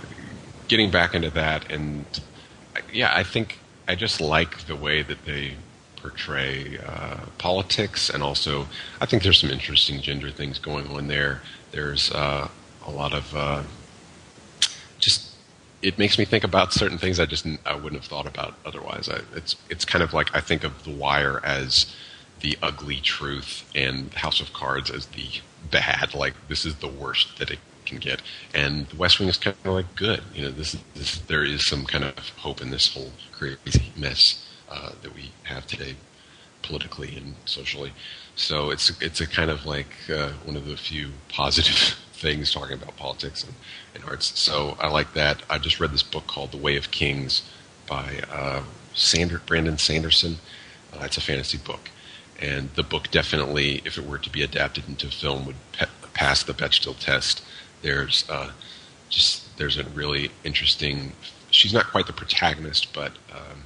getting 0.68 0.90
back 0.90 1.14
into 1.14 1.30
that. 1.32 1.72
And 1.72 2.06
yeah, 2.92 3.14
I 3.16 3.24
think 3.24 3.60
I 3.88 3.94
just 3.96 4.20
like 4.20 4.66
the 4.66 4.76
way 4.76 5.04
that 5.04 5.26
they 5.26 5.54
portray 5.98 6.80
uh, 6.86 7.18
politics, 7.38 8.10
and 8.10 8.24
also 8.24 8.66
I 9.00 9.06
think 9.06 9.22
there's 9.22 9.40
some 9.40 9.52
interesting 9.52 10.02
gender 10.02 10.32
things 10.32 10.58
going 10.58 10.88
on 10.88 11.08
there. 11.08 11.42
There's 11.72 12.12
uh, 12.12 12.48
a 12.88 12.92
lot 12.92 13.14
of 13.14 13.36
uh, 13.36 13.64
it 15.82 15.98
makes 15.98 16.18
me 16.18 16.26
think 16.26 16.44
about 16.44 16.74
certain 16.74 16.98
things 16.98 17.20
I 17.20 17.26
just 17.26 17.46
I 17.66 17.76
wouldn't 17.76 18.02
have 18.02 18.10
thought 18.10 18.28
about 18.28 18.56
otherwise. 18.66 19.10
I, 19.10 19.22
it's 19.36 19.56
it's 19.70 19.86
kind 19.86 20.04
of 20.04 20.14
like 20.14 20.34
I 20.36 20.42
think 20.42 20.64
of 20.64 20.84
The 20.84 20.92
Wire 20.92 21.42
as 21.44 21.94
the 22.42 22.58
ugly 22.62 22.98
truth 22.98 23.70
and 23.76 24.14
House 24.14 24.40
of 24.40 24.54
Cards 24.54 24.90
as 24.90 25.08
the 25.08 25.28
bad. 25.70 26.14
Like 26.14 26.34
this 26.48 26.66
is 26.66 26.76
the 26.76 26.88
worst 26.88 27.38
that 27.40 27.52
it 27.52 27.60
can 27.86 27.98
get, 27.98 28.22
and 28.54 28.88
The 28.88 28.96
West 28.98 29.20
Wing 29.20 29.30
is 29.30 29.38
kind 29.38 29.56
of 29.64 29.74
like 29.74 29.96
good. 29.96 30.22
You 30.34 30.44
know, 30.44 30.52
this, 30.52 30.78
this 30.94 31.18
there 31.20 31.44
is 31.44 31.66
some 31.68 31.86
kind 31.86 32.04
of 32.04 32.30
hope 32.30 32.62
in 32.62 32.70
this 32.70 32.94
whole 32.94 33.12
crazy 33.32 33.92
mess 33.96 34.48
uh, 34.70 34.92
that 35.02 35.16
we 35.16 35.32
have 35.44 35.66
today, 35.68 35.96
politically 36.62 37.16
and 37.16 37.36
socially. 37.46 37.94
So 38.36 38.70
it's 38.70 38.92
it's 39.02 39.22
a 39.22 39.28
kind 39.28 39.50
of 39.50 39.66
like 39.66 39.94
uh, 40.10 40.30
one 40.46 40.56
of 40.56 40.66
the 40.66 40.78
few 40.78 41.10
positive 41.30 41.98
things, 42.22 42.54
talking 42.54 42.76
about 42.76 42.96
politics 42.98 43.44
and, 43.44 43.54
and 43.96 44.04
arts. 44.06 44.40
So 44.40 44.78
I 44.80 44.88
like 44.88 45.14
that. 45.14 45.42
I 45.50 45.58
just 45.58 45.80
read 45.80 45.92
this 45.92 46.04
book 46.04 46.28
called 46.28 46.52
The 46.52 46.58
Way 46.58 46.78
of 46.78 46.92
Kings 46.92 47.42
by 47.88 48.22
uh, 48.32 48.64
Sander, 48.94 49.42
Brandon 49.46 49.78
Sanderson. 49.78 50.38
Uh, 50.94 51.04
it's 51.04 51.18
a 51.18 51.22
fantasy 51.22 51.58
book. 51.58 51.90
And 52.40 52.70
the 52.76 52.84
book 52.84 53.12
definitely, 53.12 53.82
if 53.86 53.98
it 53.98 54.08
were 54.08 54.18
to 54.18 54.30
be 54.30 54.42
adapted 54.42 54.88
into 54.88 55.08
film, 55.08 55.46
would 55.46 55.56
pe- 55.74 55.86
pass 56.14 56.44
the 56.44 56.54
Bechdel 56.54 56.98
test. 56.98 57.44
There's 57.82 58.28
uh, 58.30 58.52
just 59.10 59.58
there's 59.58 59.78
a 59.78 59.84
really 59.84 60.32
interesting. 60.44 61.14
She's 61.52 61.74
not 61.74 61.88
quite 61.88 62.08
the 62.08 62.14
protagonist, 62.14 62.94
but 62.94 63.12
um, 63.32 63.64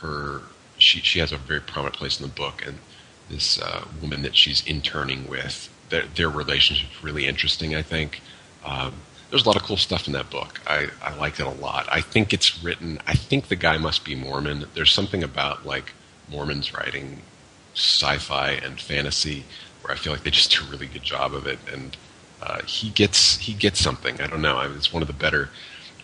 her 0.00 0.42
she 0.78 1.00
she 1.00 1.18
has 1.18 1.32
a 1.32 1.36
very 1.36 1.60
prominent 1.60 1.96
place 1.96 2.20
in 2.20 2.26
the 2.26 2.32
book, 2.32 2.64
and 2.64 2.78
this 3.28 3.60
uh, 3.60 3.84
woman 4.00 4.22
that 4.22 4.36
she's 4.36 4.64
interning 4.66 5.28
with, 5.28 5.68
their, 5.90 6.04
their 6.14 6.28
relationship's 6.28 7.02
really 7.02 7.26
interesting. 7.26 7.74
I 7.74 7.82
think 7.82 8.20
um, 8.64 8.94
there's 9.30 9.44
a 9.44 9.48
lot 9.48 9.56
of 9.56 9.62
cool 9.62 9.76
stuff 9.76 10.06
in 10.06 10.12
that 10.14 10.30
book. 10.30 10.60
I 10.66 10.88
I 11.02 11.14
like 11.16 11.40
it 11.40 11.46
a 11.46 11.50
lot. 11.50 11.88
I 11.90 12.00
think 12.00 12.32
it's 12.32 12.62
written. 12.62 12.98
I 13.06 13.14
think 13.14 13.48
the 13.48 13.56
guy 13.56 13.76
must 13.78 14.04
be 14.04 14.14
Mormon. 14.14 14.66
There's 14.74 14.92
something 14.92 15.22
about 15.22 15.66
like 15.66 15.92
Mormons 16.30 16.74
writing 16.74 17.22
sci-fi 17.74 18.50
and 18.50 18.80
fantasy 18.80 19.44
where 19.82 19.94
I 19.94 19.96
feel 19.96 20.12
like 20.12 20.24
they 20.24 20.30
just 20.30 20.50
do 20.50 20.66
a 20.66 20.70
really 20.70 20.86
good 20.86 21.02
job 21.02 21.34
of 21.34 21.46
it, 21.46 21.58
and 21.72 21.96
uh, 22.42 22.62
he 22.62 22.90
gets 22.90 23.38
he 23.38 23.52
gets 23.54 23.80
something. 23.80 24.20
I 24.20 24.26
don't 24.26 24.42
know. 24.42 24.60
It's 24.76 24.92
one 24.92 25.02
of 25.02 25.06
the 25.08 25.14
better. 25.14 25.50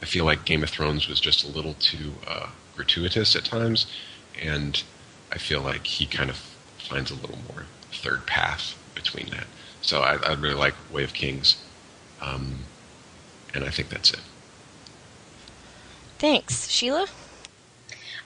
I 0.03 0.07
feel 0.07 0.25
like 0.25 0.45
Game 0.45 0.63
of 0.63 0.71
Thrones 0.71 1.09
was 1.09 1.19
just 1.21 1.45
a 1.45 1.49
little 1.49 1.75
too 1.75 2.15
uh, 2.27 2.49
gratuitous 2.77 3.35
at 3.35 3.45
times, 3.45 3.87
and 4.41 4.83
I 5.33 5.39
feel 5.39 5.63
like 5.63 5.87
he 5.87 6.07
kind 6.07 6.29
of 6.31 6.37
finds 6.79 7.11
a 7.11 7.15
little 7.15 7.39
more 7.51 7.65
third 7.91 8.27
path 8.27 8.79
between 8.95 9.31
that. 9.31 9.47
So 9.85 10.01
I, 10.01 10.15
I 10.15 10.33
really 10.33 10.55
like 10.55 10.75
Way 10.91 11.05
of 11.05 11.13
Kings, 11.13 11.63
um, 12.23 12.61
and 13.53 13.65
I 13.65 13.69
think 13.69 13.91
that's 13.91 14.11
it. 14.13 14.21
Thanks, 16.19 16.69
Shelah. 16.69 17.11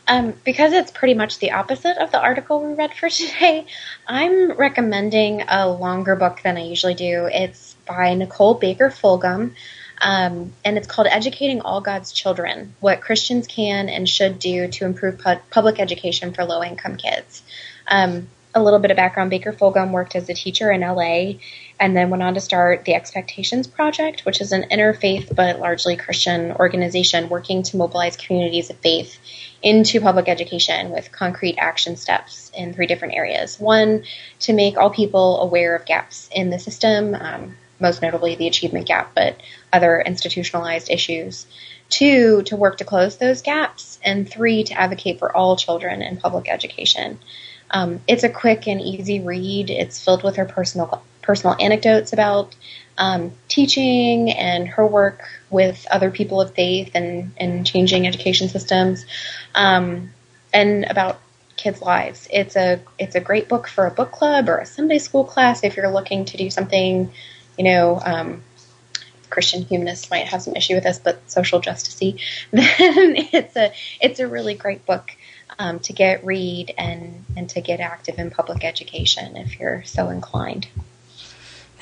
Um, 0.06 0.34
because 0.44 0.72
it's 0.72 0.92
pretty 0.92 1.14
much 1.14 1.40
the 1.40 1.50
opposite 1.50 1.98
of 1.98 2.12
the 2.12 2.20
article 2.20 2.64
we 2.64 2.74
read 2.74 2.94
for 2.94 3.08
today, 3.10 3.66
I'm 4.06 4.52
recommending 4.52 5.42
a 5.48 5.68
longer 5.68 6.14
book 6.14 6.42
than 6.44 6.56
I 6.56 6.62
usually 6.62 6.94
do. 6.94 7.28
It's 7.30 7.74
by 7.86 8.14
Nicole 8.14 8.54
Baker 8.54 8.88
Fulgham, 8.90 9.54
um, 10.00 10.52
and 10.64 10.78
it's 10.78 10.86
called 10.86 11.08
Educating 11.10 11.60
All 11.60 11.80
God's 11.80 12.12
Children 12.12 12.72
What 12.78 13.00
Christians 13.00 13.48
Can 13.48 13.88
and 13.88 14.08
Should 14.08 14.38
Do 14.38 14.68
to 14.68 14.84
Improve 14.84 15.18
pu- 15.18 15.40
Public 15.50 15.80
Education 15.80 16.32
for 16.32 16.44
Low 16.44 16.62
Income 16.62 16.98
Kids. 16.98 17.42
Um, 17.88 18.28
a 18.58 18.62
little 18.62 18.78
bit 18.78 18.90
of 18.90 18.96
background 18.96 19.30
Baker 19.30 19.52
Fulgham 19.52 19.90
worked 19.90 20.16
as 20.16 20.28
a 20.28 20.34
teacher 20.34 20.70
in 20.70 20.80
LA 20.80 21.38
and 21.80 21.96
then 21.96 22.10
went 22.10 22.22
on 22.22 22.34
to 22.34 22.40
start 22.40 22.84
the 22.84 22.94
Expectations 22.94 23.66
Project, 23.66 24.24
which 24.24 24.40
is 24.40 24.52
an 24.52 24.64
interfaith 24.70 25.34
but 25.34 25.60
largely 25.60 25.96
Christian 25.96 26.52
organization 26.52 27.28
working 27.28 27.62
to 27.62 27.76
mobilize 27.76 28.16
communities 28.16 28.70
of 28.70 28.76
faith 28.78 29.18
into 29.62 30.00
public 30.00 30.28
education 30.28 30.90
with 30.90 31.12
concrete 31.12 31.56
action 31.58 31.96
steps 31.96 32.50
in 32.54 32.74
three 32.74 32.86
different 32.86 33.14
areas. 33.14 33.58
One, 33.58 34.04
to 34.40 34.52
make 34.52 34.76
all 34.76 34.90
people 34.90 35.40
aware 35.40 35.74
of 35.74 35.86
gaps 35.86 36.28
in 36.32 36.50
the 36.50 36.58
system, 36.58 37.14
um, 37.14 37.56
most 37.80 38.02
notably 38.02 38.34
the 38.34 38.46
achievement 38.46 38.86
gap, 38.86 39.12
but 39.14 39.36
other 39.72 40.00
institutionalized 40.00 40.90
issues. 40.90 41.46
Two, 41.88 42.42
to 42.42 42.56
work 42.56 42.78
to 42.78 42.84
close 42.84 43.16
those 43.16 43.42
gaps. 43.42 43.98
And 44.04 44.28
three, 44.28 44.64
to 44.64 44.74
advocate 44.74 45.18
for 45.18 45.34
all 45.34 45.56
children 45.56 46.02
in 46.02 46.18
public 46.18 46.48
education. 46.48 47.18
Um, 47.70 48.00
it's 48.08 48.24
a 48.24 48.28
quick 48.28 48.66
and 48.66 48.80
easy 48.80 49.20
read. 49.20 49.70
It's 49.70 50.02
filled 50.02 50.22
with 50.22 50.36
her 50.36 50.44
personal 50.44 51.02
personal 51.22 51.56
anecdotes 51.60 52.14
about 52.14 52.56
um, 52.96 53.32
teaching 53.48 54.30
and 54.32 54.66
her 54.66 54.86
work 54.86 55.28
with 55.50 55.86
other 55.90 56.10
people 56.10 56.40
of 56.40 56.54
faith 56.54 56.90
and, 56.94 57.32
and 57.36 57.66
changing 57.66 58.06
education 58.06 58.48
systems, 58.48 59.04
um, 59.54 60.10
and 60.52 60.84
about 60.84 61.20
kids' 61.56 61.82
lives. 61.82 62.26
It's 62.32 62.56
a 62.56 62.80
it's 62.98 63.14
a 63.14 63.20
great 63.20 63.48
book 63.48 63.68
for 63.68 63.86
a 63.86 63.90
book 63.90 64.10
club 64.10 64.48
or 64.48 64.58
a 64.58 64.66
Sunday 64.66 64.98
school 64.98 65.24
class 65.24 65.62
if 65.64 65.76
you're 65.76 65.90
looking 65.90 66.24
to 66.26 66.36
do 66.36 66.50
something, 66.50 67.12
you 67.58 67.64
know. 67.64 68.00
Um, 68.02 68.42
Christian 69.30 69.62
humanists 69.62 70.10
might 70.10 70.26
have 70.26 70.40
some 70.42 70.56
issue 70.56 70.74
with 70.74 70.84
this, 70.84 70.98
but 70.98 71.30
social 71.30 71.60
justicey, 71.60 72.18
then 72.50 73.14
it's 73.32 73.56
a 73.56 73.72
it's 74.00 74.20
a 74.20 74.26
really 74.26 74.54
great 74.54 74.86
book 74.86 75.10
um, 75.58 75.80
to 75.80 75.92
get 75.92 76.24
read 76.24 76.74
and 76.78 77.24
and 77.36 77.48
to 77.50 77.60
get 77.60 77.80
active 77.80 78.18
in 78.18 78.30
public 78.30 78.64
education 78.64 79.36
if 79.36 79.58
you're 79.58 79.82
so 79.84 80.08
inclined. 80.08 80.68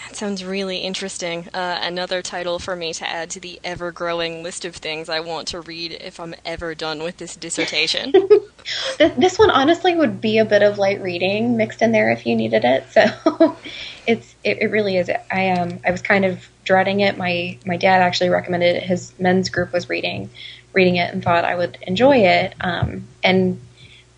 That 0.07 0.15
sounds 0.15 0.45
really 0.45 0.79
interesting. 0.79 1.49
Uh, 1.53 1.81
another 1.83 2.23
title 2.23 2.61
for 2.61 2.77
me 2.77 2.93
to 2.93 3.09
add 3.09 3.29
to 3.31 3.41
the 3.41 3.59
ever 3.65 3.91
growing 3.91 4.43
list 4.43 4.65
of 4.65 4.77
things 4.77 5.09
I 5.09 5.19
want 5.19 5.49
to 5.49 5.61
read 5.61 5.93
if 5.93 6.21
I'm 6.21 6.35
ever 6.45 6.77
done 6.77 7.03
with 7.03 7.17
this 7.17 7.35
dissertation. 7.35 8.13
this 8.99 9.37
one 9.37 9.51
honestly 9.51 9.97
would 9.97 10.21
be 10.21 10.39
a 10.39 10.45
bit 10.45 10.63
of 10.63 10.79
light 10.79 11.03
reading 11.03 11.57
mixed 11.57 11.83
in 11.83 11.91
there 11.91 12.13
if 12.13 12.25
you 12.25 12.37
needed 12.37 12.65
it. 12.65 12.85
So 12.93 13.57
it's 14.07 14.35
it, 14.45 14.63
it 14.63 14.71
really 14.71 14.97
is. 14.97 15.11
I 15.31 15.51
um 15.51 15.81
I 15.85 15.91
was 15.91 16.03
kind 16.03 16.25
of 16.25 16.47
dreading 16.63 17.01
it. 17.01 17.17
My 17.17 17.59
my 17.67 17.77
dad 17.77 18.01
actually 18.01 18.31
recommended 18.31 18.77
it. 18.77 18.85
His 18.85 19.13
men's 19.19 19.49
group 19.49 19.73
was 19.73 19.89
reading 19.89 20.31
reading 20.73 20.97
it 20.97 21.13
and 21.13 21.25
thought 21.25 21.45
I 21.45 21.57
would 21.57 21.79
enjoy 21.83 22.19
it. 22.19 22.55
Um, 22.61 23.09
and 23.25 23.59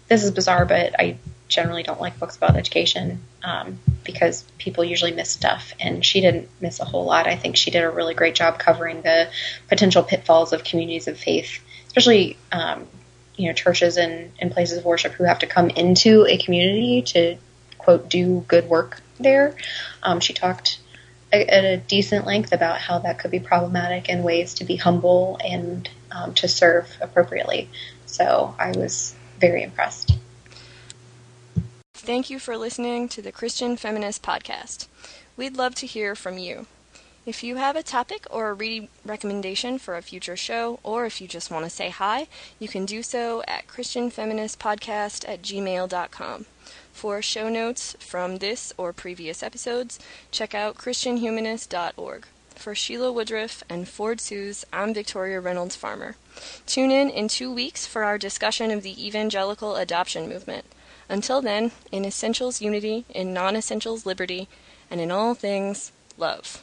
this 0.08 0.24
is 0.24 0.30
bizarre, 0.30 0.64
but 0.64 0.98
I 0.98 1.18
generally 1.48 1.82
don't 1.82 2.00
like 2.00 2.18
books 2.18 2.36
about 2.36 2.56
education 2.56 3.22
um, 3.42 3.78
because 4.04 4.44
people 4.58 4.84
usually 4.84 5.12
miss 5.12 5.30
stuff, 5.30 5.72
and 5.80 6.04
she 6.04 6.20
didn't 6.20 6.48
miss 6.60 6.80
a 6.80 6.84
whole 6.84 7.04
lot. 7.04 7.26
I 7.26 7.36
think 7.36 7.56
she 7.56 7.70
did 7.70 7.84
a 7.84 7.90
really 7.90 8.14
great 8.14 8.34
job 8.34 8.58
covering 8.58 9.02
the 9.02 9.28
potential 9.68 10.02
pitfalls 10.02 10.52
of 10.52 10.64
communities 10.64 11.08
of 11.08 11.18
faith, 11.18 11.60
especially 11.86 12.36
um, 12.52 12.86
you 13.36 13.48
know 13.48 13.54
churches 13.54 13.96
and, 13.96 14.32
and 14.38 14.50
places 14.50 14.78
of 14.78 14.84
worship 14.84 15.12
who 15.12 15.24
have 15.24 15.38
to 15.40 15.46
come 15.46 15.70
into 15.70 16.26
a 16.26 16.38
community 16.38 17.02
to 17.02 17.36
quote 17.78 18.08
do 18.08 18.44
good 18.48 18.68
work 18.68 19.00
there. 19.18 19.56
Um, 20.02 20.20
she 20.20 20.34
talked 20.34 20.80
at 21.30 21.64
a 21.64 21.76
decent 21.76 22.26
length 22.26 22.52
about 22.52 22.78
how 22.80 23.00
that 23.00 23.18
could 23.18 23.30
be 23.30 23.40
problematic 23.40 24.08
and 24.08 24.24
ways 24.24 24.54
to 24.54 24.64
be 24.64 24.76
humble 24.76 25.38
and 25.44 25.88
um, 26.10 26.32
to 26.34 26.48
serve 26.48 26.90
appropriately. 27.02 27.68
So 28.06 28.54
I 28.58 28.70
was 28.70 29.14
very 29.38 29.62
impressed. 29.62 30.16
Thank 31.94 32.30
you 32.30 32.38
for 32.38 32.56
listening 32.56 33.08
to 33.10 33.22
the 33.22 33.32
Christian 33.32 33.76
Feminist 33.76 34.22
Podcast. 34.22 34.86
We'd 35.36 35.56
love 35.56 35.74
to 35.76 35.86
hear 35.86 36.14
from 36.14 36.38
you. 36.38 36.66
If 37.26 37.42
you 37.42 37.56
have 37.56 37.76
a 37.76 37.82
topic 37.82 38.26
or 38.30 38.48
a 38.48 38.54
reading 38.54 38.88
recommendation 39.04 39.78
for 39.78 39.96
a 39.96 40.02
future 40.02 40.36
show, 40.36 40.80
or 40.82 41.04
if 41.04 41.20
you 41.20 41.28
just 41.28 41.50
want 41.50 41.66
to 41.66 41.70
say 41.70 41.90
hi, 41.90 42.26
you 42.58 42.68
can 42.68 42.86
do 42.86 43.02
so 43.02 43.42
at 43.46 43.66
ChristianFeministPodcast 43.68 45.28
at 45.28 45.42
gmail.com. 45.42 46.46
For 46.92 47.20
show 47.20 47.50
notes 47.50 47.94
from 48.00 48.38
this 48.38 48.72
or 48.78 48.94
previous 48.94 49.42
episodes, 49.42 49.98
check 50.30 50.54
out 50.54 50.78
ChristianHumanist.org. 50.78 52.26
For 52.54 52.72
Shelah 52.72 53.12
Woodruff 53.12 53.62
and 53.68 53.86
Ford 53.86 54.18
Seeuws, 54.18 54.64
I'm 54.72 54.94
Victoria 54.94 55.38
Reynolds 55.38 55.76
Farmer. 55.76 56.16
Tune 56.66 56.90
in 56.90 57.10
in 57.10 57.28
two 57.28 57.52
weeks 57.52 57.86
for 57.86 58.04
our 58.04 58.18
discussion 58.18 58.70
of 58.70 58.82
the 58.82 59.06
evangelical 59.06 59.76
adoption 59.76 60.28
movement. 60.28 60.64
Until 61.08 61.40
then, 61.40 61.72
in 61.90 62.04
essentials 62.04 62.60
unity, 62.60 63.04
in 63.08 63.32
non 63.32 63.56
essentials 63.56 64.04
liberty, 64.04 64.48
and 64.90 65.00
in 65.00 65.10
all 65.10 65.34
things 65.34 65.92
love. 66.16 66.62